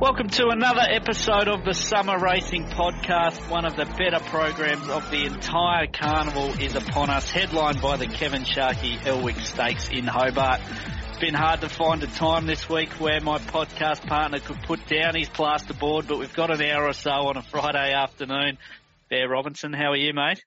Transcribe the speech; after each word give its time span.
Welcome 0.00 0.28
to 0.28 0.50
another 0.50 0.86
episode 0.88 1.48
of 1.48 1.64
the 1.64 1.74
Summer 1.74 2.20
Racing 2.20 2.66
Podcast. 2.66 3.50
One 3.50 3.64
of 3.64 3.74
the 3.74 3.84
better 3.84 4.24
programs 4.30 4.88
of 4.88 5.10
the 5.10 5.24
entire 5.24 5.88
carnival 5.88 6.50
is 6.60 6.76
upon 6.76 7.10
us, 7.10 7.28
headlined 7.28 7.80
by 7.80 7.96
the 7.96 8.06
Kevin 8.06 8.44
Sharkie 8.44 9.04
Elwick 9.04 9.40
Stakes 9.40 9.88
in 9.88 10.04
Hobart. 10.04 10.60
It's 11.08 11.18
been 11.18 11.34
hard 11.34 11.62
to 11.62 11.68
find 11.68 12.00
a 12.04 12.06
time 12.06 12.46
this 12.46 12.68
week 12.68 12.90
where 13.00 13.20
my 13.20 13.38
podcast 13.38 14.06
partner 14.06 14.38
could 14.38 14.62
put 14.62 14.86
down 14.86 15.16
his 15.16 15.28
plasterboard, 15.30 16.06
but 16.06 16.20
we've 16.20 16.32
got 16.32 16.52
an 16.52 16.62
hour 16.62 16.86
or 16.86 16.92
so 16.92 17.10
on 17.10 17.36
a 17.36 17.42
Friday 17.42 17.92
afternoon. 17.92 18.56
Bear 19.10 19.28
Robinson, 19.28 19.72
how 19.72 19.90
are 19.90 19.96
you, 19.96 20.14
mate? 20.14 20.40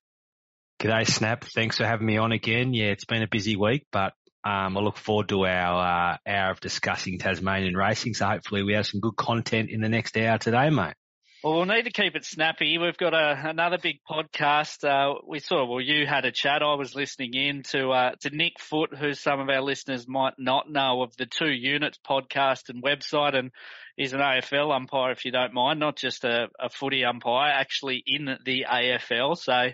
G'day, 0.79 1.05
Snap. 1.05 1.43
Thanks 1.43 1.75
for 1.75 1.85
having 1.85 2.07
me 2.07 2.15
on 2.15 2.31
again. 2.31 2.73
Yeah, 2.73 2.91
it's 2.91 3.03
been 3.03 3.21
a 3.21 3.27
busy 3.27 3.57
week, 3.57 3.85
but 3.91 4.13
um, 4.43 4.77
I 4.77 4.81
look 4.81 4.97
forward 4.97 5.29
to 5.29 5.45
our 5.45 6.13
uh, 6.13 6.17
hour 6.27 6.51
of 6.51 6.59
discussing 6.59 7.19
Tasmanian 7.19 7.75
racing. 7.75 8.13
So 8.13 8.25
hopefully 8.25 8.63
we 8.63 8.73
have 8.73 8.87
some 8.87 8.99
good 8.99 9.15
content 9.15 9.69
in 9.69 9.81
the 9.81 9.89
next 9.89 10.17
hour 10.17 10.37
today, 10.37 10.69
mate. 10.69 10.95
Well, 11.43 11.55
we'll 11.55 11.65
need 11.65 11.85
to 11.85 11.91
keep 11.91 12.15
it 12.15 12.23
snappy. 12.23 12.77
We've 12.77 12.97
got 12.97 13.15
a, 13.15 13.49
another 13.49 13.79
big 13.81 13.97
podcast. 14.07 14.83
Uh, 14.83 15.19
we 15.27 15.39
saw, 15.39 15.65
well, 15.65 15.81
you 15.81 16.05
had 16.05 16.23
a 16.23 16.31
chat. 16.31 16.61
I 16.61 16.75
was 16.75 16.93
listening 16.93 17.33
in 17.33 17.63
to, 17.71 17.89
uh, 17.89 18.11
to 18.21 18.29
Nick 18.29 18.59
Foot, 18.59 18.95
who 18.95 19.13
some 19.13 19.39
of 19.39 19.49
our 19.49 19.61
listeners 19.61 20.07
might 20.07 20.35
not 20.37 20.69
know 20.69 21.01
of 21.01 21.17
the 21.17 21.25
Two 21.25 21.49
Units 21.49 21.97
podcast 22.07 22.69
and 22.69 22.83
website. 22.83 23.35
And 23.35 23.49
he's 23.97 24.13
an 24.13 24.19
AFL 24.19 24.71
umpire, 24.75 25.13
if 25.13 25.25
you 25.25 25.31
don't 25.31 25.51
mind, 25.51 25.79
not 25.79 25.95
just 25.95 26.25
a, 26.25 26.49
a 26.59 26.69
footy 26.69 27.03
umpire, 27.03 27.51
actually 27.51 28.03
in 28.05 28.37
the 28.45 28.65
AFL. 28.71 29.35
So 29.35 29.69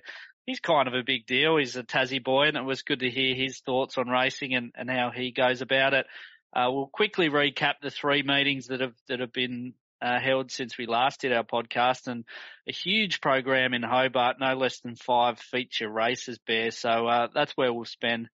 he's 0.48 0.60
kind 0.62 0.88
of 0.88 0.96
a 0.96 1.04
big 1.04 1.28
deal. 1.28 1.58
He's 1.58 1.76
a 1.76 1.84
Tassie 1.84 2.24
boy 2.24 2.48
and 2.48 2.58
it 2.58 2.64
was 2.64 2.82
good 2.82 3.02
to 3.02 3.10
hear 3.12 3.36
his 3.36 3.60
thoughts 3.60 3.98
on 4.00 4.08
racing 4.08 4.56
and, 4.56 4.72
and 4.76 4.90
how 4.90 5.12
he 5.12 5.32
goes 5.32 5.62
about 5.62 5.94
it. 5.94 6.08
Uh, 6.56 6.70
we'll 6.72 6.88
quickly 6.88 7.30
recap 7.30 7.74
the 7.82 7.92
three 7.92 8.24
meetings 8.24 8.68
that 8.68 8.80
have, 8.80 8.96
that 9.10 9.20
have 9.20 9.34
been 9.34 9.74
uh, 10.02 10.20
held 10.20 10.50
since 10.50 10.78
we 10.78 10.86
last 10.88 11.22
did 11.22 11.34
our 11.34 11.44
podcast 11.44 12.08
and 12.08 12.24
a 12.68 12.72
huge 12.72 13.20
program 13.20 13.74
in 13.74 13.84
Hobart, 13.84 14.38
no 14.40 14.56
less 14.56 14.80
than 14.80 14.96
five 14.96 15.38
feature 15.38 15.90
races, 15.90 16.40
Bear. 16.48 16.72
So, 16.72 17.08
uh, 17.08 17.28
that's 17.34 17.52
where 17.54 17.74
we'll 17.74 17.86
spend 17.86 18.30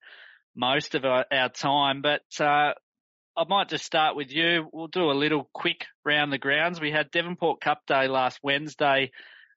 most 0.55 0.93
of 0.93 1.05
our, 1.05 1.25
our 1.31 1.49
time. 1.49 2.01
But, 2.01 2.21
uh, 2.39 2.73
I 3.35 3.45
might 3.47 3.69
just 3.69 3.85
start 3.85 4.15
with 4.15 4.31
you. 4.31 4.69
We'll 4.71 4.87
do 4.87 5.09
a 5.09 5.13
little 5.13 5.49
quick 5.53 5.87
round 6.05 6.31
the 6.31 6.37
grounds. 6.37 6.79
We 6.79 6.91
had 6.91 7.09
Devonport 7.09 7.61
Cup 7.61 7.81
Day 7.87 8.07
last 8.07 8.39
Wednesday, 8.43 9.11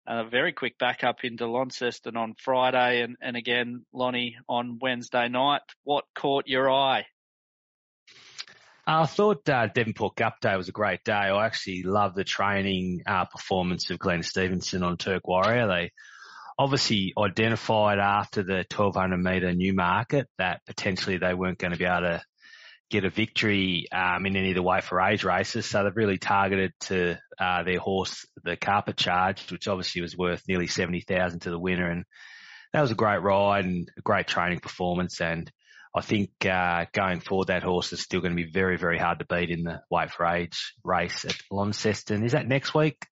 a 0.06 0.24
very 0.28 0.52
quick 0.52 0.78
backup 0.78 1.24
into 1.24 1.46
Launceston 1.46 2.16
on 2.16 2.34
Friday 2.34 3.02
and, 3.02 3.16
and 3.20 3.36
again, 3.36 3.84
Lonnie 3.92 4.36
on 4.48 4.78
Wednesday 4.80 5.28
night. 5.28 5.62
What 5.84 6.04
caught 6.14 6.46
your 6.46 6.70
eye? 6.70 7.06
I 8.86 9.06
thought 9.06 9.48
uh, 9.48 9.66
Devonport 9.66 10.14
Cup 10.16 10.40
Day 10.40 10.56
was 10.56 10.68
a 10.68 10.72
great 10.72 11.02
day. 11.02 11.12
I 11.12 11.44
actually 11.44 11.82
love 11.82 12.14
the 12.14 12.22
training 12.22 13.02
uh, 13.04 13.24
performance 13.24 13.90
of 13.90 13.98
Glenn 13.98 14.22
Stevenson 14.22 14.84
on 14.84 14.96
Turk 14.96 15.26
Warrior. 15.26 15.66
They 15.66 15.90
obviously 16.56 17.12
identified 17.18 17.98
after 17.98 18.44
the 18.44 18.64
1200 18.72 19.16
metre 19.16 19.52
Newmarket 19.52 20.28
that 20.38 20.64
potentially 20.66 21.18
they 21.18 21.34
weren't 21.34 21.58
going 21.58 21.72
to 21.72 21.78
be 21.78 21.84
able 21.84 22.02
to 22.02 22.22
get 22.90 23.04
a 23.04 23.10
victory 23.10 23.86
um, 23.92 24.26
in 24.26 24.36
any 24.36 24.50
of 24.50 24.54
the 24.54 24.62
way 24.62 24.80
for 24.80 25.00
age 25.00 25.24
races. 25.24 25.66
So 25.66 25.82
they've 25.82 25.96
really 25.96 26.18
targeted 26.18 26.72
to 26.82 27.18
uh, 27.38 27.62
their 27.64 27.78
horse, 27.78 28.26
the 28.44 28.56
Carpet 28.56 28.96
Charge, 28.96 29.50
which 29.50 29.68
obviously 29.68 30.02
was 30.02 30.16
worth 30.16 30.42
nearly 30.46 30.66
70,000 30.66 31.40
to 31.40 31.50
the 31.50 31.58
winner. 31.58 31.90
And 31.90 32.04
that 32.72 32.80
was 32.80 32.90
a 32.90 32.96
great 32.96 33.22
ride 33.22 33.64
and 33.64 33.88
a 33.96 34.02
great 34.02 34.26
training 34.26 34.60
performance. 34.60 35.20
And 35.20 35.50
I 35.94 36.02
think 36.02 36.30
uh, 36.44 36.86
going 36.92 37.20
forward, 37.20 37.48
that 37.48 37.62
horse 37.62 37.92
is 37.92 38.00
still 38.00 38.20
going 38.20 38.36
to 38.36 38.42
be 38.42 38.50
very, 38.50 38.76
very 38.76 38.98
hard 38.98 39.18
to 39.18 39.26
beat 39.26 39.50
in 39.50 39.64
the 39.64 39.80
weight 39.90 40.10
for 40.10 40.26
age 40.26 40.74
race 40.84 41.24
at 41.24 41.36
Launceston. 41.50 42.24
Is 42.24 42.32
that 42.32 42.46
next 42.46 42.74
week? 42.74 43.06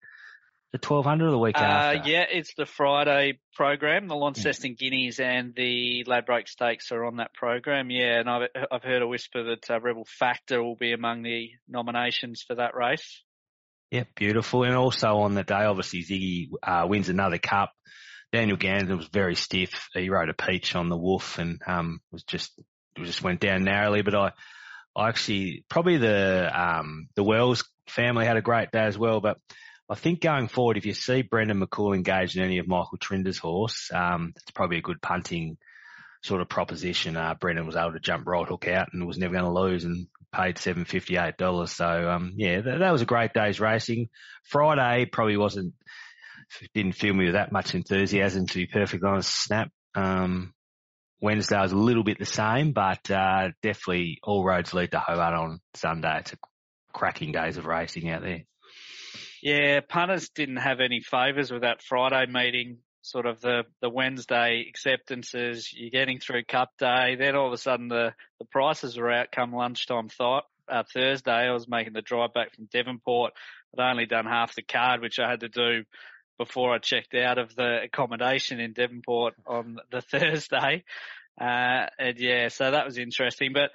The 0.73 0.79
1200 0.79 1.27
or 1.27 1.31
the 1.31 1.37
week 1.37 1.55
Uh, 1.55 1.61
after? 1.61 2.09
yeah, 2.09 2.25
it's 2.31 2.55
the 2.55 2.65
Friday 2.65 3.39
program. 3.55 4.07
The 4.07 4.15
Launceston 4.15 4.73
Guineas 4.73 5.19
and 5.19 5.53
the 5.55 6.03
Ladbroke 6.07 6.47
Stakes 6.47 6.91
are 6.91 7.05
on 7.05 7.17
that 7.17 7.31
program. 7.35 7.91
Yeah, 7.91 8.19
and 8.19 8.27
I've, 8.27 8.49
I've 8.71 8.83
heard 8.83 9.03
a 9.03 9.07
whisper 9.07 9.43
that 9.43 9.69
uh, 9.69 9.79
Rebel 9.79 10.05
Factor 10.05 10.63
will 10.63 10.75
be 10.75 10.91
among 10.91 11.21
the 11.21 11.51
nominations 11.67 12.41
for 12.41 12.55
that 12.55 12.73
race. 12.75 13.21
Yeah, 13.91 14.05
beautiful. 14.15 14.63
And 14.63 14.73
also 14.75 15.17
on 15.17 15.35
the 15.35 15.43
day, 15.43 15.63
obviously 15.63 16.03
Ziggy 16.03 16.47
uh, 16.63 16.87
wins 16.87 17.07
another 17.09 17.37
cup. 17.37 17.71
Daniel 18.31 18.57
Gander 18.57 18.97
was 18.97 19.09
very 19.09 19.35
stiff. 19.35 19.89
He 19.93 20.09
rode 20.09 20.29
a 20.29 20.33
peach 20.33 20.75
on 20.75 20.89
the 20.89 20.97
wolf 20.97 21.37
and 21.37 21.61
um, 21.67 21.99
was 22.11 22.23
just 22.23 22.51
just 22.97 23.21
went 23.21 23.39
down 23.41 23.63
narrowly. 23.63 24.01
But 24.01 24.15
I, 24.15 24.31
I 24.95 25.09
actually 25.09 25.65
probably 25.69 25.97
the 25.97 26.49
um, 26.51 27.09
the 27.15 27.23
Wells 27.23 27.63
family 27.87 28.25
had 28.25 28.37
a 28.37 28.41
great 28.41 28.71
day 28.71 28.85
as 28.85 28.97
well. 28.97 29.21
But 29.21 29.37
I 29.89 29.95
think 29.95 30.21
going 30.21 30.47
forward, 30.47 30.77
if 30.77 30.85
you 30.85 30.93
see 30.93 31.21
Brendan 31.21 31.59
McCoull 31.59 31.95
engaged 31.95 32.37
in 32.37 32.43
any 32.43 32.59
of 32.59 32.67
Michael 32.67 32.97
Trinder's 32.97 33.37
horse, 33.37 33.91
um, 33.93 34.33
it's 34.35 34.51
probably 34.51 34.77
a 34.77 34.81
good 34.81 35.01
punting 35.01 35.57
sort 36.23 36.41
of 36.41 36.49
proposition. 36.49 37.17
Uh, 37.17 37.35
Brendan 37.35 37.65
was 37.65 37.75
able 37.75 37.91
to 37.91 37.99
jump 37.99 38.25
right 38.25 38.47
hook 38.47 38.67
out 38.67 38.89
and 38.93 39.05
was 39.05 39.17
never 39.17 39.33
going 39.33 39.43
to 39.43 39.51
lose 39.51 39.83
and 39.83 40.07
paid 40.33 40.57
seven 40.57 40.85
fifty 40.85 41.17
eight 41.17 41.37
dollars. 41.37 41.71
So 41.71 41.85
um, 41.85 42.33
yeah, 42.37 42.61
that, 42.61 42.79
that 42.79 42.91
was 42.91 43.01
a 43.01 43.05
great 43.05 43.33
day's 43.33 43.59
racing. 43.59 44.09
Friday 44.43 45.05
probably 45.05 45.37
wasn't 45.37 45.73
didn't 46.73 46.93
fill 46.93 47.13
me 47.13 47.25
with 47.25 47.33
that 47.33 47.51
much 47.51 47.75
enthusiasm 47.75 48.47
to 48.47 48.55
be 48.55 48.67
perfectly 48.67 49.07
honest. 49.07 49.43
Snap. 49.43 49.69
Um, 49.95 50.53
Wednesday 51.21 51.59
was 51.59 51.71
a 51.71 51.77
little 51.77 52.03
bit 52.03 52.19
the 52.19 52.25
same, 52.25 52.73
but 52.73 53.09
uh, 53.09 53.49
definitely 53.61 54.19
all 54.23 54.43
roads 54.43 54.73
lead 54.73 54.91
to 54.91 54.99
Hobart 54.99 55.33
on 55.35 55.59
Sunday. 55.75 56.19
It's 56.19 56.33
a 56.33 56.37
cracking 56.93 57.31
days 57.31 57.57
of 57.57 57.65
racing 57.65 58.09
out 58.09 58.21
there. 58.21 58.43
Yeah, 59.43 59.81
punters 59.81 60.29
didn't 60.29 60.55
have 60.55 60.79
any 60.79 61.01
favours 61.01 61.51
with 61.51 61.63
that 61.63 61.81
Friday 61.83 62.31
meeting. 62.31 62.77
Sort 63.01 63.25
of 63.25 63.41
the, 63.41 63.63
the 63.81 63.89
Wednesday 63.89 64.65
acceptances, 64.69 65.69
you're 65.73 65.89
getting 65.89 66.19
through 66.19 66.45
Cup 66.45 66.69
Day, 66.79 67.17
then 67.19 67.35
all 67.35 67.47
of 67.47 67.51
a 67.51 67.57
sudden 67.57 67.89
the, 67.89 68.13
the 68.39 68.45
prices 68.45 68.97
were 68.97 69.11
out 69.11 69.33
come 69.33 69.51
lunchtime 69.51 70.07
th- 70.07 70.43
uh, 70.69 70.83
Thursday. 70.93 71.29
I 71.29 71.51
was 71.51 71.67
making 71.67 71.91
the 71.91 72.01
drive 72.01 72.33
back 72.33 72.55
from 72.55 72.69
Devonport. 72.71 73.33
I'd 73.77 73.83
only 73.83 74.05
done 74.05 74.25
half 74.25 74.55
the 74.55 74.61
card, 74.61 75.01
which 75.01 75.19
I 75.19 75.29
had 75.29 75.41
to 75.41 75.49
do 75.49 75.83
before 76.37 76.73
I 76.73 76.77
checked 76.77 77.13
out 77.13 77.37
of 77.37 77.53
the 77.53 77.81
accommodation 77.83 78.61
in 78.61 78.71
Devonport 78.71 79.33
on 79.45 79.75
the 79.91 79.99
Thursday. 80.09 80.85
Uh, 81.37 81.87
and 81.99 82.17
yeah, 82.17 82.47
so 82.47 82.71
that 82.71 82.85
was 82.85 82.97
interesting. 82.97 83.51
But 83.51 83.71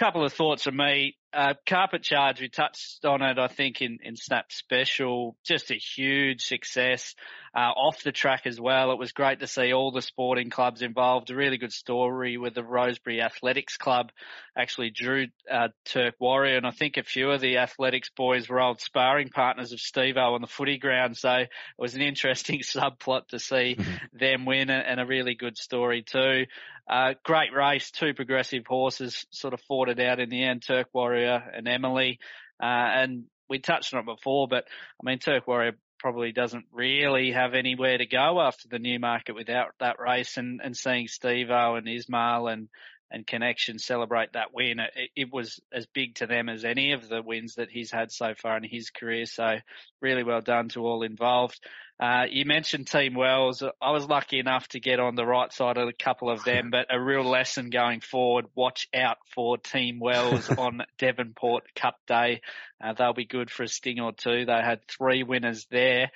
a 0.00 0.04
couple 0.04 0.24
of 0.24 0.32
thoughts 0.32 0.64
from 0.64 0.76
me. 0.76 1.14
Uh, 1.34 1.54
carpet 1.66 2.02
charge, 2.02 2.40
we 2.40 2.48
touched 2.48 3.04
on 3.06 3.22
it, 3.22 3.38
I 3.38 3.48
think, 3.48 3.80
in, 3.80 3.98
in 4.02 4.16
Snap 4.16 4.52
Special. 4.52 5.34
Just 5.44 5.70
a 5.70 5.76
huge 5.76 6.42
success. 6.42 7.14
Uh, 7.54 7.70
off 7.76 8.02
the 8.02 8.12
track 8.12 8.46
as 8.46 8.58
well. 8.58 8.92
It 8.92 8.98
was 8.98 9.12
great 9.12 9.40
to 9.40 9.46
see 9.46 9.74
all 9.74 9.90
the 9.90 10.00
sporting 10.00 10.48
clubs 10.48 10.80
involved. 10.80 11.30
A 11.30 11.34
really 11.34 11.58
good 11.58 11.72
story 11.72 12.38
with 12.38 12.54
the 12.54 12.62
Rosebery 12.62 13.20
Athletics 13.20 13.76
Club 13.76 14.10
actually 14.56 14.88
drew, 14.88 15.26
uh, 15.50 15.68
Turk 15.84 16.14
Warrior. 16.18 16.56
And 16.56 16.66
I 16.66 16.70
think 16.70 16.96
a 16.96 17.02
few 17.02 17.30
of 17.30 17.42
the 17.42 17.58
athletics 17.58 18.08
boys 18.16 18.48
were 18.48 18.60
old 18.60 18.80
sparring 18.80 19.28
partners 19.28 19.72
of 19.72 19.80
Steve-O 19.80 20.34
on 20.34 20.40
the 20.40 20.46
footy 20.46 20.78
ground. 20.78 21.18
So 21.18 21.30
it 21.30 21.50
was 21.76 21.94
an 21.94 22.00
interesting 22.00 22.60
subplot 22.62 23.28
to 23.28 23.38
see 23.38 23.76
them 24.14 24.46
win 24.46 24.70
and 24.70 24.98
a 24.98 25.04
really 25.04 25.34
good 25.34 25.58
story 25.58 26.02
too. 26.02 26.46
Uh, 26.88 27.14
great 27.22 27.52
race, 27.54 27.90
two 27.90 28.14
progressive 28.14 28.66
horses 28.66 29.26
sort 29.30 29.54
of 29.54 29.60
fought 29.68 29.88
it 29.88 30.00
out 30.00 30.20
in 30.20 30.30
the 30.30 30.42
end, 30.42 30.62
Turk 30.66 30.88
Warrior 30.92 31.42
and 31.54 31.68
Emily. 31.68 32.18
Uh, 32.62 32.66
and 32.66 33.24
we 33.48 33.58
touched 33.58 33.92
on 33.92 34.00
it 34.00 34.06
before, 34.06 34.48
but 34.48 34.64
I 35.00 35.02
mean, 35.04 35.18
Turk 35.18 35.46
Warrior 35.46 35.72
probably 36.02 36.32
doesn't 36.32 36.66
really 36.72 37.30
have 37.30 37.54
anywhere 37.54 37.96
to 37.96 38.06
go 38.06 38.40
after 38.40 38.66
the 38.68 38.80
Newmarket 38.80 39.36
without 39.36 39.68
that 39.78 40.00
race 40.00 40.36
and, 40.36 40.60
and 40.62 40.76
seeing 40.76 41.06
Steve-O 41.06 41.76
and 41.76 41.88
Ismail 41.88 42.48
and, 42.48 42.68
and 43.12 43.24
Connection 43.24 43.78
celebrate 43.78 44.32
that 44.32 44.52
win. 44.52 44.80
It, 44.80 45.10
it 45.14 45.32
was 45.32 45.60
as 45.72 45.86
big 45.86 46.16
to 46.16 46.26
them 46.26 46.48
as 46.48 46.64
any 46.64 46.90
of 46.90 47.08
the 47.08 47.22
wins 47.22 47.54
that 47.54 47.70
he's 47.70 47.92
had 47.92 48.10
so 48.10 48.34
far 48.34 48.56
in 48.56 48.64
his 48.64 48.90
career. 48.90 49.26
So 49.26 49.58
really 50.00 50.24
well 50.24 50.40
done 50.40 50.70
to 50.70 50.84
all 50.84 51.04
involved. 51.04 51.60
Uh, 52.02 52.24
you 52.28 52.44
mentioned 52.44 52.88
Team 52.88 53.14
Wells. 53.14 53.62
I 53.80 53.92
was 53.92 54.08
lucky 54.08 54.40
enough 54.40 54.66
to 54.70 54.80
get 54.80 54.98
on 54.98 55.14
the 55.14 55.24
right 55.24 55.52
side 55.52 55.76
of 55.76 55.86
a 55.86 55.92
couple 55.92 56.30
of 56.30 56.42
them, 56.42 56.70
but 56.72 56.86
a 56.90 57.00
real 57.00 57.22
lesson 57.22 57.70
going 57.70 58.00
forward. 58.00 58.46
Watch 58.56 58.88
out 58.92 59.18
for 59.32 59.56
Team 59.56 60.00
Wells 60.00 60.50
on 60.58 60.82
Devonport 60.98 61.62
Cup 61.76 61.94
Day. 62.08 62.40
Uh, 62.82 62.94
they'll 62.94 63.12
be 63.14 63.24
good 63.24 63.52
for 63.52 63.62
a 63.62 63.68
sting 63.68 64.00
or 64.00 64.10
two. 64.10 64.44
They 64.46 64.52
had 64.52 64.80
three 64.88 65.22
winners 65.22 65.68
there. 65.70 66.10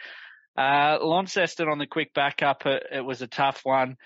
Uh, 0.59 0.99
Launceston 1.00 1.69
on 1.69 1.79
the 1.79 1.87
quick 1.87 2.12
backup, 2.12 2.67
it, 2.67 2.82
it 2.91 3.05
was 3.05 3.23
a 3.23 3.29
tough 3.29 3.61
one. 3.62 3.97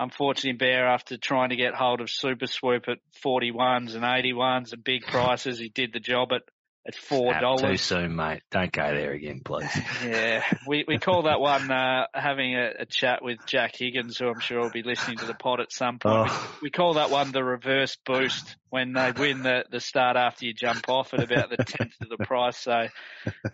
Unfortunately, 0.00 0.58
Bear, 0.58 0.88
after 0.88 1.16
trying 1.16 1.50
to 1.50 1.56
get 1.56 1.74
hold 1.74 2.00
of 2.00 2.10
Super 2.10 2.48
Swoop 2.48 2.88
at 2.88 2.98
41s 3.24 3.94
and 3.94 4.02
81s 4.02 4.72
and 4.72 4.82
big 4.82 5.02
prices, 5.06 5.60
he 5.60 5.68
did 5.68 5.92
the 5.92 6.00
job 6.00 6.32
at 6.32 6.42
at 6.86 6.94
four 6.94 7.32
dollars. 7.38 7.60
Too 7.60 7.76
soon, 7.76 8.16
mate. 8.16 8.42
Don't 8.50 8.72
go 8.72 8.82
there 8.82 9.12
again, 9.12 9.42
please. 9.44 9.70
yeah, 10.04 10.42
we 10.66 10.84
we 10.86 10.98
call 10.98 11.22
that 11.22 11.40
one 11.40 11.70
uh, 11.70 12.06
having 12.14 12.54
a, 12.54 12.70
a, 12.80 12.86
chat 12.86 13.22
with 13.22 13.38
Jack 13.46 13.76
Higgins, 13.76 14.18
who 14.18 14.28
I'm 14.28 14.40
sure 14.40 14.60
will 14.60 14.70
be 14.70 14.82
listening 14.82 15.18
to 15.18 15.26
the 15.26 15.34
pod 15.34 15.60
at 15.60 15.72
some 15.72 15.98
point. 15.98 16.30
Oh. 16.30 16.58
We, 16.62 16.66
we, 16.66 16.70
call 16.70 16.94
that 16.94 17.10
one 17.10 17.32
the 17.32 17.44
reverse 17.44 17.96
boost 18.06 18.56
when 18.70 18.92
they 18.94 19.12
win 19.12 19.42
the 19.42 19.64
the 19.70 19.80
start 19.80 20.16
after 20.16 20.46
you 20.46 20.54
jump 20.54 20.88
off 20.88 21.12
at 21.12 21.22
about 21.22 21.50
the 21.50 21.58
tenth 21.58 22.00
of 22.00 22.08
the 22.08 22.24
price. 22.24 22.56
So 22.56 22.88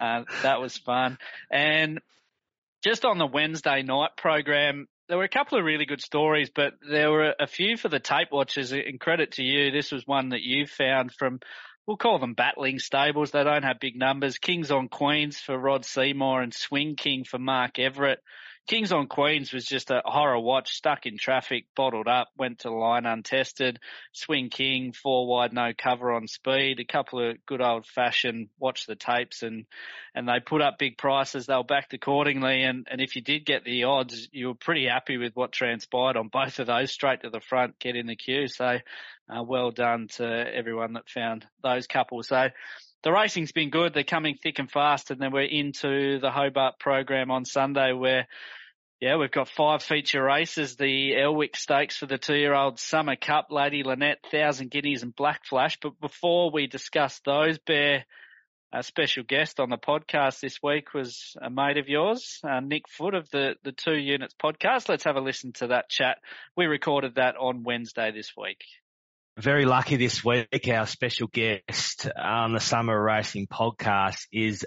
uh, 0.00 0.22
that 0.43 0.61
was 0.61 0.76
fun. 0.76 1.19
And 1.50 2.00
just 2.84 3.05
on 3.05 3.19
the 3.19 3.26
Wednesday 3.26 3.82
night 3.82 4.11
program, 4.17 4.87
there 5.08 5.19
were 5.19 5.25
a 5.25 5.29
couple 5.29 5.58
of 5.58 5.64
really 5.64 5.87
good 5.87 6.00
stories, 6.00 6.50
but 6.55 6.75
there 6.88 7.11
were 7.11 7.34
a 7.38 7.46
few 7.46 7.76
for 7.76 7.88
the 7.88 8.00
tape 8.00 8.29
watchers. 8.32 8.72
And 8.72 9.00
credit 9.00 9.32
to 9.32 9.43
you, 9.43 9.70
this 9.70 9.93
was 9.93 10.06
one 10.06 10.31
that 10.31 10.43
you 10.43 10.67
found 10.67 11.12
from 11.12 11.40
we'll 11.86 11.96
call 11.96 12.18
them 12.18 12.34
battling 12.34 12.78
stables. 12.78 13.30
They 13.30 13.44
don't 13.44 13.62
have 13.62 13.80
big 13.80 13.96
numbers. 13.96 14.38
Kings 14.38 14.70
on 14.70 14.88
Queens 14.88 15.38
for 15.38 15.56
Rod 15.58 15.84
Seymour 15.84 16.42
and 16.42 16.52
Swing 16.52 16.96
King 16.96 17.24
for 17.24 17.38
Mark 17.38 17.78
Everett. 17.78 18.22
Kings 18.66 18.90
on 18.90 19.06
Queens 19.06 19.52
was 19.52 19.64
just 19.64 19.90
a 19.90 20.02
horror 20.04 20.40
watch, 20.40 20.72
stuck 20.74 21.06
in 21.06 21.18
traffic, 21.18 21.66
bottled 21.76 22.08
up, 22.08 22.28
went 22.36 22.60
to 22.60 22.70
line 22.72 23.06
untested. 23.06 23.78
Swing 24.12 24.50
King, 24.50 24.92
four 24.92 25.28
wide, 25.28 25.52
no 25.52 25.70
cover 25.76 26.12
on 26.12 26.26
speed. 26.26 26.80
A 26.80 26.84
couple 26.84 27.30
of 27.30 27.36
good 27.46 27.60
old 27.60 27.86
fashioned 27.86 28.48
watch 28.58 28.86
the 28.86 28.96
tapes 28.96 29.44
and, 29.44 29.66
and 30.16 30.28
they 30.28 30.40
put 30.44 30.62
up 30.62 30.78
big 30.78 30.98
prices. 30.98 31.46
They 31.46 31.54
were 31.54 31.62
backed 31.62 31.94
accordingly. 31.94 32.64
And, 32.64 32.88
and 32.90 33.00
if 33.00 33.14
you 33.14 33.22
did 33.22 33.46
get 33.46 33.64
the 33.64 33.84
odds, 33.84 34.28
you 34.32 34.48
were 34.48 34.54
pretty 34.54 34.88
happy 34.88 35.16
with 35.16 35.36
what 35.36 35.52
transpired 35.52 36.16
on 36.16 36.26
both 36.26 36.58
of 36.58 36.66
those 36.66 36.90
straight 36.90 37.22
to 37.22 37.30
the 37.30 37.40
front, 37.40 37.78
get 37.78 37.94
in 37.94 38.06
the 38.06 38.16
queue. 38.16 38.48
So, 38.48 38.78
uh, 39.28 39.42
well 39.44 39.70
done 39.70 40.08
to 40.16 40.24
everyone 40.24 40.94
that 40.94 41.08
found 41.08 41.46
those 41.62 41.86
couples. 41.86 42.28
So, 42.28 42.48
the 43.02 43.12
racing's 43.12 43.52
been 43.52 43.70
good. 43.70 43.94
They're 43.94 44.04
coming 44.04 44.37
thick 44.43 44.58
and 44.58 44.70
fast, 44.70 45.10
and 45.10 45.20
then 45.20 45.32
we're 45.32 45.43
into 45.43 46.19
the 46.19 46.31
Hobart 46.31 46.78
program 46.78 47.31
on 47.31 47.44
Sunday 47.44 47.93
where 47.93 48.26
yeah, 49.00 49.16
we've 49.16 49.31
got 49.31 49.48
five 49.48 49.82
feature 49.82 50.22
races. 50.22 50.76
The 50.76 51.14
Elwick 51.16 51.54
Stakes 51.56 51.98
for 51.98 52.06
the 52.06 52.16
two-year-old 52.16 52.81
Summer 52.81 53.14
Cup, 53.14 53.48
Lady 53.50 53.82
Lynette, 53.82 54.25
Thousand 54.31 54.70
Guineas 54.70 55.02
and 55.02 55.14
Black 55.14 55.44
Flash. 55.44 55.78
But 55.82 56.00
before 56.00 56.50
we 56.50 56.66
discuss 56.66 57.20
those, 57.25 57.58
Bear, 57.58 58.06
a 58.72 58.82
special 58.82 59.22
guest 59.22 59.60
on 59.60 59.69
the 59.69 59.76
podcast 59.76 60.40
this 60.40 60.62
week 60.62 60.94
was 60.94 61.37
a 61.43 61.50
mate 61.50 61.76
of 61.76 61.88
yours, 61.88 62.40
uh, 62.43 62.60
Nick 62.60 62.88
Foot 62.88 63.14
of 63.14 63.28
the, 63.31 63.56
the 63.64 63.72
Two 63.72 63.96
Units 63.96 64.34
podcast. 64.43 64.88
Let's 64.88 65.04
have 65.04 65.16
a 65.16 65.20
listen 65.20 65.52
to 65.54 65.69
that 65.69 65.90
chat. 65.90 66.19
We 66.56 66.64
recorded 66.64 67.16
that 67.16 67.37
on 67.37 67.64
Wednesday 67.64 68.12
this 68.12 68.32
week. 68.34 68.64
Very 69.38 69.66
lucky 69.66 69.96
this 69.96 70.24
week. 70.24 70.66
Our 70.66 70.86
special 70.86 71.26
guest 71.26 72.08
on 72.16 72.54
the 72.54 72.58
Summer 72.58 72.98
Racing 72.98 73.46
podcast 73.48 74.26
is 74.32 74.64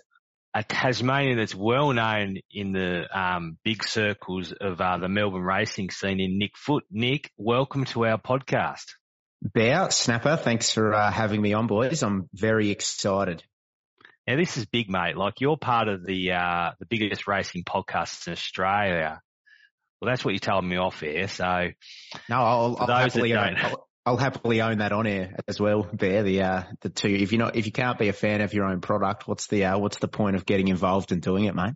a 0.53 0.63
Tasmanian 0.63 1.39
that's 1.39 1.55
well 1.55 1.91
known 1.91 2.37
in 2.51 2.73
the 2.73 3.05
um, 3.11 3.57
big 3.63 3.83
circles 3.83 4.51
of 4.51 4.79
uh, 4.79 4.99
the 4.99 5.09
Melbourne 5.09 5.41
racing 5.41 5.89
scene 5.89 6.19
in 6.19 6.37
Nick 6.37 6.55
Foot. 6.55 6.83
Nick, 6.91 7.31
welcome 7.35 7.85
to 7.85 8.05
our 8.05 8.19
podcast. 8.19 8.85
Bear, 9.41 9.89
Snapper, 9.89 10.37
thanks 10.37 10.69
for 10.69 10.93
uh, 10.93 11.11
having 11.11 11.41
me 11.41 11.53
on, 11.53 11.65
boys. 11.65 12.03
I'm 12.03 12.29
very 12.31 12.69
excited. 12.69 13.43
Now, 14.27 14.35
this 14.35 14.55
is 14.55 14.67
big, 14.67 14.87
mate. 14.87 15.17
Like 15.17 15.41
you're 15.41 15.57
part 15.57 15.87
of 15.87 16.05
the 16.05 16.33
uh, 16.33 16.71
the 16.79 16.85
biggest 16.85 17.27
racing 17.27 17.63
podcasts 17.63 18.27
in 18.27 18.33
Australia. 18.33 19.19
Well, 19.99 20.11
that's 20.11 20.23
what 20.23 20.35
you 20.35 20.39
told 20.39 20.63
me 20.63 20.77
off 20.77 21.01
air. 21.01 21.27
So, 21.27 21.69
no, 22.29 22.35
I'll, 22.35 22.77
I'll 22.79 22.87
happily, 22.87 23.33
I'll, 23.35 23.88
I'll 24.09 24.17
happily 24.17 24.59
own 24.59 24.79
that 24.79 24.91
on 24.91 25.05
air 25.05 25.35
as 25.47 25.59
well. 25.59 25.87
There, 25.93 26.23
the 26.23 26.41
uh, 26.41 26.63
the 26.81 26.89
two. 26.89 27.09
If 27.09 27.31
you're 27.31 27.37
not, 27.37 27.55
if 27.55 27.67
you 27.67 27.71
can't 27.71 27.99
be 27.99 28.07
a 28.07 28.13
fan 28.13 28.41
of 28.41 28.55
your 28.55 28.65
own 28.65 28.81
product, 28.81 29.27
what's 29.27 29.45
the 29.45 29.65
uh, 29.65 29.77
what's 29.77 29.99
the 29.99 30.07
point 30.07 30.35
of 30.35 30.47
getting 30.47 30.67
involved 30.67 31.11
and 31.11 31.21
doing 31.21 31.43
it, 31.43 31.53
mate? 31.53 31.75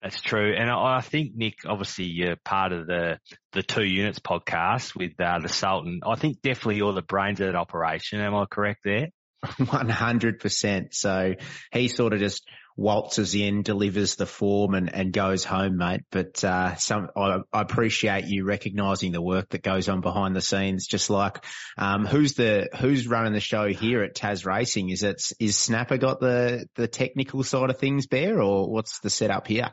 That's 0.00 0.20
true, 0.20 0.54
and 0.56 0.70
I 0.70 1.00
think 1.00 1.34
Nick, 1.34 1.54
obviously, 1.66 2.04
you're 2.04 2.36
part 2.36 2.70
of 2.70 2.86
the 2.86 3.18
the 3.54 3.64
two 3.64 3.82
units 3.82 4.20
podcast 4.20 4.94
with 4.94 5.20
uh, 5.20 5.40
the 5.40 5.48
Sultan. 5.48 6.02
I 6.06 6.14
think 6.14 6.42
definitely 6.42 6.76
you're 6.76 6.92
the 6.92 7.02
brains 7.02 7.40
of 7.40 7.48
that 7.48 7.56
operation. 7.56 8.20
Am 8.20 8.36
I 8.36 8.44
correct 8.48 8.82
there? 8.84 9.08
One 9.68 9.88
hundred 9.88 10.38
percent. 10.38 10.94
So 10.94 11.34
he 11.72 11.88
sort 11.88 12.12
of 12.12 12.20
just 12.20 12.48
waltzes 12.78 13.34
in, 13.34 13.62
delivers 13.62 14.14
the 14.14 14.24
form 14.24 14.74
and, 14.74 14.94
and 14.94 15.12
goes 15.12 15.44
home, 15.44 15.76
mate. 15.76 16.02
But, 16.10 16.42
uh, 16.44 16.76
some, 16.76 17.08
I, 17.16 17.40
I 17.52 17.60
appreciate 17.60 18.26
you 18.26 18.44
recognizing 18.44 19.12
the 19.12 19.20
work 19.20 19.50
that 19.50 19.62
goes 19.62 19.88
on 19.88 20.00
behind 20.00 20.34
the 20.34 20.40
scenes. 20.40 20.86
Just 20.86 21.10
like, 21.10 21.44
um, 21.76 22.06
who's 22.06 22.34
the, 22.34 22.68
who's 22.80 23.06
running 23.06 23.32
the 23.32 23.40
show 23.40 23.66
here 23.66 24.02
at 24.02 24.14
Tas 24.14 24.46
Racing? 24.46 24.90
Is 24.90 25.02
it, 25.02 25.20
is 25.40 25.56
Snapper 25.56 25.98
got 25.98 26.20
the, 26.20 26.66
the 26.76 26.88
technical 26.88 27.42
side 27.42 27.68
of 27.68 27.78
things, 27.78 28.06
Bear, 28.06 28.40
or 28.40 28.70
what's 28.70 29.00
the 29.00 29.10
setup 29.10 29.46
here? 29.48 29.72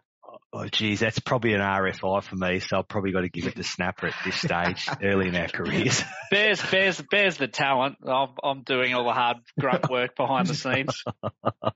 Oh, 0.57 0.69
geez, 0.69 1.01
that's 1.01 1.19
probably 1.19 1.53
an 1.53 1.59
RFI 1.59 2.23
for 2.23 2.35
me, 2.37 2.61
so 2.61 2.77
I've 2.77 2.87
probably 2.87 3.11
got 3.11 3.21
to 3.21 3.29
give 3.29 3.45
it 3.45 3.57
to 3.57 3.63
Snapper 3.63 4.07
at 4.07 4.13
this 4.23 4.37
stage, 4.37 4.87
early 5.03 5.27
in 5.27 5.35
our 5.35 5.49
careers. 5.49 6.01
Bears, 6.31 6.61
Bears, 6.71 7.01
Bears 7.11 7.35
the 7.35 7.49
talent. 7.49 7.97
I'm, 8.07 8.29
I'm 8.41 8.63
doing 8.63 8.93
all 8.93 9.03
the 9.03 9.11
hard 9.11 9.37
grunt 9.59 9.89
work 9.89 10.15
behind 10.15 10.47
the 10.47 10.55
scenes. 10.55 11.03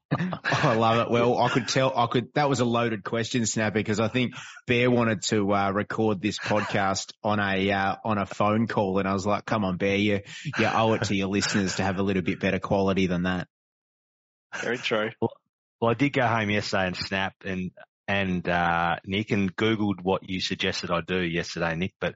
I 0.46 0.76
love 0.76 1.06
it. 1.06 1.12
Well, 1.12 1.38
I 1.38 1.50
could 1.50 1.68
tell, 1.68 1.92
I 1.94 2.08
could, 2.08 2.34
that 2.36 2.48
was 2.48 2.62
a 2.62 2.66
loaded 2.66 3.04
question, 3.04 3.46
Snapper, 3.46 3.74
because 3.74 4.00
I 4.00 4.08
think 4.08 4.36
Bear 4.66 4.90
wanted 4.90 5.24
to, 5.24 5.54
uh, 5.54 5.72
record 5.72 6.22
this 6.22 6.40
podcast 6.40 7.12
on 7.22 7.42
a, 7.42 7.72
uh, 7.72 7.96
on 8.06 8.18
a 8.18 8.26
phone 8.26 8.68
call. 8.68 9.00
And 9.00 9.10
I 9.10 9.14
was 9.14 9.26
like, 9.26 9.46
come 9.46 9.66
on, 9.66 9.76
Bear, 9.76 9.98
you, 9.98 10.22
you 10.58 10.66
owe 10.66 10.94
it 10.94 11.04
to 11.04 11.16
your 11.16 11.28
listeners 11.28 11.76
to 11.76 11.84
have 11.84 12.00
a 12.00 12.04
little 12.04 12.24
bit 12.24 12.40
better 12.40 12.60
quality 12.60 13.08
than 13.08 13.24
that. 13.24 13.50
Very 14.62 14.78
true. 14.78 15.10
Well, 15.20 15.32
well, 15.82 15.92
I 15.92 15.94
did 15.96 16.12
go 16.12 16.26
home 16.26 16.50
yesterday 16.50 16.88
and 16.88 16.96
snap 16.98 17.34
and 17.46 17.72
and 18.10 18.50
uh, 18.50 18.96
Nick 19.06 19.30
and 19.30 19.56
Googled 19.56 20.02
what 20.02 20.28
you 20.28 20.42
suggested 20.42 20.90
I 20.90 21.02
do 21.02 21.22
yesterday, 21.22 21.76
Nick, 21.76 21.94
but 22.02 22.16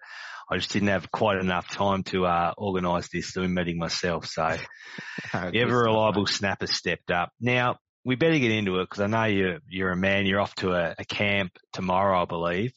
I 0.50 0.58
just 0.58 0.72
didn't 0.72 0.88
have 0.88 1.12
quite 1.12 1.38
enough 1.38 1.70
time 1.70 2.02
to 2.06 2.26
uh, 2.26 2.52
organise 2.58 3.10
this 3.10 3.32
Zoom 3.32 3.54
meeting 3.54 3.78
myself. 3.78 4.26
So 4.26 4.58
the 5.34 5.62
ever 5.62 5.84
reliable 5.84 6.26
snapper 6.26 6.66
stepped 6.66 7.12
up. 7.12 7.30
Now 7.40 7.78
we 8.04 8.16
better 8.16 8.40
get 8.40 8.52
into 8.52 8.80
it 8.80 8.90
because 8.90 9.02
I 9.02 9.08
know 9.08 9.26
you're 9.26 9.60
you're 9.70 9.92
a 9.92 9.96
man. 9.96 10.26
You're 10.26 10.42
off 10.42 10.56
to 10.56 10.72
a, 10.72 10.96
a, 10.98 11.06
camp 11.06 11.52
tomorrow, 11.74 12.24
I 12.24 12.26
believe. 12.26 12.74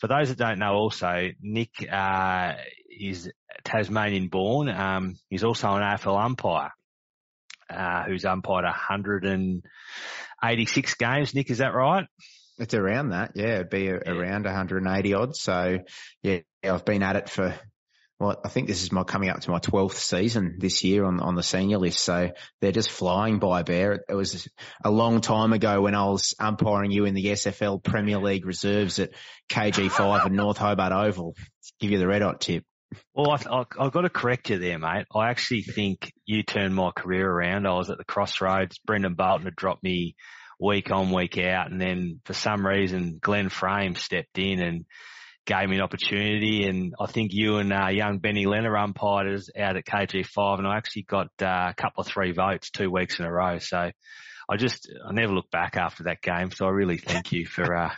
For 0.00 0.06
those 0.06 0.28
that 0.28 0.36
don't 0.36 0.58
know, 0.58 0.74
also 0.74 1.30
Nick 1.40 1.70
uh, 1.90 2.52
is 2.90 3.32
Tasmanian 3.64 4.28
born. 4.28 4.68
Um, 4.68 5.16
he's 5.30 5.42
also 5.42 5.72
an 5.72 5.82
AFL 5.82 6.22
umpire. 6.22 6.72
Uh, 7.70 8.04
who's 8.04 8.24
umpired 8.24 8.64
186 8.64 10.94
games. 10.94 11.34
Nick, 11.34 11.50
is 11.50 11.58
that 11.58 11.74
right? 11.74 12.06
It's 12.58 12.74
around 12.74 13.10
that, 13.10 13.32
yeah. 13.34 13.56
It'd 13.56 13.70
be 13.70 13.88
a, 13.88 14.00
yeah. 14.04 14.12
around 14.12 14.44
180 14.44 15.14
odd. 15.14 15.36
So 15.36 15.78
yeah, 16.22 16.40
I've 16.64 16.84
been 16.84 17.02
at 17.02 17.16
it 17.16 17.28
for 17.28 17.54
well, 18.20 18.40
I 18.44 18.48
think 18.48 18.66
this 18.66 18.82
is 18.82 18.90
my 18.90 19.04
coming 19.04 19.30
up 19.30 19.40
to 19.40 19.50
my 19.50 19.60
12th 19.60 19.94
season 19.94 20.56
this 20.58 20.82
year 20.82 21.04
on, 21.04 21.20
on 21.20 21.36
the 21.36 21.42
senior 21.42 21.78
list. 21.78 22.00
So 22.00 22.32
they're 22.60 22.72
just 22.72 22.90
flying 22.90 23.38
by 23.38 23.62
bear. 23.62 24.04
It 24.08 24.14
was 24.14 24.48
a 24.84 24.90
long 24.90 25.20
time 25.20 25.52
ago 25.52 25.82
when 25.82 25.94
I 25.94 26.06
was 26.06 26.34
umpiring 26.40 26.90
you 26.90 27.04
in 27.04 27.14
the 27.14 27.26
SFL 27.26 27.82
Premier 27.82 28.18
League 28.18 28.44
reserves 28.44 28.98
at 28.98 29.10
KG5 29.50 30.26
and 30.26 30.36
North 30.36 30.58
Hobart 30.58 30.92
Oval. 30.92 31.36
Give 31.78 31.92
you 31.92 31.98
the 31.98 32.08
red 32.08 32.22
hot 32.22 32.40
tip. 32.40 32.64
Well, 33.14 33.30
I, 33.30 33.64
have 33.82 33.92
got 33.92 34.00
to 34.00 34.10
correct 34.10 34.50
you 34.50 34.58
there, 34.58 34.78
mate. 34.78 35.06
I 35.14 35.28
actually 35.28 35.62
think 35.62 36.10
you 36.26 36.42
turned 36.42 36.74
my 36.74 36.90
career 36.90 37.30
around. 37.30 37.66
I 37.66 37.74
was 37.74 37.90
at 37.90 37.98
the 37.98 38.04
crossroads. 38.04 38.78
Brendan 38.84 39.14
Barton 39.14 39.44
had 39.44 39.54
dropped 39.54 39.84
me 39.84 40.16
week 40.58 40.90
on, 40.90 41.10
week 41.10 41.38
out. 41.38 41.70
And 41.70 41.80
then 41.80 42.20
for 42.24 42.32
some 42.32 42.66
reason, 42.66 43.18
Glenn 43.20 43.48
Frame 43.48 43.94
stepped 43.94 44.38
in 44.38 44.60
and 44.60 44.84
gave 45.46 45.68
me 45.68 45.76
an 45.76 45.82
opportunity. 45.82 46.66
And 46.66 46.94
I 47.00 47.06
think 47.06 47.32
you 47.32 47.56
and 47.56 47.72
uh, 47.72 47.88
young 47.88 48.18
Benny 48.18 48.46
Leonard 48.46 48.76
umpired 48.76 49.40
out 49.58 49.76
at 49.76 49.84
KG5 49.86 50.58
and 50.58 50.66
I 50.66 50.76
actually 50.76 51.02
got 51.02 51.28
uh, 51.40 51.70
a 51.70 51.74
couple 51.76 52.02
of 52.02 52.06
three 52.06 52.32
votes 52.32 52.70
two 52.70 52.90
weeks 52.90 53.18
in 53.18 53.24
a 53.24 53.32
row. 53.32 53.58
So 53.58 53.90
I 54.50 54.56
just, 54.56 54.90
I 55.06 55.12
never 55.12 55.34
looked 55.34 55.50
back 55.50 55.76
after 55.76 56.04
that 56.04 56.22
game. 56.22 56.50
So 56.50 56.66
I 56.66 56.70
really 56.70 56.96
thank 56.96 57.32
you 57.32 57.44
for, 57.46 57.74
uh, 57.74 57.90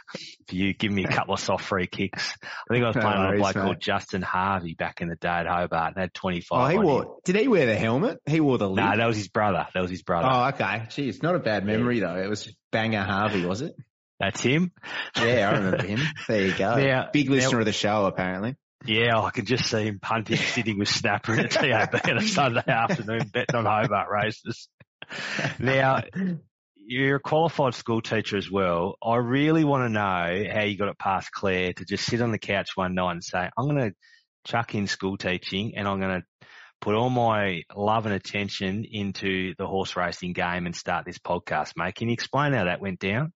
for 0.48 0.54
you 0.54 0.74
giving 0.74 0.96
me 0.96 1.04
a 1.04 1.08
couple 1.08 1.34
of 1.34 1.40
soft 1.40 1.64
free 1.64 1.86
kicks. 1.86 2.34
I 2.42 2.74
think 2.74 2.84
I 2.84 2.88
was 2.88 2.96
playing 2.96 3.18
no 3.20 3.26
on 3.26 3.34
a 3.34 3.36
bloke 3.38 3.54
mate. 3.54 3.62
called 3.62 3.80
Justin 3.80 4.22
Harvey 4.22 4.74
back 4.74 5.00
in 5.00 5.08
the 5.08 5.14
day 5.14 5.28
at 5.28 5.46
Hobart 5.46 5.94
and 5.94 6.00
had 6.00 6.14
25. 6.14 6.60
Oh, 6.60 6.66
he 6.66 6.78
wore, 6.78 7.18
did 7.24 7.36
he 7.36 7.46
wear 7.46 7.66
the 7.66 7.76
helmet? 7.76 8.18
He 8.26 8.40
wore 8.40 8.58
the? 8.58 8.68
No, 8.68 8.96
that 8.96 9.06
was 9.06 9.16
his 9.16 9.28
brother. 9.28 9.68
That 9.72 9.80
was 9.80 9.90
his 9.90 10.02
brother. 10.02 10.28
Oh, 10.28 10.48
okay. 10.48 10.86
Geez, 10.90 11.22
not 11.22 11.36
a 11.36 11.38
bad 11.38 11.64
memory 11.64 12.00
yeah. 12.00 12.14
though. 12.14 12.22
It 12.22 12.28
was 12.28 12.52
Banger 12.72 13.02
Harvey, 13.02 13.46
was 13.46 13.60
it? 13.60 13.74
That's 14.18 14.42
him. 14.42 14.72
Yeah, 15.16 15.50
I 15.50 15.56
remember 15.56 15.86
him. 15.86 16.00
There 16.28 16.46
you 16.46 16.54
go. 16.56 16.74
Now- 16.84 17.08
Big 17.12 17.28
now- 17.28 17.36
listener 17.36 17.60
of 17.60 17.66
the 17.66 17.72
show, 17.72 18.06
apparently. 18.06 18.56
Yeah, 18.84 19.20
I 19.20 19.30
can 19.30 19.44
just 19.44 19.68
see 19.68 19.84
him 19.84 19.98
punting, 20.00 20.38
sitting 20.38 20.78
with 20.78 20.88
Snapper 20.88 21.34
in 21.34 21.40
a 21.40 21.48
TAB 21.48 22.00
on 22.02 22.16
a 22.16 22.22
Sunday 22.26 22.62
afternoon, 22.66 23.30
betting 23.30 23.54
on 23.54 23.66
Hobart 23.66 24.08
races. 24.10 24.68
Now, 25.58 26.02
you're 26.76 27.16
a 27.16 27.20
qualified 27.20 27.74
school 27.74 28.00
teacher 28.00 28.36
as 28.36 28.50
well. 28.50 28.96
I 29.02 29.16
really 29.16 29.64
want 29.64 29.84
to 29.84 29.88
know 29.88 30.44
how 30.52 30.62
you 30.62 30.76
got 30.76 30.88
it 30.88 30.98
past 30.98 31.30
Claire 31.32 31.72
to 31.72 31.84
just 31.84 32.04
sit 32.04 32.20
on 32.20 32.32
the 32.32 32.38
couch 32.38 32.70
one 32.74 32.94
night 32.94 33.12
and 33.12 33.24
say, 33.24 33.48
I'm 33.56 33.68
going 33.68 33.90
to 33.90 33.94
chuck 34.46 34.74
in 34.74 34.86
school 34.86 35.16
teaching 35.16 35.74
and 35.76 35.86
I'm 35.86 36.00
going 36.00 36.20
to 36.20 36.46
put 36.80 36.94
all 36.94 37.10
my 37.10 37.62
love 37.76 38.06
and 38.06 38.14
attention 38.14 38.84
into 38.90 39.54
the 39.58 39.66
horse 39.66 39.96
racing 39.96 40.32
game 40.32 40.66
and 40.66 40.74
start 40.74 41.04
this 41.04 41.18
podcast, 41.18 41.72
mate. 41.76 41.94
Can 41.94 42.08
you 42.08 42.14
explain 42.14 42.54
how 42.54 42.64
that 42.64 42.80
went 42.80 42.98
down? 42.98 43.32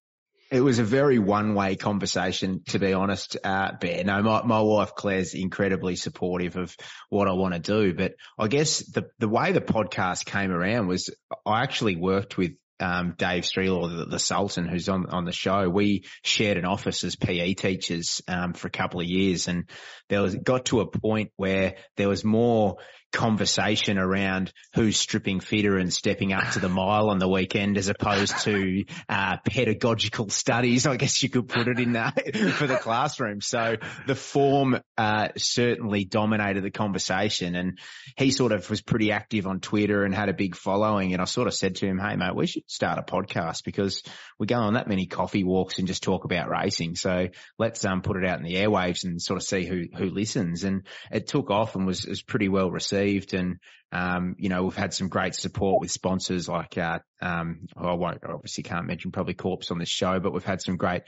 It 0.54 0.61
was 0.61 0.78
a 0.78 0.84
very 0.84 1.18
one-way 1.18 1.75
conversation, 1.75 2.62
to 2.68 2.78
be 2.78 2.92
honest, 2.92 3.37
uh, 3.42 3.73
Bear. 3.80 4.04
No, 4.04 4.23
my, 4.23 4.44
my 4.44 4.61
wife 4.61 4.94
Claire's 4.94 5.34
incredibly 5.34 5.96
supportive 5.96 6.56
of 6.56 6.76
what 7.08 7.26
I 7.26 7.32
want 7.32 7.54
to 7.54 7.58
do, 7.58 7.92
but 7.92 8.12
I 8.38 8.46
guess 8.46 8.78
the, 8.78 9.08
the 9.18 9.28
way 9.28 9.50
the 9.50 9.61
podcast 9.61 10.26
came 10.26 10.52
around 10.52 10.87
was 10.87 11.11
I 11.44 11.64
actually 11.64 11.96
worked 11.96 12.38
with 12.38 12.52
um, 12.78 13.16
Dave 13.18 13.42
Streelaw, 13.42 13.96
the, 13.96 14.04
the 14.04 14.18
Sultan, 14.20 14.68
who's 14.68 14.88
on 14.88 15.06
on 15.06 15.25
the 15.25 15.32
show. 15.32 15.68
We 15.68 16.04
shared 16.23 16.56
an 16.56 16.66
office 16.66 17.02
as 17.02 17.16
PE 17.16 17.54
teachers 17.54 18.23
um, 18.28 18.52
for 18.52 18.68
a 18.68 18.70
couple 18.70 19.00
of 19.00 19.06
years, 19.06 19.49
and 19.49 19.68
there 20.08 20.23
was 20.23 20.37
got 20.37 20.66
to 20.66 20.82
a 20.82 20.87
point 20.87 21.32
where 21.37 21.75
there 21.96 22.08
was 22.08 22.25
more 22.25 22.76
conversation 23.14 23.97
around 23.97 24.52
who's 24.75 24.97
stripping 24.97 25.38
fitter 25.38 25.78
and 25.78 25.92
stepping 25.92 26.33
up 26.33 26.50
to 26.52 26.59
the 26.59 26.68
mile 26.68 27.11
on 27.11 27.18
the 27.18 27.28
weekend 27.28 27.78
as 27.78 27.88
opposed 27.88 28.37
to 28.40 28.85
uh, 29.09 29.37
pedagogical 29.49 30.28
studies, 30.30 30.85
I 30.85 30.97
guess 30.97 31.23
you 31.23 31.28
could 31.28 31.49
put 31.49 31.68
it 31.68 31.78
in 31.78 31.92
that 31.92 32.14
for 32.54 32.66
the 32.66 32.76
classroom. 32.76 33.40
So 33.40 33.76
the 34.09 34.16
form 34.16 34.80
uh, 34.99 35.28
certainly 35.37 36.04
dominated 36.04 36.64
the 36.64 36.73
conversation 36.73 37.54
and 37.54 37.78
he 38.16 38.33
sort 38.33 38.50
of 38.50 38.68
was 38.68 38.83
pretty 38.83 39.12
active 39.12 39.47
on 39.47 39.61
Twitter 39.61 40.04
and 40.04 40.12
had 40.12 40.28
a 40.28 40.35
big 40.35 40.56
following. 40.56 41.12
And 41.12 41.23
I 41.23 41.26
sort 41.26 41.47
of 41.47 41.54
said 41.54 41.76
to 41.76 41.87
him, 41.87 41.99
Hey 41.99 42.16
mate, 42.16 42.35
we 42.35 42.49
should 42.49 42.68
start 42.68 42.99
a 42.99 43.02
podcast 43.02 43.64
because 43.64 44.02
we 44.40 44.49
go 44.49 44.56
on 44.56 44.75
that 44.75 44.88
many 44.88 45.06
coffee 45.06 45.44
walks 45.44 45.78
and 45.78 45.87
just 45.87 46.02
talk 46.02 46.25
about 46.25 46.50
racing. 46.50 46.97
So 46.97 47.28
let's 47.61 47.85
um, 47.85 48.02
put 48.02 48.16
it 48.16 48.28
out 48.28 48.38
in 48.38 48.44
the 48.44 48.56
airwaves 48.56 49.04
and 49.04 49.23
sort 49.23 49.37
of 49.37 49.44
see 49.44 49.64
who, 49.64 49.85
who 49.97 50.06
listens. 50.06 50.64
And 50.64 50.85
it 51.12 51.28
took 51.28 51.50
off 51.50 51.76
and 51.76 51.87
was, 51.87 52.04
was 52.06 52.23
pretty 52.23 52.49
well 52.49 52.73
received. 52.73 53.03
And, 53.32 53.56
um, 53.92 54.34
you 54.38 54.49
know, 54.49 54.64
we've 54.64 54.76
had 54.76 54.94
some 54.94 55.08
great 55.08 55.34
support 55.34 55.80
with 55.80 55.90
sponsors 55.90 56.49
like, 56.49 56.76
uh, 56.78 56.99
um, 57.20 57.66
I 57.76 57.94
won't, 57.94 58.18
I 58.25 58.32
obviously 58.32 58.64
can't 58.64 58.87
mention 58.87 59.12
probably 59.12 59.34
Corpse 59.34 59.70
on 59.70 59.78
this 59.78 59.88
show, 59.88 60.20
but 60.20 60.32
we've 60.32 60.44
had 60.44 60.62
some 60.62 60.76
great, 60.76 61.02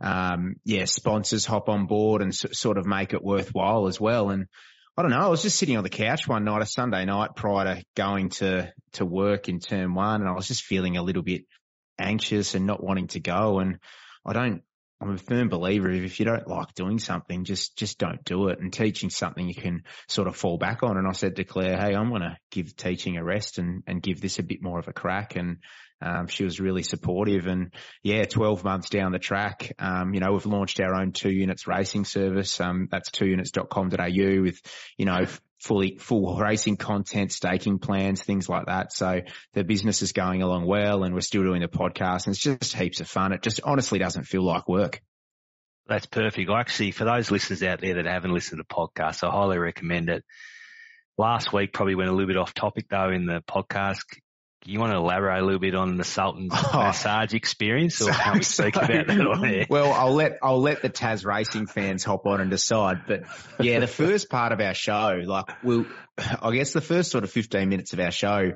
um, 0.00 0.56
yeah, 0.64 0.84
sponsors 0.86 1.44
hop 1.44 1.68
on 1.68 1.86
board 1.86 2.22
and 2.22 2.32
s- 2.32 2.58
sort 2.58 2.78
of 2.78 2.86
make 2.86 3.12
it 3.12 3.22
worthwhile 3.22 3.86
as 3.88 4.00
well. 4.00 4.30
And 4.30 4.46
I 4.96 5.02
don't 5.02 5.10
know, 5.10 5.20
I 5.20 5.28
was 5.28 5.42
just 5.42 5.58
sitting 5.58 5.76
on 5.76 5.84
the 5.84 5.90
couch 5.90 6.26
one 6.26 6.44
night, 6.44 6.62
a 6.62 6.66
Sunday 6.66 7.04
night 7.04 7.30
prior 7.36 7.76
to 7.76 7.84
going 7.96 8.30
to, 8.30 8.72
to 8.94 9.04
work 9.04 9.48
in 9.48 9.60
term 9.60 9.94
one. 9.94 10.20
And 10.20 10.28
I 10.28 10.34
was 10.34 10.48
just 10.48 10.62
feeling 10.62 10.96
a 10.96 11.02
little 11.02 11.22
bit 11.22 11.42
anxious 11.98 12.54
and 12.54 12.66
not 12.66 12.82
wanting 12.82 13.08
to 13.08 13.20
go. 13.20 13.58
And 13.58 13.78
I 14.24 14.32
don't, 14.32 14.62
I'm 15.00 15.14
a 15.14 15.18
firm 15.18 15.48
believer 15.48 15.88
of 15.88 16.04
if 16.04 16.20
you 16.20 16.26
don't 16.26 16.46
like 16.46 16.74
doing 16.74 16.98
something, 16.98 17.44
just, 17.44 17.76
just 17.76 17.98
don't 17.98 18.22
do 18.24 18.48
it. 18.48 18.60
And 18.60 18.72
teaching 18.72 19.08
something 19.10 19.48
you 19.48 19.54
can 19.54 19.84
sort 20.08 20.28
of 20.28 20.36
fall 20.36 20.58
back 20.58 20.82
on. 20.82 20.98
And 20.98 21.08
I 21.08 21.12
said 21.12 21.36
to 21.36 21.44
Claire, 21.44 21.78
Hey, 21.78 21.94
I'm 21.94 22.10
going 22.10 22.22
to 22.22 22.36
give 22.50 22.76
teaching 22.76 23.16
a 23.16 23.24
rest 23.24 23.58
and, 23.58 23.82
and 23.86 24.02
give 24.02 24.20
this 24.20 24.38
a 24.38 24.42
bit 24.42 24.62
more 24.62 24.78
of 24.78 24.88
a 24.88 24.92
crack. 24.92 25.36
And, 25.36 25.58
um, 26.02 26.28
she 26.28 26.44
was 26.44 26.60
really 26.60 26.82
supportive 26.82 27.46
and 27.46 27.74
yeah, 28.02 28.24
12 28.24 28.64
months 28.64 28.88
down 28.88 29.12
the 29.12 29.18
track, 29.18 29.72
um, 29.78 30.14
you 30.14 30.20
know, 30.20 30.32
we've 30.32 30.46
launched 30.46 30.80
our 30.80 30.94
own 30.94 31.12
two 31.12 31.30
units 31.30 31.66
racing 31.66 32.06
service. 32.06 32.58
Um, 32.58 32.88
that's 32.90 33.10
two 33.10 33.26
units.com.au 33.26 34.42
with, 34.42 34.60
you 34.96 35.04
know, 35.04 35.26
fully, 35.60 35.96
full 35.98 36.36
racing 36.36 36.76
content, 36.76 37.32
staking 37.32 37.78
plans, 37.78 38.22
things 38.22 38.48
like 38.48 38.66
that. 38.66 38.92
So 38.92 39.20
the 39.52 39.62
business 39.62 40.02
is 40.02 40.12
going 40.12 40.42
along 40.42 40.66
well 40.66 41.04
and 41.04 41.14
we're 41.14 41.20
still 41.20 41.42
doing 41.42 41.60
the 41.60 41.68
podcast 41.68 42.26
and 42.26 42.34
it's 42.34 42.42
just 42.42 42.74
heaps 42.74 43.00
of 43.00 43.08
fun. 43.08 43.32
It 43.32 43.42
just 43.42 43.60
honestly 43.62 43.98
doesn't 43.98 44.24
feel 44.24 44.42
like 44.42 44.68
work. 44.68 45.02
That's 45.86 46.06
perfect. 46.06 46.48
I 46.48 46.60
Actually, 46.60 46.92
for 46.92 47.04
those 47.04 47.30
listeners 47.30 47.62
out 47.62 47.80
there 47.80 47.94
that 47.94 48.06
haven't 48.06 48.32
listened 48.32 48.58
to 48.58 48.64
the 48.68 48.74
podcast, 48.74 49.26
I 49.26 49.30
highly 49.30 49.58
recommend 49.58 50.08
it. 50.08 50.24
Last 51.18 51.52
week 51.52 51.72
probably 51.72 51.94
went 51.94 52.08
a 52.08 52.12
little 52.12 52.28
bit 52.28 52.38
off 52.38 52.54
topic 52.54 52.86
though 52.88 53.10
in 53.10 53.26
the 53.26 53.42
podcast. 53.42 54.04
You 54.66 54.78
want 54.78 54.92
to 54.92 54.98
elaborate 54.98 55.40
a 55.40 55.44
little 55.44 55.58
bit 55.60 55.74
on 55.74 55.96
the 55.96 56.04
Sultan's 56.04 56.52
Oh. 56.72 56.78
massage 56.82 57.32
experience 57.32 58.00
or 58.02 58.12
can 58.12 58.34
we 58.34 58.42
speak 58.42 58.74
So- 58.74 58.80
about 58.82 59.06
that 59.06 59.20
on 59.26 59.44
air? 59.44 59.66
Well, 59.70 59.92
I'll 59.92 60.12
let 60.14 60.38
I'll 60.42 60.60
let 60.60 60.82
the 60.82 60.90
Taz 60.90 61.24
racing 61.24 61.66
fans 61.66 62.04
hop 62.04 62.26
on 62.26 62.40
and 62.40 62.50
decide. 62.50 63.02
But 63.06 63.22
yeah, 63.58 63.78
the 63.80 63.86
first 63.86 64.28
part 64.28 64.52
of 64.52 64.60
our 64.60 64.74
show, 64.74 65.22
like 65.24 65.46
we'll, 65.62 65.86
I 66.18 66.52
guess 66.54 66.72
the 66.72 66.80
first 66.82 67.10
sort 67.10 67.24
of 67.24 67.30
15 67.30 67.68
minutes 67.68 67.94
of 67.94 68.00
our 68.00 68.10
show, 68.10 68.52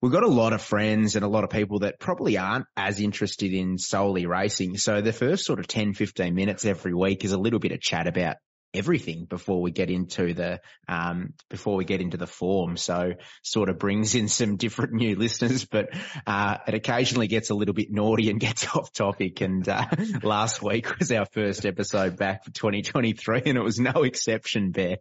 we've 0.00 0.12
got 0.12 0.22
a 0.22 0.28
lot 0.28 0.52
of 0.52 0.62
friends 0.62 1.16
and 1.16 1.24
a 1.24 1.28
lot 1.28 1.42
of 1.42 1.50
people 1.50 1.80
that 1.80 1.98
probably 1.98 2.38
aren't 2.38 2.66
as 2.76 3.00
interested 3.00 3.52
in 3.52 3.78
solely 3.78 4.26
racing. 4.26 4.76
So 4.78 5.00
the 5.00 5.12
first 5.12 5.44
sort 5.44 5.58
of 5.58 5.66
10, 5.66 5.94
15 5.94 6.34
minutes 6.34 6.64
every 6.64 6.94
week 6.94 7.24
is 7.24 7.32
a 7.32 7.38
little 7.38 7.58
bit 7.58 7.72
of 7.72 7.80
chat 7.80 8.06
about 8.06 8.36
everything 8.76 9.24
before 9.24 9.60
we 9.62 9.70
get 9.70 9.90
into 9.90 10.34
the 10.34 10.60
um 10.88 11.32
before 11.50 11.76
we 11.76 11.84
get 11.84 12.00
into 12.00 12.16
the 12.16 12.26
form 12.26 12.76
so 12.76 13.12
sort 13.42 13.68
of 13.68 13.78
brings 13.78 14.14
in 14.14 14.28
some 14.28 14.56
different 14.56 14.92
new 14.92 15.16
listeners 15.16 15.64
but 15.64 15.88
uh 16.26 16.58
it 16.66 16.74
occasionally 16.74 17.26
gets 17.26 17.50
a 17.50 17.54
little 17.54 17.74
bit 17.74 17.90
naughty 17.90 18.30
and 18.30 18.40
gets 18.46 18.66
off 18.74 18.92
topic 18.92 19.40
and 19.40 19.68
uh 19.68 19.86
last 20.22 20.62
week 20.62 20.98
was 20.98 21.10
our 21.12 21.26
first 21.26 21.64
episode 21.66 22.16
back 22.16 22.44
for 22.44 22.50
2023 22.52 23.42
and 23.46 23.58
it 23.58 23.62
was 23.62 23.78
no 23.78 24.02
exception 24.02 24.70
bear 24.70 24.96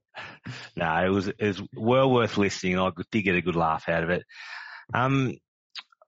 No, 0.75 1.05
it 1.05 1.09
was, 1.09 1.27
it 1.27 1.37
was 1.39 1.61
well 1.73 2.11
worth 2.11 2.37
listening. 2.37 2.79
I 2.79 2.89
did 3.11 3.21
get 3.21 3.35
a 3.35 3.41
good 3.41 3.55
laugh 3.55 3.87
out 3.89 4.03
of 4.03 4.09
it. 4.09 4.23
Um, 4.93 5.33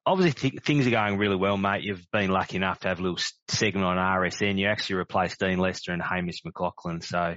obviously 0.06 0.52
th- 0.52 0.64
things 0.64 0.88
are 0.88 0.92
going 0.92 1.18
really 1.18 1.36
well, 1.36 1.58
mate. 1.58 1.84
You've 1.84 2.06
been 2.12 2.30
lucky 2.30 2.58
enough 2.58 2.80
to 2.82 2.90
have 2.90 3.00
a 3.00 3.04
little 3.04 3.20
segment 3.48 3.86
on 3.86 3.98
RSN. 3.98 4.58
You 4.58 4.68
actually 4.68 4.98
replaced 4.98 5.40
Dean 5.40 5.60
Lester 5.60 5.92
and 5.92 6.02
Hamish 6.02 6.44
McLaughlin. 6.46 7.02
So 7.02 7.36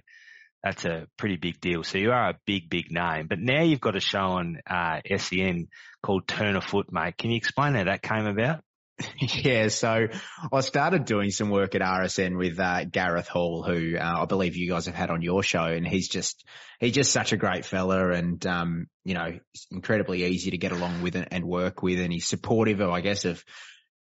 that's 0.63 0.85
a 0.85 1.07
pretty 1.17 1.37
big 1.37 1.61
deal. 1.61 1.83
So 1.83 1.99
you 1.99 2.11
are 2.13 2.31
a 2.31 2.39
big, 2.47 2.69
big 2.69 2.91
name, 2.91 3.27
but 3.29 3.39
now 3.39 3.63
you've 3.63 3.81
got 3.81 3.97
a 3.97 4.01
show 4.01 4.19
on, 4.19 4.59
uh, 4.67 5.01
SEN 5.17 5.69
called 6.03 6.27
Turn 6.27 6.57
a 6.57 6.61
Foot, 6.61 6.93
mate. 6.93 7.17
Can 7.17 7.31
you 7.31 7.37
explain 7.37 7.75
how 7.75 7.85
that 7.85 8.03
came 8.03 8.27
about? 8.27 8.61
Yeah, 9.21 9.69
so 9.69 10.09
I 10.53 10.61
started 10.61 11.05
doing 11.05 11.31
some 11.31 11.51
work 11.51 11.75
at 11.75 11.81
RSN 11.81 12.37
with 12.37 12.59
uh, 12.59 12.85
Gareth 12.85 13.29
Hall, 13.29 13.63
who 13.63 13.97
uh, 13.97 14.23
I 14.23 14.25
believe 14.27 14.57
you 14.57 14.69
guys 14.69 14.87
have 14.87 14.95
had 14.95 15.11
on 15.11 15.23
your 15.23 15.43
show, 15.43 15.65
and 15.65 15.87
he's 15.87 16.09
just 16.09 16.45
he's 16.79 16.93
just 16.93 17.13
such 17.13 17.33
a 17.33 17.37
great 17.37 17.65
fella, 17.65 18.11
and 18.11 18.45
um, 18.47 18.87
you 19.05 19.15
know, 19.15 19.39
incredibly 19.71 20.25
easy 20.25 20.51
to 20.51 20.59
get 20.59 20.73
along 20.73 21.03
with 21.03 21.17
and, 21.17 21.45
work 21.45 21.83
with, 21.83 21.99
and 22.01 22.13
he's 22.13 22.27
supportive 22.27 22.81
of, 22.81 22.91
I 22.91 23.01
guess, 23.01 23.25
of 23.25 23.45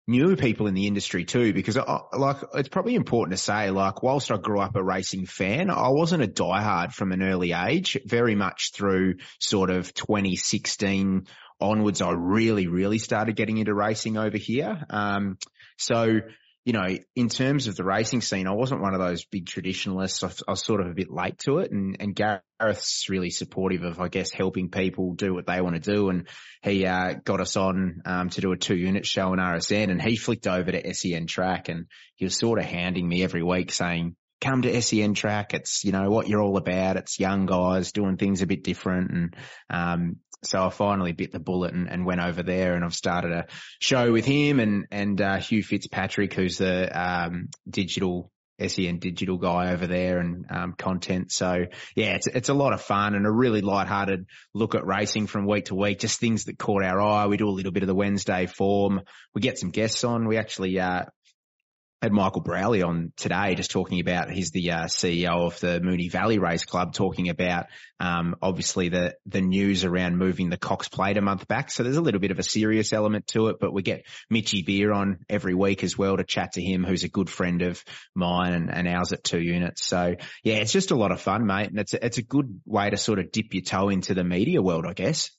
newer 0.08 0.34
people 0.34 0.66
in 0.66 0.74
the 0.74 0.86
industry 0.88 1.24
too, 1.24 1.52
because 1.52 1.76
I, 1.76 2.00
like 2.16 2.38
it's 2.54 2.68
probably 2.68 2.96
important 2.96 3.36
to 3.36 3.42
say, 3.42 3.70
like, 3.70 4.02
whilst 4.02 4.32
I 4.32 4.38
grew 4.38 4.58
up 4.58 4.74
a 4.74 4.82
racing 4.82 5.26
fan, 5.26 5.70
I 5.70 5.90
wasn't 5.90 6.24
a 6.24 6.26
diehard 6.26 6.92
from 6.92 7.12
an 7.12 7.22
early 7.22 7.52
age. 7.52 7.98
Very 8.04 8.34
much 8.34 8.72
through 8.72 9.16
sort 9.38 9.70
of 9.70 9.94
2016 9.94 11.26
onwards, 11.60 12.00
I 12.00 12.12
really, 12.12 12.66
really 12.66 12.98
started 12.98 13.36
getting 13.36 13.58
into 13.58 13.74
racing 13.74 14.16
over 14.16 14.38
here. 14.38 14.84
Um, 14.90 15.38
so, 15.76 16.20
you 16.68 16.74
know, 16.74 16.86
in 17.16 17.30
terms 17.30 17.66
of 17.66 17.76
the 17.76 17.82
racing 17.82 18.20
scene, 18.20 18.46
I 18.46 18.52
wasn't 18.52 18.82
one 18.82 18.92
of 18.92 19.00
those 19.00 19.24
big 19.24 19.46
traditionalists. 19.46 20.22
I, 20.22 20.28
I 20.46 20.50
was 20.50 20.62
sort 20.62 20.82
of 20.82 20.88
a 20.88 20.92
bit 20.92 21.10
late 21.10 21.38
to 21.46 21.60
it 21.60 21.72
and, 21.72 21.96
and 21.98 22.14
Gareth's 22.14 23.06
really 23.08 23.30
supportive 23.30 23.84
of, 23.84 23.98
I 24.00 24.08
guess, 24.08 24.30
helping 24.30 24.68
people 24.68 25.14
do 25.14 25.32
what 25.32 25.46
they 25.46 25.62
want 25.62 25.82
to 25.82 25.94
do. 25.94 26.10
And 26.10 26.28
he, 26.60 26.84
uh, 26.84 27.14
got 27.24 27.40
us 27.40 27.56
on, 27.56 28.02
um, 28.04 28.28
to 28.28 28.42
do 28.42 28.52
a 28.52 28.58
two 28.58 28.76
unit 28.76 29.06
show 29.06 29.32
in 29.32 29.38
RSN 29.38 29.90
and 29.90 30.02
he 30.02 30.16
flicked 30.16 30.46
over 30.46 30.70
to 30.70 30.92
SEN 30.92 31.26
track 31.26 31.70
and 31.70 31.86
he 32.16 32.26
was 32.26 32.36
sort 32.36 32.58
of 32.58 32.66
hounding 32.66 33.08
me 33.08 33.22
every 33.22 33.42
week 33.42 33.72
saying, 33.72 34.14
come 34.42 34.60
to 34.60 34.82
SEN 34.82 35.14
track. 35.14 35.54
It's, 35.54 35.84
you 35.84 35.92
know, 35.92 36.10
what 36.10 36.28
you're 36.28 36.42
all 36.42 36.58
about. 36.58 36.98
It's 36.98 37.18
young 37.18 37.46
guys 37.46 37.92
doing 37.92 38.18
things 38.18 38.42
a 38.42 38.46
bit 38.46 38.62
different. 38.62 39.10
And, 39.10 39.36
um, 39.70 40.16
so 40.42 40.64
I 40.64 40.70
finally 40.70 41.12
bit 41.12 41.32
the 41.32 41.40
bullet 41.40 41.74
and, 41.74 41.90
and 41.90 42.06
went 42.06 42.20
over 42.20 42.42
there 42.42 42.74
and 42.74 42.84
I've 42.84 42.94
started 42.94 43.32
a 43.32 43.46
show 43.80 44.12
with 44.12 44.24
him 44.24 44.60
and, 44.60 44.86
and, 44.90 45.20
uh, 45.20 45.36
Hugh 45.38 45.62
Fitzpatrick, 45.62 46.34
who's 46.34 46.58
the, 46.58 46.88
um, 46.98 47.48
digital, 47.68 48.30
SEN 48.64 48.98
digital 48.98 49.38
guy 49.38 49.72
over 49.72 49.86
there 49.86 50.18
and, 50.18 50.46
um, 50.50 50.74
content. 50.76 51.30
So 51.32 51.66
yeah, 51.94 52.14
it's, 52.14 52.26
it's 52.26 52.48
a 52.48 52.54
lot 52.54 52.72
of 52.72 52.80
fun 52.80 53.14
and 53.14 53.26
a 53.26 53.30
really 53.30 53.60
lighthearted 53.60 54.26
look 54.54 54.74
at 54.74 54.86
racing 54.86 55.26
from 55.26 55.46
week 55.46 55.66
to 55.66 55.74
week, 55.74 56.00
just 56.00 56.20
things 56.20 56.44
that 56.44 56.58
caught 56.58 56.84
our 56.84 57.00
eye. 57.00 57.26
We 57.26 57.36
do 57.36 57.48
a 57.48 57.50
little 57.50 57.72
bit 57.72 57.82
of 57.82 57.88
the 57.88 57.94
Wednesday 57.94 58.46
form. 58.46 59.02
We 59.34 59.40
get 59.40 59.58
some 59.58 59.70
guests 59.70 60.04
on. 60.04 60.26
We 60.26 60.38
actually, 60.38 60.78
uh, 60.78 61.04
had 62.00 62.12
Michael 62.12 62.42
Browell 62.42 62.84
on 62.84 63.12
today, 63.16 63.56
just 63.56 63.72
talking 63.72 63.98
about 64.00 64.30
he's 64.30 64.52
the 64.52 64.70
uh, 64.70 64.84
CEO 64.84 65.46
of 65.46 65.58
the 65.58 65.80
Moonee 65.80 66.10
Valley 66.10 66.38
Race 66.38 66.64
Club, 66.64 66.94
talking 66.94 67.28
about 67.28 67.66
um, 67.98 68.36
obviously 68.40 68.88
the 68.88 69.16
the 69.26 69.40
news 69.40 69.84
around 69.84 70.16
moving 70.16 70.48
the 70.48 70.56
Cox 70.56 70.88
Plate 70.88 71.16
a 71.16 71.20
month 71.20 71.48
back. 71.48 71.70
So 71.70 71.82
there's 71.82 71.96
a 71.96 72.02
little 72.02 72.20
bit 72.20 72.30
of 72.30 72.38
a 72.38 72.44
serious 72.44 72.92
element 72.92 73.26
to 73.28 73.48
it, 73.48 73.56
but 73.60 73.72
we 73.72 73.82
get 73.82 74.04
Mitchy 74.30 74.62
Beer 74.62 74.92
on 74.92 75.18
every 75.28 75.54
week 75.54 75.82
as 75.82 75.98
well 75.98 76.16
to 76.16 76.24
chat 76.24 76.52
to 76.52 76.62
him, 76.62 76.84
who's 76.84 77.02
a 77.02 77.08
good 77.08 77.28
friend 77.28 77.62
of 77.62 77.82
mine 78.14 78.52
and, 78.52 78.72
and 78.72 78.86
ours 78.86 79.12
at 79.12 79.24
two 79.24 79.40
units. 79.40 79.84
So 79.84 80.14
yeah, 80.44 80.56
it's 80.56 80.72
just 80.72 80.92
a 80.92 80.96
lot 80.96 81.10
of 81.10 81.20
fun, 81.20 81.46
mate, 81.46 81.70
and 81.70 81.80
it's 81.80 81.94
a, 81.94 82.04
it's 82.04 82.18
a 82.18 82.22
good 82.22 82.60
way 82.64 82.90
to 82.90 82.96
sort 82.96 83.18
of 83.18 83.32
dip 83.32 83.52
your 83.54 83.64
toe 83.64 83.88
into 83.88 84.14
the 84.14 84.24
media 84.24 84.62
world, 84.62 84.86
I 84.86 84.92
guess. 84.92 85.30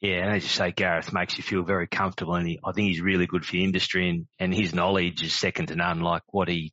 Yeah, 0.00 0.24
and 0.24 0.36
as 0.36 0.42
you 0.42 0.48
say, 0.48 0.72
Gareth 0.72 1.12
makes 1.12 1.38
you 1.38 1.42
feel 1.42 1.62
very 1.62 1.86
comfortable, 1.86 2.34
and 2.34 2.46
he, 2.46 2.60
I 2.62 2.72
think 2.72 2.88
he's 2.88 3.00
really 3.00 3.26
good 3.26 3.44
for 3.44 3.52
the 3.52 3.64
industry, 3.64 4.10
and, 4.10 4.26
and 4.38 4.54
his 4.54 4.74
knowledge 4.74 5.22
is 5.22 5.32
second 5.32 5.66
to 5.66 5.76
none. 5.76 6.00
Like 6.00 6.22
what 6.28 6.48
he 6.48 6.72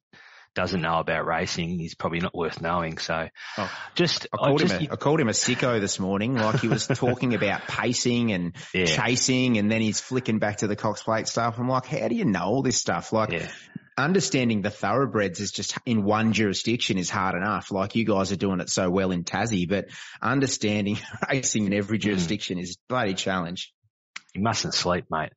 doesn't 0.56 0.82
know 0.82 1.00
about 1.00 1.26
racing 1.26 1.82
is 1.82 1.96
probably 1.96 2.20
not 2.20 2.36
worth 2.36 2.62
knowing. 2.62 2.98
So, 2.98 3.28
oh, 3.58 3.72
just 3.96 4.28
I 4.34 4.38
called 4.38 4.62
I 4.62 4.66
just, 4.66 4.74
him 4.76 4.88
a, 4.90 4.94
I 4.94 4.96
called 4.98 5.20
him 5.20 5.30
a 5.30 5.34
sicko 5.34 5.80
this 5.80 6.00
morning. 6.00 6.36
Like 6.36 6.60
he 6.60 6.68
was 6.68 6.86
talking 6.86 7.34
about 7.40 7.62
pacing 7.62 8.34
and 8.34 8.56
yeah. 8.74 8.86
chasing, 8.86 9.58
and 9.58 9.72
then 9.72 9.82
he's 9.82 10.02
flicking 10.02 10.40
back 10.40 10.58
to 10.58 10.68
the 10.68 10.76
Cox 10.76 11.02
Plate 11.02 11.28
stuff. 11.28 11.58
I'm 11.58 11.70
like, 11.70 11.86
how 11.86 12.08
do 12.10 12.16
you 12.16 12.26
know 12.26 12.44
all 12.44 12.62
this 12.62 12.78
stuff? 12.78 13.14
Like, 13.14 13.32
yeah 13.32 13.50
understanding 13.98 14.62
the 14.62 14.70
thoroughbreds 14.70 15.40
is 15.40 15.52
just 15.52 15.78
in 15.86 16.04
one 16.04 16.34
jurisdiction 16.34 16.98
is 16.98 17.10
hard 17.10 17.36
enough. 17.36 17.72
Like 17.72 17.96
you 17.96 18.06
guys 18.06 18.32
are 18.32 18.38
doing 18.38 18.60
it 18.60 18.70
so 18.70 18.90
well 18.90 19.12
in 19.12 19.24
Tassie, 19.24 19.68
but 19.68 19.88
understanding 20.22 21.00
racing 21.30 21.66
in 21.66 21.74
every 21.74 21.98
hmm. 21.98 22.04
jurisdiction 22.04 22.58
mm. 22.58 22.64
is 22.64 22.78
bloody 22.88 23.14
challenge. 23.14 23.73
You 24.34 24.42
mustn't 24.42 24.74
sleep, 24.74 25.06
mate. 25.12 25.32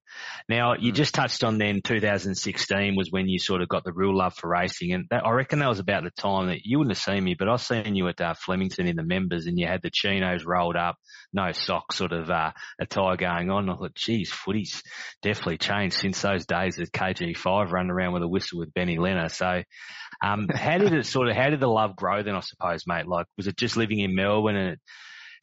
Now, 0.49 0.75
you 0.75 0.91
mm. 0.91 0.95
just 0.95 1.15
touched 1.15 1.45
on 1.45 1.59
then 1.59 1.83
2016 1.83 2.97
was 2.97 3.11
when 3.11 3.29
you 3.29 3.39
sort 3.39 3.61
of 3.61 3.69
got 3.69 3.85
the 3.85 3.93
real 3.93 4.17
love 4.17 4.35
for 4.35 4.49
racing. 4.49 4.93
And 4.93 5.07
that, 5.11 5.27
I 5.27 5.33
reckon 5.33 5.59
that 5.59 5.69
was 5.69 5.81
about 5.81 6.05
the 6.05 6.11
time 6.11 6.47
that 6.47 6.65
you 6.65 6.79
wouldn't 6.79 6.97
have 6.97 7.03
seen 7.03 7.23
me, 7.23 7.35
but 7.39 7.47
I've 7.49 7.61
seen 7.61 7.95
you 7.95 8.09
at 8.09 8.21
uh, 8.23 8.33
Flemington 8.33 8.87
in 8.87 8.97
the 8.97 9.03
members 9.03 9.47
and 9.47 9.59
you 9.59 9.67
had 9.67 9.83
the 9.83 9.91
chinos 9.91 10.47
rolled 10.47 10.77
up, 10.77 10.97
no 11.35 11.53
socks 11.53 11.97
sort 11.97 12.13
of, 12.13 12.31
uh, 12.31 12.53
attire 12.81 13.17
going 13.17 13.51
on. 13.51 13.69
I 13.69 13.77
thought, 13.77 13.95
geez, 13.95 14.31
footy's 14.33 14.83
definitely 15.21 15.59
changed 15.59 15.97
since 15.97 16.23
those 16.23 16.47
days 16.47 16.79
of 16.79 16.91
KG5 16.91 17.71
running 17.71 17.91
around 17.91 18.15
with 18.15 18.23
a 18.23 18.29
whistle 18.29 18.61
with 18.61 18.73
Benny 18.73 18.99
Leonard. 18.99 19.33
So, 19.33 19.63
um, 20.25 20.49
how 20.49 20.79
did 20.79 20.95
it 20.95 21.05
sort 21.07 21.29
of, 21.29 21.37
how 21.37 21.51
did 21.51 21.61
the 21.61 21.69
love 21.69 21.97
grow 21.97 22.23
then, 22.23 22.35
I 22.35 22.41
suppose, 22.41 22.85
mate? 22.87 23.07
Like, 23.07 23.27
was 23.37 23.47
it 23.47 23.59
just 23.59 23.77
living 23.77 24.01
in 24.01 24.15
Melbourne 24.15 24.57
and 24.57 24.73
it, 24.73 24.81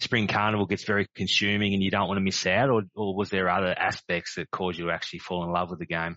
spring 0.03 0.27
carnival 0.27 0.65
gets 0.65 0.83
very 0.83 1.07
consuming 1.15 1.73
and 1.73 1.81
you 1.81 1.89
don't 1.89 2.07
want 2.07 2.17
to 2.17 2.23
miss 2.23 2.45
out 2.45 2.69
or, 2.69 2.83
or 2.95 3.15
was 3.15 3.29
there 3.29 3.49
other 3.49 3.73
aspects 3.77 4.35
that 4.35 4.51
caused 4.51 4.77
you 4.77 4.85
to 4.85 4.91
actually 4.91 5.19
fall 5.19 5.43
in 5.43 5.51
love 5.51 5.69
with 5.69 5.79
the 5.79 5.85
game? 5.85 6.15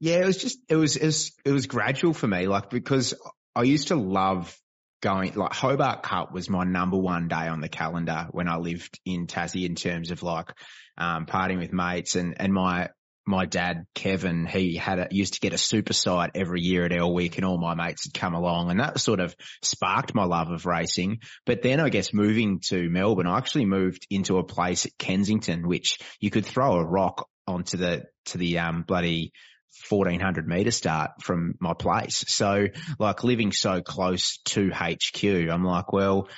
Yeah, 0.00 0.16
it 0.16 0.26
was 0.26 0.38
just, 0.38 0.58
it 0.68 0.76
was, 0.76 0.96
it 0.96 1.06
was, 1.06 1.32
it 1.44 1.52
was 1.52 1.66
gradual 1.66 2.12
for 2.12 2.26
me, 2.26 2.48
like 2.48 2.70
because 2.70 3.14
I 3.54 3.62
used 3.62 3.88
to 3.88 3.96
love 3.96 4.56
going, 5.00 5.34
like 5.34 5.52
Hobart 5.52 6.02
Cup 6.02 6.32
was 6.32 6.50
my 6.50 6.64
number 6.64 6.96
one 6.96 7.28
day 7.28 7.46
on 7.48 7.60
the 7.60 7.68
calendar 7.68 8.26
when 8.30 8.48
I 8.48 8.56
lived 8.56 8.98
in 9.04 9.26
Tassie 9.26 9.66
in 9.66 9.74
terms 9.74 10.10
of 10.10 10.22
like, 10.22 10.52
um, 10.98 11.26
partying 11.26 11.58
with 11.58 11.72
mates 11.72 12.16
and, 12.16 12.34
and 12.40 12.52
my, 12.52 12.88
my 13.26 13.46
dad, 13.46 13.86
Kevin, 13.94 14.46
he 14.46 14.76
had 14.76 14.98
a, 14.98 15.08
used 15.10 15.34
to 15.34 15.40
get 15.40 15.52
a 15.52 15.58
super 15.58 15.92
sight 15.92 16.32
every 16.34 16.60
year 16.60 16.84
at 16.84 16.92
Elwick 16.92 17.36
and 17.36 17.44
all 17.44 17.58
my 17.58 17.74
mates 17.74 18.06
had 18.06 18.18
come 18.18 18.34
along 18.34 18.70
and 18.70 18.80
that 18.80 19.00
sort 19.00 19.20
of 19.20 19.34
sparked 19.62 20.14
my 20.14 20.24
love 20.24 20.50
of 20.50 20.66
racing. 20.66 21.20
But 21.46 21.62
then 21.62 21.80
I 21.80 21.88
guess 21.88 22.12
moving 22.12 22.60
to 22.68 22.90
Melbourne, 22.90 23.26
I 23.26 23.38
actually 23.38 23.66
moved 23.66 24.06
into 24.10 24.38
a 24.38 24.44
place 24.44 24.86
at 24.86 24.98
Kensington, 24.98 25.68
which 25.68 25.98
you 26.20 26.30
could 26.30 26.46
throw 26.46 26.74
a 26.74 26.84
rock 26.84 27.28
onto 27.46 27.76
the, 27.76 28.04
to 28.26 28.38
the, 28.38 28.58
um, 28.58 28.82
bloody 28.82 29.32
1400 29.88 30.46
meter 30.46 30.70
start 30.70 31.10
from 31.22 31.54
my 31.60 31.74
place. 31.74 32.24
So 32.28 32.66
like 32.98 33.24
living 33.24 33.52
so 33.52 33.80
close 33.82 34.38
to 34.46 34.70
HQ, 34.70 35.24
I'm 35.24 35.64
like, 35.64 35.92
well, 35.92 36.28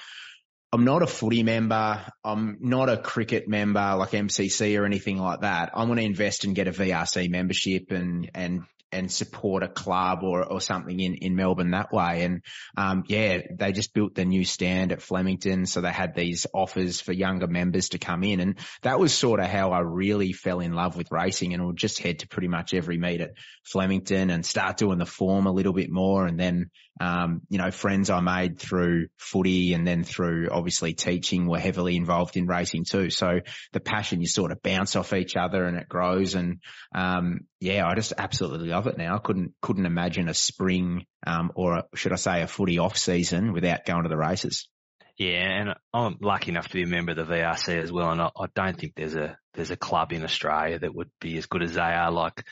I'm 0.75 0.85
not 0.85 1.04
a 1.04 1.07
footy 1.07 1.45
member. 1.45 2.04
I'm 2.25 2.59
not 2.61 2.88
a 2.88 2.97
cricket 2.97 3.47
member 3.47 3.95
like 3.95 4.11
MCC 4.11 4.76
or 4.76 4.85
anything 4.85 5.19
like 5.19 5.43
that. 5.43 5.71
I 5.73 5.85
want 5.85 6.00
to 6.00 6.04
invest 6.04 6.43
and 6.45 6.52
get 6.52 6.66
a 6.66 6.73
VRC 6.73 7.31
membership 7.31 7.93
and, 7.93 8.28
and 8.35 8.62
and 8.94 9.10
support 9.10 9.62
a 9.62 9.68
club 9.68 10.20
or, 10.22 10.44
or 10.44 10.60
something 10.60 10.98
in, 10.98 11.14
in 11.16 11.36
Melbourne 11.36 11.72
that 11.72 11.92
way. 11.92 12.22
And, 12.22 12.42
um, 12.76 13.04
yeah, 13.08 13.40
they 13.58 13.72
just 13.72 13.92
built 13.92 14.14
the 14.14 14.24
new 14.24 14.44
stand 14.44 14.92
at 14.92 15.02
Flemington. 15.02 15.66
So 15.66 15.80
they 15.80 15.90
had 15.90 16.14
these 16.14 16.46
offers 16.54 17.00
for 17.00 17.12
younger 17.12 17.46
members 17.46 17.90
to 17.90 17.98
come 17.98 18.22
in. 18.22 18.40
And 18.40 18.58
that 18.82 18.98
was 18.98 19.12
sort 19.12 19.40
of 19.40 19.46
how 19.46 19.72
I 19.72 19.80
really 19.80 20.32
fell 20.32 20.60
in 20.60 20.72
love 20.72 20.96
with 20.96 21.10
racing 21.10 21.52
and 21.52 21.66
would 21.66 21.76
just 21.76 22.00
head 22.00 22.20
to 22.20 22.28
pretty 22.28 22.48
much 22.48 22.72
every 22.72 22.96
meet 22.96 23.20
at 23.20 23.33
Flemington 23.64 24.30
and 24.30 24.46
start 24.46 24.76
doing 24.76 24.98
the 24.98 25.07
form 25.07 25.46
a 25.46 25.52
little 25.52 25.72
bit 25.72 25.90
more. 25.90 26.26
And 26.26 26.38
then, 26.38 26.70
um, 27.00 27.42
you 27.48 27.59
know, 27.59 27.70
friends 27.70 28.11
I 28.11 28.20
made 28.20 28.59
through 28.59 29.09
footy 29.16 29.74
and 29.74 29.87
then 29.87 30.04
through 30.04 30.48
obviously 30.50 30.94
teaching 30.94 31.48
were 31.48 31.59
heavily 31.59 31.96
involved 31.96 32.37
in 32.37 32.46
racing 32.46 32.85
too. 32.85 33.11
So 33.11 33.40
the 33.72 33.80
passion 33.80 34.20
you 34.20 34.28
sort 34.28 34.52
of 34.52 34.62
bounce 34.62 34.94
off 34.94 35.12
each 35.12 35.35
other 35.37 35.64
and 35.64 35.76
it 35.76 35.88
grows. 35.88 36.35
And, 36.35 36.61
um, 36.94 37.40
yeah, 37.61 37.87
I 37.87 37.94
just 37.94 38.12
absolutely 38.16 38.68
love 38.68 38.84
it 38.87 38.99
now. 38.99 39.16
I 39.16 39.18
couldn't, 39.18 39.55
couldn't 39.61 39.87
imagine 39.87 40.29
a 40.29 40.35
spring, 40.35 41.07
um, 41.27 41.53
or 41.55 41.79
a, 41.79 41.85
should 41.94 42.12
I 42.12 42.16
say 42.16 42.42
a 42.42 42.47
footy 42.47 42.79
off 42.79 42.97
season 42.97 43.53
without 43.53 43.85
going 43.85 44.05
to 44.05 44.09
the 44.09 44.16
races. 44.16 44.68
Yeah, 45.16 45.61
and 45.61 45.75
I'm 45.92 46.16
lucky 46.20 46.51
enough 46.51 46.68
to 46.68 46.75
be 46.75 46.83
a 46.83 46.87
member 46.87 47.12
of 47.12 47.16
the 47.16 47.25
VRC 47.25 47.81
as 47.81 47.92
well, 47.92 48.11
and 48.11 48.20
I, 48.20 48.31
I 48.37 48.47
don't 48.55 48.77
think 48.77 48.94
there's 48.97 49.14
a 49.14 49.38
there's 49.55 49.70
a 49.70 49.77
club 49.77 50.12
in 50.12 50.25
Australia 50.25 50.81
that 50.81 50.94
would 50.94 51.11
be 51.20 51.37
as 51.37 51.47
good 51.47 51.62
as 51.62 51.75
they 51.75 51.81
are. 51.81 52.11
Like 52.11 52.44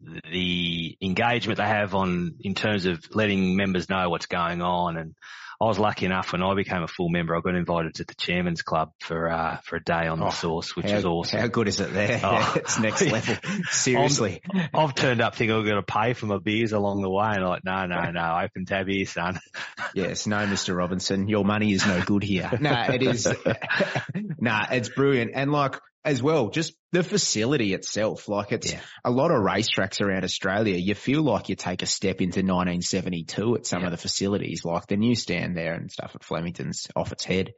the 0.00 0.96
engagement 1.00 1.58
they 1.58 1.66
have 1.66 1.94
on 1.94 2.34
in 2.40 2.54
terms 2.54 2.86
of 2.86 3.02
letting 3.14 3.56
members 3.56 3.88
know 3.88 4.10
what's 4.10 4.26
going 4.26 4.60
on 4.60 4.96
and 4.96 5.14
I 5.62 5.66
was 5.66 5.78
lucky 5.78 6.06
enough 6.06 6.32
when 6.32 6.42
I 6.42 6.54
became 6.56 6.82
a 6.82 6.88
full 6.88 7.08
member, 7.08 7.36
I 7.36 7.40
got 7.40 7.54
invited 7.54 7.94
to 7.94 8.04
the 8.04 8.16
chairman's 8.16 8.62
club 8.62 8.90
for, 8.98 9.30
uh, 9.30 9.58
for 9.62 9.76
a 9.76 9.84
day 9.84 10.08
on 10.08 10.20
oh, 10.20 10.24
the 10.24 10.30
source, 10.32 10.74
which 10.74 10.90
how, 10.90 10.96
is 10.96 11.04
awesome. 11.04 11.38
How 11.38 11.46
good 11.46 11.68
is 11.68 11.78
it 11.78 11.92
there? 11.92 12.20
Oh. 12.24 12.52
it's 12.56 12.80
next 12.80 13.02
level. 13.06 13.36
Seriously. 13.70 14.42
I've, 14.52 14.70
I've, 14.74 14.94
turned 14.96 15.20
up 15.20 15.36
thinking 15.36 15.54
I'm 15.54 15.64
going 15.64 15.76
to 15.76 15.82
pay 15.82 16.14
for 16.14 16.26
my 16.26 16.38
beers 16.38 16.72
along 16.72 17.02
the 17.02 17.10
way 17.10 17.28
and 17.28 17.44
I'm 17.44 17.48
like, 17.48 17.64
no, 17.64 17.86
no, 17.86 18.10
no, 18.10 18.40
open 18.42 18.66
tab 18.66 18.88
here, 18.88 19.06
son. 19.06 19.38
yes. 19.94 20.26
No, 20.26 20.38
Mr. 20.38 20.76
Robinson, 20.76 21.28
your 21.28 21.44
money 21.44 21.72
is 21.72 21.86
no 21.86 22.02
good 22.02 22.24
here. 22.24 22.50
no, 22.60 22.86
it 22.88 23.04
is. 23.04 23.28
no, 24.40 24.60
it's 24.68 24.88
brilliant. 24.88 25.30
And 25.32 25.52
like, 25.52 25.76
as 26.04 26.22
well, 26.22 26.50
just 26.50 26.74
the 26.90 27.02
facility 27.02 27.74
itself. 27.74 28.28
Like 28.28 28.52
it's 28.52 28.72
yeah. 28.72 28.80
a 29.04 29.10
lot 29.10 29.30
of 29.30 29.38
racetracks 29.42 30.00
around 30.00 30.24
Australia. 30.24 30.76
You 30.76 30.94
feel 30.94 31.22
like 31.22 31.48
you 31.48 31.54
take 31.54 31.82
a 31.82 31.86
step 31.86 32.20
into 32.20 32.40
1972 32.40 33.56
at 33.56 33.66
some 33.66 33.80
yeah. 33.80 33.86
of 33.86 33.92
the 33.92 33.98
facilities, 33.98 34.64
like 34.64 34.86
the 34.86 34.96
new 34.96 35.14
stand 35.14 35.56
there 35.56 35.74
and 35.74 35.90
stuff 35.90 36.12
at 36.14 36.24
Flemington's 36.24 36.88
off 36.96 37.12
its 37.12 37.24
head. 37.24 37.52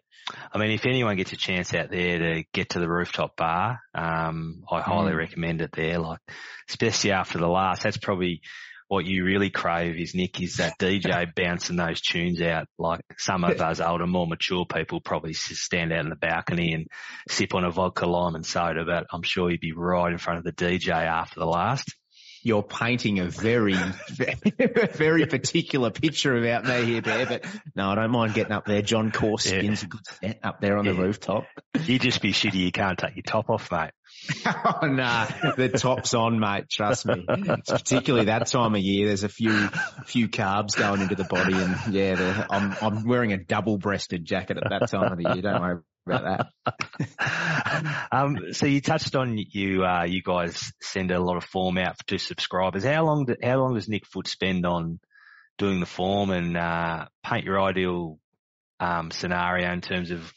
I 0.52 0.58
mean, 0.58 0.70
if 0.70 0.86
anyone 0.86 1.16
gets 1.16 1.32
a 1.32 1.36
chance 1.36 1.74
out 1.74 1.90
there 1.90 2.18
to 2.18 2.44
get 2.52 2.70
to 2.70 2.80
the 2.80 2.88
rooftop 2.88 3.36
bar, 3.36 3.80
um, 3.94 4.62
I 4.70 4.80
highly 4.80 5.12
mm. 5.12 5.18
recommend 5.18 5.60
it 5.60 5.72
there. 5.72 5.98
Like, 5.98 6.20
especially 6.68 7.12
after 7.12 7.38
the 7.38 7.46
last, 7.46 7.82
that's 7.82 7.98
probably 7.98 8.40
what 8.88 9.04
you 9.04 9.24
really 9.24 9.50
crave 9.50 9.96
is 9.96 10.14
Nick 10.14 10.40
is 10.40 10.56
that 10.56 10.78
DJ 10.78 11.32
bouncing 11.36 11.76
those 11.76 12.00
tunes 12.00 12.40
out. 12.40 12.66
Like 12.78 13.00
some 13.18 13.44
of 13.44 13.60
us 13.60 13.80
older, 13.80 14.06
more 14.06 14.26
mature 14.26 14.66
people 14.66 15.00
probably 15.00 15.32
stand 15.32 15.92
out 15.92 16.00
in 16.00 16.10
the 16.10 16.16
balcony 16.16 16.74
and 16.74 16.86
sip 17.28 17.54
on 17.54 17.64
a 17.64 17.70
vodka 17.70 18.06
lime 18.06 18.34
and 18.34 18.44
soda, 18.44 18.84
but 18.84 19.06
I'm 19.12 19.22
sure 19.22 19.50
you'd 19.50 19.60
be 19.60 19.72
right 19.72 20.12
in 20.12 20.18
front 20.18 20.38
of 20.38 20.44
the 20.44 20.52
DJ 20.52 20.90
after 20.90 21.40
the 21.40 21.46
last. 21.46 21.94
You're 22.42 22.62
painting 22.62 23.20
a 23.20 23.24
very, 23.24 23.72
very 24.92 25.24
particular 25.24 25.90
picture 25.90 26.36
about 26.36 26.66
me 26.66 26.84
here, 26.84 27.00
Bear, 27.00 27.24
but 27.24 27.46
no, 27.74 27.88
I 27.88 27.94
don't 27.94 28.10
mind 28.10 28.34
getting 28.34 28.52
up 28.52 28.66
there. 28.66 28.82
John 28.82 29.12
Corskins, 29.12 29.80
yeah. 29.80 29.86
a 29.86 29.88
good 29.88 30.06
set 30.06 30.40
up 30.42 30.60
there 30.60 30.76
on 30.76 30.84
yeah. 30.84 30.92
the 30.92 30.98
rooftop. 30.98 31.46
You 31.86 31.98
just 31.98 32.20
be 32.20 32.34
shitty 32.34 32.56
you 32.56 32.70
can't 32.70 32.98
take 32.98 33.16
your 33.16 33.22
top 33.22 33.48
off, 33.48 33.72
mate. 33.72 33.92
oh, 34.46 34.86
nah, 34.86 35.26
the 35.56 35.68
top's 35.68 36.14
on, 36.14 36.38
mate. 36.38 36.68
Trust 36.70 37.06
me. 37.06 37.24
It's 37.28 37.70
particularly 37.70 38.26
that 38.26 38.46
time 38.46 38.74
of 38.74 38.80
year. 38.80 39.08
There's 39.08 39.24
a 39.24 39.28
few, 39.28 39.68
few 40.06 40.28
carbs 40.28 40.76
going 40.76 41.00
into 41.00 41.14
the 41.14 41.24
body, 41.24 41.54
and 41.54 41.94
yeah, 41.94 42.46
I'm 42.50 42.74
I'm 42.80 43.06
wearing 43.06 43.32
a 43.32 43.38
double-breasted 43.38 44.24
jacket 44.24 44.58
at 44.58 44.70
that 44.70 44.90
time 44.90 45.12
of 45.12 45.18
the 45.18 45.34
year. 45.34 45.42
Don't 45.42 45.60
worry 45.60 45.80
about 46.06 46.48
that. 46.64 48.08
um, 48.12 48.52
so 48.52 48.66
you 48.66 48.80
touched 48.80 49.14
on 49.14 49.36
you, 49.38 49.84
uh, 49.84 50.04
you 50.04 50.22
guys 50.22 50.72
send 50.80 51.10
a 51.10 51.20
lot 51.20 51.36
of 51.36 51.44
form 51.44 51.78
out 51.78 51.96
to 52.06 52.18
subscribers. 52.18 52.84
How 52.84 53.04
long, 53.04 53.26
do, 53.26 53.36
how 53.42 53.56
long 53.60 53.74
does 53.74 53.88
Nick 53.88 54.06
Foot 54.06 54.28
spend 54.28 54.66
on 54.66 55.00
doing 55.58 55.80
the 55.80 55.86
form 55.86 56.30
and, 56.30 56.56
uh, 56.56 57.06
paint 57.22 57.44
your 57.44 57.60
ideal, 57.62 58.18
um, 58.80 59.10
scenario 59.10 59.72
in 59.72 59.80
terms 59.80 60.10
of 60.10 60.32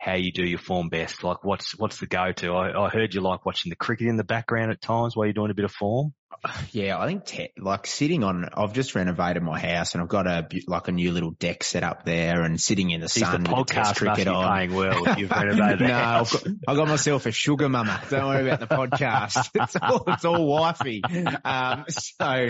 how 0.00 0.14
you 0.14 0.32
do 0.32 0.44
your 0.44 0.58
form 0.58 0.88
best? 0.88 1.22
Like 1.22 1.44
what's, 1.44 1.78
what's 1.78 1.98
the 1.98 2.06
go-to? 2.06 2.52
I, 2.54 2.86
I 2.86 2.88
heard 2.88 3.12
you 3.14 3.20
like 3.20 3.44
watching 3.44 3.68
the 3.68 3.76
cricket 3.76 4.08
in 4.08 4.16
the 4.16 4.24
background 4.24 4.72
at 4.72 4.80
times 4.80 5.14
while 5.14 5.26
you're 5.26 5.34
doing 5.34 5.50
a 5.50 5.54
bit 5.54 5.66
of 5.66 5.72
form. 5.72 6.14
Yeah, 6.72 6.98
I 6.98 7.06
think 7.06 7.24
te- 7.26 7.52
like 7.58 7.86
sitting 7.86 8.22
on, 8.22 8.48
I've 8.54 8.72
just 8.72 8.94
renovated 8.94 9.42
my 9.42 9.58
house 9.58 9.94
and 9.94 10.02
I've 10.02 10.08
got 10.08 10.26
a, 10.26 10.48
like 10.68 10.88
a 10.88 10.92
new 10.92 11.12
little 11.12 11.32
deck 11.32 11.64
set 11.64 11.82
up 11.82 12.04
there 12.04 12.42
and 12.42 12.60
sitting 12.60 12.90
in 12.90 13.00
the 13.00 13.08
Jeez, 13.08 13.20
sun. 13.20 13.42
The 13.42 13.50
podcast 13.50 13.96
cricket 13.96 14.26
must 14.26 14.26
be 14.26 14.28
on. 14.28 14.58
paying 14.58 14.74
well 14.74 15.18
you've 15.18 15.30
renovated 15.30 15.80
No, 15.88 15.94
I've 15.94 16.30
got, 16.30 16.46
I've 16.68 16.76
got, 16.76 16.88
myself 16.88 17.26
a 17.26 17.32
sugar 17.32 17.68
mama. 17.68 18.00
Don't 18.08 18.26
worry 18.26 18.48
about 18.48 18.60
the 18.60 18.74
podcast. 18.74 19.50
It's 19.60 19.76
all, 19.82 20.04
it's 20.06 20.24
all 20.24 20.46
wifey. 20.46 21.02
Um, 21.44 21.84
so 21.88 22.48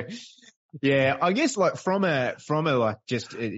Yeah, 0.80 1.16
I 1.20 1.32
guess 1.32 1.56
like 1.56 1.76
from 1.76 2.04
a 2.04 2.36
from 2.38 2.68
a 2.68 2.76
like 2.76 2.98
just 3.08 3.34
uh, 3.34 3.48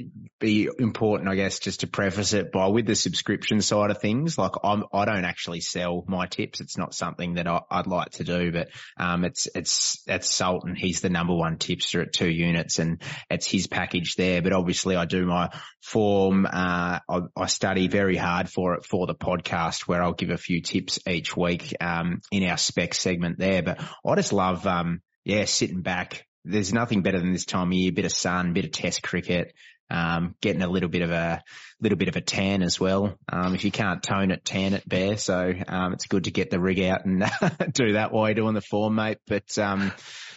be 0.40 0.68
important, 0.79 1.29
I 1.29 1.35
guess, 1.35 1.59
just 1.59 1.81
to 1.81 1.87
preface 1.87 2.33
it 2.33 2.51
by 2.53 2.68
with 2.68 2.87
the 2.87 2.94
subscription 2.94 3.61
side 3.61 3.90
of 3.90 4.01
things. 4.01 4.38
Like 4.38 4.53
I'm, 4.64 4.85
I 4.94 5.05
don't 5.05 5.27
actually 5.27 5.61
sell 5.61 6.05
my 6.09 6.27
tips. 6.27 6.62
It's 6.62 6.79
not 6.79 6.94
something 6.94 7.35
that 7.35 7.46
I, 7.46 7.61
would 7.70 7.87
like 7.87 8.12
to 8.12 8.25
do, 8.25 8.51
but 8.51 8.68
um, 8.96 9.25
it's 9.25 9.46
it's 9.55 10.03
it's 10.07 10.31
Sultan. 10.31 10.75
He's 10.75 11.03
the 11.03 11.11
number 11.11 11.35
one 11.35 11.59
tipster 11.59 12.01
at 12.01 12.14
two 12.14 12.31
units, 12.31 12.79
and 12.79 13.03
it's 13.29 13.46
his 13.46 13.66
package 13.66 14.14
there. 14.14 14.40
But 14.40 14.55
obviously, 14.55 14.96
I 14.96 15.05
do 15.05 15.27
my 15.27 15.51
form. 15.83 16.46
Uh, 16.46 17.01
I, 17.07 17.20
I 17.37 17.46
study 17.46 17.88
very 17.88 18.16
hard 18.16 18.48
for 18.48 18.75
it 18.75 18.87
for 18.87 19.07
the 19.07 19.14
podcast, 19.14 19.83
where 19.83 20.03
I'll 20.03 20.14
give 20.14 20.31
a 20.31 20.38
few 20.38 20.62
tips 20.62 20.98
each 21.07 21.37
week 21.37 21.75
um, 21.79 22.22
in 22.31 22.44
our 22.44 22.57
spec 22.57 22.94
segment 22.94 23.38
there. 23.38 23.62
But 23.62 23.83
I 24.07 24.14
just 24.14 24.33
love 24.33 24.66
um, 24.66 25.03
yeah, 25.25 25.44
sitting 25.44 25.83
back 25.83 26.25
there's 26.44 26.72
nothing 26.72 27.02
better 27.02 27.18
than 27.18 27.33
this 27.33 27.44
time 27.44 27.68
of 27.68 27.72
year, 27.74 27.92
bit 27.92 28.05
of 28.05 28.12
sun, 28.12 28.52
bit 28.52 28.64
of 28.64 28.72
test 28.72 29.02
cricket, 29.02 29.55
um, 29.90 30.35
getting 30.40 30.62
a 30.62 30.68
little 30.68 30.88
bit 30.88 31.02
of 31.02 31.11
a 31.11 31.42
little 31.81 31.98
bit 31.98 32.09
of 32.09 32.16
a 32.16 32.20
tan 32.20 32.62
as 32.62 32.81
well. 32.81 33.18
Um, 33.31 33.55
if 33.55 33.64
you 33.64 33.70
can't 33.70 34.02
tone 34.02 34.31
it, 34.31 34.44
tan 34.44 34.72
it, 34.72 34.88
bare. 34.88 35.18
So 35.18 35.52
um, 35.68 35.92
it's 35.92 36.07
good 36.07 36.24
to 36.24 36.31
get 36.31 36.50
the 36.50 36.61
rig 36.61 36.81
out 36.81 37.05
and 37.05 37.20
do 37.72 37.92
that 37.92 38.12
while 38.12 38.28
you're 38.28 38.35
doing 38.35 38.55
the 38.55 38.62
form, 38.62 38.94
mate. 38.94 39.18
But 39.26 39.59
um, 39.59 39.92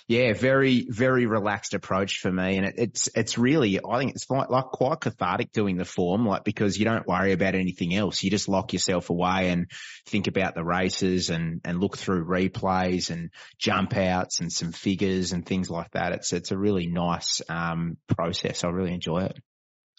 yeah, 0.08 0.34
very, 0.34 0.86
very 0.88 1.26
relaxed 1.26 1.74
approach 1.74 2.20
for 2.20 2.32
me. 2.32 2.58
And 2.58 2.68
it, 2.68 2.76
it's, 2.78 3.10
it's 3.15 3.38
really, 3.39 3.80
I 3.84 3.98
think 3.98 4.12
it's 4.12 4.30
like, 4.30 4.50
like 4.50 4.65
quite 4.65 5.00
cathartic 5.00 5.52
doing 5.52 5.78
the 5.78 5.86
form, 5.86 6.28
like 6.28 6.44
because 6.44 6.78
you 6.78 6.86
don't 6.86 7.08
worry 7.08 7.32
about 7.32 7.56
anything 7.56 7.96
else. 7.96 8.22
You 8.22 8.30
just 8.30 8.48
lock 8.48 8.74
yourself 8.74 9.10
away 9.10 9.50
and 9.50 9.72
think 10.06 10.28
about 10.28 10.54
the 10.54 10.63
races 10.63 11.32
and, 11.32 11.60
and 11.65 11.80
look 11.80 11.98
through 11.98 12.26
replays 12.26 13.10
and 13.10 13.32
jump 13.58 13.98
outs 13.98 14.41
and 14.41 14.52
some 14.52 14.72
figures 14.72 15.32
and 15.32 15.44
things 15.44 15.72
like 15.72 15.89
that. 15.91 16.12
It's, 16.12 16.34
it's 16.34 16.52
a 16.52 16.58
really 16.58 16.86
nice, 16.86 17.41
um, 17.50 17.98
process. 18.08 18.63
I 18.63 18.70
really 18.70 18.94
enjoy 18.94 19.24
it. 19.24 19.39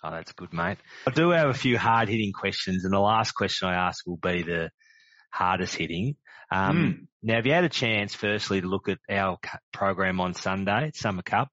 Oh, 0.04 0.12
that's 0.12 0.32
good, 0.34 0.52
mate. 0.52 0.78
I 1.04 1.10
do 1.10 1.30
have 1.30 1.48
a 1.48 1.54
few 1.54 1.78
hard 1.78 2.08
hitting 2.08 2.32
questions 2.32 2.84
and 2.84 2.94
the 2.94 3.00
last 3.00 3.32
question 3.32 3.68
I 3.68 3.88
ask 3.88 4.06
will 4.06 4.18
be 4.18 4.42
the 4.42 4.70
hardest 5.32 5.74
hitting. 5.74 6.14
Um, 6.50 6.76
mm. 6.76 7.06
Now, 7.22 7.34
have 7.36 7.46
you 7.46 7.52
had 7.52 7.64
a 7.64 7.68
chance, 7.68 8.14
firstly, 8.14 8.60
to 8.60 8.66
look 8.66 8.88
at 8.88 8.98
our 9.10 9.38
program 9.72 10.20
on 10.20 10.34
Sunday, 10.34 10.92
Summer 10.94 11.22
Cup? 11.22 11.48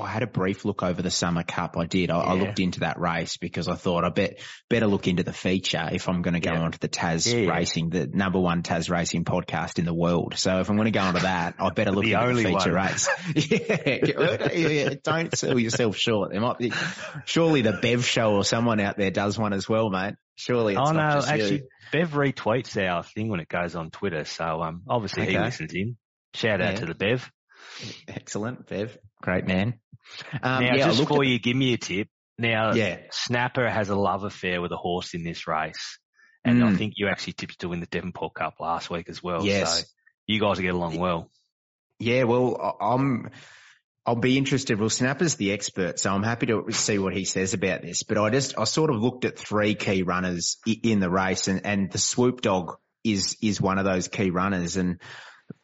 I 0.00 0.08
had 0.08 0.22
a 0.22 0.26
brief 0.26 0.64
look 0.64 0.82
over 0.82 1.02
the 1.02 1.10
Summer 1.10 1.42
Cup. 1.42 1.76
I 1.76 1.86
did. 1.86 2.10
I, 2.10 2.18
yeah. 2.18 2.30
I, 2.30 2.34
looked 2.34 2.60
into 2.60 2.80
that 2.80 2.98
race 2.98 3.36
because 3.36 3.68
I 3.68 3.74
thought 3.74 4.04
I 4.04 4.10
bet 4.10 4.40
better 4.68 4.86
look 4.86 5.06
into 5.08 5.22
the 5.22 5.32
feature 5.32 5.88
if 5.92 6.08
I'm 6.08 6.22
going 6.22 6.34
to 6.34 6.40
go 6.40 6.52
yeah. 6.52 6.60
onto 6.60 6.78
the 6.78 6.88
Taz 6.88 7.32
yeah, 7.32 7.50
Racing, 7.50 7.90
the 7.90 8.06
number 8.06 8.38
one 8.38 8.62
Taz 8.62 8.90
Racing 8.90 9.24
podcast 9.24 9.78
in 9.78 9.84
the 9.84 9.94
world. 9.94 10.34
So 10.36 10.60
if 10.60 10.68
I'm 10.70 10.76
going 10.76 10.92
to 10.92 10.98
go 10.98 11.00
onto 11.00 11.20
that, 11.20 11.54
I 11.58 11.70
better 11.70 11.92
look 11.92 12.04
the 12.04 12.14
into 12.14 12.34
the 12.34 12.42
feature 12.44 12.72
one. 12.72 12.86
race. 12.86 13.08
yeah, 14.54 14.94
don't 15.02 15.36
sell 15.36 15.58
yourself 15.58 15.96
short. 15.96 16.32
There 16.32 16.40
might 16.40 16.58
be 16.58 16.72
surely 17.24 17.62
the 17.62 17.72
Bev 17.72 18.04
Show 18.04 18.34
or 18.34 18.44
someone 18.44 18.80
out 18.80 18.96
there 18.96 19.10
does 19.10 19.38
one 19.38 19.52
as 19.52 19.68
well, 19.68 19.90
mate. 19.90 20.14
Surely. 20.36 20.74
It's 20.74 20.82
oh 20.82 20.92
no, 20.92 21.00
actually, 21.00 21.56
you. 21.56 21.68
Bev 21.92 22.10
retweets 22.12 22.76
our 22.88 23.02
thing 23.02 23.28
when 23.28 23.40
it 23.40 23.48
goes 23.48 23.74
on 23.74 23.90
Twitter. 23.90 24.24
So, 24.24 24.62
um, 24.62 24.82
obviously 24.88 25.24
okay. 25.24 25.32
he 25.32 25.38
listens 25.38 25.72
in. 25.74 25.96
Shout 26.34 26.60
out 26.62 26.74
yeah. 26.74 26.80
to 26.80 26.86
the 26.86 26.94
Bev. 26.94 27.30
Excellent, 28.08 28.66
Bev. 28.66 28.96
Great 29.22 29.46
man. 29.46 29.74
Um, 30.32 30.64
now, 30.64 30.74
yeah, 30.74 30.86
just 30.86 31.00
before 31.00 31.22
at... 31.22 31.28
you 31.28 31.38
give 31.38 31.56
me 31.56 31.72
a 31.72 31.78
tip, 31.78 32.08
now, 32.40 32.72
yeah. 32.72 32.96
Snapper 33.10 33.68
has 33.68 33.90
a 33.90 33.94
love 33.94 34.24
affair 34.24 34.62
with 34.62 34.72
a 34.72 34.76
horse 34.76 35.12
in 35.12 35.24
this 35.24 35.46
race. 35.46 35.98
And 36.42 36.62
mm. 36.62 36.68
I 36.68 36.74
think 36.74 36.94
you 36.96 37.08
actually 37.08 37.34
tipped 37.34 37.60
to 37.60 37.68
win 37.68 37.80
the 37.80 37.86
Devonport 37.86 38.32
Cup 38.32 38.54
last 38.60 38.88
week 38.88 39.10
as 39.10 39.22
well. 39.22 39.44
Yes. 39.44 39.80
So 39.80 39.84
you 40.26 40.40
guys 40.40 40.58
get 40.58 40.74
along 40.74 40.98
well. 40.98 41.30
Yeah, 41.98 42.22
well, 42.22 42.78
I'm, 42.80 43.30
I'll 44.06 44.16
be 44.16 44.38
interested. 44.38 44.80
Well, 44.80 44.88
Snapper's 44.88 45.34
the 45.34 45.52
expert, 45.52 45.98
so 45.98 46.10
I'm 46.10 46.22
happy 46.22 46.46
to 46.46 46.72
see 46.72 46.98
what 46.98 47.14
he 47.14 47.26
says 47.26 47.52
about 47.52 47.82
this. 47.82 48.04
But 48.04 48.16
I 48.16 48.30
just, 48.30 48.58
I 48.58 48.64
sort 48.64 48.88
of 48.88 48.96
looked 49.02 49.26
at 49.26 49.38
three 49.38 49.74
key 49.74 50.02
runners 50.02 50.56
in 50.64 50.98
the 50.98 51.10
race 51.10 51.46
and, 51.46 51.66
and 51.66 51.92
the 51.92 51.98
swoop 51.98 52.40
dog 52.40 52.78
is, 53.04 53.36
is 53.42 53.60
one 53.60 53.76
of 53.76 53.84
those 53.84 54.08
key 54.08 54.30
runners 54.30 54.78
and 54.78 54.98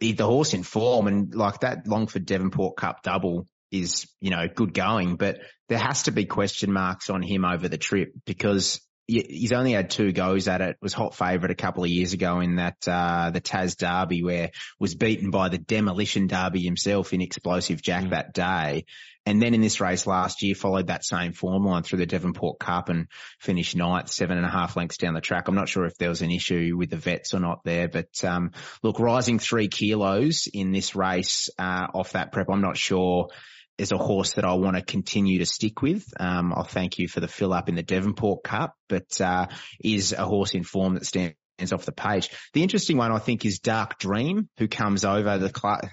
the, 0.01 0.13
the 0.13 0.27
horse 0.27 0.55
in 0.55 0.63
form 0.63 1.07
and 1.07 1.35
like 1.35 1.61
that 1.61 1.87
Longford 1.87 2.27
Devonport 2.27 2.77
Cup 2.77 3.03
double 3.03 3.47
is, 3.71 4.09
you 4.21 4.31
know, 4.31 4.47
good 4.53 4.73
going, 4.73 5.17
but 5.17 5.39
there 5.69 5.79
has 5.79 6.05
to 6.05 6.13
be 6.13 6.25
question 6.25 6.73
marks 6.73 7.11
on 7.11 7.23
him 7.23 7.45
over 7.45 7.69
the 7.69 7.79
trip 7.79 8.13
because 8.25 8.81
he's 9.07 9.53
only 9.53 9.73
had 9.73 9.91
two 9.91 10.13
goes 10.13 10.49
at 10.49 10.61
it. 10.61 10.77
Was 10.81 10.93
hot 10.93 11.15
favourite 11.15 11.51
a 11.51 11.57
couple 11.57 11.85
of 11.85 11.91
years 11.91 12.13
ago 12.13 12.41
in 12.41 12.57
that 12.57 12.77
uh, 12.87 13.31
the 13.31 13.41
Tas 13.41 13.77
Derby 13.77 14.23
where 14.23 14.51
was 14.79 14.95
beaten 14.95 15.31
by 15.31 15.49
the 15.49 15.59
demolition 15.59 16.27
Derby 16.27 16.63
himself 16.63 17.13
in 17.13 17.21
Explosive 17.21 17.83
Jack 17.83 18.05
mm. 18.05 18.11
that 18.11 18.33
day. 18.33 18.85
And 19.27 19.43
then 19.43 19.55
in 19.55 19.61
this 19.61 19.81
race 19.81 20.07
last 20.07 20.43
year 20.43 20.55
followed 20.55 20.87
that 20.87 21.05
same 21.05 21.33
form 21.33 21.65
line 21.65 21.83
through 21.83 21.99
the 21.99 22.07
Devonport 22.07 22.61
Cup 22.61 22.89
and 22.89 23.09
finished 23.41 23.77
ninth, 23.77 24.09
seven 24.09 24.39
and 24.39 24.47
a 24.47 24.51
half 24.51 24.77
lengths 24.77 24.99
down 24.99 25.15
the 25.15 25.21
track. 25.21 25.49
I'm 25.49 25.57
not 25.57 25.69
sure 25.69 25.85
if 25.85 25.99
there 25.99 26.09
was 26.09 26.23
an 26.23 26.31
issue 26.31 26.77
with 26.77 26.91
the 26.91 26.97
vets 26.97 27.35
or 27.35 27.41
not 27.41 27.65
there, 27.65 27.89
but 27.89 28.25
um, 28.25 28.53
look, 28.85 29.01
rising 29.01 29.41
three 29.41 29.67
kilos 29.67 30.49
in 30.53 30.71
this 30.71 30.95
race 30.95 31.51
uh, 31.59 31.89
off 31.93 32.13
that 32.13 32.31
prep, 32.31 32.49
I'm 32.49 32.63
not 32.63 32.77
sure 32.77 33.29
is 33.79 33.93
a 33.93 33.99
horse 33.99 34.35
that 34.35 34.45
I 34.45 34.55
want 34.55 34.77
to 34.77 34.83
continue 34.83 35.41
to 35.41 35.47
stick 35.47 35.83
with. 35.83 36.07
Um, 36.19 36.53
I'll 36.55 36.65
thank 36.65 36.99
you 36.99 37.09
for 37.09 37.21
the 37.21 37.29
fill 37.29 37.53
up 37.53 37.69
in 37.69 37.75
the 37.75 37.83
Devonport 37.83 38.43
Cup, 38.43 38.75
but 38.89 39.21
uh, 39.21 39.49
is 39.83 40.13
a 40.13 40.25
horse 40.25 40.55
in 40.55 40.63
form 40.63 40.95
that 40.95 41.05
stands 41.05 41.35
off 41.73 41.85
the 41.85 41.93
page. 41.93 42.31
The 42.53 42.63
interesting 42.63 42.97
one 42.97 43.13
I 43.13 43.19
think 43.19 43.45
is 43.45 43.59
Dark 43.59 43.99
Dream, 43.99 44.49
who 44.59 44.69
comes 44.69 45.05
over 45.05 45.39
the 45.39 45.51
class, 45.51 45.89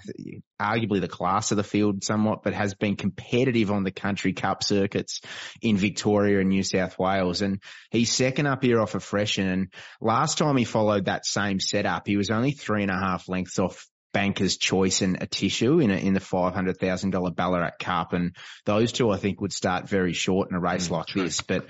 arguably 0.61 1.01
the 1.01 1.07
class 1.07 1.51
of 1.51 1.57
the 1.57 1.63
field 1.63 2.03
somewhat, 2.03 2.43
but 2.43 2.53
has 2.53 2.73
been 2.73 2.95
competitive 2.95 3.71
on 3.71 3.83
the 3.83 3.91
country 3.91 4.33
cup 4.33 4.63
circuits 4.63 5.21
in 5.61 5.77
Victoria 5.77 6.39
and 6.39 6.49
New 6.49 6.63
South 6.63 6.99
Wales. 6.99 7.41
And 7.41 7.61
he's 7.91 8.11
second 8.11 8.47
up 8.47 8.63
here 8.63 8.79
off 8.79 8.95
a 8.95 8.99
freshen. 8.99 9.47
And 9.47 9.73
last 10.01 10.37
time 10.37 10.57
he 10.57 10.65
followed 10.65 11.05
that 11.05 11.25
same 11.25 11.59
setup, 11.59 12.07
he 12.07 12.17
was 12.17 12.29
only 12.29 12.51
three 12.51 12.83
and 12.83 12.91
a 12.91 12.97
half 12.97 13.29
lengths 13.29 13.59
off 13.59 13.87
Banker's 14.13 14.57
Choice 14.57 15.01
and 15.01 15.21
a 15.21 15.25
tissue 15.25 15.79
in 15.79 15.89
a, 15.89 15.95
in 15.95 16.13
the 16.13 16.19
five 16.19 16.53
hundred 16.53 16.77
thousand 16.77 17.09
dollar 17.09 17.31
Ballarat 17.31 17.71
Cup, 17.79 18.13
and 18.13 18.35
those 18.63 18.91
two 18.91 19.09
I 19.09 19.17
think 19.17 19.41
would 19.41 19.51
start 19.51 19.89
very 19.89 20.13
short 20.13 20.49
in 20.51 20.55
a 20.55 20.59
race 20.59 20.87
mm, 20.87 20.91
like 20.91 21.07
true. 21.07 21.23
this. 21.23 21.41
But 21.41 21.65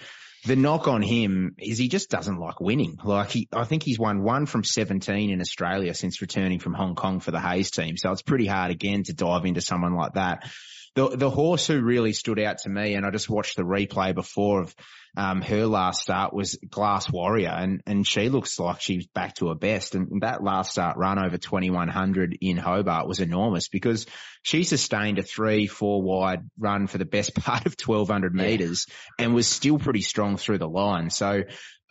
the 0.45 0.55
knock 0.55 0.87
on 0.87 1.01
him 1.01 1.55
is 1.57 1.77
he 1.77 1.87
just 1.87 2.09
doesn't 2.09 2.37
like 2.37 2.59
winning. 2.59 2.97
Like 3.03 3.29
he, 3.29 3.47
I 3.53 3.63
think 3.63 3.83
he's 3.83 3.99
won 3.99 4.23
one 4.23 4.45
from 4.45 4.63
17 4.63 5.29
in 5.29 5.39
Australia 5.39 5.93
since 5.93 6.21
returning 6.21 6.59
from 6.59 6.73
Hong 6.73 6.95
Kong 6.95 7.21
for 7.21 7.31
the 7.31 7.39
Hayes 7.39 7.71
team. 7.71 7.95
So 7.97 8.11
it's 8.11 8.21
pretty 8.21 8.45
hard 8.45 8.71
again 8.71 9.03
to 9.03 9.13
dive 9.13 9.45
into 9.45 9.61
someone 9.61 9.95
like 9.95 10.13
that. 10.13 10.49
The, 10.95 11.09
the 11.09 11.29
horse 11.29 11.67
who 11.67 11.81
really 11.81 12.13
stood 12.13 12.39
out 12.39 12.59
to 12.59 12.69
me, 12.69 12.93
and 12.93 13.05
I 13.05 13.09
just 13.09 13.29
watched 13.29 13.55
the 13.55 13.63
replay 13.63 14.13
before 14.13 14.61
of 14.61 14.75
um, 15.15 15.41
her 15.41 15.67
last 15.67 16.01
start 16.01 16.33
was 16.33 16.57
Glass 16.69 17.11
Warrior 17.11 17.49
and, 17.49 17.83
and 17.85 18.05
she 18.05 18.29
looks 18.29 18.59
like 18.59 18.81
she's 18.81 19.05
back 19.05 19.35
to 19.35 19.49
her 19.49 19.55
best. 19.55 19.93
And 19.93 20.21
that 20.21 20.43
last 20.43 20.71
start 20.71 20.97
run 20.97 21.23
over 21.23 21.37
2100 21.37 22.37
in 22.41 22.57
Hobart 22.57 23.07
was 23.07 23.19
enormous 23.19 23.67
because 23.67 24.07
she 24.41 24.63
sustained 24.63 25.19
a 25.19 25.23
three, 25.23 25.67
four 25.67 26.01
wide 26.01 26.49
run 26.57 26.87
for 26.87 26.97
the 26.97 27.05
best 27.05 27.35
part 27.43 27.65
of 27.67 27.75
1200 27.79 28.33
meters 28.33 28.87
yeah. 28.87 29.25
and 29.25 29.35
was 29.35 29.47
still 29.47 29.77
pretty 29.77 30.01
strong 30.01 30.37
through 30.37 30.57
the 30.57 30.67
line. 30.67 31.11
So 31.11 31.43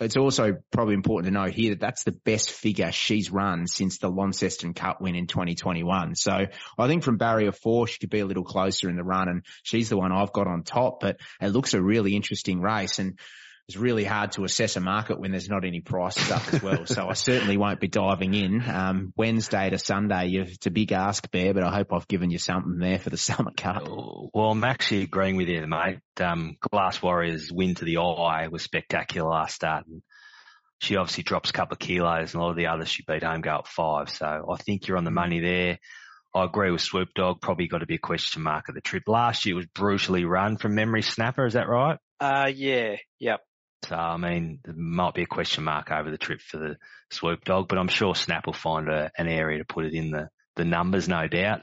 it's 0.03 0.17
also 0.17 0.59
probably 0.71 0.95
important 0.95 1.33
to 1.33 1.41
note 1.41 1.53
here 1.53 1.71
that 1.71 1.81
that's 1.81 2.05
the 2.05 2.13
best 2.13 2.51
figure 2.51 2.93
she's 2.93 3.31
run 3.31 3.67
since 3.67 3.99
the 3.99 4.09
Launceston 4.09 4.75
Cup 4.75 5.01
win 5.01 5.15
in 5.15 5.27
2021. 5.27 6.15
So 6.15 6.47
I 6.79 6.87
think 6.87 7.03
from 7.03 7.17
barrier 7.17 7.53
four, 7.53 7.87
she 7.87 7.99
could 7.99 8.11
be 8.11 8.21
a 8.21 8.27
little 8.27 8.45
closer 8.45 8.89
in 8.89 8.97
the 8.97 9.05
run 9.05 9.29
and 9.29 9.45
she's 9.63 9.89
the 9.89 9.97
one 9.97 10.13
I've 10.13 10.33
got 10.33 10.47
on 10.47 10.63
top, 10.63 11.01
but 11.01 11.19
it 11.41 11.49
looks 11.49 11.75
a 11.75 11.83
really 11.83 12.15
interesting 12.15 12.61
race 12.61 12.99
and 12.99 13.19
it's 13.73 13.81
really 13.81 14.05
hard 14.05 14.33
to 14.33 14.45
assess 14.45 14.77
a 14.77 14.81
market 14.81 15.19
when 15.19 15.31
there's 15.31 15.49
not 15.49 15.65
any 15.65 15.81
prices 15.81 16.31
up 16.31 16.53
as 16.53 16.63
well. 16.63 16.85
so 16.85 17.09
I 17.09 17.15
certainly 17.15 17.57
won't 17.57 17.81
be 17.81 17.89
diving 17.89 18.35
in. 18.35 18.63
Um, 18.69 19.15
Wednesday 19.17 19.71
to 19.71 19.79
Sunday, 19.79 20.29
it's 20.29 20.67
a 20.67 20.71
big 20.71 20.93
ask, 20.93 21.31
Bear, 21.31 21.55
but 21.55 21.63
I 21.63 21.75
hope 21.75 21.91
I've 21.91 22.07
given 22.07 22.31
you 22.31 22.37
something 22.37 22.79
there 22.79 22.99
for 22.99 23.09
the 23.09 23.17
Summer 23.17 23.53
Cup. 23.57 23.89
Well, 23.89 24.51
I'm 24.51 24.63
actually 24.63 25.05
agreeing 25.05 25.37
with 25.37 25.49
you, 25.49 25.67
mate. 25.67 26.01
Um, 26.21 26.59
Glass 26.61 27.01
Warriors 27.01 27.51
win 27.51 27.75
to 27.77 27.87
the 27.87 27.97
eye 27.97 28.49
was 28.49 28.63
spectacular 28.63 29.31
last 29.31 29.55
start. 29.55 29.87
And 29.87 30.03
she 30.79 30.97
obviously 30.97 31.23
drops 31.25 31.49
a 31.49 31.55
couple 31.55 31.73
of 31.73 31.79
kilos 31.79 32.35
and 32.35 32.43
a 32.43 32.45
lot 32.45 32.51
of 32.51 32.57
the 32.57 32.67
others 32.67 32.91
she 32.91 33.05
beat 33.09 33.23
home 33.23 33.41
go 33.41 33.53
up 33.53 33.69
five. 33.69 34.11
So 34.11 34.27
I 34.53 34.57
think 34.59 34.87
you're 34.87 34.99
on 34.99 35.05
the 35.05 35.11
money 35.11 35.41
there. 35.41 35.79
I 36.35 36.45
agree 36.45 36.71
with 36.71 36.83
Swoop 36.83 37.09
Dog. 37.15 37.41
Probably 37.41 37.69
got 37.69 37.79
to 37.79 37.87
be 37.87 37.95
a 37.95 37.99
question 37.99 38.43
mark 38.43 38.67
at 38.69 38.75
the 38.75 38.83
trip. 38.83 39.05
Last 39.07 39.47
year 39.47 39.57
was 39.57 39.67
brutally 39.67 40.27
run 40.27 40.59
from 40.59 40.75
memory 40.75 41.03
snapper. 41.03 41.47
Is 41.47 41.55
that 41.55 41.71
right? 41.71 41.99
Uh, 42.21 42.51
yeah. 42.55 42.97
Yep. 43.19 43.41
So, 43.89 43.97
I 43.97 44.17
mean, 44.17 44.61
there 44.65 44.75
might 44.77 45.15
be 45.15 45.23
a 45.23 45.27
question 45.27 45.65
mark 45.65 45.91
over 45.91 46.11
the 46.11 46.19
trip 46.19 46.41
for 46.41 46.59
the 46.59 46.77
swoop 47.11 47.45
dog, 47.45 47.69
but 47.69 47.79
I'm 47.79 47.89
sure 47.89 48.15
Snap 48.15 48.47
will 48.47 48.53
find 48.53 48.89
a, 48.89 49.11
an 49.19 49.29
area 49.29 49.59
to 49.59 49.65
put 49.65 49.87
it 49.87 49.95
in 49.95 50.11
the, 50.11 50.29
the 50.57 50.65
numbers, 50.65 51.09
no 51.09 51.27
doubt. 51.27 51.63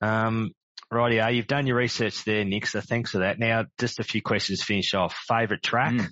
Um, 0.00 0.52
rightio, 0.92 1.32
you've 1.32 1.46
done 1.46 1.66
your 1.66 1.76
research 1.76 2.24
there, 2.24 2.44
Nick, 2.44 2.66
so 2.66 2.80
thanks 2.80 3.12
for 3.12 3.18
that. 3.18 3.38
Now, 3.38 3.66
just 3.78 4.00
a 4.00 4.04
few 4.04 4.20
questions 4.20 4.58
to 4.58 4.64
finish 4.64 4.94
off. 4.94 5.14
Favourite 5.28 5.62
track? 5.62 5.92
Mm. 5.92 6.08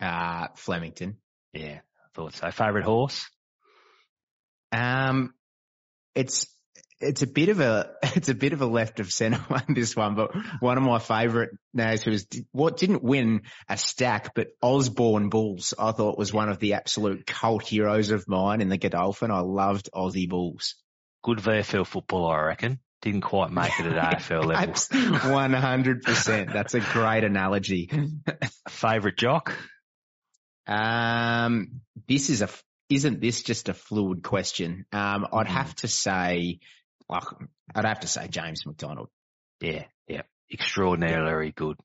Uh, 0.00 0.48
Flemington. 0.56 1.16
Yeah, 1.54 1.78
I 1.78 2.08
thought 2.14 2.34
so. 2.34 2.50
Favourite 2.50 2.84
horse? 2.84 3.26
Um, 4.72 5.32
it's, 6.14 6.46
it's 7.02 7.22
a 7.22 7.26
bit 7.26 7.48
of 7.48 7.60
a 7.60 7.90
it's 8.02 8.28
a 8.28 8.34
bit 8.34 8.52
of 8.52 8.62
a 8.62 8.66
left 8.66 9.00
of 9.00 9.10
centre 9.10 9.38
one 9.48 9.64
this 9.68 9.96
one, 9.96 10.14
but 10.14 10.30
one 10.60 10.78
of 10.78 10.84
my 10.84 10.98
favourite 10.98 11.50
names 11.74 12.06
was 12.06 12.26
what 12.52 12.76
didn't 12.76 13.02
win 13.02 13.42
a 13.68 13.76
stack, 13.76 14.34
but 14.34 14.48
Osborne 14.62 15.28
Bulls. 15.28 15.74
I 15.78 15.92
thought 15.92 16.18
was 16.18 16.32
one 16.32 16.48
of 16.48 16.58
the 16.58 16.74
absolute 16.74 17.26
cult 17.26 17.66
heroes 17.66 18.10
of 18.10 18.28
mine 18.28 18.60
in 18.60 18.68
the 18.68 18.78
Godolphin. 18.78 19.30
I 19.30 19.40
loved 19.40 19.90
Aussie 19.94 20.28
Bulls. 20.28 20.76
Good 21.22 21.38
VFL 21.38 21.86
football, 21.86 22.30
I 22.30 22.40
reckon. 22.40 22.80
Didn't 23.02 23.22
quite 23.22 23.50
make 23.50 23.78
it 23.80 23.86
at 23.86 24.20
AFL 24.20 24.44
level. 25.22 25.32
One 25.32 25.52
hundred 25.52 26.02
percent. 26.02 26.52
That's 26.52 26.74
a 26.74 26.80
great 26.80 27.24
analogy. 27.24 27.90
Favorite 28.68 29.16
jock? 29.16 29.56
Um, 30.68 31.80
this 32.08 32.30
is 32.30 32.42
a 32.42 32.48
isn't 32.94 33.20
this 33.20 33.42
just 33.42 33.68
a 33.68 33.74
fluid 33.74 34.22
question? 34.22 34.86
Um, 34.92 35.26
I'd 35.32 35.46
Mm-hmm. 35.46 35.54
have 35.56 35.74
to 35.76 35.88
say, 35.88 36.58
like, 37.08 37.24
I'd 37.74 37.84
have 37.84 38.00
to 38.00 38.08
say 38.08 38.28
James 38.28 38.64
McDonald. 38.66 39.08
Yeah, 39.60 39.84
yeah. 40.08 40.22
Extraordinarily 40.52 41.52
good. 41.52 41.76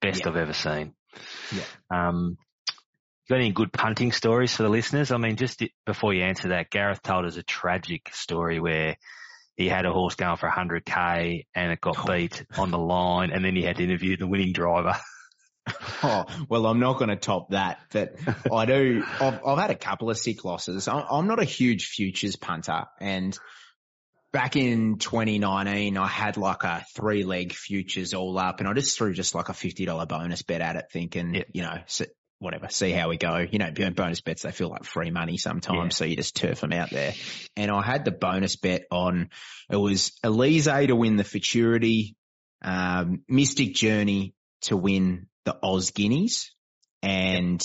Best 0.00 0.20
Yeah. 0.22 0.28
I've 0.30 0.36
ever 0.36 0.52
seen. 0.52 0.94
Yeah. 1.54 1.64
Um, 1.90 2.36
got 3.28 3.36
any 3.36 3.52
good 3.52 3.72
punting 3.72 4.12
stories 4.12 4.54
for 4.54 4.62
the 4.64 4.68
listeners? 4.68 5.10
I 5.12 5.16
mean, 5.18 5.36
just 5.36 5.62
before 5.86 6.12
you 6.14 6.22
answer 6.24 6.48
that, 6.48 6.70
Gareth 6.70 7.02
told 7.02 7.24
us 7.26 7.36
a 7.36 7.42
tragic 7.42 8.14
story 8.14 8.60
where 8.60 8.96
he 9.56 9.68
had 9.68 9.84
a 9.86 9.92
horse 9.92 10.14
going 10.14 10.36
for 10.38 10.48
100k 10.48 11.46
and 11.54 11.72
it 11.72 11.80
got 11.80 11.96
Oh. 11.98 12.06
beat 12.12 12.44
on 12.56 12.70
the 12.70 12.78
line 12.78 13.30
and 13.30 13.44
then 13.44 13.54
he 13.54 13.62
had 13.62 13.76
to 13.76 13.84
interview 13.84 14.16
the 14.16 14.26
winning 14.26 14.52
driver. 14.52 14.96
Oh, 16.04 16.24
well, 16.48 16.66
I'm 16.66 16.80
not 16.80 16.98
going 16.98 17.10
to 17.10 17.16
top 17.16 17.50
that, 17.50 17.78
but 17.92 18.16
I 18.52 18.66
do. 18.66 19.04
I've, 19.20 19.38
I've 19.46 19.58
had 19.58 19.70
a 19.70 19.76
couple 19.76 20.10
of 20.10 20.18
sick 20.18 20.44
losses. 20.44 20.88
I'm, 20.88 21.04
I'm 21.08 21.26
not 21.28 21.40
a 21.40 21.44
huge 21.44 21.86
futures 21.86 22.34
punter 22.34 22.86
and 23.00 23.38
back 24.32 24.56
in 24.56 24.98
2019, 24.98 25.96
I 25.96 26.06
had 26.08 26.36
like 26.36 26.64
a 26.64 26.84
three 26.96 27.22
leg 27.22 27.52
futures 27.52 28.14
all 28.14 28.36
up 28.38 28.58
and 28.58 28.68
I 28.68 28.72
just 28.72 28.96
threw 28.98 29.12
just 29.12 29.34
like 29.36 29.48
a 29.48 29.52
$50 29.52 30.08
bonus 30.08 30.42
bet 30.42 30.60
at 30.60 30.74
it 30.76 30.86
thinking, 30.92 31.34
Yeah. 31.34 31.42
you 31.52 31.62
know, 31.62 31.78
whatever, 32.38 32.68
see 32.68 32.90
how 32.90 33.08
we 33.08 33.16
go. 33.16 33.46
You 33.48 33.58
know, 33.58 33.70
bonus 33.94 34.22
bets, 34.22 34.42
they 34.42 34.50
feel 34.50 34.70
like 34.70 34.84
free 34.84 35.10
money 35.10 35.36
sometimes. 35.36 35.94
Yeah. 35.94 35.98
So 35.98 36.04
you 36.06 36.16
just 36.16 36.34
turf 36.34 36.60
them 36.60 36.72
out 36.72 36.90
there. 36.90 37.12
And 37.56 37.70
I 37.70 37.82
had 37.82 38.04
the 38.04 38.10
bonus 38.10 38.56
bet 38.56 38.86
on, 38.90 39.30
it 39.70 39.76
was 39.76 40.12
Alizee 40.24 40.88
to 40.88 40.96
win 40.96 41.16
the 41.16 41.24
futurity, 41.24 42.16
um, 42.62 43.22
Mystic 43.28 43.74
Journey 43.74 44.34
to 44.62 44.76
win 44.76 45.28
the 45.44 45.56
Oz 45.62 45.90
Guineas 45.90 46.54
and 47.02 47.62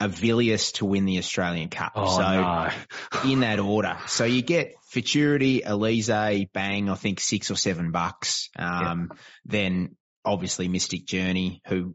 Avilius 0.00 0.72
to 0.74 0.84
win 0.84 1.04
the 1.04 1.18
Australian 1.18 1.68
Cup. 1.68 1.92
Oh 1.94 2.16
so 2.16 2.22
no. 2.22 3.30
in 3.30 3.40
that 3.40 3.58
order. 3.60 3.96
So 4.06 4.24
you 4.24 4.42
get 4.42 4.74
Futurity, 4.88 5.62
Alizee, 5.62 6.50
bang, 6.52 6.88
I 6.88 6.94
think 6.94 7.20
six 7.20 7.50
or 7.50 7.56
seven 7.56 7.90
bucks. 7.90 8.48
Um, 8.56 9.10
then 9.44 9.96
obviously 10.24 10.68
Mystic 10.68 11.06
Journey, 11.06 11.62
who 11.66 11.94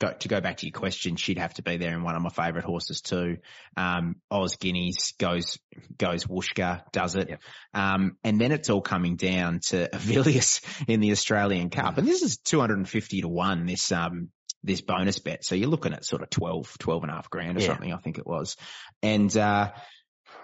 go, 0.00 0.12
to 0.12 0.28
go 0.28 0.40
back 0.40 0.58
to 0.58 0.66
your 0.66 0.72
question, 0.72 1.16
she'd 1.16 1.38
have 1.38 1.54
to 1.54 1.62
be 1.62 1.76
there 1.76 1.92
in 1.92 2.02
one 2.02 2.16
of 2.16 2.22
my 2.22 2.30
favourite 2.30 2.64
horses 2.64 3.00
too. 3.00 3.38
Um, 3.76 4.16
Oz 4.30 4.56
Guineas 4.56 5.12
goes, 5.18 5.58
goes 5.96 6.24
Wooshka, 6.24 6.82
does 6.92 7.16
it. 7.16 7.28
Yep. 7.30 7.40
Um, 7.74 8.16
and 8.24 8.40
then 8.40 8.52
it's 8.52 8.70
all 8.70 8.82
coming 8.82 9.16
down 9.16 9.60
to 9.68 9.88
Avilius 9.92 10.60
in 10.88 11.00
the 11.00 11.12
Australian 11.12 11.70
Cup. 11.70 11.98
And 11.98 12.06
this 12.06 12.22
is 12.22 12.38
250 12.38 13.22
to 13.22 13.28
one, 13.28 13.66
this, 13.66 13.92
um, 13.92 14.30
this 14.64 14.80
bonus 14.80 15.18
bet. 15.18 15.44
So 15.44 15.54
you're 15.54 15.68
looking 15.68 15.92
at 15.92 16.04
sort 16.04 16.22
of 16.22 16.30
12, 16.30 16.76
12 16.78 17.02
and 17.02 17.10
a 17.12 17.14
half 17.14 17.30
grand 17.30 17.56
or 17.58 17.60
Yeah. 17.60 17.68
something, 17.68 17.92
I 17.92 17.98
think 17.98 18.18
it 18.18 18.26
was. 18.26 18.56
And, 19.02 19.34
uh, 19.36 19.72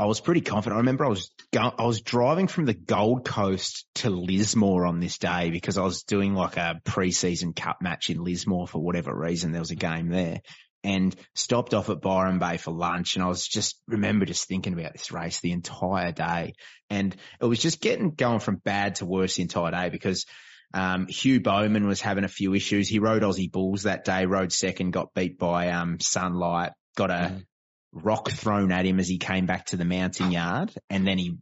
I 0.00 0.04
was 0.04 0.20
pretty 0.20 0.42
confident. 0.42 0.76
I 0.76 0.80
remember 0.80 1.04
I 1.04 1.08
was 1.08 1.32
go- 1.52 1.74
I 1.76 1.84
was 1.84 2.02
driving 2.02 2.46
from 2.46 2.66
the 2.66 2.74
Gold 2.74 3.24
Coast 3.24 3.86
to 3.96 4.10
Lismore 4.10 4.86
on 4.86 5.00
this 5.00 5.18
day 5.18 5.50
because 5.50 5.76
I 5.76 5.82
was 5.82 6.04
doing 6.04 6.34
like 6.34 6.56
a 6.56 6.80
preseason 6.84 7.56
cup 7.56 7.78
match 7.82 8.08
in 8.10 8.22
Lismore 8.22 8.68
for 8.68 8.78
whatever 8.80 9.12
reason. 9.16 9.50
There 9.50 9.60
was 9.60 9.72
a 9.72 9.76
game 9.76 10.08
there 10.08 10.40
and 10.84 11.16
stopped 11.34 11.74
off 11.74 11.90
at 11.90 12.00
Byron 12.00 12.38
Bay 12.38 12.58
for 12.58 12.70
lunch. 12.70 13.16
And 13.16 13.24
I 13.24 13.28
was 13.28 13.46
just 13.48 13.80
remember 13.88 14.24
just 14.24 14.46
thinking 14.46 14.72
about 14.72 14.92
this 14.92 15.10
race 15.10 15.40
the 15.40 15.50
entire 15.52 16.12
day. 16.12 16.54
And 16.90 17.16
it 17.40 17.46
was 17.46 17.58
just 17.58 17.80
getting 17.80 18.12
going 18.12 18.38
from 18.40 18.56
bad 18.56 18.96
to 18.96 19.06
worse 19.06 19.34
the 19.34 19.42
entire 19.42 19.72
day 19.72 19.88
because 19.88 20.26
um, 20.74 21.06
Hugh 21.06 21.40
Bowman 21.40 21.86
was 21.86 22.00
having 22.00 22.24
a 22.24 22.28
few 22.28 22.54
issues. 22.54 22.88
He 22.88 22.98
rode 22.98 23.22
Aussie 23.22 23.50
Bulls 23.50 23.84
that 23.84 24.04
day, 24.04 24.26
rode 24.26 24.52
second, 24.52 24.90
got 24.92 25.14
beat 25.14 25.38
by 25.38 25.70
um, 25.70 25.98
Sunlight, 26.00 26.72
got 26.96 27.10
a 27.10 27.14
Mhm. 27.14 27.44
rock 27.92 28.30
thrown 28.30 28.70
at 28.70 28.84
him 28.84 29.00
as 29.00 29.08
he 29.08 29.18
came 29.18 29.46
back 29.46 29.66
to 29.66 29.76
the 29.76 29.84
mounting 29.84 30.30
yard, 30.30 30.72
and 30.90 31.06
then 31.06 31.18
he 31.18 31.38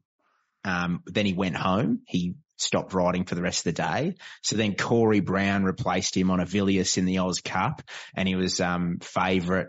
um, 0.64 1.02
then 1.06 1.26
he 1.26 1.32
went 1.32 1.56
home. 1.56 2.02
He 2.06 2.34
stopped 2.56 2.94
riding 2.94 3.24
for 3.24 3.34
the 3.34 3.42
rest 3.42 3.66
of 3.66 3.74
the 3.74 3.82
day. 3.82 4.14
So 4.42 4.56
then 4.56 4.74
Corey 4.74 5.20
Brown 5.20 5.64
replaced 5.64 6.16
him 6.16 6.30
on 6.30 6.40
Avilius 6.40 6.98
in 6.98 7.04
the 7.04 7.18
Oz 7.18 7.40
Cup, 7.40 7.82
and 8.14 8.28
he 8.28 8.34
was 8.34 8.60
um, 8.60 8.98
favourite, 9.00 9.68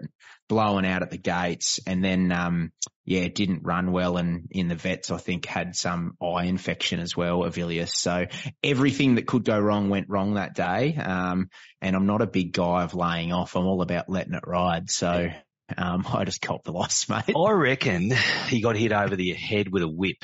blowing 0.50 0.86
out 0.86 1.02
at 1.02 1.12
the 1.12 1.18
gates, 1.18 1.80
and 1.86 2.04
then 2.04 2.32
um, 2.32 2.72
yeah, 3.06 3.28
didn't 3.28 3.64
run 3.64 3.92
well, 3.92 4.18
and 4.18 4.48
in 4.52 4.68
the 4.68 4.76
vets 4.76 5.12
I 5.12 5.18
think 5.18 5.46
had 5.46 5.76
some 5.76 6.16
eye 6.22 6.46
infection 6.46 7.00
as 7.00 7.16
well, 7.16 7.40
Avilius. 7.40 7.96
So 7.96 8.28
everything 8.64 9.16
that 9.16 9.28
could 9.28 9.44
go 9.44 9.60
wrong 9.60 9.90
went 9.90 10.10
wrong 10.10 10.36
that 10.36 10.56
day. 10.56 10.96
Um, 10.96 11.50
and 11.82 11.96
I'm 11.96 12.06
not 12.06 12.22
a 12.22 12.28
big 12.28 12.54
guy 12.54 12.84
of 12.84 12.96
laying 12.96 13.32
off. 13.32 13.56
I'm 13.56 13.66
all 13.66 13.82
about 13.82 14.10
letting 14.10 14.34
it 14.34 14.44
ride. 14.46 14.90
So 14.90 15.30
um, 15.78 16.06
I 16.14 16.24
just 16.26 16.42
copped 16.42 16.66
the 16.66 16.72
loss, 16.72 17.08
mate. 17.10 17.36
I 17.36 17.52
reckon 17.52 18.12
he 18.48 18.62
got 18.62 18.76
hit 18.78 18.92
over 18.92 19.16
the 19.16 19.34
head 19.34 19.70
with 19.70 19.84
a 19.84 19.88
whip 19.88 20.24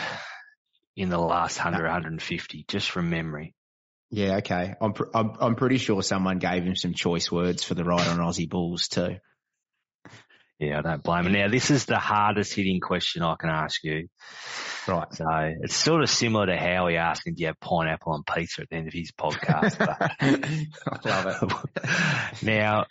in 0.96 1.10
the 1.10 1.18
last 1.18 1.58
100, 1.58 1.84
150, 1.84 2.66
just 2.68 2.90
from 2.90 3.10
memory. 3.10 3.54
Yeah, 4.12 4.38
okay. 4.38 4.76
I'm, 4.80 4.94
pr- 4.94 5.10
I'm 5.16 5.32
I'm 5.40 5.56
pretty 5.56 5.78
sure 5.78 6.04
someone 6.04 6.38
gave 6.38 6.64
him 6.64 6.76
some 6.76 6.94
choice 6.94 7.32
words 7.32 7.64
for 7.64 7.74
the 7.74 7.84
ride 7.84 8.08
on 8.08 8.18
Aussie 8.20 8.48
Bulls 8.50 8.88
too. 8.88 9.18
Yeah, 10.60 10.78
I 10.80 10.82
don't 10.84 11.02
blame 11.04 11.26
him. 11.26 11.34
Now, 11.34 11.48
this 11.50 11.72
is 11.72 11.86
the 11.86 11.98
hardest 11.98 12.54
hitting 12.54 12.80
question 12.80 13.24
I 13.24 13.36
can 13.40 13.50
ask 13.50 13.84
you. 13.84 14.08
Right. 14.88 15.12
So 15.14 15.26
it's 15.62 15.76
sort 15.76 16.04
of 16.04 16.10
similar 16.12 16.46
to 16.46 16.56
how 16.56 16.88
he 16.88 16.96
asking, 16.96 17.34
do 17.36 17.42
you 17.42 17.48
have 17.48 17.60
pineapple 17.60 18.14
on 18.14 18.24
pizza 18.24 18.62
at 18.62 18.70
the 18.70 18.76
end 18.76 18.88
of 18.88 18.94
his 18.94 19.12
podcast? 19.12 19.80
but 19.80 20.12
I 21.12 21.24
love 21.24 21.70
it. 21.76 22.44
now, 22.46 22.86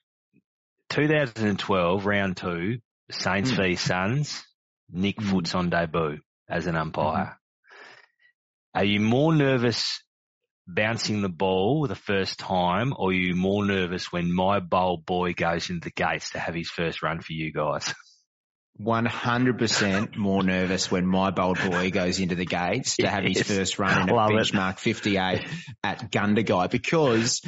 2012, 0.90 2.04
round 2.06 2.36
two, 2.36 2.78
Saints 3.10 3.50
Hmm. 3.50 3.56
v 3.62 3.76
Suns, 3.76 4.42
Nick 4.90 5.20
Hmm. 5.20 5.28
Foot's 5.30 5.54
on 5.54 5.70
debut 5.70 6.18
as 6.48 6.66
an 6.66 6.76
umpire. 6.76 7.38
Are 8.74 8.84
you 8.84 9.00
more 9.00 9.34
nervous 9.34 10.02
bouncing 10.66 11.22
the 11.22 11.28
ball 11.28 11.86
the 11.86 11.94
first 11.94 12.38
time 12.38 12.94
or 12.96 13.10
are 13.10 13.12
you 13.12 13.34
more 13.34 13.64
nervous 13.64 14.12
when 14.12 14.32
my 14.32 14.60
bold 14.60 15.04
boy 15.04 15.34
goes 15.34 15.68
into 15.70 15.84
the 15.84 15.90
gates 15.90 16.30
to 16.30 16.38
have 16.38 16.54
his 16.54 16.70
first 16.70 17.02
run 17.02 17.20
for 17.20 17.32
you 17.32 17.52
guys? 17.52 17.92
100% 18.80 20.16
more 20.16 20.42
nervous 20.42 20.90
when 20.90 21.06
my 21.06 21.30
bold 21.30 21.58
boy 21.58 21.90
goes 21.90 22.18
into 22.20 22.34
the 22.34 22.46
gates 22.46 22.96
to 22.96 23.08
have 23.08 23.24
his 23.24 23.36
Yes. 23.36 23.46
first 23.46 23.78
run 23.78 24.02
in 24.02 24.08
a 24.08 24.14
Love 24.14 24.30
it. 24.30 24.34
benchmark 24.34 24.78
58 24.78 25.46
at 25.84 26.10
Gundagai 26.10 26.70
because 26.70 27.42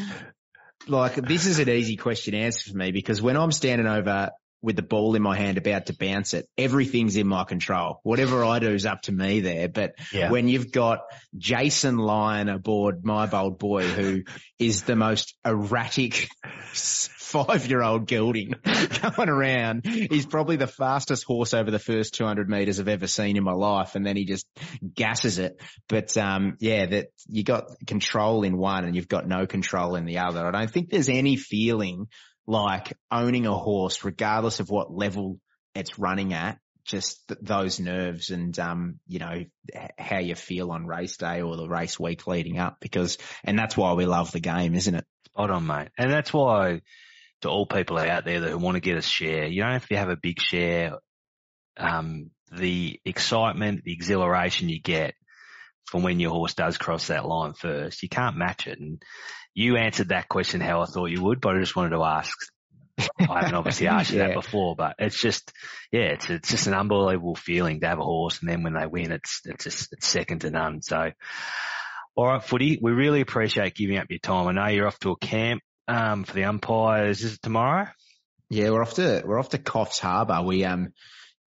like 0.86 1.14
this 1.14 1.46
is 1.46 1.58
an 1.58 1.68
easy 1.70 1.96
question 1.96 2.32
to 2.34 2.40
answer 2.40 2.70
for 2.70 2.76
me 2.76 2.92
because 2.92 3.22
when 3.22 3.36
I'm 3.36 3.52
standing 3.52 3.86
over 3.86 4.30
with 4.64 4.76
the 4.76 4.82
ball 4.82 5.14
in 5.14 5.22
my 5.22 5.36
hand 5.36 5.58
about 5.58 5.86
to 5.86 5.96
bounce 5.96 6.32
it, 6.34 6.48
everything's 6.56 7.16
in 7.16 7.26
my 7.26 7.44
control. 7.44 8.00
Whatever 8.02 8.44
I 8.44 8.58
do 8.58 8.70
is 8.70 8.86
up 8.86 9.02
to 9.02 9.12
me 9.12 9.40
there. 9.40 9.68
But 9.68 9.94
Yeah. 10.12 10.30
when 10.30 10.48
you've 10.48 10.72
got 10.72 11.00
Jason 11.36 11.98
Lyon 11.98 12.48
aboard 12.48 13.04
my 13.04 13.26
bold 13.26 13.58
boy 13.58 13.86
who 13.86 14.22
is 14.58 14.82
the 14.82 14.96
most 14.96 15.34
erratic 15.44 16.28
five 16.72 17.66
year 17.68 17.82
old 17.82 18.06
gelding 18.06 18.54
going 18.64 19.28
around. 19.28 19.84
He's 19.84 20.24
probably 20.26 20.56
the 20.56 20.66
fastest 20.66 21.24
horse 21.24 21.52
over 21.52 21.70
the 21.70 21.78
first 21.78 22.14
200 22.14 22.48
meters 22.48 22.80
I've 22.80 22.88
ever 22.88 23.06
seen 23.06 23.36
in 23.36 23.44
my 23.44 23.52
life. 23.52 23.96
And 23.96 24.06
then 24.06 24.16
he 24.16 24.24
just 24.24 24.46
gasses 24.94 25.38
it. 25.38 25.60
But, 25.88 26.16
um, 26.16 26.56
yeah, 26.60 26.86
that 26.86 27.08
you 27.28 27.44
got 27.44 27.64
control 27.86 28.44
in 28.44 28.56
one 28.56 28.84
and 28.84 28.94
you've 28.96 29.08
got 29.08 29.26
no 29.26 29.46
control 29.46 29.96
in 29.96 30.04
the 30.06 30.18
other. 30.18 30.46
I 30.46 30.50
don't 30.52 30.70
think 30.70 30.90
there's 30.90 31.08
any 31.08 31.36
feeling 31.36 32.06
like 32.46 32.96
owning 33.10 33.46
a 33.46 33.54
horse, 33.54 34.04
regardless 34.04 34.60
of 34.60 34.70
what 34.70 34.92
level 34.92 35.38
it's 35.74 35.98
running 35.98 36.34
at, 36.34 36.58
just 36.84 37.26
th- 37.28 37.40
those 37.42 37.80
nerves 37.80 38.30
and, 38.30 38.58
um, 38.58 39.00
you 39.06 39.18
know, 39.18 39.44
h- 39.74 39.90
how 39.98 40.18
you 40.18 40.34
feel 40.34 40.70
on 40.70 40.86
race 40.86 41.16
day 41.16 41.40
or 41.40 41.56
the 41.56 41.68
race 41.68 41.98
week 41.98 42.26
leading 42.26 42.58
up 42.58 42.76
because, 42.80 43.18
and 43.42 43.58
that's 43.58 43.76
why 43.76 43.94
we 43.94 44.04
love 44.04 44.32
the 44.32 44.40
game, 44.40 44.74
isn't 44.74 44.94
it? 44.94 45.06
Spot 45.26 45.50
on, 45.50 45.66
mate. 45.66 45.88
And 45.96 46.10
that's 46.10 46.32
why 46.32 46.82
to 47.40 47.48
all 47.48 47.66
people 47.66 47.98
out 47.98 48.24
there 48.24 48.40
that 48.40 48.60
want 48.60 48.76
to 48.76 48.80
get 48.80 48.98
a 48.98 49.02
share, 49.02 49.46
you 49.46 49.62
don't 49.62 49.72
have 49.72 49.88
to 49.88 49.96
have 49.96 50.10
a 50.10 50.16
big 50.16 50.40
share. 50.40 50.98
Um, 51.76 52.30
the 52.52 53.00
excitement, 53.04 53.82
the 53.84 53.92
exhilaration 53.92 54.68
you 54.68 54.80
get 54.80 55.14
from 55.86 56.02
when 56.02 56.20
your 56.20 56.30
horse 56.30 56.54
does 56.54 56.78
cross 56.78 57.08
that 57.08 57.26
line 57.26 57.52
first, 57.52 58.02
you 58.02 58.08
can't 58.08 58.36
match 58.36 58.66
it. 58.66 58.78
And 58.78 59.02
you 59.54 59.76
answered 59.76 60.08
that 60.08 60.28
question 60.28 60.60
how 60.60 60.82
I 60.82 60.86
thought 60.86 61.06
you 61.06 61.22
would, 61.22 61.40
but 61.40 61.56
I 61.56 61.60
just 61.60 61.76
wanted 61.76 61.90
to 61.90 62.02
ask 62.02 62.36
I 63.18 63.40
haven't 63.40 63.54
obviously 63.54 63.86
asked 63.88 64.10
you 64.12 64.18
Yeah. 64.18 64.28
that 64.28 64.34
before, 64.34 64.76
but 64.76 64.96
it's 64.98 65.20
just, 65.20 65.52
yeah, 65.90 66.12
it's 66.12 66.30
it's 66.30 66.48
just 66.50 66.66
an 66.66 66.74
unbelievable 66.74 67.34
feeling 67.34 67.80
to 67.80 67.88
have 67.88 67.98
a 67.98 68.04
horse, 68.04 68.40
and 68.40 68.48
then 68.48 68.62
when 68.62 68.74
they 68.74 68.86
win, 68.86 69.12
it's 69.12 69.40
it's 69.44 69.64
just 69.64 69.92
it's 69.92 70.06
second 70.06 70.40
to 70.42 70.50
none. 70.50 70.80
So, 70.82 71.10
all 72.14 72.26
right, 72.26 72.42
footy, 72.42 72.78
we 72.80 72.92
really 72.92 73.20
appreciate 73.20 73.74
giving 73.74 73.98
up 73.98 74.06
your 74.10 74.20
time. 74.20 74.46
I 74.46 74.52
know 74.52 74.66
you're 74.68 74.86
off 74.86 74.98
to 75.00 75.10
a 75.10 75.16
camp 75.16 75.62
um, 75.88 76.24
for 76.24 76.34
the 76.34 76.44
umpires. 76.44 77.22
Is 77.24 77.34
it 77.34 77.42
tomorrow? 77.42 77.88
Yeah, 78.50 78.70
we're 78.70 78.82
off 78.82 78.94
to 78.94 79.22
we're 79.24 79.38
off 79.38 79.48
to 79.50 79.58
Coffs 79.58 79.98
Harbour. 79.98 80.42
We 80.42 80.64
um 80.64 80.92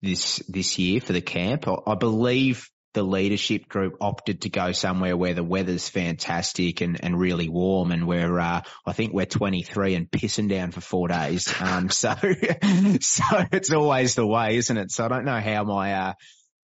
this 0.01 0.39
this 0.49 0.79
year 0.79 1.01
for 1.01 1.13
the 1.13 1.21
camp. 1.21 1.69
I, 1.69 1.75
I 1.87 1.95
believe 1.95 2.69
the 2.95 3.03
leadership 3.03 3.69
group 3.69 3.97
opted 4.01 4.43
to 4.43 4.49
go 4.49 4.73
somewhere 4.73 5.17
where 5.17 5.35
the 5.35 5.45
weather's 5.45 5.89
fantastic 5.89 6.81
and, 6.81 7.03
and 7.05 7.19
really 7.19 7.49
warm, 7.49 7.91
and 7.91 8.07
we're 8.07 8.39
uh, 8.39 8.63
I 8.87 8.93
think 8.93 9.13
we're 9.13 9.27
23 9.27 9.95
and 9.95 10.11
pissing 10.11 10.49
down 10.49 10.71
for 10.71 10.81
four 10.81 11.09
days. 11.09 11.53
Um, 11.61 11.91
so 11.91 12.15
so 13.01 13.25
it's 13.53 13.73
always 13.73 14.15
the 14.15 14.27
way, 14.27 14.57
isn't 14.57 14.77
it? 14.77 14.91
So 14.91 15.05
I 15.05 15.09
don't 15.09 15.25
know 15.25 15.41
how 15.41 15.65
my 15.65 15.93
uh, 15.95 16.13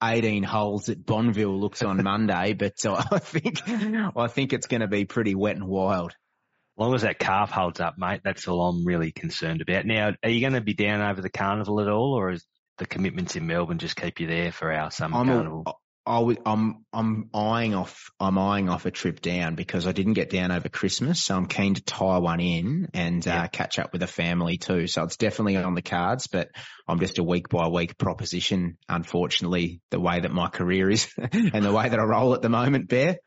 18 0.02 0.42
holes 0.42 0.88
at 0.88 1.04
Bonville 1.04 1.60
looks 1.60 1.82
on 1.82 2.02
Monday, 2.02 2.54
but 2.54 2.84
uh, 2.86 3.02
I 3.12 3.18
think 3.18 3.68
I 3.68 4.26
think 4.28 4.52
it's 4.52 4.66
going 4.66 4.80
to 4.80 4.88
be 4.88 5.04
pretty 5.04 5.34
wet 5.34 5.56
and 5.56 5.66
wild. 5.66 6.12
As 6.12 6.82
long 6.82 6.94
as 6.94 7.02
that 7.02 7.18
calf 7.18 7.50
holds 7.50 7.80
up, 7.80 7.96
mate, 7.98 8.22
that's 8.24 8.48
all 8.48 8.68
I'm 8.68 8.86
really 8.86 9.12
concerned 9.12 9.60
about. 9.60 9.84
Now, 9.84 10.14
are 10.22 10.30
you 10.30 10.40
going 10.40 10.54
to 10.54 10.62
be 10.62 10.72
down 10.72 11.02
over 11.02 11.20
the 11.20 11.28
carnival 11.28 11.80
at 11.80 11.88
all, 11.88 12.14
or 12.14 12.30
is 12.30 12.46
the 12.78 12.86
commitments 12.86 13.36
in 13.36 13.46
Melbourne 13.46 13.78
just 13.78 13.96
keep 13.96 14.20
you 14.20 14.26
there 14.26 14.52
for 14.52 14.72
our 14.72 14.90
summer 14.90 15.18
I'm 15.18 15.26
carnival? 15.26 15.62
a, 15.66 15.72
I 16.06 16.18
would, 16.18 16.38
I'm 16.46 16.84
I'm 16.92 17.28
eyeing 17.34 17.74
off 17.74 18.10
I'm 18.18 18.38
eyeing 18.38 18.68
off 18.68 18.86
a 18.86 18.90
trip 18.90 19.20
down 19.20 19.54
because 19.54 19.86
I 19.86 19.92
didn't 19.92 20.14
get 20.14 20.30
down 20.30 20.50
over 20.50 20.68
Christmas, 20.68 21.22
so 21.22 21.36
I'm 21.36 21.46
keen 21.46 21.74
to 21.74 21.82
tie 21.82 22.18
one 22.18 22.40
in 22.40 22.88
and 22.94 23.24
Yeah. 23.24 23.42
uh, 23.42 23.48
catch 23.48 23.78
up 23.78 23.92
with 23.92 24.00
the 24.00 24.06
family 24.06 24.56
too. 24.56 24.86
So 24.86 25.04
it's 25.04 25.16
definitely 25.16 25.56
on 25.58 25.74
the 25.74 25.82
cards, 25.82 26.26
but 26.26 26.48
I'm 26.88 27.00
just 27.00 27.18
a 27.18 27.22
week 27.22 27.48
by 27.50 27.68
week 27.68 27.98
proposition. 27.98 28.78
Unfortunately, 28.88 29.80
the 29.90 30.00
way 30.00 30.20
that 30.20 30.32
my 30.32 30.48
career 30.48 30.90
is 30.90 31.12
and 31.18 31.64
the 31.64 31.72
way 31.72 31.88
that 31.88 31.98
I 31.98 32.04
roll 32.04 32.34
at 32.34 32.42
the 32.42 32.48
moment, 32.48 32.88
Bear. 32.88 33.18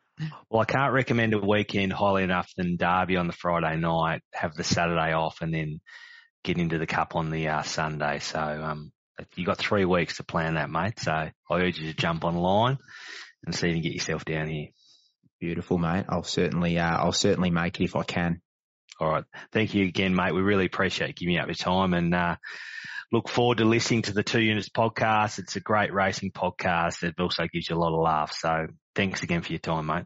Well, 0.49 0.61
I 0.61 0.65
can't 0.65 0.93
recommend 0.93 1.33
a 1.33 1.39
weekend 1.39 1.93
highly 1.93 2.23
enough 2.23 2.49
than 2.57 2.77
Derby 2.77 3.17
on 3.17 3.27
the 3.27 3.33
Friday 3.33 3.77
night, 3.77 4.21
have 4.33 4.53
the 4.55 4.63
Saturday 4.63 5.13
off, 5.13 5.41
and 5.41 5.53
then 5.53 5.79
get 6.43 6.57
into 6.57 6.77
the 6.77 6.85
Cup 6.87 7.15
on 7.15 7.29
the 7.31 7.47
uh, 7.47 7.61
Sunday. 7.63 8.19
So 8.19 8.39
um, 8.39 8.91
you 9.35 9.45
got 9.45 9.57
three 9.57 9.85
weeks 9.85 10.17
to 10.17 10.23
plan 10.23 10.55
that, 10.55 10.69
mate. 10.69 10.99
So 10.99 11.11
I 11.11 11.31
urge 11.51 11.79
you 11.79 11.91
to 11.91 11.93
jump 11.93 12.23
online 12.23 12.77
and 13.45 13.53
see 13.53 13.67
if 13.67 13.75
you 13.75 13.81
can 13.81 13.83
get 13.83 13.93
yourself 13.93 14.25
down 14.25 14.47
here. 14.47 14.67
Beautiful, 15.39 15.77
mate. 15.77 16.05
I'll 16.09 16.23
certainly 16.23 16.79
uh, 16.79 16.97
I'll 16.97 17.11
certainly 17.11 17.51
make 17.51 17.79
it 17.79 17.85
if 17.85 17.95
I 17.95 18.03
can. 18.03 18.41
All 18.99 19.09
right. 19.09 19.25
Thank 19.51 19.73
you 19.73 19.85
again, 19.85 20.15
mate. 20.15 20.33
We 20.33 20.41
really 20.41 20.65
appreciate 20.65 21.15
giving 21.15 21.37
up 21.37 21.47
your 21.47 21.55
time 21.55 21.93
and 21.93 22.13
uh, 22.13 22.35
look 23.11 23.27
forward 23.27 23.57
to 23.57 23.65
listening 23.65 24.03
to 24.03 24.13
the 24.13 24.23
Two 24.23 24.41
Units 24.41 24.69
podcast. 24.69 25.39
It's 25.39 25.55
a 25.55 25.59
great 25.59 25.93
racing 25.93 26.31
podcast. 26.31 27.03
It 27.03 27.15
also 27.19 27.47
gives 27.51 27.69
you 27.69 27.75
a 27.75 27.79
lot 27.79 27.93
of 27.93 28.01
laughs. 28.01 28.39
So 28.39 28.67
thanks 28.95 29.23
again 29.23 29.41
for 29.41 29.51
your 29.51 29.59
time, 29.59 29.87
mate. 29.87 30.05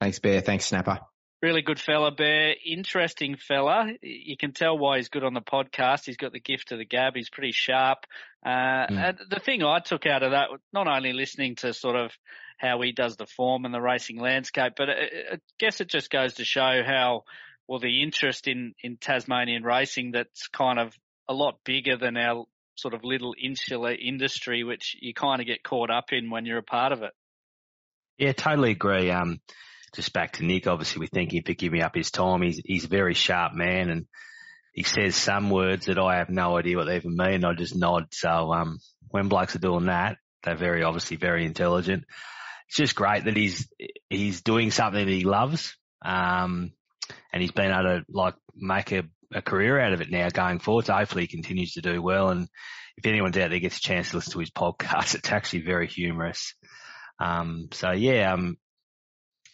Thanks, 0.00 0.18
Bear. 0.18 0.40
Thanks, 0.40 0.66
Snapper. 0.66 1.00
Really 1.46 1.62
good 1.62 1.78
fella, 1.78 2.10
Bear. 2.10 2.56
Interesting 2.64 3.36
fella. 3.36 3.92
You 4.02 4.36
can 4.36 4.50
tell 4.50 4.76
why 4.76 4.96
he's 4.96 5.10
good 5.10 5.22
on 5.22 5.32
the 5.32 5.40
podcast. 5.40 6.04
He's 6.04 6.16
got 6.16 6.32
the 6.32 6.40
gift 6.40 6.72
of 6.72 6.78
the 6.78 6.84
gab. 6.84 7.14
He's 7.14 7.30
pretty 7.30 7.52
sharp. 7.52 7.98
Uh, 8.44 8.48
and 8.90 9.18
the 9.30 9.38
thing 9.38 9.62
I 9.62 9.78
took 9.78 10.06
out 10.06 10.24
of 10.24 10.32
that, 10.32 10.48
not 10.72 10.88
only 10.88 11.12
listening 11.12 11.54
to 11.56 11.72
sort 11.72 11.94
of 11.94 12.10
how 12.58 12.80
he 12.82 12.90
does 12.90 13.16
the 13.16 13.26
form 13.26 13.64
and 13.64 13.72
the 13.72 13.80
racing 13.80 14.18
landscape, 14.18 14.72
but 14.76 14.90
I, 14.90 15.34
I 15.34 15.38
guess 15.60 15.80
it 15.80 15.86
just 15.88 16.10
goes 16.10 16.34
to 16.34 16.44
show 16.44 16.82
how, 16.84 17.22
well, 17.68 17.78
the 17.78 18.02
interest 18.02 18.48
in, 18.48 18.74
in 18.82 18.96
Tasmanian 18.96 19.62
racing 19.62 20.10
that's 20.10 20.48
kind 20.48 20.80
of 20.80 20.94
a 21.28 21.32
lot 21.32 21.60
bigger 21.64 21.96
than 21.96 22.16
our 22.16 22.46
sort 22.74 22.92
of 22.92 23.04
little 23.04 23.36
insular 23.40 23.92
industry, 23.92 24.64
which 24.64 24.96
you 25.00 25.14
kind 25.14 25.40
of 25.40 25.46
get 25.46 25.62
caught 25.62 25.90
up 25.90 26.06
in 26.10 26.28
when 26.28 26.44
you're 26.44 26.58
a 26.58 26.64
part 26.64 26.90
of 26.90 27.04
it. 27.04 27.12
Yeah, 28.18 28.32
totally 28.32 28.72
agree. 28.72 29.12
Um, 29.12 29.38
just 29.96 30.12
back 30.12 30.34
to 30.34 30.44
Nick, 30.44 30.66
obviously 30.66 31.00
we 31.00 31.06
thank 31.08 31.34
him 31.34 31.42
for 31.42 31.54
giving 31.54 31.82
up 31.82 31.94
his 31.94 32.10
time. 32.10 32.42
He's, 32.42 32.60
he's 32.64 32.84
a 32.84 32.88
very 32.88 33.14
sharp 33.14 33.54
man 33.54 33.90
and 33.90 34.06
he 34.72 34.82
says 34.82 35.16
some 35.16 35.50
words 35.50 35.86
that 35.86 35.98
I 35.98 36.18
have 36.18 36.28
no 36.28 36.56
idea 36.56 36.76
what 36.76 36.86
they 36.86 36.96
even 36.96 37.16
mean. 37.16 37.44
I 37.44 37.54
just 37.54 37.74
nod. 37.74 38.08
So, 38.12 38.52
um, 38.52 38.78
when 39.08 39.28
blokes 39.28 39.56
are 39.56 39.60
doing 39.60 39.86
that, 39.86 40.18
they're 40.42 40.56
very 40.56 40.82
obviously 40.82 41.16
very 41.16 41.46
intelligent. 41.46 42.04
It's 42.68 42.76
just 42.76 42.94
great 42.94 43.24
that 43.24 43.36
he's, 43.36 43.68
he's 44.10 44.42
doing 44.42 44.70
something 44.70 45.04
that 45.04 45.12
he 45.12 45.24
loves. 45.24 45.74
Um, 46.04 46.72
and 47.32 47.40
he's 47.40 47.52
been 47.52 47.70
able 47.70 47.82
to 47.82 48.04
like 48.10 48.34
make 48.54 48.92
a, 48.92 49.04
a 49.32 49.40
career 49.40 49.80
out 49.80 49.92
of 49.92 50.00
it 50.02 50.10
now 50.10 50.28
going 50.28 50.58
forward. 50.58 50.86
So 50.86 50.92
hopefully 50.92 51.22
he 51.22 51.28
continues 51.28 51.72
to 51.72 51.82
do 51.82 52.02
well. 52.02 52.28
And 52.28 52.48
if 52.96 53.06
anyone's 53.06 53.36
out 53.38 53.50
there 53.50 53.58
gets 53.58 53.78
a 53.78 53.80
chance 53.80 54.10
to 54.10 54.16
listen 54.16 54.32
to 54.32 54.40
his 54.40 54.50
podcast, 54.50 55.14
it's 55.14 55.32
actually 55.32 55.62
very 55.62 55.86
humorous. 55.86 56.54
Um, 57.18 57.68
so 57.72 57.92
yeah, 57.92 58.32
um, 58.32 58.56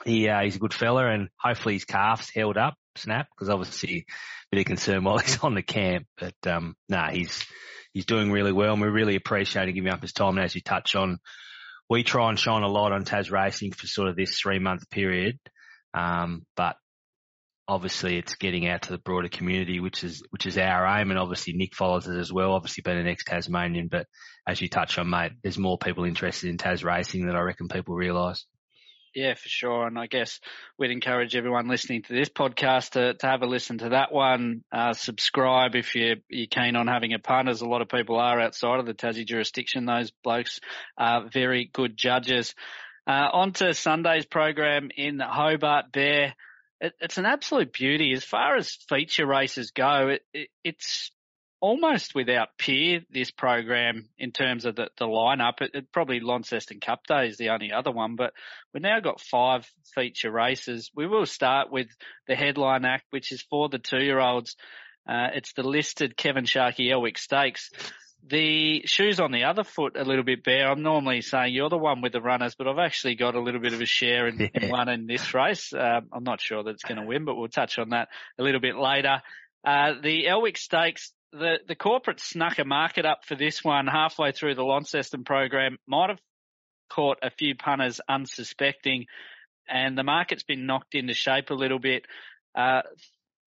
he, 0.04 0.28
uh, 0.28 0.42
he's 0.42 0.56
a 0.56 0.60
good 0.60 0.74
fella 0.74 1.06
and 1.06 1.28
hopefully 1.38 1.74
his 1.74 1.84
calf's 1.84 2.30
held 2.34 2.56
up, 2.56 2.74
snap, 2.96 3.28
because 3.30 3.48
obviously 3.48 4.06
a 4.08 4.56
bit 4.56 4.60
of 4.60 4.66
concern 4.66 5.04
while 5.04 5.18
he's 5.18 5.38
on 5.42 5.54
the 5.54 5.62
camp, 5.62 6.06
but, 6.18 6.34
um, 6.46 6.74
nah, 6.88 7.10
he's, 7.10 7.44
he's 7.92 8.06
doing 8.06 8.30
really 8.30 8.52
well 8.52 8.72
and 8.72 8.82
we 8.82 8.88
really 8.88 9.16
appreciate 9.16 9.68
him 9.68 9.74
giving 9.74 9.92
up 9.92 10.02
his 10.02 10.12
time. 10.12 10.36
And 10.36 10.44
as 10.44 10.54
you 10.54 10.60
touch 10.60 10.94
on, 10.94 11.18
we 11.88 12.02
try 12.02 12.28
and 12.28 12.38
shine 12.38 12.62
a 12.62 12.68
light 12.68 12.92
on 12.92 13.04
Tas 13.04 13.30
Racing 13.30 13.72
for 13.72 13.86
sort 13.86 14.08
of 14.08 14.16
this 14.16 14.38
three 14.38 14.58
month 14.58 14.88
period. 14.90 15.38
Um, 15.94 16.46
but 16.56 16.76
obviously 17.68 18.16
it's 18.16 18.36
getting 18.36 18.66
out 18.66 18.82
to 18.82 18.92
the 18.92 18.98
broader 18.98 19.28
community, 19.28 19.78
which 19.78 20.02
is, 20.02 20.22
which 20.30 20.46
is 20.46 20.56
our 20.58 20.86
aim. 20.98 21.10
And 21.10 21.18
obviously 21.18 21.52
Nick 21.52 21.74
follows 21.74 22.08
it 22.08 22.18
as 22.18 22.32
well, 22.32 22.52
obviously 22.52 22.82
being 22.82 22.98
an 22.98 23.08
ex-Tasmanian, 23.08 23.88
but 23.88 24.06
as 24.46 24.60
you 24.60 24.68
touch 24.68 24.98
on, 24.98 25.10
mate, 25.10 25.32
there's 25.42 25.58
more 25.58 25.78
people 25.78 26.04
interested 26.04 26.48
in 26.48 26.58
Tas 26.58 26.82
racing 26.82 27.26
than 27.26 27.36
I 27.36 27.40
reckon 27.40 27.68
people 27.68 27.94
realise. 27.94 28.46
Yeah, 29.14 29.34
for 29.34 29.48
sure. 29.48 29.86
And 29.86 29.98
I 29.98 30.06
guess 30.06 30.40
we'd 30.78 30.90
encourage 30.90 31.36
everyone 31.36 31.68
listening 31.68 32.02
to 32.02 32.14
this 32.14 32.30
podcast 32.30 32.90
to, 32.92 33.12
to 33.14 33.26
have 33.26 33.42
a 33.42 33.46
listen 33.46 33.78
to 33.78 33.90
that 33.90 34.10
one. 34.10 34.64
Uh, 34.72 34.94
subscribe 34.94 35.74
if 35.74 35.94
you're, 35.94 36.16
you're 36.30 36.46
keen 36.46 36.76
on 36.76 36.86
having 36.86 37.12
a 37.12 37.18
punt, 37.18 37.48
as 37.48 37.60
a 37.60 37.68
lot 37.68 37.82
of 37.82 37.88
people 37.88 38.18
are 38.18 38.40
outside 38.40 38.80
of 38.80 38.86
the 38.86 38.94
Tassie 38.94 39.26
jurisdiction. 39.26 39.84
Those 39.84 40.10
blokes 40.24 40.60
are 40.96 41.28
very 41.28 41.68
good 41.72 41.96
judges. 41.96 42.54
Uh, 43.06 43.28
on 43.32 43.52
to 43.52 43.74
Sunday's 43.74 44.24
program 44.24 44.90
in 44.96 45.20
Hobart 45.20 45.92
Bear. 45.92 46.34
It, 46.80 46.94
it's 47.00 47.18
an 47.18 47.26
absolute 47.26 47.72
beauty. 47.72 48.12
As 48.14 48.24
far 48.24 48.56
as 48.56 48.78
feature 48.88 49.26
races 49.26 49.72
go, 49.72 50.08
it, 50.08 50.22
it, 50.32 50.48
it's 50.64 51.10
almost 51.62 52.12
without 52.12 52.58
peer, 52.58 53.02
this 53.12 53.30
program 53.30 54.08
in 54.18 54.32
terms 54.32 54.64
of 54.64 54.74
the, 54.74 54.88
the 54.98 55.06
lineup. 55.06 55.60
It, 55.60 55.70
it 55.74 55.92
probably 55.92 56.18
Launceston 56.18 56.80
Cup 56.80 57.06
Day 57.06 57.28
is 57.28 57.36
the 57.36 57.50
only 57.50 57.72
other 57.72 57.92
one, 57.92 58.16
but 58.16 58.34
we've 58.74 58.82
now 58.82 58.98
got 58.98 59.20
five 59.20 59.64
feature 59.94 60.30
races. 60.30 60.90
We 60.94 61.06
will 61.06 61.24
start 61.24 61.70
with 61.70 61.86
the 62.26 62.34
headline 62.34 62.84
act, 62.84 63.04
which 63.10 63.30
is 63.30 63.42
for 63.42 63.68
the 63.68 63.78
two 63.78 64.02
year 64.02 64.18
olds. 64.18 64.56
Uh, 65.08 65.28
it's 65.34 65.52
the 65.52 65.62
listed 65.62 66.16
Kevin 66.16 66.44
Sharkie 66.44 66.90
Elwick 66.90 67.16
Stakes. 67.16 67.70
The 68.26 68.82
shoes 68.86 69.20
on 69.20 69.30
the 69.30 69.44
other 69.44 69.64
foot 69.64 69.96
a 69.96 70.04
little 70.04 70.24
bit 70.24 70.42
bare. 70.42 70.68
I'm 70.68 70.82
normally 70.82 71.22
saying 71.22 71.54
you're 71.54 71.68
the 71.68 71.78
one 71.78 72.02
with 72.02 72.12
the 72.12 72.20
runners, 72.20 72.56
but 72.56 72.66
I've 72.66 72.78
actually 72.78 73.14
got 73.14 73.36
a 73.36 73.40
little 73.40 73.60
bit 73.60 73.72
of 73.72 73.80
a 73.80 73.86
share 73.86 74.26
in, 74.26 74.50
in 74.52 74.68
one 74.68 74.88
in 74.88 75.06
this 75.06 75.32
race. 75.32 75.72
Um, 75.72 76.08
I'm 76.12 76.24
not 76.24 76.40
sure 76.40 76.64
that 76.64 76.70
it's 76.70 76.84
going 76.84 77.00
to 77.00 77.06
win, 77.06 77.24
but 77.24 77.36
we'll 77.36 77.48
touch 77.48 77.78
on 77.78 77.90
that 77.90 78.08
a 78.38 78.42
little 78.42 78.60
bit 78.60 78.76
later. 78.76 79.22
Uh, 79.64 79.94
the 80.02 80.26
Elwick 80.26 80.56
Stakes, 80.56 81.12
the, 81.32 81.56
the 81.66 81.74
corporate 81.74 82.20
snuck 82.20 82.58
a 82.58 82.64
market 82.64 83.06
up 83.06 83.24
for 83.24 83.34
this 83.34 83.64
one 83.64 83.86
halfway 83.86 84.32
through 84.32 84.54
the 84.54 84.64
Launceston 84.64 85.24
program. 85.24 85.78
Might 85.86 86.10
have 86.10 86.20
caught 86.90 87.18
a 87.22 87.30
few 87.30 87.54
punters 87.54 88.00
unsuspecting 88.08 89.06
and 89.68 89.96
the 89.96 90.02
market's 90.02 90.42
been 90.42 90.66
knocked 90.66 90.94
into 90.94 91.14
shape 91.14 91.50
a 91.50 91.54
little 91.54 91.78
bit. 91.78 92.06
Uh, 92.54 92.82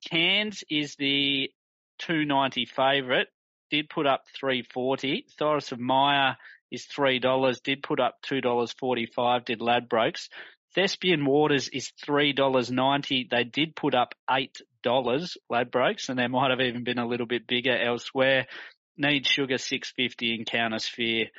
Cairns 0.10 0.64
is 0.70 0.96
the 0.96 1.52
290 2.00 2.66
favourite, 2.66 3.28
did 3.70 3.90
put 3.90 4.08
up 4.08 4.24
340. 4.38 5.26
Thoris 5.38 5.72
of 5.72 5.80
Maya 5.80 6.36
is 6.72 6.88
$3, 6.88 7.62
did 7.64 7.84
put 7.84 8.00
up 8.00 8.16
$2.45, 8.30 9.46
did 9.46 9.60
Ladbrokes. 9.60 10.30
Thespian 10.76 11.26
Waters 11.26 11.70
is 11.70 11.92
$3.90. 12.06 13.30
They 13.30 13.44
did 13.46 13.76
put 13.76 13.96
up 13.96 14.14
$8 14.30 14.48
Ladbrokes 15.52 16.10
and 16.10 16.20
there 16.20 16.30
might 16.30 16.52
have 16.52 16.60
even 16.60 16.84
been 16.84 17.00
a 17.00 17.08
little 17.08 17.26
bit 17.26 17.48
bigger 17.48 17.76
elsewhere. 17.76 18.46
Need 18.98 19.26
Sugar 19.26 19.58
650 19.58 20.36
and 20.36 20.46
Countersphere 20.46 21.30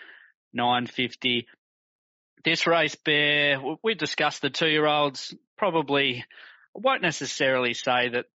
950. 0.55 1.47
This 2.45 2.67
race 2.67 2.97
bear, 2.97 3.61
we 3.83 3.95
discussed 3.95 4.41
the 4.41 4.51
two 4.51 4.69
year 4.69 4.87
olds 4.87 5.35
probably, 5.59 6.25
won't 6.75 7.03
necessarily 7.03 7.75
say 7.75 8.09
that 8.11 8.27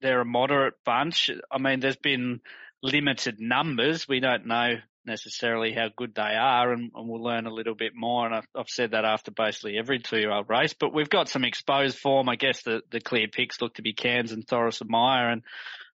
they're 0.00 0.20
a 0.20 0.24
moderate 0.24 0.74
bunch. 0.84 1.30
I 1.50 1.58
mean, 1.58 1.80
there's 1.80 1.96
been 1.96 2.40
limited 2.82 3.40
numbers. 3.40 4.08
We 4.08 4.20
don't 4.20 4.46
know 4.46 4.74
necessarily 5.06 5.72
how 5.72 5.88
good 5.96 6.14
they 6.14 6.22
are 6.22 6.72
and, 6.72 6.90
and 6.94 7.08
we'll 7.08 7.22
learn 7.22 7.46
a 7.46 7.52
little 7.52 7.74
bit 7.74 7.92
more. 7.94 8.26
And 8.26 8.34
I've, 8.34 8.46
I've 8.56 8.68
said 8.68 8.92
that 8.92 9.04
after 9.04 9.30
basically 9.30 9.78
every 9.78 9.98
two 9.98 10.18
year 10.18 10.32
old 10.32 10.48
race, 10.48 10.74
but 10.78 10.94
we've 10.94 11.10
got 11.10 11.28
some 11.28 11.44
exposed 11.44 11.98
form. 11.98 12.28
I 12.28 12.36
guess 12.36 12.62
the, 12.62 12.82
the 12.90 13.00
clear 13.00 13.28
picks 13.28 13.60
look 13.60 13.74
to 13.74 13.82
be 13.82 13.92
Cairns 13.92 14.32
and 14.32 14.46
Thoris 14.46 14.80
and 14.80 14.90
Meyer. 14.90 15.30
And 15.30 15.42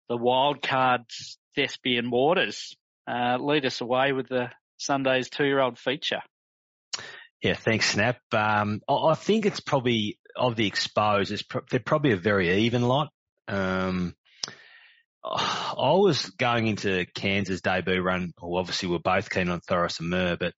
the 0.09 0.17
wild 0.17 0.63
cards 0.63 1.39
Thespian 1.57 2.11
Waters. 2.11 2.77
Uh, 3.09 3.39
lead 3.41 3.65
us 3.65 3.81
away 3.81 4.13
with 4.13 4.29
the 4.29 4.51
Sunday's 4.79 5.31
two-year-old 5.31 5.79
feature. 5.79 6.21
Yeah, 7.43 7.55
thanks, 7.55 7.91
Snap. 7.91 8.19
Um, 8.33 8.83
I, 8.89 9.15
think 9.15 9.47
it's 9.47 9.61
probably 9.61 10.19
of 10.35 10.57
the 10.57 10.67
exposed. 10.67 11.49
Pro- 11.49 11.63
they're 11.71 11.81
probably 11.81 12.13
a 12.13 12.17
very 12.17 12.65
even 12.65 12.83
lot. 12.83 13.13
Um, 13.49 14.15
I 15.27 15.93
was 15.93 16.31
going 16.31 16.69
into 16.69 17.07
Cairns' 17.15 17.61
debut 17.61 18.01
run. 18.01 18.33
Well, 18.41 18.61
obviously, 18.61 18.89
we're 18.89 18.99
both 18.99 19.29
keen 19.29 19.49
on 19.49 19.61
Thoris 19.61 19.99
and 19.99 20.11
Mer, 20.11 20.37
but 20.39 20.55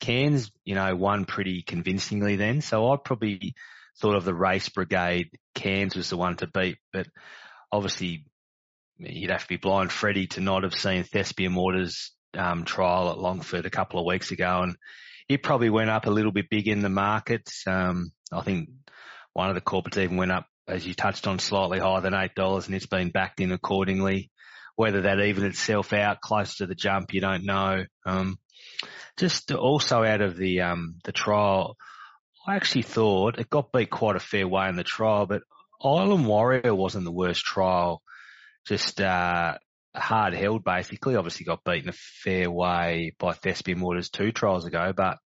Cairns, 0.00 0.50
you 0.64 0.74
know, 0.74 0.94
won 0.94 1.24
pretty 1.24 1.62
convincingly 1.62 2.36
then. 2.36 2.60
So 2.60 2.92
I 2.92 2.96
probably 2.96 3.54
thought 4.00 4.16
of 4.16 4.24
the 4.24 4.34
race 4.34 4.68
brigade. 4.68 5.30
Cairns 5.54 5.96
was 5.96 6.10
the 6.10 6.16
one 6.16 6.36
to 6.36 6.46
beat, 6.46 6.78
but 6.92 7.06
obviously 7.72 8.26
you'd 8.98 9.30
have 9.30 9.42
to 9.42 9.48
be 9.48 9.56
blind 9.56 9.90
Freddie 9.92 10.28
to 10.28 10.40
not 10.40 10.62
have 10.62 10.74
seen 10.74 11.02
Thespian 11.04 11.54
Waters 11.54 12.12
um, 12.36 12.64
trial 12.64 13.10
at 13.10 13.18
Longford 13.18 13.66
a 13.66 13.70
couple 13.70 13.98
of 13.98 14.06
weeks 14.06 14.30
ago, 14.30 14.62
and 14.62 14.76
it 15.28 15.42
probably 15.42 15.70
went 15.70 15.90
up 15.90 16.06
a 16.06 16.10
little 16.10 16.32
bit 16.32 16.50
big 16.50 16.68
in 16.68 16.80
the 16.80 16.88
markets. 16.88 17.64
Um, 17.66 18.12
I 18.32 18.42
think 18.42 18.68
one 19.32 19.48
of 19.48 19.54
the 19.54 19.60
corporates 19.60 19.98
even 19.98 20.16
went 20.16 20.32
up, 20.32 20.46
as 20.66 20.86
you 20.86 20.94
touched 20.94 21.26
on, 21.26 21.38
slightly 21.38 21.78
higher 21.78 22.00
than 22.00 22.14
eight 22.14 22.34
dollars, 22.34 22.66
and 22.66 22.74
it's 22.74 22.86
been 22.86 23.10
backed 23.10 23.40
in 23.40 23.52
accordingly. 23.52 24.30
Whether 24.76 25.02
that 25.02 25.20
evened 25.20 25.46
itself 25.46 25.92
out 25.92 26.20
close 26.20 26.56
to 26.56 26.66
the 26.66 26.74
jump, 26.74 27.14
you 27.14 27.20
don't 27.20 27.44
know. 27.44 27.84
Um, 28.04 28.38
just 29.16 29.52
also 29.52 30.02
out 30.02 30.20
of 30.20 30.36
the 30.36 30.62
um, 30.62 30.96
the 31.04 31.12
trial, 31.12 31.76
I 32.46 32.56
actually 32.56 32.82
thought 32.82 33.38
it 33.38 33.48
got 33.48 33.72
beat 33.72 33.90
quite 33.90 34.16
a 34.16 34.20
fair 34.20 34.48
way 34.48 34.68
in 34.68 34.76
the 34.76 34.84
trial, 34.84 35.26
but 35.26 35.42
Island 35.82 36.26
Warrior 36.26 36.74
wasn't 36.74 37.04
the 37.04 37.12
worst 37.12 37.44
trial. 37.44 38.02
Just 38.66 39.00
uh, 39.00 39.58
hard 39.94 40.34
held 40.34 40.64
basically. 40.64 41.16
Obviously 41.16 41.44
got 41.44 41.64
beaten 41.64 41.90
a 41.90 41.92
fair 41.92 42.50
way 42.50 43.12
by 43.18 43.32
Thespian 43.32 43.80
Waters 43.80 44.10
two 44.10 44.32
trials 44.32 44.64
ago, 44.64 44.92
but 44.96 45.18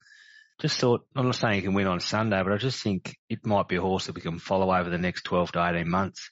just 0.60 0.80
thought, 0.80 1.06
I'm 1.14 1.26
not 1.26 1.34
saying 1.34 1.54
he 1.56 1.62
can 1.62 1.74
win 1.74 1.86
on 1.86 2.00
Sunday, 2.00 2.42
but 2.42 2.52
I 2.52 2.56
just 2.56 2.82
think 2.82 3.16
it 3.28 3.44
might 3.44 3.68
be 3.68 3.76
a 3.76 3.80
horse 3.80 4.06
that 4.06 4.14
we 4.14 4.22
can 4.22 4.38
follow 4.38 4.74
over 4.74 4.88
the 4.88 4.98
next 4.98 5.24
12 5.24 5.52
to 5.52 5.66
18 5.66 5.88
months. 5.88 6.30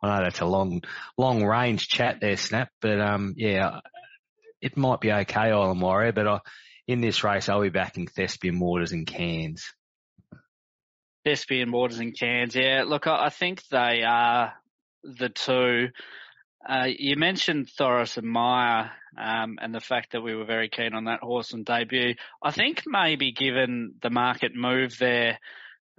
I 0.00 0.08
know 0.08 0.24
that's 0.24 0.40
a 0.40 0.46
long, 0.46 0.82
long 1.16 1.44
range 1.44 1.88
chat 1.88 2.18
there, 2.20 2.36
Snap, 2.36 2.68
but 2.80 3.00
um, 3.00 3.34
yeah, 3.36 3.80
it 4.60 4.76
might 4.76 5.00
be 5.00 5.12
okay, 5.12 5.50
Island 5.50 5.80
Warrior, 5.80 6.12
but 6.12 6.26
I, 6.28 6.40
in 6.86 7.00
this 7.00 7.24
race, 7.24 7.48
I'll 7.48 7.62
be 7.62 7.70
backing 7.70 8.06
Thespian 8.06 8.60
Waters 8.60 8.92
and 8.92 9.06
Cairns. 9.06 9.64
Thespian 11.24 11.72
Waters 11.72 11.98
and 11.98 12.16
Cairns, 12.16 12.54
yeah. 12.54 12.84
Look, 12.86 13.06
I, 13.06 13.26
I 13.26 13.30
think 13.30 13.62
they 13.70 14.02
are 14.06 14.52
the 15.02 15.30
two 15.30 15.88
uh, 16.68 16.86
you 16.86 17.16
mentioned 17.16 17.68
Thoris 17.70 18.16
and 18.16 18.26
Meyer, 18.26 18.90
um, 19.18 19.58
and 19.60 19.74
the 19.74 19.80
fact 19.80 20.12
that 20.12 20.22
we 20.22 20.34
were 20.34 20.44
very 20.44 20.68
keen 20.68 20.94
on 20.94 21.04
that 21.04 21.20
horse 21.20 21.52
on 21.52 21.62
debut. 21.62 22.14
I 22.42 22.50
think 22.50 22.82
maybe 22.86 23.32
given 23.32 23.94
the 24.02 24.10
market 24.10 24.52
move 24.54 24.96
there, 24.98 25.38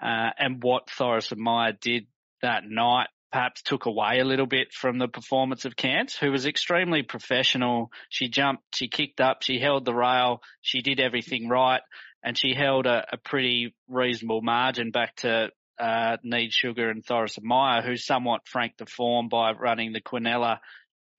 uh, 0.01 0.29
and 0.37 0.61
what 0.61 0.89
Thoris 0.89 1.31
and 1.31 1.41
Meyer 1.41 1.73
did 1.79 2.07
that 2.41 2.63
night, 2.65 3.07
perhaps 3.31 3.61
took 3.61 3.85
away 3.85 4.19
a 4.19 4.25
little 4.25 4.45
bit 4.45 4.71
from 4.71 4.97
the 4.97 5.07
performance 5.07 5.65
of 5.65 5.75
Cairns, 5.75 6.15
who 6.15 6.31
was 6.31 6.45
extremely 6.45 7.03
professional. 7.03 7.91
She 8.09 8.29
jumped, 8.29 8.63
she 8.73 8.87
kicked 8.87 9.21
up, 9.21 9.41
she 9.41 9.59
held 9.59 9.85
the 9.85 9.93
rail, 9.93 10.41
she 10.61 10.81
did 10.81 10.99
everything 10.99 11.47
right, 11.47 11.81
and 12.23 12.37
she 12.37 12.53
held 12.53 12.85
a, 12.85 13.05
a 13.13 13.17
pretty 13.17 13.75
reasonable 13.87 14.41
margin 14.41 14.91
back 14.91 15.15
to 15.17 15.49
uh, 15.79 16.17
Need 16.23 16.53
Sugar 16.53 16.89
and 16.89 17.05
Thoris 17.05 17.37
Meyer, 17.41 17.81
who 17.81 17.97
somewhat 17.97 18.47
franked 18.47 18.79
the 18.79 18.85
form 18.85 19.29
by 19.29 19.51
running 19.51 19.93
the 19.93 20.01
Quinella 20.01 20.59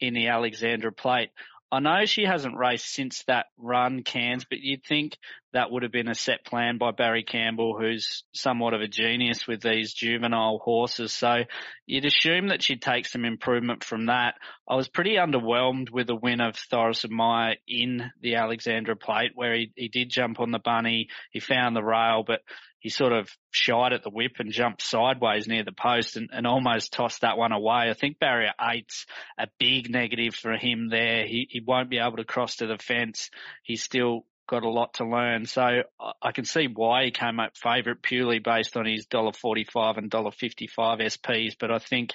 in 0.01 0.15
the 0.15 0.29
Alexandra 0.29 0.93
Plate. 0.93 1.31
I 1.73 1.81
know 1.81 2.05
she 2.05 2.23
hasn't 2.25 2.57
raced 2.57 2.95
since 2.95 3.25
that 3.25 3.47
run, 3.59 4.05
Cairns, 4.05 4.45
but 4.49 4.61
you'd 4.61 4.85
think 4.85 5.19
that 5.53 5.69
would 5.69 5.83
have 5.83 5.91
been 5.91 6.09
a 6.09 6.15
set 6.15 6.45
plan 6.45 6.79
by 6.79 6.93
Barry 6.93 7.25
Campbell, 7.25 7.77
who's 7.77 8.23
somewhat 8.33 8.73
of 8.73 8.83
a 8.83 8.87
genius 8.87 9.49
with 9.49 9.63
these 9.63 9.93
juvenile 9.93 10.59
horses. 10.63 11.13
So 11.13 11.39
you'd 11.85 12.05
assume 12.05 12.49
that 12.49 12.63
she'd 12.63 12.83
take 12.83 13.07
some 13.07 13.25
improvement 13.25 13.83
from 13.83 14.07
that. 14.07 14.35
I 14.69 14.77
was 14.77 14.89
pretty 14.89 15.17
underwhelmed 15.17 15.91
with 15.91 16.07
the 16.07 16.15
win 16.15 16.41
of 16.41 16.55
Thoris 16.57 17.05
Meyer 17.11 17.57
in 17.67 18.13
the 18.21 18.37
Alexandra 18.37 18.95
Plate, 18.95 19.33
where 19.35 19.55
he, 19.55 19.73
he 19.75 19.89
did 19.89 20.09
jump 20.09 20.39
on 20.39 20.53
the 20.53 20.61
bunny, 20.61 21.09
he 21.33 21.41
found 21.41 21.75
the 21.75 21.83
rail, 21.83 22.23
but 22.25 22.43
he 22.79 22.89
sort 22.89 23.12
of 23.12 23.29
shied 23.51 23.93
at 23.93 24.03
the 24.03 24.11
whip 24.11 24.37
and 24.39 24.53
jumped 24.53 24.83
sideways 24.83 25.49
near 25.49 25.64
the 25.64 25.72
post 25.72 26.16
and, 26.16 26.31
and 26.33 26.47
almost 26.47 26.93
tossed 26.93 27.22
that 27.22 27.39
one 27.39 27.53
away. 27.53 27.91
I 27.91 27.95
think 27.95 28.18
barrier 28.18 28.53
eight's 28.61 29.07
a 29.39 29.49
big 29.59 29.91
negative 29.91 30.35
for 30.35 30.53
him 30.53 30.89
there. 30.89 31.27
He, 31.27 31.49
he 31.51 31.61
won't 31.61 31.91
be 31.91 31.99
able 31.99 32.18
to 32.18 32.24
cross 32.24 32.57
to 32.57 32.66
the 32.66 32.79
fence. 32.79 33.31
He's 33.62 33.83
still 33.83 34.27
got 34.47 34.62
a 34.62 34.70
lot 34.70 34.95
to 34.95 35.05
learn. 35.05 35.47
So 35.47 35.83
I 36.22 36.33
can 36.33 36.45
see 36.45 36.68
why 36.72 37.05
he 37.05 37.11
came 37.11 37.41
up 37.41 37.57
favourite 37.57 38.03
purely 38.03 38.39
based 38.39 38.77
on 38.77 38.87
his 38.87 39.07
$1.45 39.07 39.99
and 39.99 40.11
$1.55 40.11 40.68
SPs, 40.68 41.57
but 41.59 41.70
I 41.70 41.79
think 41.79 42.14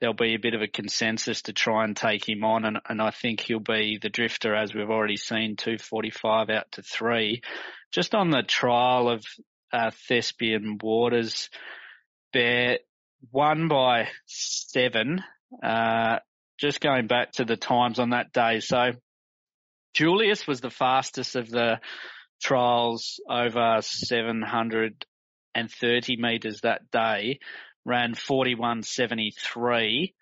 there'll 0.00 0.14
be 0.14 0.34
a 0.34 0.38
bit 0.38 0.54
of 0.54 0.62
a 0.62 0.68
consensus 0.68 1.42
to 1.42 1.52
try 1.52 1.84
and 1.84 1.96
take 1.96 2.28
him 2.28 2.44
on 2.44 2.64
and, 2.64 2.78
and 2.88 3.00
I 3.00 3.10
think 3.10 3.40
he'll 3.40 3.60
be 3.60 3.98
the 4.02 4.08
drifter 4.08 4.54
as 4.54 4.74
we've 4.74 4.90
already 4.90 5.16
seen 5.16 5.56
245 5.56 6.50
out 6.50 6.72
to 6.72 6.82
three. 6.82 7.42
Just 7.92 8.14
on 8.14 8.30
the 8.30 8.42
trial 8.42 9.08
of 9.08 9.24
uh, 9.72 9.90
Thespian 10.08 10.78
Waters. 10.82 11.48
Bear 12.32 12.78
won 13.30 13.68
by 13.68 14.08
seven. 14.26 15.22
Uh, 15.62 16.18
just 16.58 16.80
going 16.80 17.06
back 17.06 17.32
to 17.32 17.44
the 17.44 17.56
times 17.56 17.98
on 17.98 18.10
that 18.10 18.32
day. 18.32 18.60
So 18.60 18.92
Julius 19.94 20.46
was 20.46 20.60
the 20.60 20.70
fastest 20.70 21.36
of 21.36 21.50
the 21.50 21.80
trials 22.42 23.20
over 23.28 23.78
730 23.80 26.16
meters 26.16 26.60
that 26.62 26.90
day, 26.90 27.38
ran 27.84 28.14
41.73. 28.14 30.14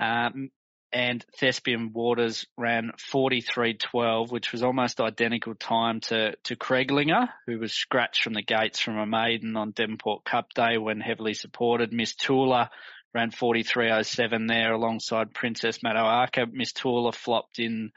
Um, 0.00 0.50
and 0.92 1.24
Thespian 1.38 1.92
Waters 1.92 2.46
ran 2.56 2.92
43.12, 3.12 4.30
which 4.30 4.52
was 4.52 4.62
almost 4.62 5.00
identical 5.00 5.54
time 5.54 6.00
to, 6.00 6.34
to 6.44 6.56
Craiglinger, 6.56 7.28
who 7.46 7.58
was 7.58 7.72
scratched 7.72 8.22
from 8.22 8.34
the 8.34 8.42
gates 8.42 8.80
from 8.80 8.96
a 8.96 9.06
maiden 9.06 9.56
on 9.56 9.72
Devonport 9.72 10.24
Cup 10.24 10.52
Day 10.54 10.78
when 10.78 11.00
heavily 11.00 11.34
supported. 11.34 11.92
Miss 11.92 12.14
Tula 12.14 12.70
ran 13.14 13.30
43.07 13.30 14.48
there 14.48 14.72
alongside 14.72 15.34
Princess 15.34 15.78
Madawarka. 15.78 16.50
Miss 16.52 16.72
Tula 16.72 17.12
flopped 17.12 17.58
in 17.58 17.90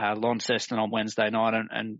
uh, 0.00 0.14
Launceston 0.14 0.78
on 0.78 0.90
Wednesday 0.90 1.30
night 1.30 1.54
and, 1.54 1.68
and 1.72 1.98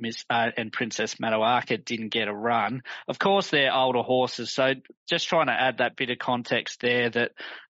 Miss 0.00 0.24
uh, 0.30 0.50
and 0.56 0.72
Princess 0.72 1.16
Madawarka 1.16 1.84
didn't 1.84 2.10
get 2.10 2.28
a 2.28 2.34
run. 2.34 2.82
Of 3.08 3.18
course, 3.18 3.50
they're 3.50 3.74
older 3.74 4.02
horses, 4.02 4.52
so 4.52 4.74
just 5.08 5.28
trying 5.28 5.46
to 5.46 5.52
add 5.52 5.78
that 5.78 5.96
bit 5.96 6.10
of 6.10 6.18
context 6.18 6.80
there 6.80 7.10
that 7.10 7.32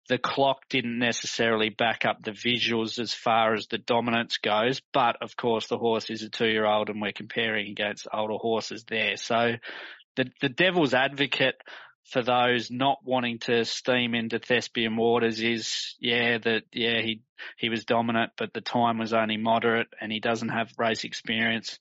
the 0.08 0.18
clock 0.18 0.68
didn't 0.68 0.98
necessarily 0.98 1.70
back 1.70 2.04
up 2.04 2.22
the 2.22 2.32
visuals 2.32 2.98
as 2.98 3.14
far 3.14 3.54
as 3.54 3.66
the 3.66 3.78
dominance 3.78 4.38
goes, 4.38 4.82
but 4.92 5.16
of 5.22 5.36
course 5.36 5.66
the 5.68 5.78
horse 5.78 6.10
is 6.10 6.22
a 6.22 6.28
two 6.28 6.48
year 6.48 6.66
old 6.66 6.90
and 6.90 7.00
we're 7.00 7.12
comparing 7.12 7.70
against 7.70 8.06
older 8.12 8.34
horses 8.34 8.84
there. 8.88 9.16
So 9.16 9.54
the, 10.16 10.26
the 10.40 10.48
devil's 10.50 10.94
advocate 10.94 11.56
for 12.10 12.22
those 12.22 12.70
not 12.70 12.98
wanting 13.02 13.38
to 13.38 13.64
steam 13.64 14.14
into 14.14 14.38
Thespian 14.38 14.94
waters 14.94 15.40
is, 15.40 15.94
yeah, 15.98 16.36
that, 16.36 16.64
yeah, 16.70 17.00
he, 17.00 17.22
he 17.56 17.70
was 17.70 17.86
dominant, 17.86 18.32
but 18.36 18.52
the 18.52 18.60
time 18.60 18.98
was 18.98 19.14
only 19.14 19.38
moderate 19.38 19.88
and 20.00 20.12
he 20.12 20.20
doesn't 20.20 20.50
have 20.50 20.68
race 20.78 21.04
experience 21.04 21.78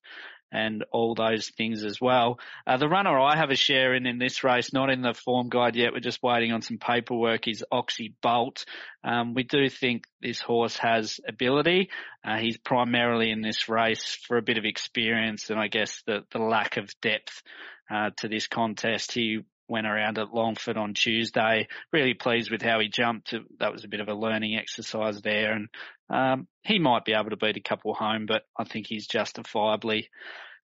and 0.53 0.85
all 0.91 1.15
those 1.15 1.49
things 1.49 1.83
as 1.83 1.99
well. 1.99 2.39
Uh, 2.65 2.77
the 2.77 2.87
runner 2.87 3.19
I 3.19 3.35
have 3.35 3.49
a 3.49 3.55
share 3.55 3.95
in 3.95 4.05
in 4.05 4.19
this 4.19 4.43
race, 4.43 4.71
not 4.71 4.91
in 4.91 5.01
the 5.01 5.13
form 5.13 5.49
guide 5.49 5.75
yet, 5.75 5.91
we're 5.91 5.99
just 5.99 6.21
waiting 6.21 6.53
on 6.53 6.61
some 6.61 6.77
paperwork, 6.77 7.47
is 7.47 7.65
Oxy 7.71 8.13
Bolt. 8.21 8.65
Um, 9.03 9.33
we 9.33 9.43
do 9.43 9.67
think 9.67 10.05
this 10.21 10.39
horse 10.39 10.77
has 10.77 11.19
ability. 11.27 11.89
Uh, 12.23 12.37
he's 12.37 12.57
primarily 12.57 13.31
in 13.31 13.41
this 13.41 13.67
race 13.67 14.17
for 14.27 14.37
a 14.37 14.43
bit 14.43 14.57
of 14.57 14.65
experience 14.65 15.49
and 15.49 15.59
I 15.59 15.67
guess 15.67 16.03
the, 16.05 16.23
the 16.31 16.39
lack 16.39 16.77
of 16.77 16.89
depth 17.01 17.41
uh, 17.91 18.11
to 18.17 18.27
this 18.27 18.47
contest. 18.47 19.11
He 19.11 19.41
went 19.67 19.87
around 19.87 20.19
at 20.19 20.33
Longford 20.33 20.77
on 20.77 20.93
Tuesday. 20.93 21.67
Really 21.91 22.13
pleased 22.13 22.51
with 22.51 22.61
how 22.61 22.79
he 22.79 22.89
jumped. 22.89 23.33
That 23.59 23.71
was 23.71 23.83
a 23.83 23.87
bit 23.87 24.01
of 24.01 24.07
a 24.07 24.13
learning 24.13 24.55
exercise 24.55 25.21
there, 25.21 25.53
and 25.53 25.69
um, 26.13 26.47
he 26.61 26.77
might 26.77 27.05
be 27.05 27.13
able 27.13 27.31
to 27.31 27.37
beat 27.37 27.57
a 27.57 27.61
couple 27.61 27.95
home, 27.95 28.27
but 28.27 28.43
I 28.55 28.65
think 28.65 28.85
he's 28.85 29.07
justifiably 29.07 30.09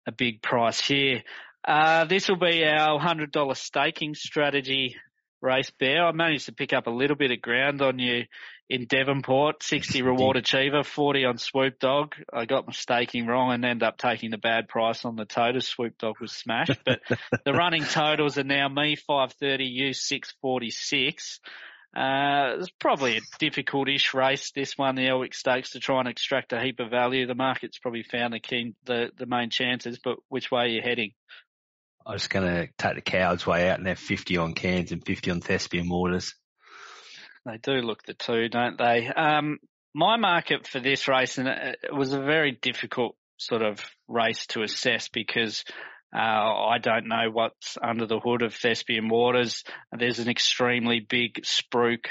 a 0.08 0.12
big 0.14 0.41
price 0.41 0.80
here. 0.80 1.24
Uh, 1.68 2.06
this 2.06 2.30
will 2.30 2.38
be 2.38 2.64
our 2.64 2.98
$100 2.98 3.58
staking 3.58 4.16
strategy 4.16 4.96
race 5.41 5.70
bear. 5.78 6.06
I 6.06 6.14
managed 6.14 6.46
to 6.46 6.54
pick 6.54 6.72
up 6.72 6.88
a 6.88 6.91
little 6.91 7.18
bit 7.18 7.32
of 7.32 7.41
ground 7.41 7.82
on 7.82 8.00
you 8.00 8.24
in 8.70 8.86
Devonport, 8.86 9.62
60 9.64 10.02
reward 10.02 10.38
achiever, 10.38 10.84
40 10.84 11.26
on 11.26 11.38
Swoop 11.38 11.78
Dog. 11.78 12.16
I 12.32 12.46
got 12.46 12.66
my 12.66 12.72
staking 12.72 13.28
wrong 13.28 13.52
and 13.52 13.66
ended 13.66 13.84
up 13.84 13.98
taking 13.98 14.32
the 14.32 14.38
bad 14.38 14.70
price 14.70 15.04
on 15.04 15.18
the 15.18 15.26
total. 15.26 15.60
Swoop 15.60 15.98
Dog 15.98 16.22
was 16.22 16.32
smashed, 16.32 16.80
but 16.86 17.02
the 17.46 17.52
running 17.52 17.84
totals 17.84 18.38
are 18.38 18.46
now 18.46 18.70
me 18.70 18.96
530, 18.96 19.66
you 19.66 19.94
646. 19.94 21.41
Uh, 21.96 22.58
it's 22.58 22.72
probably 22.80 23.18
a 23.18 23.22
difficult-ish 23.38 24.14
race, 24.16 24.52
this 24.56 24.78
one, 24.78 24.96
the 24.96 25.08
Elwick 25.08 25.36
Stakes, 25.36 25.72
to 25.72 25.80
try 25.80 26.00
and 26.00 26.08
extract 26.08 26.52
a 26.52 26.60
heap 26.60 26.80
of 26.80 26.89
value. 26.89 27.28
The 27.28 27.36
market's 27.36 27.78
probably 27.78 28.04
found 28.04 28.34
the 28.34 28.39
key, 28.39 28.74
the, 28.86 29.12
the 29.16 29.28
main 29.28 29.52
chances, 29.52 30.00
but 30.04 30.18
which 30.28 30.50
way 30.50 30.62
are 30.62 30.68
you 30.68 30.82
heading? 30.82 31.12
I'm 32.06 32.18
just 32.18 32.32
going 32.32 32.48
to 32.48 32.68
take 32.78 32.96
the 32.96 33.02
coward's 33.02 33.46
way 33.46 33.70
out 33.70 33.78
and 33.78 33.88
have 33.88 34.00
50 34.00 34.38
on 34.38 34.54
Cairns 34.54 34.91
and 34.91 35.06
50 35.06 35.32
on 35.32 35.41
Thespian 35.41 35.88
Waters. 35.88 36.34
They 37.46 37.58
do 37.58 37.74
look 37.74 38.04
the 38.04 38.14
two, 38.14 38.50
don't 38.50 38.78
they? 38.78 39.08
Um, 39.08 39.60
my 39.94 40.18
market 40.18 40.68
for 40.68 40.80
this 40.80 41.08
race, 41.08 41.38
and 41.38 41.48
it 41.48 41.94
was 41.94 42.14
a 42.14 42.20
very 42.20 42.58
difficult 42.60 43.16
sort 43.38 43.62
of 43.62 43.80
race 44.08 44.48
to 44.48 44.64
assess 44.64 45.10
because 45.10 45.64
uh, 46.14 46.20
I 46.20 46.78
don't 46.78 47.07
know 47.07 47.30
what's 47.32 47.78
under 47.82 48.05
the 48.05 48.20
hood 48.20 48.41
of 48.41 48.53
Thespian 48.53 49.09
Waters. 49.09 49.64
There's 49.91 50.20
an 50.20 50.30
extremely 50.30 50.99
big 50.99 51.43
spruik 51.43 52.07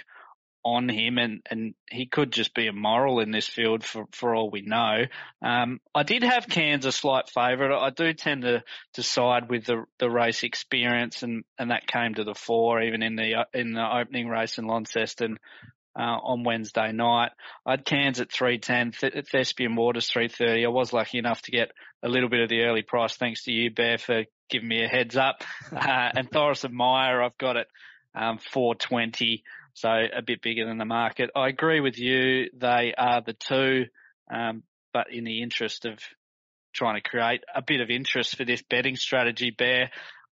on 0.65 0.89
him 0.89 1.19
and, 1.19 1.43
and 1.51 1.75
he 1.91 2.07
could 2.07 2.33
just 2.33 2.55
be 2.55 2.69
a 2.69 2.73
moral 2.73 3.21
in 3.21 3.33
this 3.33 3.49
field 3.49 3.85
for, 3.85 4.05
for 4.13 4.35
all 4.35 4.51
we 4.51 4.63
know. 4.63 5.05
Um, 5.45 5.81
I 5.95 6.05
did 6.05 6.23
have 6.23 6.47
Cairns 6.49 6.87
a 6.87 6.93
slight 6.93 7.29
favourite. 7.29 7.77
I 7.77 7.91
do 7.91 8.13
tend 8.13 8.43
to, 8.43 8.63
to 8.95 9.03
side 9.03 9.49
with 9.49 9.65
the, 9.65 9.85
the 9.99 10.09
race 10.09 10.45
experience 10.45 11.23
and, 11.23 11.45
and 11.59 11.71
that 11.71 11.87
came 11.87 12.15
to 12.15 12.25
the 12.25 12.35
fore 12.35 12.81
even 12.81 13.03
in 13.03 13.17
the, 13.17 13.47
in 13.53 13.73
the 13.73 13.97
opening 13.97 14.29
race 14.29 14.59
in 14.59 14.67
Launceston 14.67 15.39
uh, 15.97 16.19
on 16.23 16.45
Wednesday 16.45 16.93
night. 16.93 17.31
I 17.67 17.73
had 17.73 17.85
Cairns 17.85 18.21
at 18.21 18.33
310, 18.33 18.93
Th- 18.93 19.27
Thespian 19.29 19.77
Waters 19.77 20.11
330. 20.11 20.65
I 20.65 20.69
was 20.69 20.93
lucky 20.93 21.19
enough 21.19 21.43
to 21.43 21.51
get 21.51 21.71
a 22.03 22.09
little 22.09 22.29
bit 22.29 22.41
of 22.41 22.49
the 22.49 22.63
early 22.63 22.83
price 22.83 23.17
thanks 23.17 23.45
to 23.45 23.53
you, 23.53 23.71
Bear, 23.71 23.99
for 23.99 24.25
giving 24.49 24.69
me 24.69 24.85
a 24.85 24.89
heads 24.89 25.17
up. 25.17 25.43
Uh, 25.73 26.11
and 26.15 26.31
Thoris 26.31 26.65
of 26.65 26.73
Meyer, 26.73 27.23
I've 27.23 27.39
got 27.39 27.57
it 27.57 27.67
um, 28.15 28.39
420, 28.39 29.43
so 29.75 29.89
a 29.89 30.23
bit 30.23 30.43
bigger 30.43 30.67
than 30.67 30.79
the 30.79 30.85
market. 30.85 31.31
I 31.35 31.49
agree 31.49 31.81
with 31.81 31.99
you. 31.99 32.51
They 32.55 32.95
are 32.97 33.23
the 33.23 33.33
two, 33.33 33.87
um, 34.33 34.63
but 34.93 35.07
in 35.11 35.25
the 35.25 35.43
interest 35.43 35.87
of 35.87 35.99
trying 36.75 37.01
to 37.01 37.09
create 37.09 37.43
a 37.55 37.63
bit 37.63 37.81
of 37.81 37.91
interest 37.91 38.37
for 38.37 38.45
this 38.45 38.63
betting 38.69 38.97
strategy, 38.97 39.51
Bear, 39.51 39.91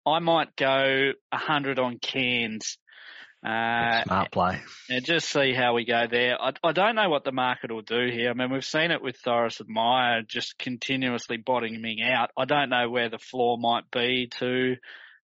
I 0.05 0.20
might 0.20 0.55
go 0.55 1.12
100 1.32 1.80
on 1.80 1.99
Cairns 1.99 2.78
uh, 3.45 4.03
Smart 4.03 4.31
play. 4.31 4.61
And 4.89 5.05
just 5.05 5.29
see 5.29 5.53
how 5.53 5.73
we 5.75 5.85
go 5.85 6.05
there. 6.09 6.41
I, 6.41 6.53
I, 6.63 6.71
don't 6.71 6.95
know 6.95 7.09
what 7.09 7.23
the 7.23 7.31
market 7.31 7.71
will 7.71 7.83
do 7.83 8.09
here. 8.11 8.31
I 8.31 8.33
mean, 8.33 8.51
we've 8.51 8.65
seen 8.65 8.91
it 8.91 9.01
with 9.01 9.17
Thoris 9.17 9.59
of 9.59 9.69
Meyer 9.69 10.23
just 10.23 10.57
continuously 10.57 11.38
bottoming 11.38 12.01
out. 12.01 12.31
I 12.35 12.45
don't 12.45 12.69
know 12.69 12.89
where 12.89 13.09
the 13.09 13.19
floor 13.19 13.57
might 13.59 13.89
be 13.91 14.29
to 14.39 14.75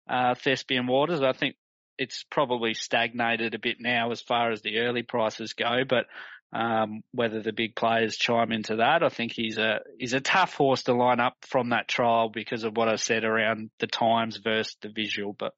uh, 0.08 0.34
Thespian 0.34 0.88
Waters. 0.88 1.22
I 1.22 1.32
think 1.32 1.54
it's 1.98 2.24
probably 2.30 2.74
stagnated 2.74 3.54
a 3.54 3.60
bit 3.60 3.76
now 3.78 4.10
as 4.10 4.20
far 4.20 4.50
as 4.50 4.60
the 4.62 4.78
early 4.78 5.02
prices 5.02 5.52
go, 5.52 5.82
but 5.88 6.06
um, 6.52 7.02
whether 7.12 7.40
the 7.40 7.52
big 7.52 7.76
players 7.76 8.16
chime 8.16 8.50
into 8.50 8.76
that, 8.76 9.04
I 9.04 9.08
think 9.08 9.32
he's 9.32 9.56
a 9.56 9.80
he's 9.98 10.14
a 10.14 10.20
tough 10.20 10.54
horse 10.54 10.82
to 10.84 10.94
line 10.94 11.20
up 11.20 11.36
from 11.42 11.70
that 11.70 11.86
trial 11.86 12.28
because 12.28 12.64
of 12.64 12.76
what 12.76 12.88
I 12.88 12.96
said 12.96 13.22
around 13.22 13.70
the 13.78 13.86
times 13.86 14.38
versus 14.38 14.76
the 14.82 14.88
visual. 14.88 15.32
But 15.32 15.52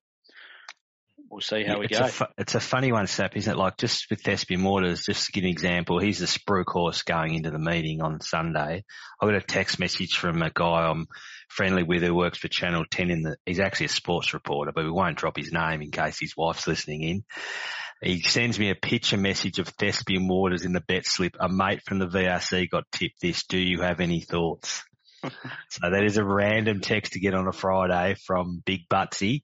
we'll 1.33 1.41
see 1.41 1.64
how 1.64 1.78
we 1.78 1.87
it's 1.87 1.99
go. 1.99 2.05
A 2.05 2.09
fu- 2.09 2.24
it's 2.37 2.55
a 2.55 2.61
funny 2.61 2.93
one, 2.93 3.07
Sap, 3.07 3.37
isn't 3.37 3.53
it? 3.53 3.57
Like 3.57 3.78
just 3.78 4.09
with 4.11 4.20
Thespian 4.20 4.62
Waters, 4.62 5.03
just 5.03 5.26
to 5.26 5.33
give 5.33 5.45
an 5.45 5.51
example, 5.51 5.99
he's 5.99 6.18
the 6.18 6.26
spruik 6.26 6.68
horse 6.68 7.03
going 7.03 7.35
into 7.35 7.51
the 7.51 7.59
meeting 7.59 8.03
on 8.03 8.20
Sunday. 8.20 8.85
I 9.20 9.26
got 9.26 9.35
a 9.35 9.41
text 9.41 9.80
message 9.80 10.16
from 10.16 10.43
a 10.43 10.51
guy 10.51 10.89
I'm 10.89 11.07
friendly 11.49 11.83
with 11.83 12.03
who 12.03 12.14
works 12.14 12.39
for 12.39 12.49
Channel 12.49 12.85
10 12.91 13.11
in 13.11 13.22
the, 13.22 13.37
he's 13.47 13.61
actually 13.61 13.87
a 13.87 13.91
sports 13.91 14.35
reporter, 14.35 14.72
but 14.72 14.85
we 14.85 14.91
won't 14.91 15.18
drop 15.18 15.37
his 15.37 15.53
name 15.53 15.83
in 15.83 15.91
case 15.91 16.18
his 16.20 16.37
wife's 16.37 16.66
listening 16.66 17.03
in. 17.03 17.24
He 18.03 18.20
sends 18.20 18.59
me 18.59 18.70
a 18.70 18.74
picture 18.74 19.16
message 19.16 19.59
of 19.59 19.68
Thespian 19.68 20.28
Waters 20.28 20.64
in 20.64 20.72
the 20.72 20.80
bet 20.80 21.07
slip. 21.07 21.37
A 21.39 21.49
mate 21.49 21.83
from 21.87 21.99
the 21.99 22.09
VRC 22.09 22.68
got 22.68 22.85
tipped 22.91 23.20
this. 23.20 23.45
Do 23.45 23.59
you 23.59 23.80
have 23.80 24.01
any 24.01 24.20
thoughts? 24.20 24.83
so 25.68 25.91
that 25.91 26.05
is 26.05 26.16
a 26.16 26.25
random 26.25 26.81
text 26.81 27.12
to 27.12 27.20
get 27.20 27.35
on 27.35 27.47
a 27.47 27.53
Friday 27.53 28.16
from 28.27 28.62
Big 28.64 28.89
Butsy 28.89 29.43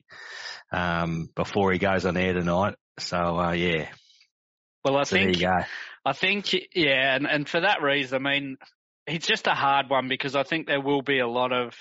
um, 0.73 1.29
before 1.35 1.73
he 1.73 1.79
goes 1.79 2.05
on 2.05 2.17
air 2.17 2.35
tonight. 2.35 2.75
So 2.99 3.17
uh, 3.17 3.53
yeah. 3.53 3.89
Well, 4.85 4.97
I 4.97 5.05
so 5.05 5.17
think 5.17 5.43
I 6.05 6.13
think 6.13 6.53
yeah, 6.75 7.15
and, 7.15 7.27
and 7.27 7.49
for 7.49 7.61
that 7.61 7.83
reason, 7.83 8.27
I 8.27 8.31
mean, 8.31 8.57
it's 9.07 9.27
just 9.27 9.47
a 9.47 9.55
hard 9.55 9.91
one 9.91 10.09
because 10.09 10.35
I 10.35 10.43
think 10.43 10.67
there 10.67 10.81
will 10.81 11.03
be 11.03 11.19
a 11.19 11.29
lot 11.29 11.53
of 11.53 11.75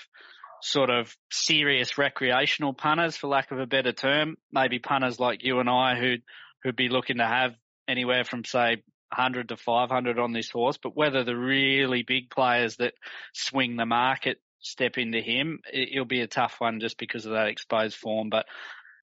sort 0.60 0.90
of 0.90 1.14
serious 1.30 1.98
recreational 1.98 2.74
punters, 2.74 3.16
for 3.16 3.28
lack 3.28 3.50
of 3.52 3.58
a 3.58 3.66
better 3.66 3.92
term, 3.92 4.36
maybe 4.52 4.78
punters 4.78 5.20
like 5.20 5.44
you 5.44 5.60
and 5.60 5.68
I 5.68 5.98
who 5.98 6.16
who'd 6.62 6.76
be 6.76 6.88
looking 6.88 7.18
to 7.18 7.26
have 7.26 7.54
anywhere 7.86 8.24
from 8.24 8.44
say 8.44 8.82
100 9.10 9.48
to 9.48 9.56
500 9.56 10.18
on 10.18 10.32
this 10.32 10.50
horse, 10.50 10.78
but 10.82 10.96
whether 10.96 11.24
the 11.24 11.36
really 11.36 12.02
big 12.02 12.30
players 12.30 12.76
that 12.76 12.94
swing 13.32 13.76
the 13.76 13.86
market 13.86 14.40
step 14.60 14.98
into 14.98 15.20
him, 15.20 15.60
it, 15.72 15.98
will 15.98 16.04
be 16.04 16.20
a 16.20 16.26
tough 16.26 16.56
one 16.58 16.80
just 16.80 16.98
because 16.98 17.26
of 17.26 17.32
that 17.32 17.48
exposed 17.48 17.96
form. 17.96 18.28
But 18.30 18.46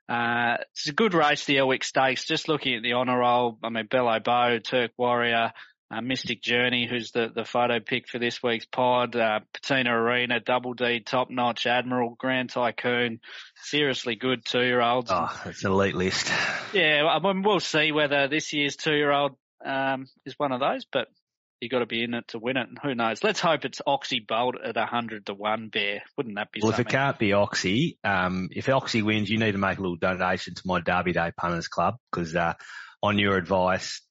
uh, 0.07 0.57
it's 0.71 0.87
a 0.87 0.93
good 0.93 1.13
race, 1.13 1.45
the 1.45 1.57
Elwick 1.57 1.83
Stakes. 1.83 2.25
Just 2.25 2.47
looking 2.47 2.75
at 2.75 2.83
the 2.83 2.93
honour 2.93 3.19
roll, 3.19 3.57
I 3.63 3.69
mean, 3.69 3.87
Bello 3.87 4.19
Bow, 4.19 4.59
Turk 4.59 4.91
Warrior, 4.97 5.51
uh, 5.91 6.01
Mystic 6.01 6.41
Journey, 6.41 6.87
who's 6.87 7.11
the, 7.11 7.31
the 7.33 7.45
photo 7.45 7.79
pick 7.79 8.07
for 8.07 8.19
this 8.19 8.41
week's 8.41 8.65
pod, 8.65 9.15
uh, 9.15 9.39
Patina 9.53 9.91
Arena, 9.91 10.39
Double 10.39 10.73
D, 10.73 10.99
Top 10.99 11.29
Notch, 11.29 11.65
Admiral, 11.65 12.15
Grand 12.17 12.49
Tycoon, 12.49 13.19
seriously 13.63 14.15
good 14.15 14.45
two-year-olds. 14.45 15.11
Oh, 15.11 15.41
it's 15.45 15.63
an 15.63 15.71
elite 15.71 15.95
list. 15.95 16.31
Yeah, 16.73 17.05
I 17.05 17.19
mean, 17.19 17.43
we'll 17.43 17.59
see 17.59 17.91
whether 17.91 18.27
this 18.27 18.51
year's 18.53 18.75
two-year-old 18.75 19.37
um, 19.65 20.07
is 20.25 20.35
one 20.37 20.51
of 20.51 20.59
those, 20.59 20.85
but 20.91 21.07
you 21.61 21.69
got 21.69 21.79
to 21.79 21.85
be 21.85 22.03
in 22.03 22.13
it 22.13 22.27
to 22.29 22.39
win 22.39 22.57
it. 22.57 22.67
And 22.67 22.77
who 22.81 22.95
knows? 22.95 23.23
Let's 23.23 23.39
hope 23.39 23.65
it's 23.65 23.81
Oxy 23.85 24.19
Bolt 24.19 24.55
at 24.63 24.77
a 24.77 24.85
hundred 24.85 25.25
to 25.27 25.33
one. 25.33 25.69
Bear, 25.69 26.03
wouldn't 26.17 26.35
that 26.35 26.51
be? 26.51 26.59
Well, 26.61 26.71
something? 26.71 26.85
if 26.85 26.89
it 26.89 26.95
can't 26.95 27.19
be 27.19 27.33
Oxy, 27.33 27.97
um, 28.03 28.49
if 28.51 28.69
Oxy 28.69 29.01
wins, 29.01 29.29
you 29.29 29.37
need 29.37 29.53
to 29.53 29.57
make 29.57 29.77
a 29.77 29.81
little 29.81 29.97
donation 29.97 30.55
to 30.55 30.61
my 30.65 30.81
Derby 30.81 31.13
Day 31.13 31.31
Punters 31.35 31.67
Club 31.67 31.95
because 32.11 32.35
uh, 32.35 32.53
on 33.01 33.17
your 33.17 33.37
advice, 33.37 34.01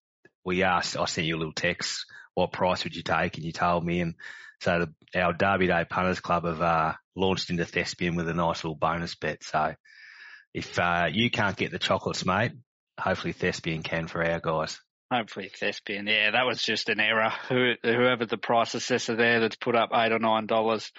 we 0.45 0.63
asked. 0.63 0.97
I 0.97 1.05
sent 1.07 1.27
you 1.27 1.37
a 1.37 1.39
little 1.39 1.53
text. 1.53 2.07
What 2.35 2.53
price 2.53 2.85
would 2.85 2.97
you 2.97 3.03
take? 3.03 3.37
And 3.37 3.45
you 3.45 3.53
told 3.53 3.85
me, 3.85 4.01
and 4.01 4.15
so 4.61 4.87
the, 4.87 5.21
our 5.21 5.33
Derby 5.33 5.69
Day 5.69 5.85
Punters 5.89 6.21
Club 6.21 6.45
have 6.45 6.61
uh, 6.61 6.93
launched 7.15 7.51
into 7.51 7.65
Thespian 7.65 8.17
with 8.17 8.29
a 8.29 8.35
nice 8.35 8.65
little 8.65 8.77
bonus 8.77 9.15
bet. 9.15 9.45
So 9.45 9.75
if 10.53 10.79
uh, 10.79 11.07
you 11.13 11.31
can't 11.31 11.57
get 11.57 11.71
the 11.71 11.79
chocolates, 11.79 12.25
mate, 12.25 12.53
hopefully 12.99 13.33
Thespian 13.33 13.83
can 13.83 14.07
for 14.07 14.25
our 14.25 14.41
guys. 14.41 14.81
Hopefully 15.15 15.51
Thespian. 15.55 16.07
Yeah, 16.09 16.33
that 16.33 16.45
was 16.47 16.61
just 16.61 16.89
an 16.89 16.99
error. 16.99 17.33
Who, 17.49 17.75
whoever 17.83 18.27
the 18.27 18.37
price 18.37 18.75
assessor 18.75 19.15
there 19.15 19.41
that's 19.41 19.57
put 19.57 19.77
up 19.77 19.91
eight 19.95 20.11
or 20.11 20.19
nine 20.19 20.47
dollars 20.47 20.91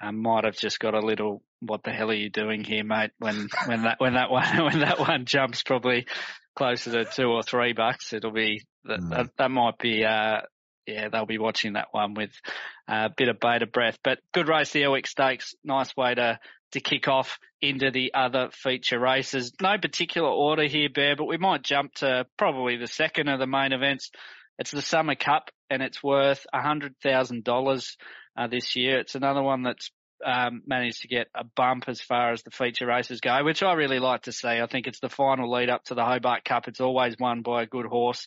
um, 0.00 0.22
might 0.22 0.44
have 0.44 0.56
just 0.56 0.78
got 0.78 0.94
a 0.94 1.04
little. 1.04 1.42
What 1.60 1.82
the 1.82 1.90
hell 1.90 2.10
are 2.10 2.14
you 2.14 2.30
doing 2.30 2.62
here, 2.62 2.84
mate? 2.84 3.10
When 3.18 3.48
when 3.66 3.82
that 3.82 3.96
when 3.98 4.14
that 4.14 4.30
one 4.30 4.64
when 4.64 4.80
that 4.80 5.00
one 5.00 5.24
jumps 5.24 5.62
probably 5.62 6.06
closer 6.54 6.92
to 6.92 7.04
two 7.04 7.26
or 7.26 7.42
three 7.42 7.72
bucks, 7.72 8.12
it'll 8.12 8.30
be 8.30 8.62
that 8.84 9.00
mm. 9.00 9.10
that, 9.10 9.30
that 9.38 9.50
might 9.50 9.78
be. 9.78 10.04
Uh, 10.04 10.42
yeah, 10.86 11.08
they'll 11.08 11.24
be 11.24 11.38
watching 11.38 11.72
that 11.72 11.88
one 11.92 12.12
with 12.12 12.30
a 12.86 13.08
bit 13.08 13.28
of 13.28 13.40
bated 13.40 13.72
breath. 13.72 13.98
But 14.04 14.18
good 14.32 14.48
race, 14.48 14.70
the 14.70 14.84
Elwick 14.84 15.06
Stakes. 15.06 15.54
Nice 15.64 15.96
way 15.96 16.14
to 16.14 16.38
to 16.74 16.80
kick 16.80 17.08
off 17.08 17.38
into 17.60 17.90
the 17.90 18.12
other 18.14 18.50
feature 18.52 18.98
races. 18.98 19.52
No 19.60 19.78
particular 19.78 20.28
order 20.28 20.64
here, 20.64 20.88
Bear, 20.88 21.16
but 21.16 21.24
we 21.24 21.38
might 21.38 21.62
jump 21.62 21.94
to 21.96 22.26
probably 22.36 22.76
the 22.76 22.86
second 22.86 23.28
of 23.28 23.40
the 23.40 23.46
main 23.46 23.72
events. 23.72 24.10
It's 24.58 24.70
the 24.70 24.82
Summer 24.82 25.14
Cup 25.14 25.50
and 25.70 25.82
it's 25.82 26.02
worth 26.02 26.46
$100,000 26.54 27.96
uh, 28.36 28.46
this 28.48 28.76
year. 28.76 28.98
It's 29.00 29.14
another 29.14 29.42
one 29.42 29.62
that's 29.62 29.90
um, 30.24 30.62
managed 30.66 31.02
to 31.02 31.08
get 31.08 31.28
a 31.34 31.44
bump 31.44 31.84
as 31.88 32.00
far 32.00 32.32
as 32.32 32.42
the 32.42 32.50
feature 32.50 32.86
races 32.86 33.20
go, 33.20 33.42
which 33.44 33.62
I 33.62 33.74
really 33.74 33.98
like 33.98 34.22
to 34.22 34.32
see. 34.32 34.48
I 34.48 34.66
think 34.66 34.86
it's 34.86 35.00
the 35.00 35.08
final 35.08 35.50
lead 35.50 35.70
up 35.70 35.84
to 35.84 35.94
the 35.94 36.04
Hobart 36.04 36.44
Cup. 36.44 36.68
It's 36.68 36.80
always 36.80 37.16
won 37.18 37.42
by 37.42 37.62
a 37.62 37.66
good 37.66 37.86
horse. 37.86 38.26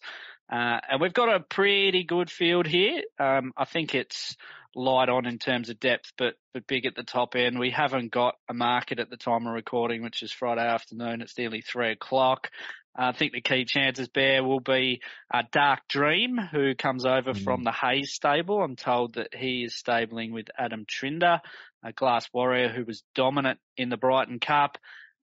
Uh, 0.52 0.80
and 0.90 1.02
we've 1.02 1.14
got 1.14 1.34
a 1.34 1.42
pretty 1.42 2.04
good 2.04 2.30
field 2.30 2.68
here. 2.68 3.02
Um, 3.20 3.52
I 3.58 3.66
think 3.66 3.94
it's 3.94 4.38
light 4.78 5.10
on 5.10 5.26
in 5.26 5.40
terms 5.40 5.70
of 5.70 5.80
depth, 5.80 6.14
but 6.18 6.36
but 6.54 6.68
big 6.68 6.86
at 6.86 6.96
the 6.96 7.04
top 7.04 7.36
end. 7.36 7.60
We 7.60 7.72
haven't 7.72 8.12
got 8.12 8.36
a 8.48 8.54
market 8.54 9.00
at 9.00 9.10
the 9.10 9.18
time 9.18 9.48
of 9.48 9.54
recording, 9.54 10.04
which 10.04 10.24
is 10.24 10.32
Friday 10.32 10.66
afternoon. 10.66 11.22
It's 11.22 11.38
nearly 11.38 11.62
three 11.62 11.92
o'clock. 11.92 12.50
Uh, 12.98 13.08
I 13.08 13.12
think 13.12 13.34
the 13.34 13.42
key 13.42 13.66
chances 13.66 14.08
bear 14.08 14.44
will 14.44 14.60
be 14.60 15.02
uh, 15.34 15.44
Dark 15.52 15.82
Dream, 15.90 16.38
who 16.38 16.76
comes 16.76 17.06
over 17.06 17.34
mm. 17.34 17.44
from 17.44 17.64
the 17.64 17.72
Hayes 17.72 18.14
stable. 18.14 18.62
I'm 18.62 18.76
told 18.76 19.16
that 19.16 19.36
he 19.36 19.64
is 19.64 19.76
stabling 19.76 20.32
with 20.32 20.48
Adam 20.58 20.86
Trinder, 20.88 21.42
a 21.84 21.92
Glass 21.92 22.28
Warrior 22.34 22.70
who 22.70 22.86
was 22.86 23.04
dominant 23.16 23.60
in 23.76 23.90
the 23.90 23.98
Brighton 23.98 24.40
Cup. 24.40 24.78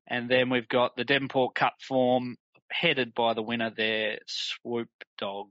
And 0.07 0.29
then 0.29 0.51
we've 0.51 0.69
got 0.69 0.97
the 0.97 1.05
Devonport 1.05 1.55
Cup 1.55 1.75
form 1.81 2.37
headed 2.71 3.15
by 3.15 3.35
the 3.35 3.43
winner 3.43 3.71
there, 3.75 4.19
Swoop 4.27 4.91
Dog. 5.19 5.49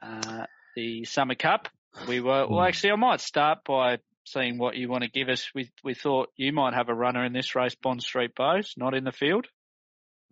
Uh, 0.00 0.46
the 0.74 1.04
Summer 1.04 1.34
Cup 1.34 1.68
we 2.06 2.20
were, 2.20 2.46
well, 2.46 2.60
hmm. 2.60 2.68
actually, 2.68 2.92
I 2.92 2.96
might 2.96 3.20
start 3.20 3.60
by 3.64 3.98
seeing 4.24 4.58
what 4.58 4.76
you 4.76 4.88
want 4.88 5.04
to 5.04 5.10
give 5.10 5.28
us. 5.28 5.48
We, 5.54 5.70
we 5.82 5.94
thought 5.94 6.30
you 6.36 6.52
might 6.52 6.74
have 6.74 6.88
a 6.88 6.94
runner 6.94 7.24
in 7.24 7.32
this 7.32 7.54
race, 7.54 7.74
Bond 7.74 8.02
Street 8.02 8.34
Bows, 8.34 8.74
not 8.76 8.94
in 8.94 9.04
the 9.04 9.12
field. 9.12 9.46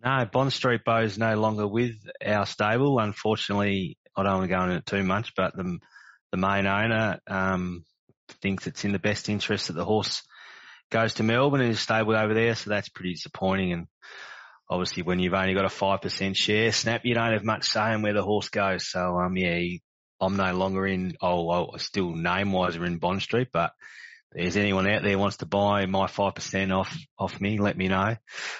No, 0.03 0.25
Bond 0.31 0.53
Street 0.53 0.81
Bow's 0.85 1.17
no 1.17 1.35
longer 1.35 1.67
with 1.67 1.95
our 2.23 2.45
stable. 2.45 2.99
Unfortunately, 2.99 3.97
I 4.15 4.23
don't 4.23 4.39
want 4.39 4.49
to 4.49 4.55
go 4.55 4.63
into 4.63 4.75
it 4.77 4.85
too 4.85 5.03
much, 5.03 5.33
but 5.35 5.55
the 5.55 5.79
the 6.31 6.37
main 6.37 6.67
owner 6.67 7.19
um, 7.27 7.85
thinks 8.41 8.67
it's 8.67 8.83
in 8.83 8.91
the 8.91 8.99
best 8.99 9.29
interest 9.29 9.67
that 9.67 9.73
the 9.73 9.85
horse 9.85 10.23
goes 10.91 11.15
to 11.15 11.23
Melbourne 11.23 11.61
and 11.61 11.71
is 11.71 11.79
stable 11.79 12.15
over 12.15 12.33
there. 12.33 12.53
So 12.55 12.69
that's 12.69 12.89
pretty 12.89 13.13
disappointing. 13.13 13.73
And 13.73 13.87
obviously, 14.69 15.03
when 15.03 15.19
you've 15.19 15.33
only 15.33 15.53
got 15.53 15.65
a 15.65 15.69
five 15.69 16.01
percent 16.01 16.35
share, 16.35 16.71
snap, 16.71 17.01
you 17.05 17.15
don't 17.15 17.33
have 17.33 17.43
much 17.43 17.65
say 17.65 17.93
in 17.93 18.01
where 18.01 18.13
the 18.13 18.23
horse 18.23 18.49
goes. 18.49 18.87
So 18.87 19.17
um, 19.17 19.35
yeah, 19.37 19.61
I'm 20.19 20.35
no 20.35 20.53
longer 20.53 20.85
in. 20.87 21.15
Oh, 21.21 21.43
well, 21.43 21.77
still 21.77 22.13
name 22.13 22.51
wise 22.51 22.75
are 22.75 22.85
in 22.85 22.97
Bond 22.97 23.21
Street, 23.21 23.49
but 23.51 23.71
there's 24.31 24.57
anyone 24.57 24.87
out 24.87 25.03
there 25.03 25.17
wants 25.17 25.37
to 25.37 25.45
buy 25.45 25.85
my 25.85 26.07
5% 26.07 26.77
off, 26.77 26.95
off 27.17 27.39
me, 27.39 27.59
let 27.59 27.77
me 27.77 27.87
know. 27.87 28.15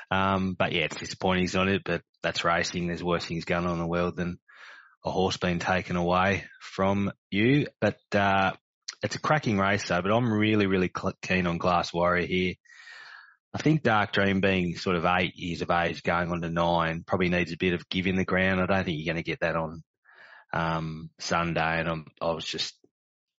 Um, 0.09 0.53
but 0.53 0.71
yeah, 0.71 0.83
it's 0.83 0.95
disappointing 0.95 1.43
he's 1.43 1.55
on 1.55 1.69
it, 1.69 1.83
but 1.83 2.01
that's 2.23 2.43
racing. 2.43 2.87
There's 2.87 3.03
worse 3.03 3.25
things 3.25 3.45
going 3.45 3.65
on 3.65 3.73
in 3.73 3.79
the 3.79 3.87
world 3.87 4.15
than 4.15 4.39
a 5.03 5.11
horse 5.11 5.37
being 5.37 5.59
taken 5.59 5.95
away 5.95 6.45
from 6.61 7.11
you. 7.29 7.67
But, 7.81 7.99
uh, 8.13 8.53
it's 9.03 9.15
a 9.15 9.19
cracking 9.19 9.57
race 9.57 9.87
though, 9.87 10.01
but 10.01 10.11
I'm 10.11 10.31
really, 10.31 10.65
really 10.65 10.91
keen 11.21 11.47
on 11.47 11.57
Glass 11.57 11.93
Warrior 11.93 12.25
here. 12.25 12.53
I 13.53 13.59
think 13.59 13.83
Dark 13.83 14.11
Dream 14.11 14.41
being 14.41 14.75
sort 14.75 14.95
of 14.95 15.05
eight 15.05 15.35
years 15.35 15.61
of 15.61 15.71
age 15.71 16.03
going 16.03 16.31
on 16.31 16.41
to 16.41 16.49
nine 16.49 17.03
probably 17.05 17.29
needs 17.29 17.51
a 17.51 17.57
bit 17.57 17.73
of 17.73 17.87
give 17.89 18.07
in 18.07 18.15
the 18.15 18.25
ground. 18.25 18.61
I 18.61 18.65
don't 18.65 18.83
think 18.83 18.97
you're 18.97 19.13
going 19.13 19.23
to 19.23 19.29
get 19.29 19.39
that 19.39 19.55
on, 19.55 19.83
um, 20.53 21.09
Sunday. 21.19 21.79
And 21.79 21.89
I'm, 21.89 22.05
I 22.21 22.31
was 22.31 22.45
just 22.45 22.75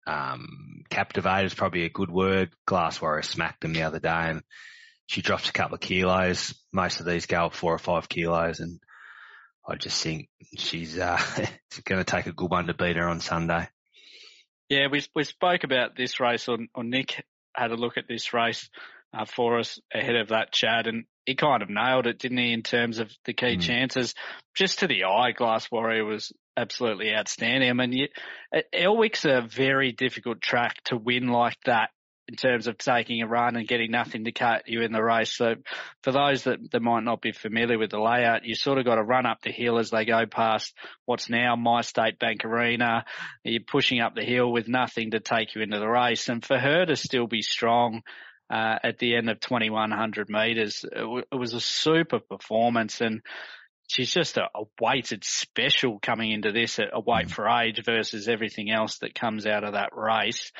um, 0.06 0.84
captivate 0.90 1.44
is 1.44 1.54
probably 1.54 1.84
a 1.84 1.90
good 1.90 2.10
word. 2.10 2.50
Glass 2.66 3.00
Warrior 3.00 3.22
smacked 3.22 3.64
him 3.64 3.74
the 3.74 3.82
other 3.82 4.00
day 4.00 4.08
and 4.08 4.42
she 5.06 5.22
drops 5.22 5.48
a 5.48 5.52
couple 5.52 5.74
of 5.74 5.80
kilos. 5.80 6.54
Most 6.72 7.00
of 7.00 7.06
these 7.06 7.26
go 7.26 7.46
up 7.46 7.54
four 7.54 7.74
or 7.74 7.78
five 7.78 8.08
kilos 8.08 8.60
and 8.60 8.80
I 9.66 9.76
just 9.76 10.02
think 10.02 10.28
she's, 10.56 10.98
uh, 10.98 11.20
going 11.84 12.02
to 12.02 12.10
take 12.10 12.26
a 12.26 12.32
good 12.32 12.50
one 12.50 12.66
to 12.66 12.74
beat 12.74 12.96
her 12.96 13.08
on 13.08 13.20
Sunday. 13.20 13.68
Yeah, 14.70 14.88
we, 14.90 15.04
we 15.14 15.24
spoke 15.24 15.64
about 15.64 15.96
this 15.96 16.20
race 16.20 16.48
or, 16.48 16.58
or 16.74 16.84
Nick 16.84 17.22
had 17.54 17.70
a 17.70 17.76
look 17.76 17.98
at 17.98 18.08
this 18.08 18.32
race 18.32 18.70
uh, 19.12 19.24
for 19.24 19.58
us 19.58 19.78
ahead 19.92 20.16
of 20.16 20.28
that 20.28 20.52
chat 20.52 20.86
and 20.86 21.04
he 21.28 21.34
kind 21.34 21.62
of 21.62 21.68
nailed 21.68 22.06
it, 22.06 22.18
didn't 22.18 22.38
he, 22.38 22.54
in 22.54 22.62
terms 22.62 22.98
of 22.98 23.12
the 23.26 23.34
key 23.34 23.58
mm. 23.58 23.60
chances. 23.60 24.14
Just 24.54 24.78
to 24.78 24.86
the 24.86 25.04
eye, 25.04 25.32
Glass 25.32 25.70
Warrior 25.70 26.06
was 26.06 26.32
absolutely 26.56 27.14
outstanding. 27.14 27.68
I 27.68 27.72
mean, 27.74 27.92
you, 27.92 28.08
Elwick's 28.74 29.26
a 29.26 29.42
very 29.42 29.92
difficult 29.92 30.40
track 30.40 30.76
to 30.84 30.96
win 30.96 31.28
like 31.28 31.58
that 31.66 31.90
in 32.28 32.36
terms 32.36 32.66
of 32.66 32.78
taking 32.78 33.20
a 33.20 33.26
run 33.26 33.56
and 33.56 33.68
getting 33.68 33.90
nothing 33.90 34.24
to 34.24 34.32
cut 34.32 34.62
you 34.68 34.80
in 34.80 34.92
the 34.92 35.02
race. 35.02 35.36
So 35.36 35.56
for 36.02 36.12
those 36.12 36.44
that, 36.44 36.58
that 36.72 36.80
might 36.80 37.04
not 37.04 37.20
be 37.20 37.32
familiar 37.32 37.78
with 37.78 37.90
the 37.90 38.00
layout, 38.00 38.46
you 38.46 38.54
sort 38.54 38.78
of 38.78 38.86
got 38.86 38.94
to 38.94 39.02
run 39.02 39.26
up 39.26 39.42
the 39.42 39.52
hill 39.52 39.78
as 39.78 39.90
they 39.90 40.06
go 40.06 40.24
past 40.24 40.74
what's 41.04 41.28
now 41.28 41.56
My 41.56 41.82
State 41.82 42.18
Bank 42.18 42.46
Arena. 42.46 43.04
You're 43.44 43.62
pushing 43.66 44.00
up 44.00 44.14
the 44.14 44.24
hill 44.24 44.50
with 44.50 44.66
nothing 44.66 45.10
to 45.10 45.20
take 45.20 45.54
you 45.54 45.60
into 45.60 45.78
the 45.78 45.88
race. 45.88 46.30
And 46.30 46.42
for 46.42 46.58
her 46.58 46.86
to 46.86 46.96
still 46.96 47.26
be 47.26 47.42
strong, 47.42 48.02
uh, 48.50 48.78
at 48.82 48.98
the 48.98 49.16
end 49.16 49.28
of 49.30 49.40
2100 49.40 50.28
meters, 50.28 50.84
it, 50.84 50.98
w- 50.98 51.24
it 51.30 51.34
was 51.34 51.54
a 51.54 51.60
super 51.60 52.18
performance 52.18 53.00
and 53.00 53.22
she's 53.88 54.12
just 54.12 54.36
a, 54.36 54.44
a, 54.54 54.64
weighted 54.80 55.24
special 55.24 55.98
coming 55.98 56.30
into 56.30 56.52
this, 56.52 56.78
a, 56.78 56.84
a 56.92 57.00
weight 57.00 57.28
mm. 57.28 57.30
for 57.30 57.48
age 57.48 57.82
versus 57.84 58.28
everything 58.28 58.70
else 58.70 58.98
that 58.98 59.14
comes 59.14 59.46
out 59.46 59.64
of 59.64 59.72
that 59.72 59.90
race. 59.94 60.52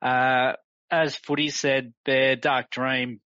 Uh, 0.00 0.52
as 0.90 1.16
Footy 1.16 1.48
said, 1.48 1.92
their 2.04 2.36
Dark 2.36 2.70
Dream 2.70 3.20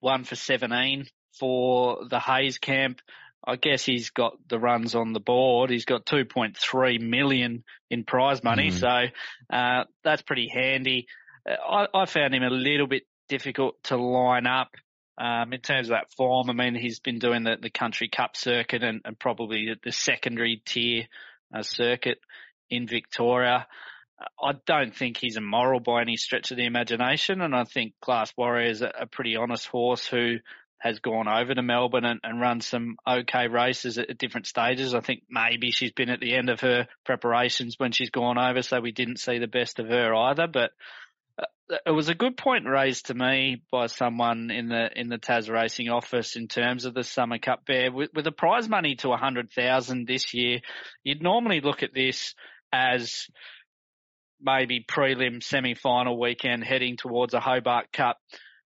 one 0.00 0.24
for 0.24 0.34
17 0.34 1.06
for 1.38 1.98
the 2.08 2.18
Hayes 2.18 2.58
camp. 2.58 3.00
I 3.46 3.56
guess 3.56 3.84
he's 3.84 4.10
got 4.10 4.36
the 4.48 4.58
runs 4.58 4.94
on 4.94 5.12
the 5.12 5.20
board. 5.20 5.70
He's 5.70 5.86
got 5.86 6.04
2.3 6.04 7.00
million 7.00 7.64
in 7.90 8.04
prize 8.04 8.42
money. 8.42 8.70
Mm. 8.70 8.78
So, 8.78 9.56
uh, 9.56 9.84
that's 10.04 10.22
pretty 10.22 10.50
handy. 10.52 11.06
I, 11.46 11.86
I 11.94 12.04
found 12.04 12.34
him 12.34 12.42
a 12.42 12.50
little 12.50 12.86
bit 12.86 13.04
difficult 13.30 13.82
to 13.84 13.96
line 13.96 14.46
up. 14.46 14.72
Um, 15.16 15.52
in 15.52 15.60
terms 15.60 15.88
of 15.88 15.92
that 15.92 16.10
form, 16.16 16.50
I 16.50 16.54
mean, 16.54 16.74
he's 16.74 16.98
been 16.98 17.18
doing 17.18 17.44
the, 17.44 17.56
the 17.60 17.70
country 17.70 18.08
cup 18.08 18.36
circuit 18.36 18.82
and, 18.82 19.02
and 19.04 19.18
probably 19.18 19.68
the 19.82 19.92
secondary 19.92 20.62
tier 20.64 21.04
uh, 21.54 21.62
circuit 21.62 22.18
in 22.70 22.86
Victoria. 22.88 23.66
I 24.42 24.52
don't 24.66 24.94
think 24.94 25.16
he's 25.16 25.36
immoral 25.36 25.80
by 25.80 26.00
any 26.00 26.16
stretch 26.16 26.50
of 26.50 26.56
the 26.56 26.64
imagination. 26.64 27.42
And 27.42 27.54
I 27.54 27.64
think 27.64 27.94
Glass 28.02 28.32
Warrior 28.36 28.70
is 28.70 28.82
a, 28.82 28.92
a 29.00 29.06
pretty 29.06 29.36
honest 29.36 29.66
horse 29.66 30.06
who 30.06 30.38
has 30.78 30.98
gone 31.00 31.28
over 31.28 31.54
to 31.54 31.62
Melbourne 31.62 32.06
and, 32.06 32.20
and 32.22 32.40
run 32.40 32.62
some 32.62 32.96
okay 33.06 33.48
races 33.48 33.98
at, 33.98 34.08
at, 34.08 34.18
different 34.18 34.46
stages. 34.46 34.94
I 34.94 35.00
think 35.00 35.24
maybe 35.28 35.70
she's 35.70 35.92
been 35.92 36.08
at 36.08 36.20
the 36.20 36.34
end 36.34 36.48
of 36.48 36.60
her 36.60 36.88
preparations 37.04 37.74
when 37.76 37.92
she's 37.92 38.10
gone 38.10 38.38
over, 38.38 38.62
so 38.62 38.80
we 38.80 38.92
didn't 38.92 39.20
see 39.20 39.38
the 39.38 39.46
best 39.46 39.78
of 39.78 39.88
her 39.88 40.14
either. 40.14 40.46
But 40.46 40.70
it 41.86 41.90
was 41.90 42.08
a 42.08 42.14
good 42.14 42.36
point 42.36 42.66
raised 42.66 43.06
to 43.06 43.14
me 43.14 43.62
by 43.70 43.86
someone 43.86 44.50
in 44.50 44.68
the 44.68 44.90
in 44.94 45.08
the 45.08 45.18
Tas 45.18 45.48
Racing 45.48 45.88
office 45.88 46.36
in 46.36 46.48
terms 46.48 46.84
of 46.84 46.94
the 46.94 47.04
Summer 47.04 47.38
Cup 47.38 47.64
Bear 47.66 47.92
with, 47.92 48.10
with 48.14 48.26
a 48.26 48.32
prize 48.32 48.68
money 48.68 48.96
to 48.96 49.12
a 49.12 49.16
hundred 49.16 49.50
thousand 49.50 50.06
this 50.06 50.34
year. 50.34 50.60
You'd 51.04 51.22
normally 51.22 51.60
look 51.60 51.82
at 51.82 51.94
this 51.94 52.34
as 52.72 53.26
maybe 54.40 54.84
prelim 54.88 55.42
semi-final 55.42 56.18
weekend 56.18 56.64
heading 56.64 56.96
towards 56.96 57.34
a 57.34 57.40
Hobart 57.40 57.92
Cup. 57.92 58.18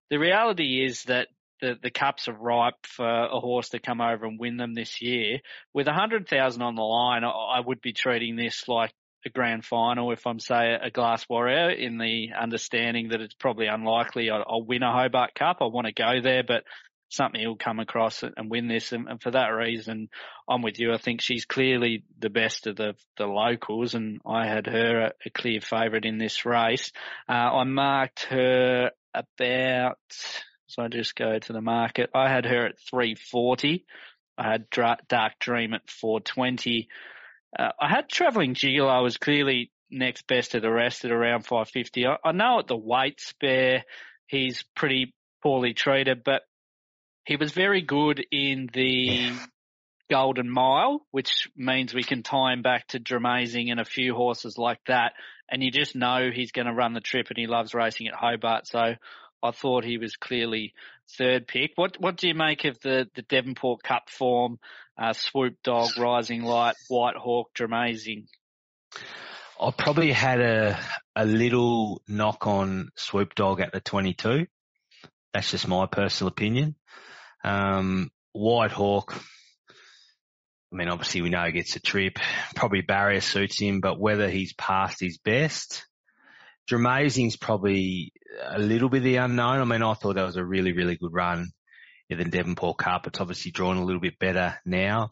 The 0.09 0.17
reality 0.17 0.85
is 0.85 1.03
that 1.03 1.27
the, 1.61 1.75
the 1.81 1.91
cups 1.91 2.27
are 2.27 2.33
ripe 2.33 2.85
for 2.85 3.07
a 3.07 3.39
horse 3.39 3.69
to 3.69 3.79
come 3.79 4.01
over 4.01 4.25
and 4.25 4.39
win 4.39 4.57
them 4.57 4.73
this 4.73 5.01
year. 5.01 5.39
With 5.73 5.87
a 5.87 5.93
hundred 5.93 6.27
thousand 6.27 6.61
on 6.61 6.75
the 6.75 6.81
line, 6.81 7.23
I, 7.23 7.29
I 7.29 7.59
would 7.59 7.81
be 7.81 7.93
treating 7.93 8.35
this 8.35 8.67
like 8.67 8.93
a 9.25 9.29
grand 9.29 9.65
final 9.65 10.11
if 10.11 10.27
I'm 10.27 10.39
say 10.39 10.77
a 10.79 10.91
glass 10.91 11.25
warrior 11.27 11.69
in 11.71 11.97
the 11.97 12.29
understanding 12.39 13.09
that 13.09 13.21
it's 13.21 13.33
probably 13.33 13.67
unlikely 13.67 14.29
I'll, 14.29 14.45
I'll 14.47 14.63
win 14.63 14.83
a 14.83 14.91
Hobart 14.91 15.33
Cup. 15.35 15.57
I 15.61 15.65
want 15.65 15.87
to 15.87 15.93
go 15.93 16.21
there, 16.21 16.43
but 16.43 16.63
something 17.09 17.45
will 17.45 17.55
come 17.55 17.79
across 17.79 18.23
and 18.23 18.49
win 18.49 18.67
this. 18.67 18.91
And, 18.91 19.07
and, 19.07 19.21
for 19.21 19.31
that 19.31 19.47
reason, 19.47 20.09
I'm 20.49 20.61
with 20.61 20.79
you. 20.79 20.93
I 20.93 20.97
think 20.97 21.21
she's 21.21 21.45
clearly 21.45 22.03
the 22.19 22.29
best 22.29 22.67
of 22.67 22.75
the, 22.75 22.95
the 23.17 23.25
locals 23.25 23.95
and 23.95 24.19
I 24.25 24.47
had 24.47 24.67
her 24.67 25.05
a, 25.05 25.11
a 25.25 25.29
clear 25.29 25.61
favourite 25.61 26.05
in 26.05 26.17
this 26.17 26.45
race. 26.45 26.91
Uh, 27.27 27.33
I 27.33 27.63
marked 27.63 28.25
her 28.25 28.91
about, 29.13 29.97
so 30.67 30.83
I 30.83 30.87
just 30.87 31.15
go 31.15 31.39
to 31.39 31.53
the 31.53 31.61
market. 31.61 32.09
I 32.13 32.29
had 32.29 32.45
her 32.45 32.67
at 32.67 32.79
340. 32.89 33.85
I 34.37 34.51
had 34.51 34.69
Dark 34.69 35.39
Dream 35.39 35.73
at 35.73 35.89
420. 35.89 36.89
Uh, 37.57 37.69
I 37.79 37.89
had 37.89 38.09
travelling 38.09 38.53
Gigolo 38.53 39.01
was 39.01 39.17
clearly 39.17 39.71
next 39.89 40.27
best 40.27 40.51
to 40.51 40.59
the 40.59 40.71
rest 40.71 41.05
at 41.05 41.11
around 41.11 41.41
550. 41.43 42.05
I, 42.05 42.17
I 42.23 42.31
know 42.31 42.59
at 42.59 42.67
the 42.67 42.75
weight 42.75 43.19
spare 43.21 43.85
he's 44.27 44.63
pretty 44.75 45.13
poorly 45.41 45.73
treated, 45.73 46.23
but 46.23 46.41
he 47.25 47.37
was 47.37 47.51
very 47.51 47.81
good 47.81 48.25
in 48.31 48.69
the 48.73 49.31
Golden 50.09 50.49
Mile, 50.49 51.05
which 51.11 51.49
means 51.55 51.93
we 51.93 52.03
can 52.03 52.23
tie 52.23 52.53
him 52.53 52.61
back 52.61 52.87
to 52.89 52.99
Dramazing 52.99 53.71
and 53.71 53.79
a 53.79 53.85
few 53.85 54.13
horses 54.13 54.57
like 54.57 54.79
that. 54.87 55.13
And 55.49 55.63
you 55.63 55.71
just 55.71 55.95
know 55.95 56.29
he's 56.33 56.51
going 56.51 56.67
to 56.67 56.73
run 56.73 56.93
the 56.93 56.99
trip 56.99 57.27
and 57.29 57.37
he 57.37 57.47
loves 57.47 57.73
racing 57.73 58.07
at 58.07 58.13
Hobart. 58.13 58.67
So 58.67 58.95
I 59.43 59.51
thought 59.51 59.83
he 59.83 59.97
was 59.97 60.15
clearly 60.15 60.73
third 61.17 61.47
pick. 61.47 61.71
What 61.75 61.99
what 61.99 62.17
do 62.17 62.27
you 62.27 62.33
make 62.33 62.65
of 62.65 62.79
the 62.81 63.07
the 63.15 63.21
Devonport 63.21 63.83
Cup 63.83 64.09
form? 64.09 64.59
Uh, 64.97 65.13
Swoop 65.13 65.57
Dog, 65.63 65.97
Rising 65.97 66.43
Light, 66.43 66.75
White 66.87 67.17
Hawk, 67.17 67.49
Dramazing. 67.53 68.27
I 69.59 69.71
probably 69.71 70.11
had 70.11 70.39
a 70.41 70.79
a 71.15 71.25
little 71.25 72.01
knock 72.07 72.47
on 72.47 72.89
Swoop 72.95 73.35
Dog 73.35 73.61
at 73.61 73.71
the 73.71 73.79
22. 73.79 74.47
That's 75.33 75.51
just 75.51 75.67
my 75.67 75.85
personal 75.85 76.29
opinion. 76.29 76.75
Um, 77.43 78.09
White 78.31 78.71
Hawk. 78.71 79.21
I 80.71 80.77
mean, 80.77 80.89
obviously 80.89 81.21
we 81.21 81.29
know 81.29 81.43
he 81.45 81.51
gets 81.51 81.75
a 81.75 81.79
trip. 81.79 82.19
Probably 82.55 82.81
barrier 82.81 83.21
suits 83.21 83.59
him, 83.59 83.79
but 83.79 83.99
whether 83.99 84.29
he's 84.29 84.53
past 84.53 84.99
his 84.99 85.17
best, 85.17 85.85
Dramazing's 86.67 87.37
probably 87.37 88.11
a 88.43 88.59
little 88.59 88.89
bit 88.89 89.03
the 89.03 89.17
unknown. 89.17 89.61
I 89.61 89.65
mean, 89.65 89.83
I 89.83 89.93
thought 89.93 90.15
that 90.15 90.25
was 90.25 90.37
a 90.37 90.45
really, 90.45 90.73
really 90.73 90.95
good 90.95 91.13
run 91.13 91.51
in 92.09 92.17
the 92.17 92.25
Devonport 92.25 92.77
Cup. 92.77 93.07
It's 93.07 93.19
obviously 93.19 93.51
drawn 93.51 93.77
a 93.77 93.83
little 93.83 94.01
bit 94.01 94.19
better 94.19 94.55
now. 94.65 95.11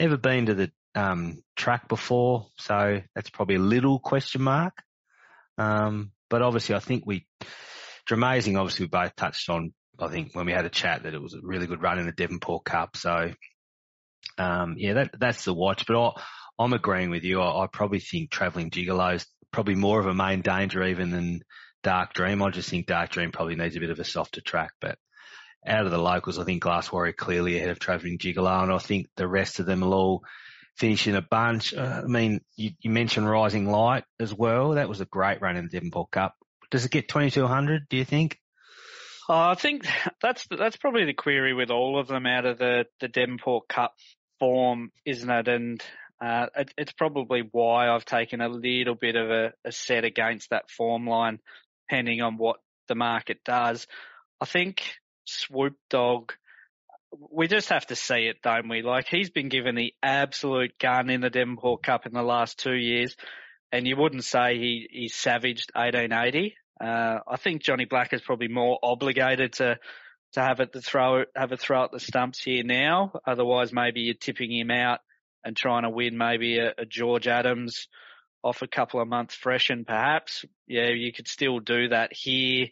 Never 0.00 0.16
been 0.16 0.46
to 0.46 0.54
the 0.54 0.70
um, 0.94 1.42
track 1.56 1.88
before, 1.88 2.46
so 2.56 3.00
that's 3.14 3.30
probably 3.30 3.56
a 3.56 3.60
little 3.60 3.98
question 3.98 4.42
mark. 4.42 4.74
Um, 5.56 6.12
but 6.30 6.42
obviously, 6.42 6.74
I 6.74 6.80
think 6.80 7.04
we, 7.06 7.26
Dramazing, 8.08 8.58
obviously, 8.58 8.86
we 8.86 8.90
both 8.90 9.14
touched 9.16 9.48
on, 9.50 9.72
I 9.98 10.08
think, 10.08 10.34
when 10.34 10.46
we 10.46 10.52
had 10.52 10.64
a 10.64 10.70
chat 10.70 11.02
that 11.02 11.14
it 11.14 11.22
was 11.22 11.34
a 11.34 11.40
really 11.42 11.66
good 11.66 11.82
run 11.82 11.98
in 11.98 12.06
the 12.06 12.12
Devonport 12.12 12.64
Cup. 12.64 12.96
So, 12.96 13.32
um, 14.36 14.74
yeah, 14.78 14.94
that, 14.94 15.10
that's 15.18 15.44
the 15.44 15.54
watch. 15.54 15.86
But 15.86 16.00
I, 16.00 16.10
I'm 16.58 16.72
agreeing 16.72 17.10
with 17.10 17.24
you. 17.24 17.40
I, 17.40 17.64
I 17.64 17.66
probably 17.66 18.00
think 18.00 18.30
Travelling 18.30 18.70
Gigolo's 18.70 19.26
probably 19.52 19.74
more 19.74 20.00
of 20.00 20.06
a 20.06 20.14
main 20.14 20.42
danger 20.42 20.84
even 20.84 21.10
than 21.10 21.42
Dark 21.82 22.12
Dream. 22.12 22.42
I 22.42 22.50
just 22.50 22.68
think 22.68 22.86
Dark 22.86 23.10
Dream 23.10 23.32
probably 23.32 23.56
needs 23.56 23.76
a 23.76 23.80
bit 23.80 23.90
of 23.90 23.98
a 23.98 24.04
softer 24.04 24.40
track, 24.40 24.72
but 24.80 24.98
out 25.66 25.84
of 25.84 25.90
the 25.90 25.98
locals, 25.98 26.38
I 26.38 26.44
think 26.44 26.62
Glass 26.62 26.90
Warrior 26.90 27.12
clearly 27.12 27.56
ahead 27.56 27.70
of 27.70 27.78
Travelling 27.78 28.18
Gigolo, 28.18 28.62
and 28.62 28.72
I 28.72 28.78
think 28.78 29.08
the 29.16 29.28
rest 29.28 29.60
of 29.60 29.66
them 29.66 29.80
will 29.80 29.94
all 29.94 30.24
finish 30.76 31.06
in 31.06 31.16
a 31.16 31.22
bunch. 31.22 31.74
Uh, 31.74 32.02
I 32.04 32.06
mean, 32.06 32.40
you, 32.56 32.70
you, 32.80 32.90
mentioned 32.90 33.28
Rising 33.28 33.68
Light 33.68 34.04
as 34.20 34.32
well. 34.32 34.70
That 34.70 34.88
was 34.88 35.00
a 35.00 35.06
great 35.06 35.42
run 35.42 35.56
in 35.56 35.64
the 35.64 35.70
Devonport 35.70 36.10
Cup. 36.10 36.34
Does 36.70 36.84
it 36.84 36.92
get 36.92 37.08
2200, 37.08 37.88
do 37.88 37.96
you 37.96 38.04
think? 38.04 38.38
Oh, 39.28 39.50
I 39.50 39.54
think 39.56 39.86
that's 40.22 40.46
that's 40.46 40.76
probably 40.76 41.04
the 41.04 41.12
query 41.12 41.52
with 41.52 41.70
all 41.70 41.98
of 41.98 42.06
them 42.06 42.24
out 42.24 42.46
of 42.46 42.58
the 42.58 42.86
the 43.00 43.08
Devonport 43.08 43.68
Cup 43.68 43.94
form, 44.38 44.90
isn't 45.04 45.28
it? 45.28 45.48
And 45.48 45.82
uh, 46.20 46.46
it, 46.56 46.74
it's 46.76 46.92
probably 46.92 47.48
why 47.52 47.88
I've 47.88 48.04
taken 48.04 48.40
a 48.40 48.48
little 48.48 48.94
bit 48.94 49.16
of 49.16 49.30
a, 49.30 49.52
a 49.64 49.72
set 49.72 50.04
against 50.04 50.50
that 50.50 50.70
form 50.70 51.06
line, 51.06 51.38
depending 51.88 52.22
on 52.22 52.36
what 52.36 52.56
the 52.88 52.94
market 52.94 53.44
does. 53.44 53.86
I 54.40 54.44
think 54.46 54.82
Swoop 55.26 55.76
Dog, 55.90 56.32
we 57.30 57.46
just 57.46 57.68
have 57.68 57.86
to 57.86 57.96
see 57.96 58.26
it, 58.26 58.42
don't 58.42 58.68
we? 58.68 58.82
Like 58.82 59.06
he's 59.08 59.30
been 59.30 59.48
given 59.48 59.74
the 59.74 59.94
absolute 60.02 60.78
gun 60.78 61.08
in 61.08 61.20
the 61.20 61.30
Devonport 61.30 61.82
Cup 61.82 62.06
in 62.06 62.12
the 62.12 62.22
last 62.22 62.58
two 62.58 62.74
years, 62.74 63.16
and 63.70 63.86
you 63.86 63.96
wouldn't 63.96 64.24
say 64.24 64.58
he 64.58 64.88
he 64.90 65.08
savaged 65.08 65.70
1880. 65.74 66.56
Uh, 66.80 67.18
I 67.26 67.36
think 67.36 67.62
Johnny 67.62 67.84
Black 67.84 68.12
is 68.12 68.22
probably 68.22 68.48
more 68.48 68.78
obligated 68.82 69.54
to 69.54 69.78
to 70.32 70.40
have 70.40 70.60
it 70.60 70.72
to 70.72 70.80
throw 70.80 71.24
have 71.34 71.52
a 71.52 71.56
throw 71.56 71.84
at 71.84 71.92
the 71.92 72.00
stumps 72.00 72.42
here 72.42 72.64
now. 72.64 73.12
Otherwise, 73.26 73.72
maybe 73.72 74.00
you're 74.00 74.14
tipping 74.14 74.52
him 74.52 74.70
out 74.70 75.00
and 75.44 75.56
trying 75.56 75.82
to 75.82 75.90
win 75.90 76.18
maybe 76.18 76.58
a, 76.58 76.72
a 76.78 76.84
George 76.86 77.26
Adams 77.26 77.88
off 78.42 78.62
a 78.62 78.68
couple 78.68 79.00
of 79.00 79.08
months 79.08 79.34
fresh 79.34 79.70
and 79.70 79.86
perhaps. 79.86 80.44
Yeah, 80.66 80.90
you 80.90 81.12
could 81.12 81.28
still 81.28 81.58
do 81.60 81.88
that 81.88 82.12
here. 82.12 82.68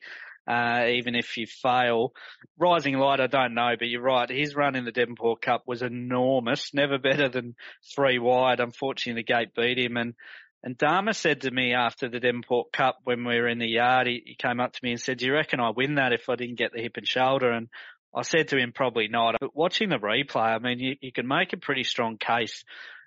Uh, 0.49 0.87
even 0.91 1.17
if 1.17 1.37
you 1.37 1.45
fail. 1.45 2.13
Rising 2.57 2.97
Light, 2.97 3.19
I 3.19 3.27
don't 3.27 3.55
know, 3.55 3.75
but 3.77 3.89
you're 3.89 4.01
right. 4.01 4.31
His 4.31 4.55
run 4.55 4.77
in 4.77 4.85
the 4.85 4.93
Devonport 4.93 5.43
Cup 5.43 5.65
was 5.67 5.83
enormous, 5.83 6.73
never 6.73 6.99
better 7.03 7.29
than 7.29 7.57
three 7.97 8.21
wide. 8.21 8.61
Unfortunately, 8.61 9.23
the 9.23 9.35
gate 9.35 9.55
beat 9.57 9.77
him. 9.77 9.97
And 9.97 10.15
and 10.63 10.77
Dharma 10.77 11.15
said 11.15 11.43
to 11.43 11.51
me 11.51 11.75
after 11.75 12.09
the 12.09 12.19
Devonport 12.19 12.73
Cup 12.73 12.99
when 13.05 13.25
we 13.25 13.41
were 13.41 13.49
in 13.49 13.59
the 13.59 13.69
yard, 13.69 14.07
he, 14.09 14.23
he 14.25 14.35
came 14.35 14.59
up 14.59 14.73
to 14.73 14.81
me 14.83 14.91
and 14.93 15.01
said, 15.01 15.19
do 15.19 15.27
you 15.27 15.33
reckon 15.33 15.61
I 15.61 15.71
win 15.71 15.95
that 15.97 16.13
if 16.13 16.29
I 16.29 16.35
didn't 16.35 16.59
get 16.59 16.73
the 16.73 16.83
hip 16.83 16.97
and 16.97 17.07
shoulder? 17.07 17.53
And 17.53 17.69
I 18.15 18.23
said 18.23 18.49
to 18.49 18.57
him, 18.57 18.73
probably 18.73 19.09
not. 19.09 19.37
But 19.41 19.55
watching 19.55 19.89
the 19.89 19.99
replay, 19.99 20.55
I 20.55 20.59
mean, 20.59 20.79
you, 20.79 20.97
you 21.01 21.13
can 21.13 21.27
make 21.27 21.53
a 21.53 21.59
pretty 21.59 21.85
strong 21.85 22.17
case 22.17 22.65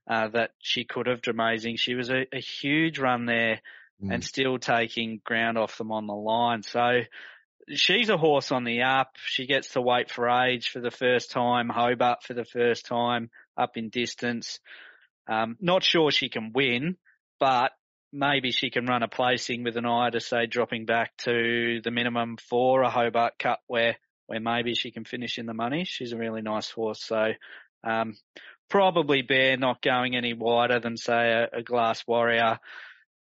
uh, 0.10 0.30
that 0.30 0.52
she 0.60 0.86
could 0.86 1.08
have 1.08 1.22
amazing. 1.28 1.78
She 1.78 1.95
was 1.95 2.10
a, 2.10 2.26
a 2.34 2.39
huge 2.39 3.00
run 3.00 3.26
there 3.26 3.62
mm. 4.04 4.14
and 4.14 4.24
still 4.24 4.58
taking 4.58 5.22
ground 5.24 5.58
off 5.58 5.78
them 5.78 5.91
on 5.91 6.08
the 6.08 6.14
line. 6.14 6.64
So 6.64 7.02
she's 7.70 8.10
a 8.10 8.18
horse 8.18 8.52
on 8.52 8.64
the 8.64 8.84
up. 8.84 9.12
She 9.26 9.45
gets 9.45 9.70
to 9.74 9.82
wait 9.82 10.12
for 10.12 10.30
age 10.30 10.70
for 10.70 10.80
the 10.80 10.91
first 10.91 11.32
time, 11.32 11.70
Hobart 11.70 12.24
for 12.24 12.34
the 12.34 12.45
first 12.45 12.86
time, 12.86 13.30
up 13.58 13.78
in 13.78 13.89
distance. 13.89 14.60
Um, 15.28 15.58
not 15.60 15.84
sure 15.84 16.12
she 16.12 16.30
can 16.30 16.52
win, 16.54 16.97
but 17.39 17.72
maybe 18.12 18.52
she 18.52 18.70
can 18.70 18.86
run 18.86 19.04
a 19.04 19.08
placing 19.08 19.64
with 19.64 19.78
an 19.78 19.86
eye 19.86 20.10
to 20.10 20.20
say 20.20 20.47
dropping 20.47 20.86
back 20.86 21.16
to 21.18 21.82
the 21.84 21.91
minimum 21.91 22.38
for 22.38 22.82
a 22.82 22.89
Hobart 22.89 23.38
Cup 23.38 23.62
where 23.68 23.97
where 24.30 24.39
maybe 24.39 24.75
she 24.75 24.91
can 24.91 25.05
finish 25.05 25.39
in 25.39 25.47
the 25.47 25.53
money. 25.53 25.86
She's 25.86 26.11
a 26.11 26.17
really 26.17 26.41
nice 26.41 26.69
horse, 26.69 27.03
so 27.03 27.32
um, 27.84 28.15
probably 28.69 29.23
Bear 29.23 29.57
not 29.57 29.82
going 29.82 30.15
any 30.15 30.34
wider 30.34 30.80
than 30.80 30.97
say 30.97 31.32
a, 31.32 31.59
a 31.59 31.63
Glass 31.63 32.05
Warrior, 32.05 32.59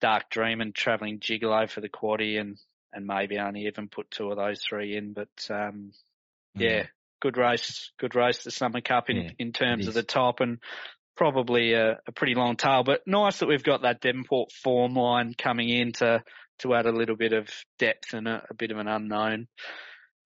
Dark 0.02 0.28
Dream, 0.30 0.60
and 0.60 0.74
Travelling 0.74 1.18
Gigolo 1.18 1.68
for 1.70 1.80
the 1.80 1.88
quaddy, 1.88 2.38
and 2.38 2.58
and 2.92 3.06
maybe 3.06 3.38
only 3.38 3.66
even 3.66 3.88
put 3.88 4.10
two 4.10 4.30
of 4.30 4.36
those 4.36 4.62
three 4.62 4.96
in. 4.96 5.14
But 5.14 5.28
um, 5.48 5.92
yeah, 6.54 6.82
mm. 6.82 6.88
good 7.22 7.38
race, 7.38 7.92
good 7.98 8.14
race 8.14 8.44
the 8.44 8.50
Summer 8.50 8.82
Cup 8.82 9.08
in 9.08 9.16
yeah, 9.16 9.30
in 9.38 9.52
terms 9.52 9.88
of 9.88 9.94
the 9.94 10.02
top, 10.02 10.40
and 10.40 10.58
probably 11.16 11.74
a, 11.74 11.98
a, 12.06 12.12
pretty 12.12 12.34
long 12.34 12.56
tail, 12.56 12.82
but 12.82 13.06
nice 13.06 13.40
that 13.40 13.46
we've 13.46 13.62
got 13.62 13.82
that 13.82 14.00
Devonport 14.00 14.50
form 14.52 14.94
line 14.94 15.34
coming 15.36 15.68
in 15.68 15.92
to, 15.92 16.24
to 16.60 16.74
add 16.74 16.86
a 16.86 16.92
little 16.92 17.14
bit 17.14 17.34
of 17.34 17.46
depth 17.78 18.14
and 18.14 18.26
a, 18.26 18.42
a 18.48 18.54
bit 18.54 18.70
of 18.70 18.78
an 18.78 18.88
unknown 18.88 19.46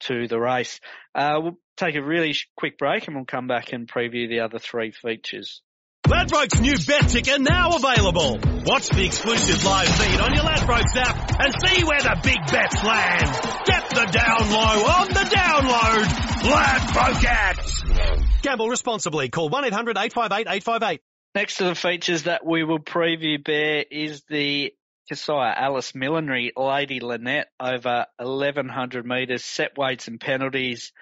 to 0.01 0.29
the 0.29 0.39
race. 0.39 0.81
Uh, 1.15 1.39
we'll 1.43 1.59
take 1.77 1.95
a 1.97 2.03
really 2.03 2.35
quick 2.57 2.79
break 2.79 3.07
and 3.07 3.17
we'll 3.17 3.25
come 3.25 3.47
back 3.47 3.73
and 3.73 3.89
preview 3.89 4.29
the 4.29 4.41
other 4.41 4.59
three 4.59 4.93
features. 4.93 5.63
Ladbrokes 6.07 6.61
new 6.61 6.77
bet 6.87 7.09
ticker 7.09 7.39
now 7.39 7.71
available. 7.77 8.39
Watch 8.67 8.89
the 8.91 9.07
exclusive 9.07 9.65
live 9.65 9.89
feed 9.89 10.21
on 10.21 10.35
your 10.35 10.45
Ladbrokes 10.45 10.95
app 10.97 11.41
and 11.41 11.55
see 11.67 11.83
where 11.83 12.01
the 12.01 12.21
big 12.23 12.37
bets 12.53 12.85
land. 12.85 13.25
Get 13.65 13.89
the 13.89 14.05
down 14.13 14.51
low 14.51 14.85
on 14.85 15.09
the 15.09 15.25
download. 15.35 16.05
Ladbrokes. 16.53 18.43
Gamble 18.43 18.69
responsibly. 18.69 19.31
Call 19.31 19.49
1-800-858-858. 19.49 20.99
Next 21.35 21.57
to 21.57 21.65
the 21.65 21.75
features 21.75 22.25
that 22.25 22.45
we 22.45 22.65
will 22.65 22.81
preview, 22.81 23.43
Bear, 23.43 23.85
is 23.91 24.23
the 24.29 24.75
Kesiah 25.11 25.55
Alice 25.57 25.95
Millinery 25.95 26.53
Lady 26.57 27.01
Lynette 27.01 27.51
over 27.61 28.07
1100 28.17 29.05
metres, 29.05 29.45
set 29.45 29.77
weights 29.77 30.09
and 30.09 30.19
penalties. 30.19 30.93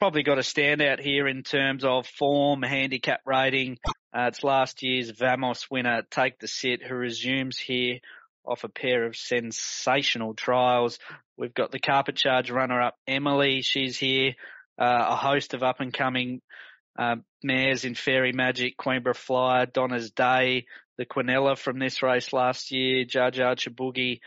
Probably 0.00 0.22
got 0.22 0.38
a 0.38 0.42
standout 0.42 1.00
here 1.00 1.28
in 1.28 1.42
terms 1.42 1.84
of 1.84 2.06
form, 2.06 2.62
handicap 2.62 3.20
rating. 3.24 3.78
Uh, 4.12 4.28
it's 4.28 4.42
last 4.42 4.82
year's 4.82 5.10
Vamos 5.10 5.70
winner, 5.70 6.02
Take 6.10 6.38
the 6.38 6.48
Sit, 6.48 6.82
who 6.82 6.94
resumes 6.94 7.58
here 7.58 8.00
off 8.44 8.64
a 8.64 8.68
pair 8.68 9.06
of 9.06 9.16
sensational 9.16 10.34
trials. 10.34 10.98
We've 11.36 11.54
got 11.54 11.70
the 11.70 11.78
carpet 11.78 12.16
charge 12.16 12.50
runner 12.50 12.80
up, 12.80 12.96
Emily. 13.06 13.62
She's 13.62 13.96
here. 13.96 14.34
Uh, 14.78 15.06
a 15.08 15.16
host 15.16 15.54
of 15.54 15.62
up 15.62 15.80
and 15.80 15.92
coming 15.92 16.42
uh, 16.98 17.16
mares 17.42 17.84
in 17.84 17.94
Fairy 17.94 18.32
Magic, 18.32 18.76
Queenborough 18.76 19.16
Flyer, 19.16 19.66
Donna's 19.66 20.10
Day, 20.10 20.66
the 20.98 21.06
Quinella 21.06 21.58
from 21.58 21.78
this 21.78 22.02
race 22.02 22.32
last 22.32 22.70
year, 22.70 23.04
Jar 23.04 23.30
Jar 23.30 23.54
Chabugi, 23.54 24.20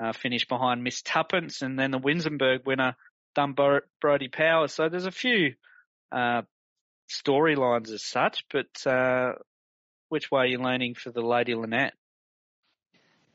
uh, 0.00 0.12
finished 0.12 0.48
behind 0.48 0.82
Miss 0.82 1.02
Tuppence, 1.02 1.62
and 1.62 1.78
then 1.78 1.90
the 1.90 1.98
Winsenberg 1.98 2.66
winner, 2.66 2.96
Dumb 3.34 3.54
Brody 4.00 4.28
Power. 4.28 4.68
So 4.68 4.88
there's 4.88 5.06
a 5.06 5.12
few, 5.12 5.54
uh, 6.10 6.42
storylines 7.08 7.90
as 7.90 8.04
such, 8.04 8.44
but, 8.52 8.90
uh, 8.90 9.32
which 10.08 10.30
way 10.30 10.42
are 10.42 10.46
you 10.46 10.58
leaning 10.58 10.94
for 10.94 11.10
the 11.10 11.22
Lady 11.22 11.54
Lynette? 11.54 11.94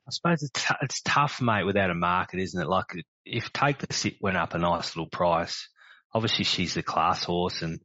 I 0.07 0.11
suppose 0.11 0.43
it's, 0.43 0.67
t- 0.67 0.75
it's 0.81 1.01
tough, 1.01 1.41
mate, 1.41 1.65
without 1.65 1.91
a 1.91 1.95
market, 1.95 2.39
isn't 2.39 2.61
it? 2.61 2.67
Like 2.67 3.05
if 3.25 3.53
Take 3.53 3.77
the 3.77 3.93
Sit 3.93 4.15
went 4.19 4.37
up 4.37 4.53
a 4.53 4.57
nice 4.57 4.95
little 4.95 5.09
price, 5.09 5.69
obviously 6.13 6.43
she's 6.43 6.73
the 6.73 6.83
class 6.83 7.23
horse 7.23 7.61
and 7.61 7.79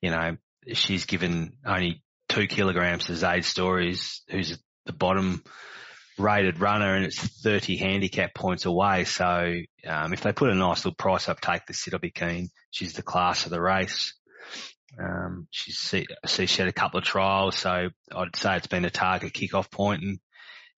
you 0.00 0.10
know, 0.10 0.36
she's 0.72 1.06
given 1.06 1.54
only 1.64 2.02
two 2.28 2.46
kilograms 2.46 3.06
to 3.06 3.16
Zaid 3.16 3.44
Stories, 3.44 4.22
who's 4.28 4.58
the 4.86 4.92
bottom 4.92 5.42
rated 6.18 6.60
runner 6.60 6.94
and 6.94 7.06
it's 7.06 7.18
30 7.18 7.76
handicap 7.76 8.34
points 8.34 8.66
away. 8.66 9.04
So, 9.04 9.54
um, 9.86 10.12
if 10.12 10.20
they 10.20 10.32
put 10.32 10.50
a 10.50 10.54
nice 10.54 10.84
little 10.84 10.94
price 10.94 11.28
up, 11.28 11.40
take 11.40 11.66
the 11.66 11.74
sit, 11.74 11.94
I'll 11.94 12.00
be 12.00 12.10
keen. 12.10 12.50
She's 12.70 12.92
the 12.92 13.02
class 13.02 13.44
of 13.46 13.50
the 13.50 13.60
race. 13.60 14.14
Um, 14.98 15.46
she's, 15.50 15.78
see, 15.78 16.06
she 16.26 16.62
had 16.62 16.68
a 16.68 16.72
couple 16.72 16.98
of 16.98 17.04
trials, 17.04 17.56
so 17.56 17.88
I'd 18.14 18.36
say 18.36 18.56
it's 18.56 18.66
been 18.66 18.84
a 18.84 18.90
target 18.90 19.32
kickoff 19.32 19.70
point 19.70 20.02
and 20.02 20.18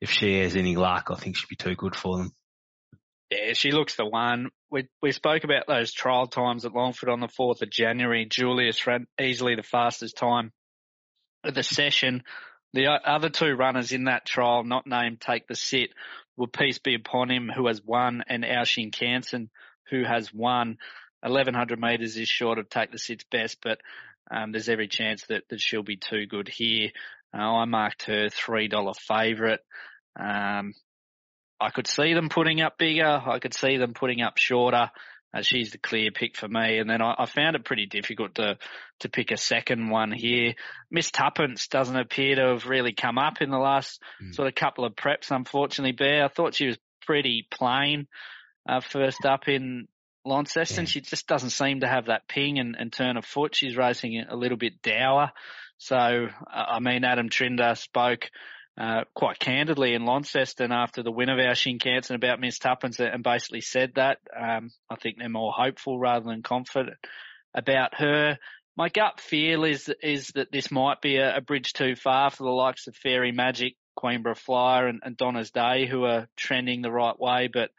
if 0.02 0.10
she 0.10 0.40
has 0.40 0.56
any 0.56 0.74
luck, 0.74 1.08
I 1.10 1.14
think 1.14 1.36
she'd 1.36 1.48
be 1.48 1.56
too 1.56 1.76
good 1.76 1.94
for 1.94 2.18
them. 2.18 2.32
Yeah, 3.32 3.52
she 3.54 3.72
looks 3.72 3.94
the 3.94 4.04
one. 4.04 4.50
We 4.70 4.88
we 5.00 5.12
spoke 5.12 5.44
about 5.44 5.66
those 5.66 5.92
trial 5.92 6.26
times 6.26 6.64
at 6.64 6.74
Longford 6.74 7.08
on 7.08 7.20
the 7.20 7.28
fourth 7.28 7.62
of 7.62 7.70
January. 7.70 8.26
Julius 8.26 8.86
ran 8.86 9.06
easily 9.20 9.54
the 9.54 9.62
fastest 9.62 10.16
time 10.16 10.52
of 11.44 11.54
the 11.54 11.62
session. 11.62 12.24
The 12.74 12.86
other 12.86 13.30
two 13.30 13.54
runners 13.54 13.92
in 13.92 14.04
that 14.04 14.26
trial, 14.26 14.64
not 14.64 14.86
named 14.86 15.20
Take 15.20 15.46
the 15.46 15.54
Sit, 15.54 15.90
were 16.36 16.46
Peace 16.46 16.78
Be 16.78 16.94
Upon 16.94 17.30
Him, 17.30 17.50
who 17.54 17.66
has 17.66 17.82
won, 17.82 18.22
and 18.28 18.44
Oisin 18.44 18.90
Canson, 18.90 19.48
who 19.90 20.04
has 20.04 20.32
won. 20.32 20.78
1100 21.20 21.78
metres 21.78 22.16
is 22.16 22.28
short 22.28 22.58
of 22.58 22.68
Take 22.68 22.90
the 22.90 22.98
Sit's 22.98 23.24
best, 23.30 23.58
but 23.62 23.78
um, 24.30 24.52
there's 24.52 24.70
every 24.70 24.88
chance 24.88 25.24
that, 25.26 25.44
that 25.50 25.60
she'll 25.60 25.82
be 25.82 25.96
too 25.96 26.26
good 26.26 26.48
here. 26.48 26.90
Uh, 27.34 27.42
I 27.42 27.64
marked 27.66 28.04
her 28.04 28.28
$3 28.28 28.96
favourite. 28.96 29.60
Um, 30.18 30.72
I 31.62 31.70
could 31.70 31.86
see 31.86 32.14
them 32.14 32.28
putting 32.28 32.60
up 32.60 32.78
bigger. 32.78 33.22
I 33.24 33.38
could 33.38 33.54
see 33.54 33.76
them 33.76 33.94
putting 33.94 34.20
up 34.20 34.36
shorter. 34.36 34.90
Uh, 35.34 35.42
she's 35.42 35.70
the 35.70 35.78
clear 35.78 36.10
pick 36.10 36.36
for 36.36 36.48
me. 36.48 36.78
And 36.78 36.90
then 36.90 37.00
I, 37.00 37.14
I, 37.20 37.26
found 37.26 37.56
it 37.56 37.64
pretty 37.64 37.86
difficult 37.86 38.34
to, 38.34 38.58
to 39.00 39.08
pick 39.08 39.30
a 39.30 39.38
second 39.38 39.88
one 39.88 40.12
here. 40.12 40.54
Miss 40.90 41.10
Tuppence 41.10 41.68
doesn't 41.68 41.96
appear 41.96 42.36
to 42.36 42.48
have 42.48 42.66
really 42.66 42.92
come 42.92 43.16
up 43.16 43.40
in 43.40 43.50
the 43.50 43.58
last 43.58 44.02
mm. 44.22 44.34
sort 44.34 44.48
of 44.48 44.54
couple 44.54 44.84
of 44.84 44.94
preps, 44.94 45.30
unfortunately, 45.30 45.92
Bear. 45.92 46.24
I 46.24 46.28
thought 46.28 46.54
she 46.54 46.66
was 46.66 46.78
pretty 47.06 47.46
plain, 47.50 48.08
uh, 48.68 48.80
first 48.80 49.24
up 49.24 49.48
in 49.48 49.88
Launceston. 50.26 50.84
Yeah. 50.84 50.88
She 50.90 51.00
just 51.00 51.26
doesn't 51.26 51.50
seem 51.50 51.80
to 51.80 51.88
have 51.88 52.06
that 52.06 52.28
ping 52.28 52.58
and, 52.58 52.76
and 52.78 52.92
turn 52.92 53.16
of 53.16 53.24
foot. 53.24 53.54
She's 53.54 53.76
racing 53.76 54.22
a 54.28 54.36
little 54.36 54.58
bit 54.58 54.82
dour. 54.82 55.32
So, 55.78 56.28
I 56.46 56.78
mean, 56.78 57.04
Adam 57.04 57.28
Trinder 57.28 57.74
spoke 57.74 58.30
uh, 58.80 59.04
quite 59.14 59.38
candidly 59.38 59.94
in 59.94 60.04
Launceston 60.04 60.72
after 60.72 61.02
the 61.02 61.12
win 61.12 61.28
of 61.28 61.38
our 61.38 61.52
Shinkansen 61.52 62.14
about 62.14 62.40
Miss 62.40 62.58
Tuppence 62.58 62.98
and 63.00 63.22
basically 63.22 63.60
said 63.60 63.92
that. 63.96 64.18
Um, 64.34 64.70
I 64.90 64.96
think 64.96 65.18
they're 65.18 65.28
more 65.28 65.52
hopeful 65.52 65.98
rather 65.98 66.26
than 66.26 66.42
confident. 66.42 66.96
about 67.54 67.94
her. 67.94 68.38
My 68.76 68.88
gut 68.88 69.20
feel 69.20 69.64
is 69.64 69.92
is 70.02 70.28
that 70.28 70.50
this 70.50 70.70
might 70.70 71.00
be 71.00 71.16
a, 71.16 71.36
a 71.36 71.40
bridge 71.40 71.72
too 71.72 71.94
far 71.94 72.30
for 72.30 72.44
the 72.44 72.50
likes 72.50 72.86
of 72.86 72.96
Fairy 72.96 73.32
Magic, 73.32 73.76
Queenborough 73.98 74.36
Flyer, 74.36 74.86
and, 74.86 75.00
and 75.04 75.16
Donna's 75.16 75.50
Day, 75.50 75.86
who 75.86 76.04
are 76.04 76.28
trending 76.36 76.80
the 76.80 76.90
right 76.90 77.18
way, 77.18 77.48
but 77.52 77.70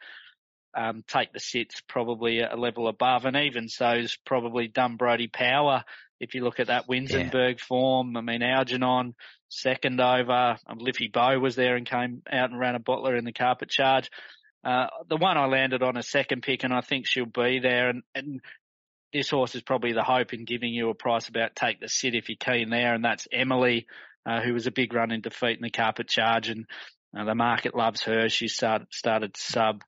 um, 0.76 1.04
take 1.06 1.32
the 1.32 1.40
sits 1.40 1.82
probably 1.88 2.40
a 2.40 2.56
level 2.56 2.88
above, 2.88 3.24
and 3.24 3.36
even 3.36 3.68
so 3.68 3.90
is 3.92 4.16
probably 4.24 4.72
Brody 4.96 5.28
Power. 5.28 5.84
If 6.20 6.34
you 6.34 6.44
look 6.44 6.60
at 6.60 6.68
that 6.68 6.88
Winsenberg 6.88 7.58
yeah. 7.58 7.64
form, 7.66 8.16
I 8.16 8.20
mean 8.20 8.42
Algernon 8.42 9.14
second 9.54 10.00
over, 10.00 10.58
um, 10.66 10.78
Liffey 10.78 11.08
Bow 11.08 11.38
was 11.38 11.56
there 11.56 11.76
and 11.76 11.88
came 11.88 12.22
out 12.30 12.50
and 12.50 12.58
ran 12.58 12.74
a 12.74 12.80
bottler 12.80 13.18
in 13.18 13.24
the 13.24 13.32
carpet 13.32 13.68
charge. 13.70 14.10
Uh, 14.64 14.86
the 15.08 15.16
one 15.16 15.36
I 15.36 15.46
landed 15.46 15.82
on 15.82 15.96
a 15.96 16.02
second 16.02 16.42
pick, 16.42 16.64
and 16.64 16.72
I 16.72 16.80
think 16.80 17.06
she'll 17.06 17.26
be 17.26 17.58
there. 17.58 17.90
And, 17.90 18.02
and 18.14 18.40
this 19.12 19.30
horse 19.30 19.54
is 19.54 19.62
probably 19.62 19.92
the 19.92 20.02
hope 20.02 20.32
in 20.32 20.44
giving 20.44 20.72
you 20.72 20.90
a 20.90 20.94
price 20.94 21.28
about 21.28 21.54
take 21.54 21.80
the 21.80 21.88
sit 21.88 22.14
if 22.14 22.28
you're 22.28 22.36
keen 22.38 22.70
there, 22.70 22.94
and 22.94 23.04
that's 23.04 23.28
Emily, 23.30 23.86
uh, 24.26 24.40
who 24.40 24.54
was 24.54 24.66
a 24.66 24.72
big 24.72 24.92
run 24.94 25.12
in 25.12 25.20
defeat 25.20 25.56
in 25.56 25.62
the 25.62 25.70
carpet 25.70 26.08
charge, 26.08 26.48
and 26.48 26.66
uh, 27.16 27.24
the 27.24 27.34
market 27.34 27.74
loves 27.74 28.02
her. 28.02 28.28
She 28.28 28.48
started 28.48 28.88
started 28.90 29.36
sub. 29.36 29.82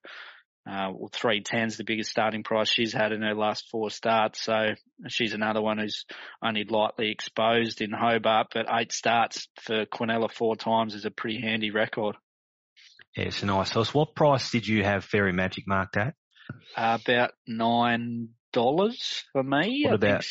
Uh, 0.67 0.91
well, 0.93 1.09
three 1.13 1.41
tens, 1.41 1.77
the 1.77 1.85
biggest 1.85 2.11
starting 2.11 2.43
price 2.43 2.69
she's 2.69 2.91
had 2.91 3.13
in 3.13 3.21
her 3.21 3.33
last 3.33 3.69
four 3.71 3.89
starts. 3.89 4.41
So 4.41 4.73
she's 5.07 5.33
another 5.33 5.61
one 5.61 5.77
who's 5.77 6.05
only 6.43 6.65
lightly 6.65 7.09
exposed 7.11 7.81
in 7.81 7.91
Hobart, 7.91 8.47
but 8.53 8.65
eight 8.69 8.91
starts 8.91 9.47
for 9.61 9.85
Quinella 9.85 10.29
four 10.31 10.55
times 10.57 10.93
is 10.93 11.05
a 11.05 11.11
pretty 11.11 11.39
handy 11.39 11.71
record. 11.71 12.17
Yeah, 13.15 13.25
it's 13.25 13.43
a 13.43 13.45
nice 13.45 13.71
horse. 13.71 13.93
What 13.93 14.13
price 14.13 14.51
did 14.51 14.67
you 14.67 14.83
have 14.83 15.05
Fairy 15.05 15.31
Magic 15.31 15.65
marked 15.67 15.95
at? 15.95 16.15
Uh, 16.75 16.97
about 17.01 17.31
nine 17.47 18.29
dollars 18.51 19.23
for 19.31 19.43
me. 19.43 19.83
What 19.85 19.93
I 19.93 19.95
about? 19.95 20.25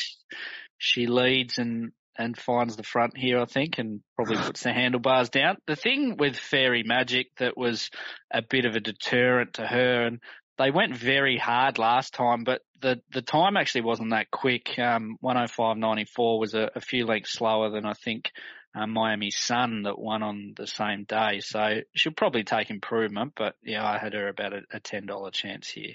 she 0.78 1.06
leads 1.06 1.58
and 1.58 1.92
and 2.18 2.36
finds 2.36 2.76
the 2.76 2.82
front 2.82 3.16
here, 3.16 3.40
I 3.40 3.44
think, 3.44 3.78
and 3.78 4.00
probably 4.16 4.36
puts 4.44 4.62
the 4.62 4.72
handlebars 4.72 5.30
down. 5.30 5.56
The 5.66 5.76
thing 5.76 6.16
with 6.16 6.36
Fairy 6.36 6.82
Magic 6.82 7.28
that 7.38 7.56
was 7.56 7.90
a 8.30 8.42
bit 8.42 8.64
of 8.64 8.74
a 8.74 8.80
deterrent 8.80 9.54
to 9.54 9.66
her, 9.66 10.06
and 10.06 10.20
they 10.58 10.70
went 10.70 10.96
very 10.96 11.36
hard 11.36 11.78
last 11.78 12.14
time, 12.14 12.44
but 12.44 12.62
the 12.80 13.00
the 13.12 13.22
time 13.22 13.56
actually 13.56 13.82
wasn't 13.82 14.10
that 14.10 14.30
quick. 14.30 14.78
Um, 14.78 15.16
105.94 15.22 16.40
was 16.40 16.54
a, 16.54 16.70
a 16.74 16.80
few 16.80 17.06
lengths 17.06 17.32
slower 17.32 17.70
than 17.70 17.86
I 17.86 17.94
think 17.94 18.30
uh, 18.74 18.86
Miami 18.86 19.30
Sun 19.30 19.82
that 19.82 19.98
won 19.98 20.22
on 20.22 20.54
the 20.56 20.66
same 20.66 21.04
day. 21.04 21.40
So 21.40 21.80
she'll 21.94 22.12
probably 22.12 22.44
take 22.44 22.70
improvement, 22.70 23.32
but 23.36 23.54
yeah, 23.62 23.86
I 23.86 23.98
had 23.98 24.12
her 24.14 24.28
about 24.28 24.52
a, 24.52 24.62
a 24.72 24.80
ten 24.80 25.06
dollar 25.06 25.30
chance 25.30 25.68
here. 25.68 25.94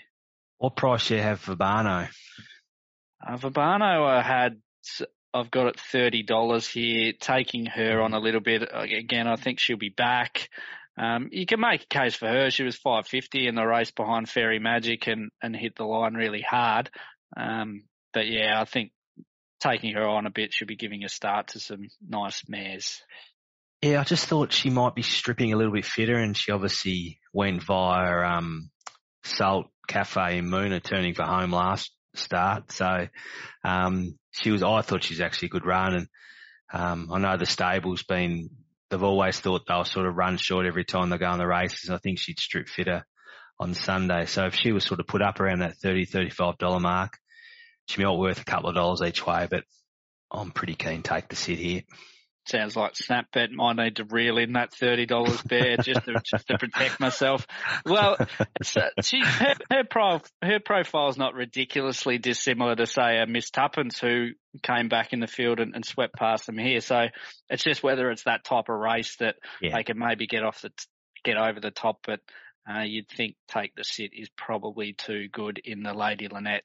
What 0.57 0.75
price 0.75 1.07
do 1.07 1.15
you 1.15 1.21
have 1.21 1.39
for 1.39 1.55
Barno? 1.55 2.07
Uh, 3.25 3.37
Verbano, 3.37 4.05
I 4.05 4.21
had, 4.21 4.61
I've 5.33 5.51
got 5.51 5.67
it 5.67 5.77
$30 5.77 6.71
here, 6.71 7.13
taking 7.19 7.65
her 7.67 8.01
on 8.01 8.13
a 8.13 8.19
little 8.19 8.41
bit. 8.41 8.63
Again, 8.73 9.27
I 9.27 9.35
think 9.35 9.59
she'll 9.59 9.77
be 9.77 9.89
back. 9.89 10.49
Um, 10.97 11.29
you 11.31 11.45
can 11.45 11.59
make 11.59 11.83
a 11.83 11.87
case 11.87 12.15
for 12.15 12.27
her. 12.27 12.49
She 12.49 12.63
was 12.63 12.75
550 12.75 13.47
in 13.47 13.55
the 13.55 13.65
race 13.65 13.91
behind 13.91 14.29
Fairy 14.29 14.59
Magic 14.59 15.07
and, 15.07 15.31
and 15.41 15.55
hit 15.55 15.75
the 15.75 15.85
line 15.85 16.15
really 16.15 16.41
hard. 16.41 16.89
Um, 17.37 17.83
but 18.13 18.27
yeah, 18.27 18.59
I 18.59 18.65
think 18.65 18.91
taking 19.61 19.93
her 19.93 20.07
on 20.07 20.25
a 20.25 20.31
bit 20.31 20.53
should 20.53 20.67
be 20.67 20.75
giving 20.75 21.03
a 21.03 21.09
start 21.09 21.49
to 21.49 21.59
some 21.59 21.87
nice 22.05 22.43
mares. 22.49 23.01
Yeah, 23.81 24.01
I 24.01 24.03
just 24.03 24.27
thought 24.27 24.51
she 24.51 24.69
might 24.69 24.95
be 24.95 25.01
stripping 25.01 25.53
a 25.53 25.57
little 25.57 25.73
bit 25.73 25.85
fitter 25.85 26.17
and 26.17 26.37
she 26.37 26.51
obviously 26.51 27.19
went 27.33 27.63
via, 27.63 28.37
um, 28.37 28.69
Salt 29.23 29.67
Cafe 29.87 30.37
in 30.37 30.49
Moona 30.49 30.79
turning 30.79 31.13
for 31.13 31.23
home 31.23 31.51
last 31.51 31.91
start. 32.15 32.71
So, 32.71 33.07
um, 33.63 34.17
she 34.31 34.51
was, 34.51 34.63
I 34.63 34.81
thought 34.81 35.03
she's 35.03 35.21
actually 35.21 35.47
a 35.47 35.51
good 35.51 35.65
run 35.65 35.93
and, 35.93 36.07
um, 36.73 37.09
I 37.11 37.19
know 37.19 37.37
the 37.37 37.45
stable's 37.45 38.03
been, 38.03 38.49
they've 38.89 39.03
always 39.03 39.39
thought 39.39 39.63
they'll 39.67 39.83
sort 39.83 40.05
of 40.05 40.15
run 40.15 40.37
short 40.37 40.65
every 40.65 40.85
time 40.85 41.09
they 41.09 41.17
go 41.17 41.27
on 41.27 41.37
the 41.37 41.47
races. 41.47 41.89
I 41.89 41.97
think 41.97 42.17
she'd 42.19 42.39
strip 42.39 42.67
fitter 42.69 43.05
on 43.59 43.73
Sunday. 43.73 44.25
So 44.25 44.45
if 44.45 44.55
she 44.55 44.71
was 44.71 44.85
sort 44.85 44.99
of 44.99 45.07
put 45.07 45.21
up 45.21 45.39
around 45.39 45.59
that 45.59 45.77
30 45.77 46.05
$35 46.05 46.81
mark, 46.81 47.17
she 47.87 48.03
might 48.03 48.17
worth 48.17 48.41
a 48.41 48.45
couple 48.45 48.69
of 48.69 48.75
dollars 48.75 49.01
each 49.01 49.25
way, 49.25 49.47
but 49.49 49.63
I'm 50.31 50.51
pretty 50.51 50.75
keen 50.75 51.01
to 51.01 51.09
take 51.09 51.27
the 51.27 51.35
sit 51.35 51.57
here 51.57 51.81
sounds 52.45 52.75
like 52.75 52.93
Snapbet 52.93 53.51
might 53.51 53.75
need 53.75 53.95
to 53.97 54.03
reel 54.03 54.37
in 54.37 54.53
that 54.53 54.73
thirty 54.73 55.05
dollars 55.05 55.41
bear 55.41 55.77
just 55.77 56.05
to 56.05 56.21
just 56.23 56.47
to 56.47 56.57
protect 56.57 56.99
myself. 56.99 57.45
Well, 57.85 58.17
uh, 58.39 58.89
she 59.01 59.21
her 59.23 59.53
her, 59.69 59.83
pro, 59.83 60.21
her 60.41 60.59
profile's 60.59 61.17
not 61.17 61.33
ridiculously 61.33 62.17
dissimilar 62.17 62.75
to 62.75 62.85
say 62.85 63.19
a 63.19 63.25
Miss 63.27 63.49
Tuppence 63.49 63.99
who 63.99 64.29
came 64.63 64.89
back 64.89 65.13
in 65.13 65.19
the 65.19 65.27
field 65.27 65.59
and, 65.59 65.75
and, 65.75 65.85
swept 65.85 66.15
past 66.15 66.45
them 66.45 66.57
here. 66.57 66.81
So 66.81 67.07
it's 67.49 67.63
just 67.63 67.83
whether 67.83 68.09
it's 68.11 68.23
that 68.23 68.43
type 68.43 68.65
of 68.67 68.79
race 68.79 69.15
that 69.17 69.35
yeah. 69.61 69.75
they 69.75 69.83
can 69.83 69.97
maybe 69.97 70.27
get 70.27 70.43
off 70.43 70.61
the 70.61 70.71
get 71.23 71.37
over 71.37 71.59
the 71.59 71.71
top, 71.71 71.99
but. 72.05 72.19
Uh, 72.69 72.83
you'd 72.83 73.09
think 73.09 73.35
take 73.47 73.73
the 73.73 73.83
sit 73.83 74.11
is 74.13 74.29
probably 74.37 74.93
too 74.93 75.27
good 75.29 75.59
in 75.65 75.81
the 75.81 75.95
Lady 75.95 76.27
Lynette 76.27 76.63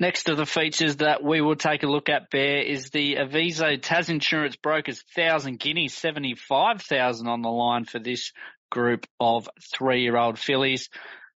Next 0.00 0.24
to 0.24 0.36
the 0.36 0.46
features 0.46 0.96
that 0.96 1.24
we 1.24 1.40
will 1.40 1.56
take 1.56 1.82
a 1.82 1.88
look 1.88 2.08
at, 2.08 2.30
Bear, 2.30 2.62
is 2.62 2.90
the 2.90 3.16
Aviso 3.16 3.82
Tas 3.82 4.08
Insurance 4.08 4.54
Brokers 4.54 5.02
1,000 5.16 5.58
guineas, 5.58 5.92
75,000 5.94 7.26
on 7.26 7.42
the 7.42 7.48
line 7.48 7.84
for 7.84 7.98
this 7.98 8.32
group 8.70 9.06
of 9.18 9.48
three-year-old 9.74 10.38
fillies. 10.38 10.88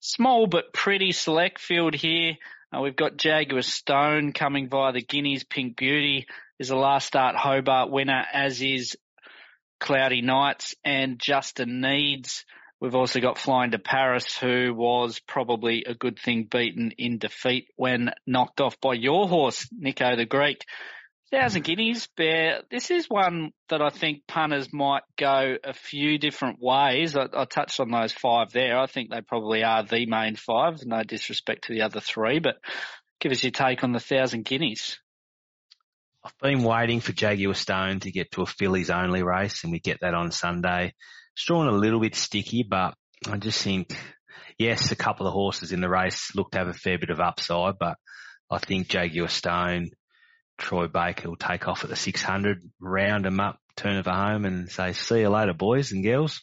Small 0.02 0.46
but 0.46 0.74
pretty 0.74 1.14
select 1.14 1.60
field 1.60 1.94
here. 1.94 2.34
Uh, 2.76 2.82
we've 2.82 2.98
got 2.98 3.16
Jaguar 3.16 3.62
Stone 3.62 4.34
coming 4.34 4.68
via 4.68 4.92
the 4.92 5.02
Guineas. 5.02 5.46
Pink 5.46 5.78
Beauty 5.78 6.28
is 6.60 6.70
a 6.70 6.76
last 6.76 7.08
start 7.08 7.38
Hobart 7.38 7.90
winner, 7.90 8.26
as 8.34 8.62
is 8.62 8.98
Cloudy 9.80 10.22
Nights 10.22 10.76
and 10.84 11.18
Justin 11.18 11.80
Needs. 11.80 12.44
We've 12.82 12.96
also 12.96 13.20
got 13.20 13.38
Flying 13.38 13.72
to 13.72 13.80
Paris, 13.80 14.38
who 14.38 14.74
was 14.74 15.20
probably 15.20 15.84
a 15.86 15.94
good 15.94 16.18
thing 16.18 16.48
beaten 16.50 16.92
in 16.98 17.18
defeat 17.18 17.68
when 17.76 18.12
knocked 18.26 18.62
off 18.62 18.80
by 18.80 18.94
your 18.94 19.28
horse, 19.28 19.68
Nico 19.72 20.16
the 20.16 20.26
Greek. 20.26 20.64
Thousand 21.30 21.64
guineas, 21.64 22.08
Bear. 22.18 22.62
This 22.72 22.90
is 22.90 23.06
one 23.08 23.52
that 23.68 23.82
I 23.82 23.90
think 23.90 24.26
punters 24.28 24.74
might 24.74 25.04
go 25.16 25.58
a 25.64 25.74
few 25.74 26.18
different 26.18 26.58
ways. 26.60 27.16
I, 27.16 27.28
I, 27.32 27.46
touched 27.46 27.80
on 27.80 27.92
those 27.92 28.14
five 28.14 28.52
there. 28.52 28.80
I 28.80 28.88
think 28.88 29.12
they 29.12 29.22
probably 29.22 29.64
are 29.64 29.84
the 29.84 30.08
main 30.08 30.36
five. 30.36 30.80
No 30.86 31.04
disrespect 31.04 31.66
to 31.66 31.74
the 31.74 31.84
other 31.84 32.00
three, 32.00 32.40
but 32.40 32.56
give 33.20 33.32
us 33.32 33.44
your 33.44 33.52
take 33.52 33.84
on 33.84 33.92
the 33.92 34.00
thousand 34.00 34.46
guineas. 34.46 34.98
I've 36.24 36.38
been 36.42 36.64
waiting 36.64 37.00
for 37.00 37.12
Jaguar 37.12 37.54
Stone 37.54 38.00
to 38.02 38.12
get 38.12 38.32
to 38.32 38.42
a 38.42 38.46
fillies 38.48 38.90
only 38.90 39.22
race, 39.22 39.64
and 39.64 39.72
we 39.72 39.80
get 39.80 40.00
that 40.02 40.16
on 40.16 40.32
Sunday. 40.32 40.94
Drawn 41.46 41.68
a 41.68 41.72
little 41.72 42.00
bit 42.00 42.16
sticky, 42.16 42.64
but 42.64 42.96
I 43.30 43.38
just 43.38 43.62
think, 43.64 43.96
yes, 44.58 44.92
a 44.92 44.96
couple 44.96 45.28
of 45.28 45.34
horses 45.34 45.72
in 45.72 45.82
the 45.82 45.90
race 45.90 46.32
look 46.36 46.52
to 46.52 46.60
have 46.60 46.68
a 46.68 46.74
fair 46.74 46.98
bit 47.00 47.10
of 47.10 47.20
upside, 47.20 47.80
but 47.80 47.98
I 48.52 48.60
think 48.60 48.90
Jaguar 48.90 49.28
Stone, 49.28 49.92
Troy 50.58 50.88
Baker 50.88 51.30
will 51.30 51.38
take 51.38 51.68
off 51.68 51.84
at 51.84 51.90
the 51.90 51.96
600, 51.96 52.62
round 52.80 53.26
them 53.26 53.40
up, 53.40 53.60
turn 53.76 53.96
it 53.96 54.04
for 54.04 54.12
home 54.12 54.46
and 54.46 54.70
say, 54.70 54.94
see 54.94 55.22
you 55.22 55.30
later, 55.30 55.54
boys 55.54 55.92
and 55.92 56.04
girls. 56.04 56.42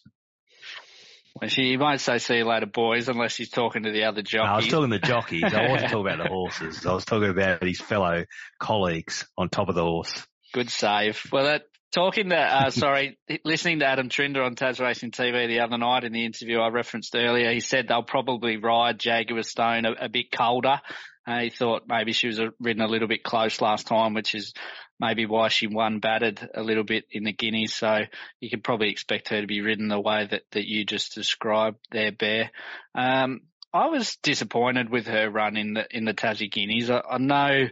Well, 1.41 1.51
she 1.51 1.77
won't 1.77 2.01
say 2.01 2.17
see 2.17 2.39
you 2.39 2.45
later, 2.47 2.67
boys, 2.67 3.09
unless 3.09 3.33
she's 3.33 3.51
talking 3.51 3.83
to 3.83 3.93
the 3.93 4.05
other 4.05 4.23
jockeys. 4.23 4.47
No, 4.47 4.53
I 4.53 4.57
was 4.57 4.69
talking 4.69 4.91
to 4.91 4.99
the 4.99 5.07
jockeys. 5.07 5.45
I 5.45 5.69
wasn't 5.69 5.91
talking 5.93 6.13
about 6.13 6.25
the 6.25 6.31
horses. 6.31 6.87
I 6.87 6.95
was 6.95 7.05
talking 7.05 7.29
about 7.29 7.63
his 7.63 7.79
fellow 7.79 8.25
colleagues 8.59 9.27
on 9.37 9.51
top 9.51 9.69
of 9.69 9.75
the 9.75 9.83
horse. 9.83 10.27
Good 10.55 10.71
save. 10.71 11.21
Well, 11.31 11.45
that 11.45 11.65
Talking 11.93 12.29
to, 12.31 12.37
uh, 12.37 12.71
sorry, 12.71 13.19
listening 13.45 13.79
to 13.79 13.87
Adam 13.87 14.09
Trinder 14.09 14.43
on 14.43 14.55
Tas 14.55 14.81
Racing 14.81 15.13
TV 15.13 15.47
the 15.49 15.61
other 15.61 15.79
night 15.79 16.05
in 16.05 16.13
the 16.13 16.25
interview 16.25 16.59
I 16.59 16.69
referenced 16.69 17.15
earlier, 17.15 17.51
he 17.53 17.61
said 17.61 17.89
they'll 17.89 18.03
probably 18.03 18.57
ride 18.57 18.99
Jaguar 18.99 19.43
Stone 19.43 19.87
a, 19.87 19.93
a 19.93 20.09
bit 20.09 20.31
colder. 20.31 20.81
Uh, 21.27 21.41
he 21.41 21.51
thought 21.51 21.85
maybe 21.89 22.13
she 22.13 22.29
was 22.29 22.41
ridden 22.61 22.83
a 22.83 22.89
little 22.89 23.09
bit 23.09 23.25
close 23.25 23.61
last 23.61 23.87
time, 23.87 24.15
which 24.15 24.35
is 24.35 24.53
maybe 25.01 25.27
why 25.27 25.49
she 25.49 25.67
won 25.67 25.99
battered 25.99 26.49
a 26.55 26.63
little 26.63 26.85
bit 26.85 27.05
in 27.11 27.25
the 27.25 27.33
Guineas. 27.33 27.75
So 27.75 28.01
you 28.41 28.51
could 28.51 28.63
probably 28.63 28.91
expect 28.91 29.31
her 29.31 29.41
to 29.41 29.47
be 29.47 29.61
ridden 29.61 29.89
the 29.89 30.01
way 30.01 30.27
that, 30.31 30.43
that 30.53 30.67
you 30.67 30.85
just 30.85 31.15
described 31.15 31.79
there, 31.91 32.13
Bear. 32.13 32.51
Um, 32.95 33.41
I 33.73 33.89
was 33.89 34.17
disappointed 34.23 34.89
with 34.89 35.07
her 35.07 35.29
run 35.29 35.57
in 35.57 35.75
the 35.75 35.87
in 35.91 36.05
the 36.05 36.15
Tassie 36.15 36.51
Guineas. 36.51 36.91
I, 36.91 37.03
I 37.11 37.19
know 37.19 37.69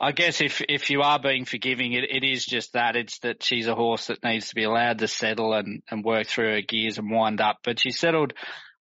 I 0.00 0.12
guess 0.12 0.40
if 0.40 0.62
if 0.66 0.88
you 0.88 1.02
are 1.02 1.18
being 1.18 1.44
forgiving, 1.44 1.92
it, 1.92 2.04
it 2.04 2.24
is 2.24 2.46
just 2.46 2.72
that. 2.72 2.96
It's 2.96 3.18
that 3.18 3.42
she's 3.42 3.66
a 3.66 3.74
horse 3.74 4.06
that 4.06 4.24
needs 4.24 4.48
to 4.48 4.54
be 4.54 4.64
allowed 4.64 4.98
to 5.00 5.08
settle 5.08 5.52
and, 5.52 5.82
and 5.90 6.02
work 6.02 6.26
through 6.26 6.54
her 6.54 6.62
gears 6.62 6.96
and 6.96 7.10
wind 7.10 7.40
up. 7.40 7.58
But 7.62 7.78
she 7.78 7.90
settled 7.90 8.32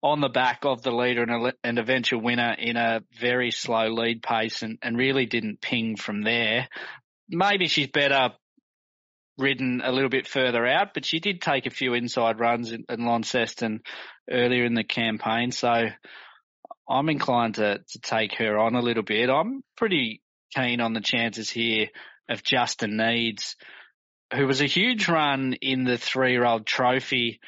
on 0.01 0.21
the 0.21 0.29
back 0.29 0.61
of 0.63 0.81
the 0.81 0.91
leader 0.91 1.21
and, 1.21 1.47
a, 1.47 1.53
and 1.63 1.77
eventual 1.77 2.19
winner 2.19 2.53
in 2.57 2.77
a 2.77 3.01
very 3.19 3.51
slow 3.51 3.87
lead 3.89 4.23
pace 4.23 4.63
and, 4.63 4.79
and 4.81 4.97
really 4.97 5.27
didn't 5.27 5.61
ping 5.61 5.95
from 5.95 6.23
there. 6.23 6.67
Maybe 7.29 7.67
she's 7.67 7.87
better 7.87 8.31
ridden 9.37 9.81
a 9.83 9.91
little 9.91 10.09
bit 10.09 10.27
further 10.27 10.65
out, 10.65 10.93
but 10.93 11.05
she 11.05 11.19
did 11.19 11.41
take 11.41 11.65
a 11.65 11.71
few 11.71 11.93
inside 11.93 12.39
runs 12.39 12.71
in, 12.71 12.85
in 12.89 13.05
Launceston 13.05 13.81
earlier 14.29 14.65
in 14.65 14.73
the 14.73 14.83
campaign. 14.83 15.51
So 15.51 15.85
I'm 16.89 17.09
inclined 17.09 17.55
to, 17.55 17.79
to 17.79 17.99
take 17.99 18.35
her 18.35 18.57
on 18.57 18.75
a 18.75 18.81
little 18.81 19.03
bit. 19.03 19.29
I'm 19.29 19.63
pretty 19.77 20.21
keen 20.53 20.81
on 20.81 20.93
the 20.93 21.01
chances 21.01 21.49
here 21.49 21.87
of 22.29 22.43
Justin 22.43 22.97
Needs, 22.97 23.55
who 24.33 24.47
was 24.47 24.61
a 24.61 24.65
huge 24.65 25.07
run 25.09 25.53
in 25.53 25.83
the 25.83 25.97
three-year-old 25.97 26.65
trophy. 26.65 27.39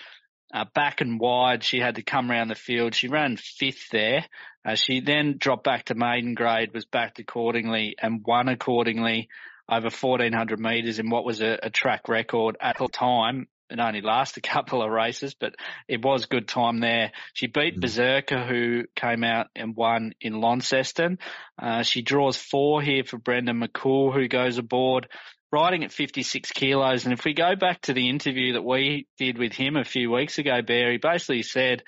Uh, 0.53 0.65
back 0.73 1.01
and 1.01 1.19
wide, 1.19 1.63
she 1.63 1.79
had 1.79 1.95
to 1.95 2.03
come 2.03 2.31
around 2.31 2.47
the 2.47 2.55
field. 2.55 2.95
She 2.95 3.07
ran 3.07 3.37
fifth 3.37 3.89
there. 3.91 4.25
Uh, 4.63 4.75
she 4.75 5.01
then 5.01 5.35
dropped 5.37 5.63
back 5.63 5.85
to 5.85 5.95
maiden 5.95 6.33
grade, 6.33 6.73
was 6.73 6.85
backed 6.85 7.19
accordingly, 7.19 7.95
and 8.01 8.23
won 8.25 8.47
accordingly 8.47 9.27
over 9.69 9.89
1400 9.89 10.59
metres 10.59 10.99
in 10.99 11.09
what 11.09 11.25
was 11.25 11.41
a, 11.41 11.59
a 11.63 11.69
track 11.69 12.07
record 12.07 12.55
at 12.61 12.77
the 12.77 12.87
time 12.87 13.47
it 13.69 13.79
only 13.79 14.01
lasted 14.01 14.45
a 14.45 14.49
couple 14.53 14.81
of 14.81 14.91
races, 14.91 15.33
but 15.33 15.55
it 15.87 16.03
was 16.03 16.25
good 16.25 16.47
time 16.47 16.79
there. 16.79 17.11
She 17.33 17.47
beat 17.47 17.77
mm. 17.77 17.81
Berserker, 17.81 18.45
who 18.45 18.83
came 18.95 19.23
out 19.23 19.47
and 19.55 19.75
won 19.75 20.13
in 20.21 20.39
Launceston. 20.39 21.19
Uh, 21.61 21.83
she 21.83 22.01
draws 22.01 22.37
four 22.37 22.81
here 22.81 23.03
for 23.03 23.17
Brendan 23.17 23.61
McCoull, 23.61 24.13
who 24.13 24.27
goes 24.27 24.57
aboard 24.57 25.07
riding 25.51 25.85
at 25.85 25.91
56 25.91 26.51
kilos. 26.51 27.05
And 27.05 27.13
if 27.13 27.23
we 27.23 27.33
go 27.33 27.55
back 27.55 27.81
to 27.81 27.93
the 27.93 28.09
interview 28.09 28.53
that 28.53 28.63
we 28.63 29.07
did 29.17 29.37
with 29.37 29.53
him 29.53 29.77
a 29.77 29.85
few 29.85 30.11
weeks 30.11 30.37
ago, 30.37 30.61
Barry 30.61 30.97
basically 30.97 31.43
said 31.43 31.83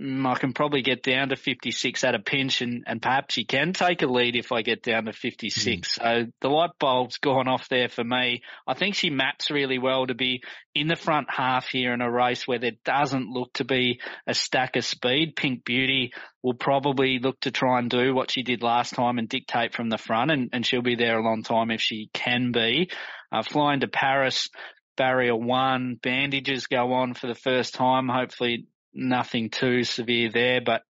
Mm, 0.00 0.26
I 0.26 0.38
can 0.38 0.52
probably 0.52 0.82
get 0.82 1.02
down 1.02 1.30
to 1.30 1.36
56 1.36 2.04
at 2.04 2.14
a 2.14 2.18
pinch 2.18 2.60
and, 2.60 2.84
and 2.86 3.00
perhaps 3.00 3.34
he 3.34 3.46
can 3.46 3.72
take 3.72 4.02
a 4.02 4.06
lead 4.06 4.36
if 4.36 4.52
I 4.52 4.60
get 4.60 4.82
down 4.82 5.06
to 5.06 5.12
56. 5.12 5.64
Mm. 5.64 5.84
So 5.86 6.32
the 6.42 6.48
light 6.48 6.72
bulb's 6.78 7.16
gone 7.16 7.48
off 7.48 7.70
there 7.70 7.88
for 7.88 8.04
me. 8.04 8.42
I 8.66 8.74
think 8.74 8.94
she 8.94 9.08
maps 9.08 9.50
really 9.50 9.78
well 9.78 10.06
to 10.06 10.14
be 10.14 10.42
in 10.74 10.86
the 10.88 10.96
front 10.96 11.28
half 11.30 11.68
here 11.68 11.94
in 11.94 12.02
a 12.02 12.10
race 12.10 12.46
where 12.46 12.58
there 12.58 12.76
doesn't 12.84 13.30
look 13.30 13.54
to 13.54 13.64
be 13.64 14.00
a 14.26 14.34
stack 14.34 14.76
of 14.76 14.84
speed. 14.84 15.34
Pink 15.34 15.64
Beauty 15.64 16.12
will 16.42 16.54
probably 16.54 17.18
look 17.18 17.40
to 17.40 17.50
try 17.50 17.78
and 17.78 17.88
do 17.88 18.14
what 18.14 18.30
she 18.30 18.42
did 18.42 18.62
last 18.62 18.94
time 18.94 19.18
and 19.18 19.30
dictate 19.30 19.72
from 19.72 19.88
the 19.88 19.98
front 19.98 20.30
and, 20.30 20.50
and 20.52 20.66
she'll 20.66 20.82
be 20.82 20.96
there 20.96 21.18
a 21.18 21.24
long 21.24 21.42
time 21.42 21.70
if 21.70 21.80
she 21.80 22.10
can 22.12 22.52
be. 22.52 22.90
Uh, 23.32 23.42
flying 23.42 23.80
to 23.80 23.88
Paris, 23.88 24.50
barrier 24.98 25.34
one, 25.34 25.98
bandages 26.02 26.66
go 26.66 26.92
on 26.92 27.14
for 27.14 27.28
the 27.28 27.34
first 27.34 27.74
time. 27.74 28.08
Hopefully 28.08 28.66
nothing 28.96 29.50
too 29.50 29.84
severe 29.84 30.30
there, 30.32 30.60
but 30.60 30.82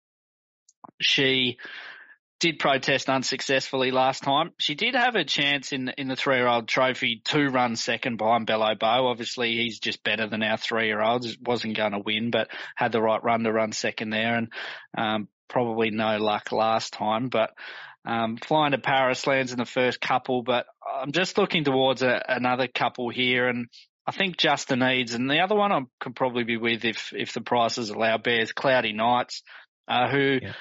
she 1.02 1.58
did 2.40 2.60
protest 2.60 3.10
unsuccessfully 3.10 3.92
last 3.92 4.24
time. 4.24 4.52
She 4.60 4.76
did 4.76 4.94
have 4.94 5.16
a 5.16 5.24
chance 5.24 5.72
in 5.72 5.90
in 5.98 6.08
the 6.08 6.16
three 6.16 6.36
year 6.36 6.48
old 6.48 6.68
trophy 6.68 7.22
to 7.26 7.48
run 7.48 7.76
second 7.76 8.18
behind 8.18 8.46
Bello 8.46 8.76
Bow. 8.76 9.08
Obviously, 9.08 9.56
he's 9.56 9.80
just 9.80 10.04
better 10.04 10.28
than 10.28 10.44
our 10.44 10.58
three 10.58 10.88
year 10.88 11.02
olds. 11.02 11.38
wasn't 11.40 11.78
going 11.78 11.94
to 11.94 12.00
win, 12.00 12.32
but 12.32 12.50
had 12.76 12.92
the 12.92 13.02
right 13.02 13.24
run 13.24 13.44
to 13.44 13.52
run 13.52 13.72
second 13.72 14.10
there, 14.10 14.38
and 14.38 14.48
um, 14.98 15.28
probably 15.48 15.92
no 15.92 16.18
luck 16.18 16.52
last 16.52 16.94
time. 16.94 17.30
But 17.30 17.52
um, 18.06 18.38
flying 18.38 18.74
to 18.74 18.78
Paris 18.78 19.26
lands 19.26 19.52
in 19.52 19.58
the 19.58 19.66
first 19.66 20.02
couple, 20.02 20.44
but 20.44 20.66
I'm 20.86 21.12
just 21.12 21.38
looking 21.38 21.64
towards 21.64 22.04
a, 22.04 22.24
another 22.28 22.68
couple 22.68 23.10
here, 23.10 23.48
and 23.48 23.68
I 24.08 24.12
think 24.12 24.38
Justin 24.38 24.80
Needs, 24.80 25.14
and 25.14 25.30
the 25.30 25.40
other 25.40 25.56
one 25.56 25.72
I 25.72 25.82
could 26.00 26.16
probably 26.16 26.44
be 26.44 26.58
with 26.58 26.86
if 26.86 27.12
if 27.14 27.34
the 27.34 27.42
prices 27.42 27.90
allow 27.90 28.18
Bears 28.18 28.52
Cloudy 28.52 28.94
Nights, 28.94 29.42
uh, 29.88 30.08
who 30.10 30.40
yeah. 30.42 30.54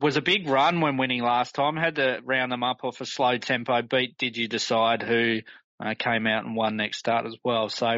was 0.00 0.16
a 0.16 0.22
big 0.22 0.48
run 0.48 0.80
when 0.80 0.98
winning 0.98 1.22
last 1.22 1.54
time. 1.54 1.76
Had 1.76 1.96
to 1.96 2.20
round 2.24 2.52
them 2.52 2.62
up 2.62 2.84
off 2.84 3.00
a 3.00 3.06
slow 3.06 3.38
tempo 3.38 3.80
beat. 3.80 4.18
Did 4.18 4.36
you 4.36 4.48
decide 4.48 5.02
who 5.02 5.40
uh, 5.82 5.94
came 5.98 6.26
out 6.26 6.44
and 6.44 6.56
won 6.56 6.76
next 6.76 6.98
start 6.98 7.24
as 7.24 7.36
well? 7.42 7.70
So, 7.70 7.96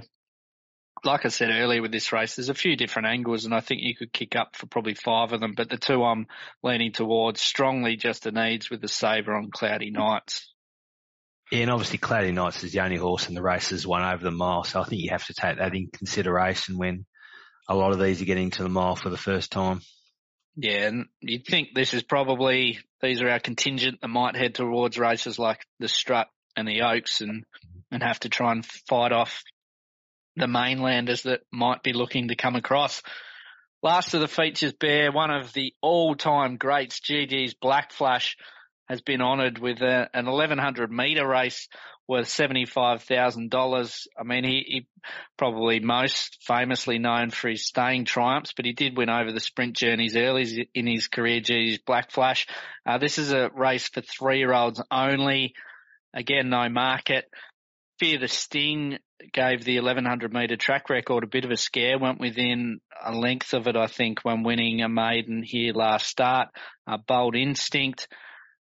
like 1.03 1.25
I 1.25 1.31
said 1.31 1.51
earlier 1.51 1.83
with 1.83 1.91
this 1.91 2.13
race, 2.13 2.37
there's 2.37 2.49
a 2.49 2.55
few 2.55 2.77
different 2.77 3.09
angles, 3.09 3.45
and 3.45 3.53
I 3.53 3.61
think 3.61 3.83
you 3.83 3.97
could 3.97 4.13
kick 4.13 4.37
up 4.37 4.55
for 4.55 4.67
probably 4.67 4.95
five 4.95 5.33
of 5.33 5.41
them. 5.41 5.55
But 5.57 5.69
the 5.69 5.79
two 5.79 6.05
I'm 6.05 6.29
leaning 6.63 6.93
towards 6.93 7.41
strongly, 7.41 7.97
just 7.97 8.23
the 8.23 8.31
Needs 8.31 8.71
with 8.71 8.83
the 8.83 8.89
saver 8.89 9.35
on 9.35 9.51
Cloudy 9.51 9.91
Nights. 9.91 10.53
Yeah, 11.51 11.61
and 11.61 11.71
obviously 11.71 11.99
Cloudy 11.99 12.33
Nights 12.33 12.65
is 12.65 12.73
the 12.73 12.81
only 12.81 12.97
horse 12.97 13.29
in 13.29 13.35
the 13.35 13.43
race 13.43 13.71
that's 13.71 13.87
won 13.87 14.03
over 14.03 14.25
the 14.25 14.33
mile, 14.33 14.65
so 14.65 14.81
I 14.81 14.85
think 14.85 15.03
you 15.03 15.11
have 15.11 15.27
to 15.27 15.35
take 15.35 15.59
that 15.59 15.75
in 15.75 15.89
consideration 15.93 16.77
when 16.77 17.07
a 17.69 17.75
lot 17.75 17.93
of 17.93 18.01
these 18.01 18.21
are 18.21 18.27
getting 18.27 18.51
to 18.53 18.63
the 18.63 18.69
mile 18.69 18.97
for 18.97 19.11
the 19.11 19.17
first 19.17 19.53
time. 19.53 19.81
Yeah, 20.57 20.89
and 20.89 21.07
you'd 21.21 21.47
think 21.47 21.69
this 21.75 21.95
is 21.95 22.03
probably 22.03 22.79
these 23.01 23.21
are 23.21 23.29
our 23.29 23.39
contingent 23.39 24.01
that 24.01 24.09
might 24.09 24.37
head 24.37 24.55
towards 24.55 24.99
races 24.99 25.39
like 25.39 25.65
the 25.79 25.89
Strut 25.89 26.29
and 26.57 26.67
the 26.67 26.83
Oaks 26.83 27.21
and 27.21 27.45
and 27.93 28.03
have 28.03 28.19
to 28.21 28.29
try 28.29 28.53
and 28.53 28.67
fight 28.89 29.13
off 29.13 29.43
the 30.35 30.49
mainlanders 30.49 31.23
that 31.23 31.41
might 31.53 31.83
be 31.83 31.93
looking 31.93 32.29
to 32.29 32.37
come 32.37 32.57
across. 32.57 33.03
Last 33.83 34.15
of 34.15 34.21
the 34.21 34.29
features 34.29 34.73
bear 34.73 35.13
one 35.13 35.31
of 35.31 35.53
the 35.53 35.73
all-time 35.81 36.57
greats, 36.57 37.01
GG's 37.01 37.55
Black 37.55 37.93
Flash 37.93 38.37
has 38.89 39.01
been 39.01 39.21
honoured 39.21 39.59
with 39.59 39.81
a, 39.83 40.09
an 40.15 40.27
1100 40.27 40.91
metre 40.91 41.27
race 41.27 41.69
worth 42.09 42.27
$75,000. 42.27 44.07
I 44.19 44.23
mean, 44.23 44.45
he, 44.45 44.65
he 44.67 44.87
probably 45.37 45.81
most 45.81 46.39
famously 46.43 46.99
known 46.99 47.31
for 47.31 47.49
his 47.49 47.67
staying 47.67 48.05
triumphs, 48.05 48.53
but 48.55 48.65
he 48.65 48.73
did 48.73 48.97
win 48.97 49.11
over 49.11 49.33
the 49.33 49.41
sprint 49.41 49.77
journeys 49.77 50.17
early 50.17 50.69
in 50.75 50.87
his 50.87 51.09
career, 51.09 51.41
G's 51.41 51.79
Black 51.79 52.13
Flash. 52.13 52.47
Uh, 52.87 52.99
this 52.99 53.19
is 53.19 53.33
a 53.33 53.51
race 53.55 53.89
for 53.89 54.03
three 54.03 54.39
year 54.39 54.53
olds 54.53 54.81
only. 54.91 55.55
Again, 56.15 56.49
no 56.49 56.69
market. 56.69 57.25
Fear 57.99 58.21
the 58.21 58.29
Sting 58.29 58.99
gave 59.33 59.65
the 59.65 59.77
1100 59.77 60.33
metre 60.33 60.57
track 60.57 60.91
record 60.91 61.25
a 61.25 61.29
bit 61.29 61.45
of 61.45 61.51
a 61.51 61.57
scare, 61.57 61.99
went 61.99 62.21
within 62.21 62.81
a 63.05 63.13
length 63.13 63.55
of 63.55 63.67
it, 63.67 63.77
I 63.77 63.87
think, 63.87 64.21
when 64.23 64.43
winning 64.43 64.83
a 64.83 64.89
maiden 64.89 65.43
here 65.43 65.73
last 65.73 66.07
start. 66.07 66.49
Uh, 66.87 66.99
Bold 66.99 67.35
Instinct 67.35 68.07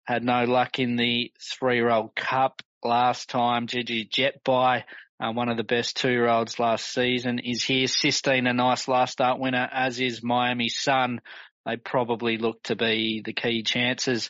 had 0.05 0.23
no 0.23 0.43
luck 0.45 0.79
in 0.79 0.95
the 0.95 1.31
three-year-old 1.41 2.15
cup 2.15 2.61
last 2.83 3.29
time. 3.29 3.67
Gigi 3.67 4.05
Jetby, 4.05 4.83
uh, 5.19 5.31
one 5.31 5.49
of 5.49 5.57
the 5.57 5.63
best 5.63 5.97
two-year-olds 5.97 6.59
last 6.59 6.93
season, 6.93 7.39
is 7.39 7.63
here. 7.63 7.87
Sistine, 7.87 8.47
a 8.47 8.53
nice 8.53 8.87
last 8.87 9.13
start 9.13 9.39
winner, 9.39 9.67
as 9.71 9.99
is 9.99 10.23
Miami 10.23 10.69
Sun. 10.69 11.21
They 11.65 11.77
probably 11.77 12.37
look 12.37 12.61
to 12.63 12.75
be 12.75 13.21
the 13.25 13.33
key 13.33 13.63
chances. 13.63 14.29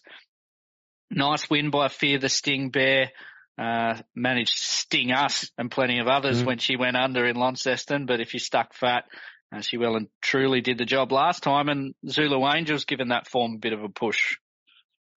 Nice 1.11 1.49
win 1.49 1.69
by 1.69 1.89
Fear 1.89 2.19
the 2.19 2.29
Sting 2.29 2.69
Bear. 2.69 3.11
Uh, 3.57 3.97
managed 4.13 4.57
to 4.57 4.63
sting 4.63 5.11
us 5.13 5.49
and 5.57 5.71
plenty 5.71 5.99
of 5.99 6.07
others 6.07 6.43
mm. 6.43 6.45
when 6.45 6.57
she 6.57 6.75
went 6.75 6.97
under 6.97 7.25
in 7.25 7.37
Launceston. 7.37 8.05
But 8.05 8.19
if 8.19 8.33
you 8.33 8.39
stuck 8.39 8.73
fat, 8.73 9.05
uh, 9.53 9.61
she 9.61 9.77
well 9.77 9.95
and 9.95 10.07
truly 10.21 10.59
did 10.59 10.77
the 10.77 10.85
job 10.85 11.11
last 11.11 11.43
time. 11.43 11.69
And 11.69 11.93
Zulu 12.07 12.45
Angels 12.47 12.83
given 12.85 13.09
that 13.09 13.29
form 13.29 13.55
a 13.55 13.59
bit 13.59 13.71
of 13.73 13.83
a 13.83 13.89
push. 13.89 14.37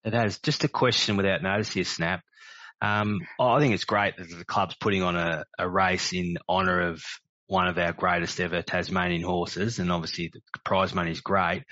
It 0.07 0.13
has. 0.13 0.39
Just 0.39 0.63
a 0.63 0.69
question 0.69 1.17
without 1.17 1.43
notice 1.43 1.73
here, 1.73 1.83
Snap. 1.83 2.21
Um, 2.81 3.19
I 3.37 3.59
think 3.59 3.73
it's 3.73 3.83
great 3.83 4.15
that 4.15 4.29
the 4.29 4.45
club's 4.45 4.75
putting 4.75 5.03
on 5.03 5.17
a, 5.17 5.43
a 5.59 5.67
race 5.67 6.13
in 6.13 6.37
honour 6.47 6.91
of 6.91 7.03
one 7.47 7.67
of 7.67 7.77
our 7.77 7.91
greatest 7.91 8.39
ever 8.39 8.61
Tasmanian 8.61 9.21
horses, 9.21 9.79
and 9.79 9.91
obviously 9.91 10.31
the 10.31 10.39
prize 10.63 10.93
money 10.93 11.11
is 11.11 11.19
great. 11.19 11.63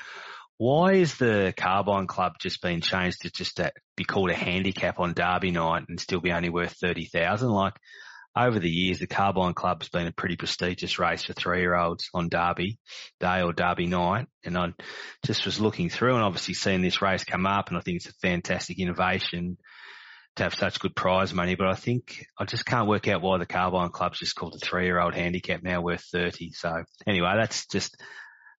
Why 0.58 0.96
is 0.96 1.18
the 1.18 1.54
Carbine 1.56 2.08
Club 2.08 2.34
just 2.42 2.62
been 2.62 2.82
changed 2.82 3.22
to 3.22 3.30
just 3.30 3.58
a, 3.60 3.72
be 3.96 4.04
called 4.04 4.32
a 4.32 4.36
handicap 4.36 5.00
on 5.00 5.14
Derby 5.14 5.52
night 5.52 5.84
and 5.88 5.98
still 5.98 6.20
be 6.20 6.34
only 6.34 6.50
worth 6.50 6.74
thirty 6.74 7.06
thousand? 7.06 7.50
Like 7.50 7.76
over 8.38 8.60
the 8.60 8.70
years, 8.70 9.00
the 9.00 9.08
Carbine 9.08 9.54
Club's 9.54 9.88
been 9.88 10.08
a 10.08 10.12
pretty 10.12 10.36
prestigious 10.36 11.00
race 11.00 11.24
for 11.24 11.34
three-year-olds 11.34 12.10
on 12.14 12.28
Derby 12.28 12.78
Day 13.20 13.42
or 13.42 13.54
Derby 13.54 13.88
night. 13.88 14.28
And 14.44 14.58
I 14.58 14.74
just 15.26 15.46
was 15.46 15.60
looking 15.60 15.90
through 15.90 16.16
and 16.16 16.24
obviously 16.24 16.54
seeing 16.54 16.82
this 16.82 17.02
race 17.02 17.24
come 17.24 17.46
up 17.46 17.70
and 17.70 17.78
I 17.78 17.82
think 17.82 17.98
it's 17.98 18.10
a 18.10 18.14
fantastic 18.22 18.78
innovation 18.80 19.58
to 20.36 20.44
have 20.44 20.54
such 20.54 20.82
good 20.82 20.96
prize 20.96 21.34
money. 21.34 21.56
But 21.56 21.68
I 21.68 21.76
think 21.76 22.26
I 22.38 22.44
just 22.44 22.66
can't 22.66 22.90
work 22.90 23.08
out 23.08 23.22
why 23.22 23.38
the 23.38 23.46
Carbine 23.46 23.90
Club's 23.90 24.20
just 24.20 24.36
called 24.36 24.56
a 24.56 24.60
three-year-old 24.60 25.16
handicap 25.16 25.64
now 25.64 25.82
worth 25.82 26.04
30. 26.12 26.52
So 26.52 26.84
anyway, 27.08 27.36
that's 27.38 27.68
just 27.68 27.96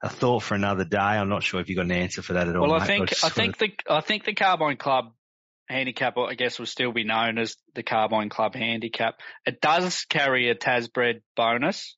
a 0.02 0.08
thought 0.08 0.42
for 0.42 0.54
another 0.54 0.86
day. 0.86 0.98
I'm 0.98 1.28
not 1.28 1.42
sure 1.42 1.60
if 1.60 1.68
you've 1.68 1.76
got 1.76 1.84
an 1.84 1.92
answer 1.92 2.22
for 2.22 2.32
that 2.32 2.48
at 2.48 2.56
all. 2.56 2.68
Well, 2.70 2.80
I 2.80 2.86
think, 2.86 3.12
I, 3.22 3.26
I 3.26 3.30
think 3.30 3.58
the, 3.58 3.72
I 3.90 4.00
think 4.00 4.24
the 4.24 4.34
Carbine 4.34 4.78
Club 4.78 5.12
handicap, 5.68 6.16
I 6.16 6.34
guess, 6.34 6.58
will 6.58 6.66
still 6.66 6.92
be 6.92 7.04
known 7.04 7.38
as 7.38 7.56
the 7.74 7.82
Carbine 7.82 8.28
Club 8.28 8.54
handicap. 8.54 9.20
It 9.44 9.60
does 9.60 10.04
carry 10.08 10.48
a 10.50 10.54
Tasbred 10.54 11.22
bonus 11.36 11.96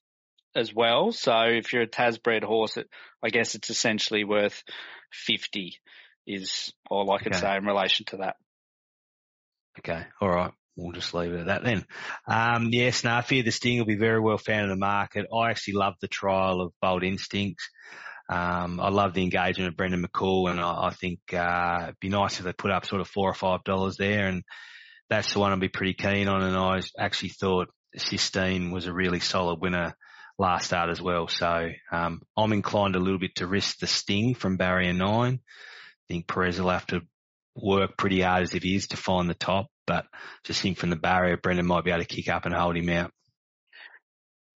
as 0.55 0.73
well. 0.73 1.11
So 1.11 1.33
if 1.43 1.73
you're 1.73 1.83
a 1.83 1.87
Tasbred 1.87 2.43
horse, 2.43 2.77
it, 2.77 2.87
I 3.23 3.29
guess 3.29 3.55
it's 3.55 3.69
essentially 3.69 4.23
worth 4.23 4.63
50 5.11 5.75
is 6.27 6.71
all 6.89 7.11
I 7.11 7.19
can 7.19 7.33
okay. 7.33 7.41
say 7.41 7.57
in 7.57 7.65
relation 7.65 8.05
to 8.07 8.17
that. 8.17 8.35
Okay. 9.79 10.03
All 10.21 10.29
right. 10.29 10.51
We'll 10.75 10.93
just 10.93 11.13
leave 11.13 11.33
it 11.33 11.41
at 11.41 11.45
that 11.47 11.63
then. 11.63 11.85
Um, 12.25 12.69
yes, 12.71 13.03
no, 13.03 13.13
I 13.13 13.21
fear 13.21 13.43
the 13.43 13.51
Sting 13.51 13.79
will 13.79 13.85
be 13.85 13.97
very 13.97 14.19
well 14.19 14.37
found 14.37 14.63
in 14.63 14.69
the 14.69 14.75
market. 14.77 15.25
I 15.35 15.49
actually 15.49 15.73
love 15.73 15.95
the 15.99 16.07
trial 16.07 16.61
of 16.61 16.71
Bold 16.81 17.03
Instincts. 17.03 17.69
Um, 18.29 18.79
I 18.79 18.89
love 18.89 19.13
the 19.13 19.23
engagement 19.23 19.69
of 19.69 19.77
Brendan 19.77 20.05
McCoull, 20.05 20.51
and 20.51 20.59
I, 20.59 20.87
I 20.87 20.89
think 20.91 21.19
uh, 21.33 21.79
it'd 21.83 21.99
be 21.99 22.09
nice 22.09 22.37
if 22.37 22.45
they 22.45 22.53
put 22.53 22.71
up 22.71 22.85
sort 22.85 23.01
of 23.01 23.07
four 23.07 23.29
or 23.29 23.33
five 23.33 23.63
dollars 23.63 23.97
there, 23.97 24.27
and 24.27 24.43
that's 25.09 25.33
the 25.33 25.39
one 25.39 25.51
I'd 25.51 25.59
be 25.59 25.67
pretty 25.67 25.95
keen 25.95 26.27
on. 26.27 26.43
And 26.43 26.55
I 26.55 26.81
actually 26.97 27.29
thought 27.29 27.69
Sistine 27.97 28.71
was 28.71 28.85
a 28.85 28.93
really 28.93 29.19
solid 29.19 29.59
winner 29.59 29.95
last 30.37 30.67
start 30.67 30.89
as 30.89 31.01
well. 31.01 31.27
So 31.27 31.69
um, 31.91 32.21
I'm 32.37 32.53
inclined 32.53 32.95
a 32.95 32.99
little 32.99 33.19
bit 33.19 33.35
to 33.35 33.47
risk 33.47 33.79
the 33.79 33.87
sting 33.87 34.35
from 34.35 34.57
barrier 34.57 34.93
nine. 34.93 35.39
I 35.41 36.13
think 36.13 36.27
Perez 36.27 36.61
will 36.61 36.69
have 36.69 36.87
to 36.87 37.01
work 37.55 37.97
pretty 37.97 38.21
hard 38.21 38.43
as 38.43 38.53
it 38.53 38.63
is 38.63 38.87
to 38.87 38.97
find 38.97 39.29
the 39.29 39.33
top, 39.33 39.67
but 39.85 40.05
just 40.45 40.61
think 40.61 40.77
from 40.77 40.91
the 40.91 40.95
barrier, 40.95 41.37
Brendan 41.37 41.65
might 41.65 41.83
be 41.83 41.91
able 41.91 42.03
to 42.03 42.07
kick 42.07 42.29
up 42.29 42.45
and 42.45 42.53
hold 42.53 42.77
him 42.77 42.89
out. 42.89 43.11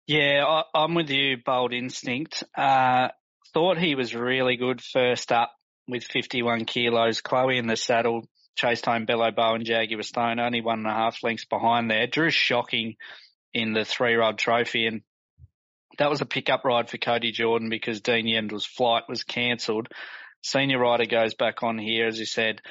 Yeah, 0.07 0.43
I, 0.45 0.83
am 0.83 0.95
with 0.95 1.09
you, 1.09 1.37
Bold 1.45 1.73
Instinct. 1.73 2.43
Uh, 2.57 3.09
thought 3.53 3.77
he 3.77 3.95
was 3.95 4.15
really 4.15 4.57
good 4.57 4.81
first 4.81 5.31
up 5.31 5.51
with 5.87 6.03
51 6.03 6.65
kilos. 6.65 7.21
Chloe 7.21 7.57
in 7.57 7.67
the 7.67 7.75
saddle 7.75 8.27
chased 8.55 8.85
home 8.85 9.05
Bello 9.05 9.31
Bow 9.31 9.55
and 9.55 9.65
Jaguar 9.65 10.03
Stone, 10.03 10.39
only 10.39 10.61
one 10.61 10.79
and 10.79 10.87
a 10.87 10.93
half 10.93 11.23
lengths 11.23 11.45
behind 11.45 11.89
there. 11.89 12.07
Drew 12.07 12.29
shocking 12.29 12.95
in 13.53 13.73
the 13.73 13.85
three 13.85 14.15
rod 14.15 14.37
trophy 14.37 14.87
and 14.87 15.01
that 15.97 16.09
was 16.09 16.21
a 16.21 16.25
pickup 16.25 16.65
ride 16.65 16.89
for 16.89 16.97
Cody 16.97 17.31
Jordan 17.31 17.69
because 17.69 18.01
Dean 18.01 18.25
Yendall's 18.25 18.65
flight 18.65 19.03
was 19.07 19.23
cancelled. 19.23 19.87
Senior 20.41 20.79
rider 20.79 21.05
goes 21.05 21.35
back 21.35 21.63
on 21.63 21.77
here, 21.77 22.07
as 22.07 22.19
you 22.19 22.25
said, 22.25 22.61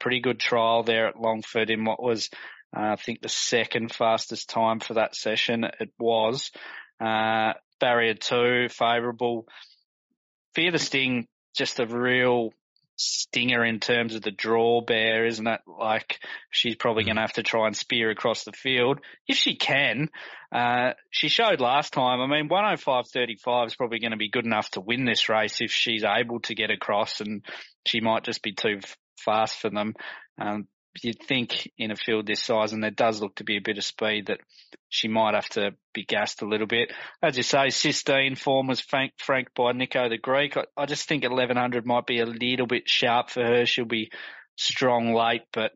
pretty 0.00 0.20
good 0.20 0.38
trial 0.38 0.82
there 0.82 1.08
at 1.08 1.20
Longford 1.20 1.70
in 1.70 1.84
what 1.84 2.02
was, 2.02 2.30
uh, 2.76 2.92
I 2.92 2.96
think 2.96 3.22
the 3.22 3.28
second 3.28 3.92
fastest 3.92 4.50
time 4.50 4.80
for 4.80 4.94
that 4.94 5.16
session. 5.16 5.64
It 5.64 5.90
was, 5.98 6.50
uh, 7.00 7.54
barrier 7.80 8.14
two, 8.14 8.68
favourable. 8.68 9.46
Fear 10.54 10.72
the 10.72 10.78
Sting, 10.78 11.26
just 11.54 11.80
a 11.80 11.86
real 11.86 12.52
stinger 12.98 13.64
in 13.64 13.78
terms 13.78 14.14
of 14.14 14.22
the 14.22 14.30
draw 14.30 14.80
bear, 14.80 15.24
isn't 15.24 15.46
it? 15.46 15.60
Like 15.66 16.18
she's 16.50 16.74
probably 16.74 17.04
going 17.04 17.14
to 17.14 17.22
have 17.22 17.34
to 17.34 17.42
try 17.42 17.66
and 17.66 17.76
spear 17.76 18.10
across 18.10 18.44
the 18.44 18.52
field 18.52 19.00
if 19.26 19.36
she 19.36 19.56
can. 19.56 20.08
Uh, 20.52 20.92
she 21.10 21.28
showed 21.28 21.60
last 21.60 21.92
time. 21.92 22.20
I 22.20 22.26
mean, 22.26 22.48
105.35 22.48 23.66
is 23.66 23.76
probably 23.76 24.00
going 24.00 24.10
to 24.10 24.16
be 24.16 24.30
good 24.30 24.46
enough 24.46 24.70
to 24.70 24.80
win 24.80 25.04
this 25.04 25.28
race 25.28 25.60
if 25.60 25.70
she's 25.70 26.04
able 26.04 26.40
to 26.40 26.54
get 26.54 26.70
across, 26.70 27.20
and 27.20 27.44
she 27.86 28.00
might 28.00 28.24
just 28.24 28.42
be 28.42 28.52
too 28.52 28.80
fast 29.16 29.60
for 29.60 29.70
them. 29.70 29.94
Um, 30.40 30.66
you'd 31.02 31.22
think 31.22 31.70
in 31.78 31.90
a 31.90 31.96
field 31.96 32.26
this 32.26 32.42
size, 32.42 32.72
and 32.72 32.82
there 32.82 32.90
does 32.90 33.20
look 33.20 33.36
to 33.36 33.44
be 33.44 33.56
a 33.56 33.62
bit 33.62 33.78
of 33.78 33.84
speed 33.84 34.26
that 34.26 34.40
she 34.88 35.08
might 35.08 35.34
have 35.34 35.48
to 35.50 35.72
be 35.92 36.04
gassed 36.04 36.42
a 36.42 36.46
little 36.46 36.66
bit. 36.66 36.92
As 37.22 37.36
you 37.36 37.42
say, 37.42 37.70
Sistine 37.70 38.36
form 38.36 38.66
was 38.66 38.80
franked, 38.80 39.22
franked 39.22 39.54
by 39.54 39.72
Nico 39.72 40.08
the 40.08 40.18
Greek. 40.18 40.56
I, 40.56 40.64
I, 40.76 40.86
just 40.86 41.08
think 41.08 41.22
1100 41.22 41.86
might 41.86 42.06
be 42.06 42.20
a 42.20 42.26
little 42.26 42.66
bit 42.66 42.88
sharp 42.88 43.30
for 43.30 43.44
her. 43.44 43.66
She'll 43.66 43.84
be 43.84 44.10
strong 44.56 45.14
late, 45.14 45.42
but 45.52 45.72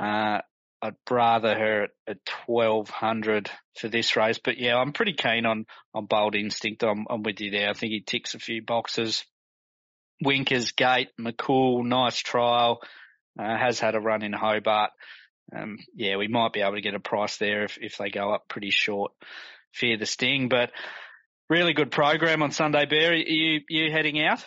uh, 0.00 0.40
I'd 0.82 0.94
rather 1.10 1.54
her 1.54 1.82
at, 1.84 1.90
at 2.06 2.18
1200 2.46 3.50
for 3.78 3.88
this 3.88 4.16
race. 4.16 4.38
But 4.42 4.58
yeah, 4.58 4.76
I'm 4.76 4.92
pretty 4.92 5.14
keen 5.14 5.46
on 5.46 5.66
on 5.94 6.06
Bold 6.06 6.34
Instinct. 6.34 6.82
I'm, 6.82 7.06
I'm 7.08 7.22
with 7.22 7.40
you 7.40 7.50
there. 7.50 7.70
I 7.70 7.74
think 7.74 7.92
he 7.92 8.00
ticks 8.00 8.34
a 8.34 8.38
few 8.38 8.62
boxes. 8.62 9.24
Winkers, 10.20 10.72
Gate, 10.72 11.10
McCoull, 11.20 11.84
nice 11.84 12.18
trial 12.18 12.80
uh, 13.38 13.56
has 13.56 13.78
had 13.78 13.94
a 13.94 14.00
run 14.00 14.22
in 14.22 14.32
Hobart. 14.32 14.90
Um, 15.54 15.78
yeah, 15.94 16.16
we 16.16 16.28
might 16.28 16.52
be 16.52 16.60
able 16.60 16.74
to 16.74 16.80
get 16.80 16.94
a 16.94 17.00
price 17.00 17.38
there 17.38 17.64
if, 17.64 17.78
if 17.80 17.96
they 17.96 18.10
go 18.10 18.32
up 18.32 18.48
pretty 18.48 18.70
short. 18.70 19.12
Fear 19.72 19.98
the 19.98 20.06
sting, 20.06 20.48
but 20.48 20.70
really 21.48 21.72
good 21.72 21.90
program 21.90 22.42
on 22.42 22.50
Sunday, 22.50 22.86
Bear. 22.86 23.14
You, 23.14 23.60
you 23.68 23.90
heading 23.90 24.20
out? 24.22 24.44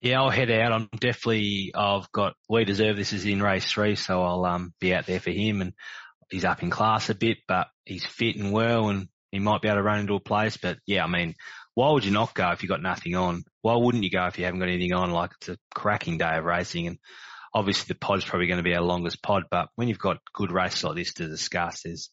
Yeah, 0.00 0.20
I'll 0.20 0.30
head 0.30 0.50
out. 0.50 0.72
I'm 0.72 0.88
definitely, 0.98 1.72
I've 1.74 2.10
got, 2.12 2.34
we 2.48 2.64
deserve 2.64 2.96
this 2.96 3.12
is 3.12 3.24
in 3.24 3.42
race 3.42 3.70
three, 3.70 3.96
so 3.96 4.22
I'll, 4.22 4.44
um, 4.44 4.74
be 4.80 4.94
out 4.94 5.06
there 5.06 5.20
for 5.20 5.30
him 5.30 5.60
and 5.60 5.72
he's 6.30 6.44
up 6.44 6.62
in 6.62 6.70
class 6.70 7.08
a 7.10 7.14
bit, 7.14 7.38
but 7.48 7.68
he's 7.84 8.04
fit 8.04 8.36
and 8.36 8.52
well 8.52 8.88
and 8.88 9.08
he 9.30 9.38
might 9.38 9.62
be 9.62 9.68
able 9.68 9.78
to 9.78 9.82
run 9.82 10.00
into 10.00 10.14
a 10.14 10.20
place. 10.20 10.56
But 10.56 10.78
yeah, 10.86 11.04
I 11.04 11.06
mean, 11.08 11.34
why 11.74 11.90
would 11.90 12.04
you 12.04 12.10
not 12.10 12.34
go 12.34 12.50
if 12.50 12.62
you 12.62 12.68
got 12.68 12.82
nothing 12.82 13.14
on? 13.16 13.44
Why 13.62 13.76
wouldn't 13.76 14.04
you 14.04 14.10
go 14.10 14.26
if 14.26 14.38
you 14.38 14.44
haven't 14.44 14.60
got 14.60 14.68
anything 14.68 14.92
on? 14.92 15.10
Like 15.10 15.30
it's 15.40 15.50
a 15.50 15.58
cracking 15.74 16.18
day 16.18 16.36
of 16.36 16.44
racing 16.44 16.86
and 16.86 16.98
obviously 17.56 17.86
the 17.88 17.98
pod's 17.98 18.24
probably 18.26 18.46
going 18.46 18.58
to 18.58 18.62
be 18.62 18.74
our 18.74 18.82
longest 18.82 19.22
pod, 19.22 19.44
but 19.50 19.68
when 19.76 19.88
you've 19.88 19.98
got 19.98 20.18
good 20.34 20.52
races 20.52 20.84
like 20.84 20.94
this 20.94 21.14
to 21.14 21.26
discuss, 21.26 21.82
there's 21.82 22.10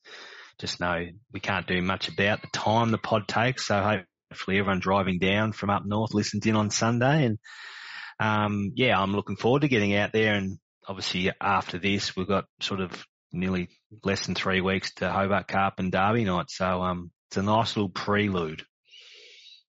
just 0.58 0.80
no, 0.80 1.06
we 1.34 1.42
can't 1.42 1.68
do 1.68 1.82
much 1.82 2.08
about 2.08 2.42
the 2.42 2.48
time 2.54 2.92
the 2.92 2.98
pod 2.98 3.28
takes. 3.28 3.68
So 3.68 4.06
hopefully 4.32 4.58
everyone 4.58 4.80
driving 4.80 5.20
down 5.20 5.52
from 5.52 5.70
up 5.70 5.86
north 5.86 6.14
listens 6.14 6.46
in 6.46 6.56
on 6.56 6.70
Sunday. 6.70 7.26
And, 7.26 7.40
um, 8.22 8.72
yeah, 8.76 8.98
I'm 8.98 9.12
looking 9.12 9.36
forward 9.36 9.64
to 9.64 9.68
getting 9.68 9.94
out 9.94 10.14
there. 10.14 10.34
And 10.34 10.60
obviously 10.88 11.30
after 11.42 11.78
this, 11.78 12.16
we've 12.16 12.26
got 12.26 12.46
sort 12.62 12.80
of 12.80 13.06
nearly 13.34 13.68
less 14.02 14.26
than 14.26 14.36
three 14.36 14.62
weeks 14.62 14.94
to 14.96 15.12
Hobart 15.12 15.50
Cup 15.50 15.74
and 15.80 15.92
Derby 15.92 16.24
night. 16.24 16.52
So, 16.52 16.82
um, 16.84 17.12
it's 17.30 17.38
a 17.38 17.44
nice 17.44 17.76
little 17.76 17.90
prelude. 17.90 18.64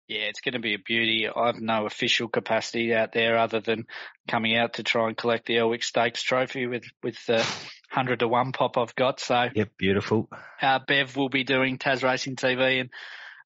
Yeah, 0.08 0.22
it's 0.22 0.40
going 0.40 0.54
to 0.54 0.58
be 0.58 0.74
a 0.74 0.78
beauty. 0.78 1.28
I've 1.28 1.60
no 1.60 1.84
official 1.84 2.28
capacity 2.28 2.94
out 2.94 3.12
there 3.12 3.36
other 3.36 3.60
than 3.60 3.86
coming 4.26 4.56
out 4.56 4.74
to 4.74 4.82
try 4.82 5.08
and 5.08 5.16
collect 5.16 5.46
the 5.46 5.58
Elwick 5.58 5.82
Stakes 5.82 6.22
trophy 6.22 6.66
with, 6.66 6.84
with 7.02 7.16
the 7.26 7.36
100 7.92 8.20
to 8.20 8.28
1 8.28 8.52
pop 8.52 8.78
I've 8.78 8.94
got. 8.94 9.20
So, 9.20 9.48
yep, 9.54 9.68
beautiful. 9.76 10.30
Uh, 10.62 10.78
Bev 10.86 11.14
will 11.14 11.28
be 11.28 11.44
doing 11.44 11.76
Tas 11.76 12.02
Racing 12.02 12.36
TV 12.36 12.80
and 12.80 12.90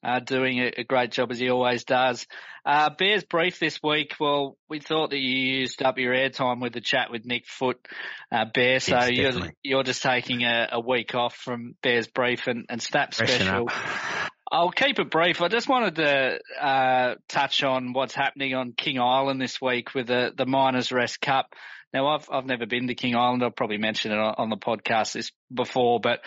uh, 0.04 0.20
doing 0.20 0.60
a, 0.60 0.72
a, 0.78 0.84
great 0.84 1.10
job 1.10 1.30
as 1.30 1.38
he 1.38 1.50
always 1.50 1.84
does. 1.84 2.26
Uh, 2.64 2.90
Bears 2.90 3.24
brief 3.24 3.58
this 3.58 3.80
week. 3.82 4.14
Well, 4.20 4.56
we 4.68 4.80
thought 4.80 5.10
that 5.10 5.18
you 5.18 5.58
used 5.58 5.82
up 5.82 5.98
your 5.98 6.12
airtime 6.12 6.60
with 6.60 6.72
the 6.72 6.80
chat 6.80 7.10
with 7.10 7.24
Nick 7.24 7.46
Foot, 7.46 7.86
uh, 8.30 8.44
Bear. 8.52 8.80
So 8.80 8.96
yes, 9.04 9.10
you're, 9.10 9.50
you're 9.62 9.82
just 9.82 10.02
taking 10.02 10.44
a, 10.44 10.68
a, 10.72 10.80
week 10.80 11.14
off 11.14 11.34
from 11.34 11.74
Bears 11.82 12.06
brief 12.08 12.46
and, 12.46 12.66
and 12.68 12.82
Snap 12.82 13.14
special. 13.14 13.68
I'll 14.52 14.70
keep 14.70 14.98
it 14.98 15.10
brief. 15.10 15.40
I 15.40 15.48
just 15.48 15.66
wanted 15.66 15.94
to 15.96 16.38
uh, 16.60 17.14
touch 17.26 17.62
on 17.62 17.94
what's 17.94 18.14
happening 18.14 18.54
on 18.54 18.74
King 18.76 19.00
Island 19.00 19.40
this 19.40 19.62
week 19.62 19.94
with 19.94 20.08
the 20.08 20.30
the 20.36 20.44
Miners 20.44 20.92
Rest 20.92 21.22
Cup. 21.22 21.54
Now, 21.94 22.08
I've 22.08 22.28
I've 22.30 22.44
never 22.44 22.66
been 22.66 22.86
to 22.88 22.94
King 22.94 23.16
Island. 23.16 23.42
I'll 23.42 23.50
probably 23.50 23.78
mention 23.78 24.12
it 24.12 24.18
on, 24.18 24.34
on 24.36 24.50
the 24.50 24.58
podcast 24.58 25.14
this 25.14 25.32
before, 25.52 26.00
but 26.00 26.20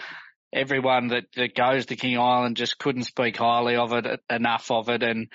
everyone 0.52 1.10
that, 1.10 1.26
that 1.36 1.54
goes 1.54 1.86
to 1.86 1.96
King 1.96 2.18
Island 2.18 2.58
just 2.58 2.80
couldn't 2.80 3.04
speak 3.04 3.38
highly 3.38 3.76
of 3.76 3.94
it 3.94 4.06
enough 4.28 4.72
of 4.72 4.90
it, 4.90 5.04
and 5.04 5.28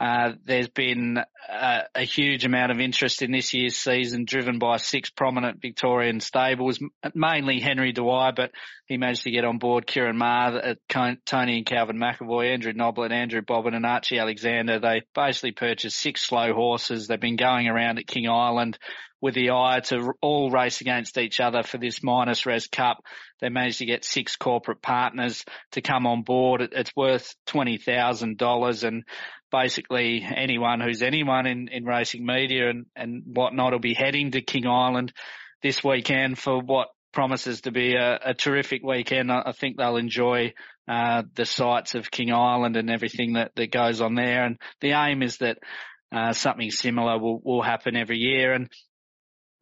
uh, 0.00 0.32
there's 0.44 0.68
been 0.68 1.18
a, 1.48 1.80
a, 1.94 2.04
huge 2.04 2.44
amount 2.44 2.70
of 2.70 2.78
interest 2.78 3.20
in 3.20 3.32
this 3.32 3.52
year's 3.52 3.76
season 3.76 4.24
driven 4.24 4.60
by 4.60 4.76
six 4.76 5.10
prominent 5.10 5.60
Victorian 5.60 6.20
stables, 6.20 6.78
mainly 7.14 7.58
Henry 7.58 7.92
Dwyer, 7.92 8.32
but 8.34 8.52
he 8.86 8.96
managed 8.96 9.24
to 9.24 9.32
get 9.32 9.44
on 9.44 9.58
board 9.58 9.88
Ciaron 9.88 10.16
Maher, 10.16 10.76
uh, 10.94 11.14
Tony 11.26 11.56
and 11.56 11.66
Calvin 11.66 11.98
McEvoy, 11.98 12.52
Andrew 12.52 12.72
Noblet, 12.72 13.10
Andrew 13.10 13.42
Bobbin 13.42 13.74
and 13.74 13.84
Archie 13.84 14.18
Alexander. 14.18 14.78
They 14.78 15.02
basically 15.16 15.52
purchased 15.52 15.98
six 15.98 16.24
slow 16.24 16.54
horses. 16.54 17.08
They've 17.08 17.18
been 17.18 17.36
going 17.36 17.66
around 17.66 17.98
at 17.98 18.06
King 18.06 18.28
Island 18.28 18.78
with 19.20 19.34
the 19.34 19.50
eye 19.50 19.80
to 19.84 20.12
all 20.20 20.50
race 20.50 20.80
against 20.80 21.18
each 21.18 21.40
other 21.40 21.62
for 21.62 21.78
this 21.78 22.02
Miners 22.02 22.46
Rest 22.46 22.70
Cup. 22.70 23.02
They 23.40 23.48
managed 23.48 23.78
to 23.78 23.86
get 23.86 24.04
six 24.04 24.36
corporate 24.36 24.80
partners 24.80 25.44
to 25.72 25.80
come 25.80 26.06
on 26.06 26.22
board. 26.22 26.68
It's 26.72 26.94
worth 26.94 27.34
$20,000 27.48 28.84
and 28.84 29.04
basically 29.50 30.22
anyone 30.24 30.80
who's 30.80 31.02
anyone 31.02 31.46
in, 31.46 31.68
in 31.68 31.84
racing 31.84 32.24
media 32.24 32.70
and, 32.70 32.86
and 32.94 33.22
whatnot 33.26 33.72
will 33.72 33.78
be 33.78 33.94
heading 33.94 34.32
to 34.32 34.40
King 34.40 34.66
Island 34.66 35.12
this 35.62 35.82
weekend 35.82 36.38
for 36.38 36.60
what 36.60 36.88
promises 37.12 37.62
to 37.62 37.70
be 37.70 37.94
a, 37.94 38.18
a 38.26 38.34
terrific 38.34 38.82
weekend. 38.82 39.32
I, 39.32 39.42
I, 39.46 39.52
think 39.52 39.76
they'll 39.76 39.96
enjoy 39.96 40.52
uh, 40.86 41.22
the 41.34 41.46
sights 41.46 41.94
of 41.94 42.10
King 42.10 42.32
Island 42.32 42.76
and 42.76 42.90
everything 42.90 43.34
that, 43.34 43.52
that 43.56 43.72
goes 43.72 44.00
on 44.00 44.14
there. 44.14 44.44
And 44.44 44.58
the 44.80 44.92
aim 44.92 45.22
is 45.22 45.38
that 45.38 45.58
uh, 46.12 46.32
something 46.32 46.70
similar 46.70 47.18
will, 47.18 47.40
will 47.42 47.62
happen 47.62 47.96
every 47.96 48.18
year. 48.18 48.52
And 48.52 48.70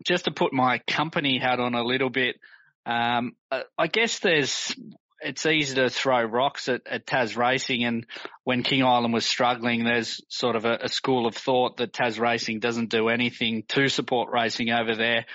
just 0.04 0.24
to 0.24 0.30
put 0.30 0.52
my 0.52 0.80
company 0.86 1.38
hat 1.38 1.60
on 1.60 1.74
a 1.74 1.84
little 1.84 2.10
bit, 2.10 2.36
um, 2.84 3.32
I 3.50 3.86
guess 3.88 4.20
there's 4.20 4.74
it's 5.20 5.46
easy 5.46 5.74
to 5.76 5.88
throw 5.88 6.22
rocks 6.24 6.68
at, 6.68 6.82
at 6.86 7.06
Tas 7.06 7.36
Racing, 7.36 7.84
and 7.84 8.06
when 8.44 8.62
King 8.62 8.82
Island 8.82 9.14
was 9.14 9.26
struggling, 9.26 9.84
there's 9.84 10.20
sort 10.28 10.56
of 10.56 10.64
a, 10.64 10.78
a, 10.82 10.88
school 10.88 11.26
of 11.26 11.34
thought 11.34 11.78
that 11.78 11.92
Tas 11.92 12.18
Racing 12.18 12.60
doesn't 12.60 12.90
do 12.90 13.08
anything 13.08 13.64
to 13.68 13.88
support 13.88 14.30
racing 14.32 14.70
over 14.70 14.94
there. 14.94 15.26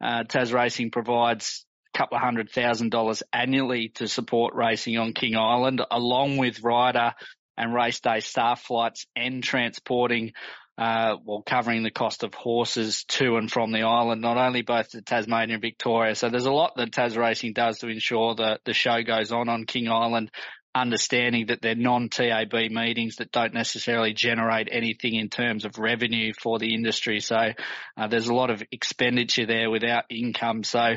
Uh, 0.00 0.24
Tas 0.24 0.52
Racing 0.52 0.90
provides 0.90 1.64
a 1.94 1.98
couple 1.98 2.16
of 2.16 2.22
hundred 2.22 2.50
thousand 2.50 2.90
dollars 2.90 3.22
annually 3.32 3.88
to 3.96 4.08
support 4.08 4.54
racing 4.54 4.98
on 4.98 5.12
King 5.12 5.36
Island, 5.36 5.82
along 5.90 6.36
with 6.36 6.62
rider 6.62 7.14
and 7.56 7.74
race 7.74 8.00
day 8.00 8.20
staff 8.20 8.62
flights 8.62 9.06
and 9.14 9.42
transporting 9.42 10.32
uh, 10.78 11.16
well, 11.24 11.42
covering 11.44 11.82
the 11.82 11.90
cost 11.90 12.22
of 12.22 12.32
horses 12.32 13.04
to 13.04 13.36
and 13.36 13.50
from 13.50 13.72
the 13.72 13.82
island, 13.82 14.22
not 14.22 14.38
only 14.38 14.62
both 14.62 14.90
to 14.90 15.02
Tasmania 15.02 15.54
and 15.54 15.62
Victoria. 15.62 16.14
So 16.14 16.30
there's 16.30 16.46
a 16.46 16.52
lot 16.52 16.76
that 16.76 16.92
Tas 16.92 17.16
Racing 17.16 17.52
does 17.52 17.78
to 17.80 17.88
ensure 17.88 18.34
that 18.36 18.60
the 18.64 18.72
show 18.72 19.02
goes 19.02 19.30
on 19.30 19.48
on 19.48 19.66
King 19.66 19.88
Island 19.88 20.30
understanding 20.74 21.46
that 21.46 21.60
they're 21.60 21.74
non-TAB 21.74 22.52
meetings 22.70 23.16
that 23.16 23.32
don't 23.32 23.52
necessarily 23.52 24.12
generate 24.12 24.68
anything 24.70 25.14
in 25.14 25.28
terms 25.28 25.64
of 25.64 25.78
revenue 25.78 26.32
for 26.40 26.58
the 26.58 26.74
industry. 26.74 27.20
So 27.20 27.36
uh, 27.96 28.06
there's 28.08 28.28
a 28.28 28.34
lot 28.34 28.50
of 28.50 28.62
expenditure 28.70 29.46
there 29.46 29.70
without 29.70 30.04
income. 30.10 30.62
So 30.62 30.94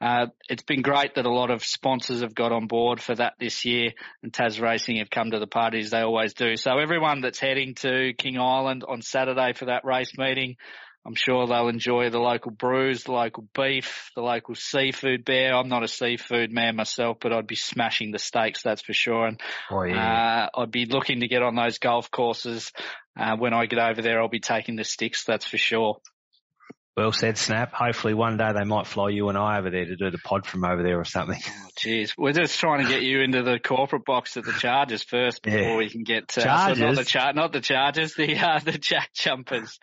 uh, 0.00 0.26
it's 0.48 0.62
been 0.62 0.82
great 0.82 1.14
that 1.14 1.24
a 1.24 1.32
lot 1.32 1.50
of 1.50 1.64
sponsors 1.64 2.20
have 2.20 2.34
got 2.34 2.52
on 2.52 2.66
board 2.66 3.00
for 3.00 3.14
that 3.14 3.34
this 3.40 3.64
year 3.64 3.92
and 4.22 4.32
Tas 4.32 4.60
Racing 4.60 4.98
have 4.98 5.10
come 5.10 5.30
to 5.30 5.38
the 5.38 5.46
party 5.46 5.78
as 5.78 5.90
they 5.90 6.00
always 6.00 6.34
do. 6.34 6.56
So 6.56 6.78
everyone 6.78 7.22
that's 7.22 7.38
heading 7.40 7.74
to 7.76 8.12
King 8.18 8.38
Island 8.38 8.84
on 8.86 9.00
Saturday 9.00 9.54
for 9.54 9.66
that 9.66 9.84
race 9.84 10.12
meeting, 10.18 10.56
I'm 11.06 11.14
sure 11.14 11.46
they'll 11.46 11.68
enjoy 11.68 12.08
the 12.08 12.18
local 12.18 12.50
brews, 12.50 13.04
the 13.04 13.12
local 13.12 13.46
beef, 13.54 14.10
the 14.14 14.22
local 14.22 14.54
seafood 14.54 15.24
bear. 15.24 15.54
I'm 15.54 15.68
not 15.68 15.82
a 15.82 15.88
seafood 15.88 16.50
man 16.50 16.76
myself, 16.76 17.18
but 17.20 17.32
I'd 17.32 17.46
be 17.46 17.56
smashing 17.56 18.10
the 18.10 18.18
steaks, 18.18 18.62
that's 18.62 18.80
for 18.80 18.94
sure. 18.94 19.26
And 19.26 19.40
Oh 19.70 19.82
yeah. 19.82 20.48
uh, 20.54 20.60
I'd 20.60 20.70
be 20.70 20.86
looking 20.86 21.20
to 21.20 21.28
get 21.28 21.42
on 21.42 21.56
those 21.56 21.78
golf 21.78 22.10
courses. 22.10 22.72
Uh, 23.18 23.36
when 23.36 23.52
I 23.52 23.66
get 23.66 23.78
over 23.78 24.00
there, 24.00 24.20
I'll 24.20 24.28
be 24.28 24.40
taking 24.40 24.76
the 24.76 24.84
sticks, 24.84 25.24
that's 25.24 25.44
for 25.44 25.58
sure. 25.58 25.98
Well 26.96 27.10
said, 27.12 27.36
Snap. 27.38 27.72
Hopefully 27.72 28.14
one 28.14 28.36
day 28.36 28.52
they 28.52 28.64
might 28.64 28.86
fly 28.86 29.08
you 29.08 29.28
and 29.28 29.36
I 29.36 29.58
over 29.58 29.68
there 29.70 29.84
to 29.84 29.96
do 29.96 30.10
the 30.10 30.18
pod 30.18 30.46
from 30.46 30.64
over 30.64 30.82
there 30.82 30.98
or 31.00 31.04
something. 31.04 31.40
Oh, 31.44 31.68
Jeez, 31.78 32.12
we're 32.16 32.32
just 32.32 32.58
trying 32.60 32.84
to 32.84 32.88
get 32.88 33.02
you 33.02 33.20
into 33.20 33.42
the 33.42 33.58
corporate 33.58 34.04
box 34.04 34.36
at 34.36 34.44
the 34.44 34.52
Chargers 34.52 35.02
first 35.02 35.42
before 35.42 35.58
Yeah. 35.60 35.76
we 35.76 35.90
can 35.90 36.04
get 36.04 36.24
uh, 36.38 36.40
so 36.40 36.40
Chargers? 36.42 36.78
not 36.80 36.94
the 36.96 37.04
char- 37.04 37.32
not 37.32 37.52
the 37.52 37.60
Chargers, 37.60 38.14
the 38.14 38.36
uh, 38.38 38.58
the 38.64 38.78
Jack 38.78 39.10
Jumpers. 39.14 39.78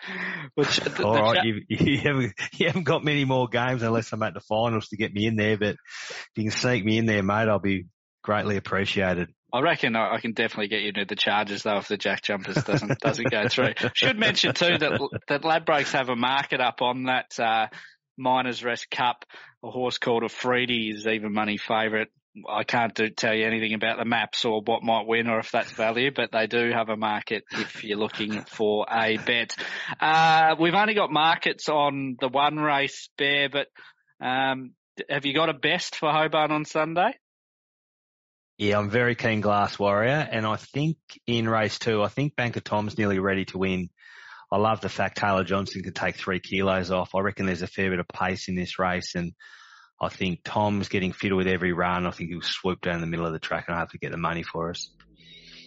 Which 0.56 0.78
the, 0.78 1.04
All 1.04 1.14
the 1.14 1.22
right, 1.22 1.36
Cha- 1.38 1.44
you, 1.44 1.62
you 1.68 1.98
haven't 2.00 2.34
you 2.54 2.68
haven't 2.68 2.84
got 2.84 3.04
many 3.04 3.26
more 3.26 3.48
games 3.50 3.84
unless 3.84 4.12
I'm 4.14 4.24
at 4.24 4.34
the 4.34 4.40
finals 4.42 4.88
to 4.90 4.98
get 4.98 5.14
me 5.14 5.26
in 5.26 5.36
there. 5.36 5.58
But 5.58 5.76
if 5.76 6.30
you 6.38 6.44
can 6.44 6.52
sneak 6.58 6.86
me 6.86 6.98
in 6.98 7.06
there, 7.06 7.24
mate, 7.24 7.50
I'll 7.50 7.60
be 7.60 7.88
greatly 8.24 8.56
appreciated. 8.56 9.30
I 9.54 9.62
reckon 9.62 9.96
I, 9.96 10.16
I 10.16 10.20
can 10.20 10.34
definitely 10.34 10.70
get 10.70 10.82
you 10.82 10.90
into 10.90 11.06
the 11.06 11.16
Chargers 11.16 11.64
though 11.64 11.78
if 11.78 11.88
the 11.88 11.98
Jack 11.98 12.22
Jumpers 12.24 12.64
doesn't 12.64 13.00
doesn't 13.00 13.30
go 13.30 13.48
through. 13.48 13.74
Should 13.94 14.18
mention 14.18 14.54
too 14.54 14.78
that 14.78 15.00
that 15.28 15.42
Ladbrokes 15.42 15.92
have 15.92 16.10
a 16.10 16.16
market 16.16 16.62
up 16.62 16.82
on 16.82 17.04
that 17.04 17.40
uh, 17.40 17.68
Miners 18.18 18.64
Rest 18.64 18.90
Cup. 18.90 19.26
A 19.64 19.70
horse 19.70 19.98
called 19.98 20.24
a 20.24 20.28
Freedy 20.28 20.92
is 20.94 21.06
even 21.06 21.34
money 21.34 21.58
favourite. 21.58 22.08
I 22.50 22.64
can't 22.64 22.96
do, 22.96 23.10
tell 23.10 23.34
you 23.34 23.46
anything 23.46 23.74
about 23.74 23.98
the 23.98 24.06
maps 24.06 24.46
or 24.46 24.62
what 24.62 24.84
might 24.84 25.06
win 25.06 25.28
or 25.28 25.40
if 25.40 25.52
that's 25.52 25.72
value, 25.72 26.12
but 26.16 26.32
they 26.32 26.48
do 26.48 26.72
have 26.72 26.88
a 26.88 26.96
market 26.96 27.44
if 27.52 27.84
you're 27.84 27.98
looking 27.98 28.42
for 28.44 28.86
a 28.90 29.18
bet. 29.18 29.54
Uh, 30.00 30.56
we've 30.58 30.74
only 30.74 30.94
got 30.94 31.12
markets 31.12 31.68
on 31.68 32.16
the 32.22 32.30
one 32.30 32.56
race, 32.56 33.10
Bear, 33.18 33.50
but 33.50 33.68
um, 34.26 34.72
have 35.10 35.26
you 35.26 35.34
got 35.34 35.50
a 35.50 35.54
best 35.54 35.98
for 35.98 36.10
Hobart 36.10 36.52
on 36.52 36.64
Sunday? 36.64 37.14
Yeah, 38.58 38.78
I'm 38.78 38.90
very 38.90 39.16
keen 39.16 39.42
Glass 39.42 39.80
Warrior, 39.80 40.28
and 40.32 40.46
I 40.46 40.56
think 40.56 40.98
in 41.26 41.50
race 41.50 41.80
two, 41.80 42.04
I 42.04 42.10
think 42.10 42.36
Banker 42.36 42.60
Tom's 42.60 42.98
nearly 42.98 43.18
ready 43.18 43.46
to 43.46 43.58
win. 43.58 43.90
I 44.52 44.58
love 44.58 44.82
the 44.82 44.90
fact 44.90 45.18
Taylor 45.18 45.44
Johnson 45.44 45.82
can 45.82 45.94
take 45.94 46.16
three 46.16 46.40
kilos 46.40 46.92
off. 46.92 47.16
I 47.16 47.22
reckon 47.22 47.46
there's 47.46 47.62
a 47.62 47.68
fair 47.68 47.90
bit 47.90 48.00
of 48.00 48.08
pace 48.08 48.50
in 48.50 48.56
this 48.56 48.78
race, 48.78 49.16
and 49.16 49.34
I 50.02 50.10
think 50.10 50.40
Tom's 50.44 50.90
getting 50.90 51.12
fitter 51.12 51.36
with 51.36 51.48
every 51.48 51.74
run. 51.74 52.08
I 52.08 52.12
think 52.12 52.32
he'll 52.32 52.42
swoop 52.42 52.82
down 52.82 53.02
the 53.02 53.08
middle 53.08 53.28
of 53.28 53.34
the 53.34 53.40
track 53.40 53.66
and 53.68 53.76
I 53.78 53.80
have 53.80 53.90
to 53.90 54.00
get 54.00 54.12
the 54.12 54.18
money 54.18 54.42
for 54.42 54.72
us. 54.72 54.90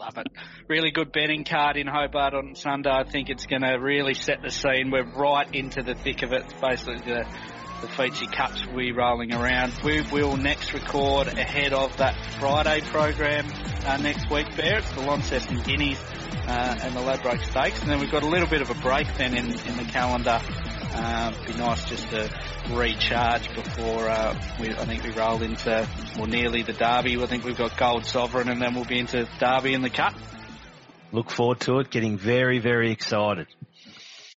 Love 0.01 0.19
it. 0.19 0.27
Really 0.69 0.91
good 0.91 1.13
betting 1.13 1.45
card 1.45 1.77
in 1.77 1.87
Hobart 1.87 2.35
on 2.35 2.57
Sunday. 2.57 2.91
I 2.91 3.05
think 3.05 3.31
it's 3.31 3.47
going 3.47 3.63
to 3.63 3.75
really 3.75 4.15
set 4.15 4.43
the 4.43 4.51
scene. 4.51 4.91
We're 4.91 5.05
right 5.05 5.47
into 5.55 5.85
the 5.85 5.95
thick 5.95 6.25
of 6.25 6.33
it. 6.33 6.53
Basically 6.61 6.97
the, 6.97 7.25
the 7.81 7.89
Fiji 7.89 8.27
Cups 8.27 8.67
we 8.67 8.93
rolling 8.93 9.33
around. 9.33 9.73
We 9.85 10.03
will 10.13 10.37
next 10.37 10.73
record 10.73 11.29
ahead 11.29 11.73
of 11.73 11.97
that 11.99 12.15
Friday 12.39 12.81
program 12.83 13.47
uh, 13.87 13.97
next 13.99 14.31
week, 14.31 14.57
Bear. 14.57 14.79
It's 14.79 14.93
the 14.93 15.01
Launceston 15.01 15.63
Guineas 15.63 16.03
uh, 16.47 16.79
and 16.83 16.95
the 16.95 17.01
Ladbroke 17.01 17.43
Stakes. 17.43 17.81
And 17.83 17.91
then 17.91 18.01
we've 18.01 18.11
got 18.11 18.23
a 18.23 18.29
little 18.29 18.49
bit 18.49 18.63
of 18.63 18.71
a 18.71 18.75
break 18.75 19.07
then 19.17 19.37
in, 19.37 19.47
in 19.47 19.77
the 19.77 19.85
calendar. 19.91 20.41
Uh, 20.97 21.33
be 21.47 21.55
nice 21.55 21.85
just 21.87 22.09
to 22.11 22.31
recharge 22.71 23.53
before 23.55 24.09
uh, 24.09 24.41
we, 24.61 24.71
I 24.71 24.85
think 24.85 25.03
we 25.03 25.11
roll 25.11 25.43
into 25.43 25.89
well 26.17 26.27
nearly 26.27 26.63
the 26.63 26.73
Derby. 26.73 27.21
I 27.21 27.27
think 27.27 27.45
we've 27.45 27.59
got 27.59 27.77
Gold 27.77 28.07
Sovereign, 28.07 28.49
and 28.49 28.63
then 28.63 28.75
we'll 28.75 28.85
be 28.85 29.01
into 29.01 29.29
Derby 29.41 29.75
and 29.75 29.85
the 29.85 29.91
Cup. 29.91 30.15
Look 31.13 31.31
forward 31.31 31.61
to 31.61 31.81
it. 31.81 31.91
Getting 31.91 32.17
very, 32.17 32.59
very 32.61 32.91
excited. 32.93 33.49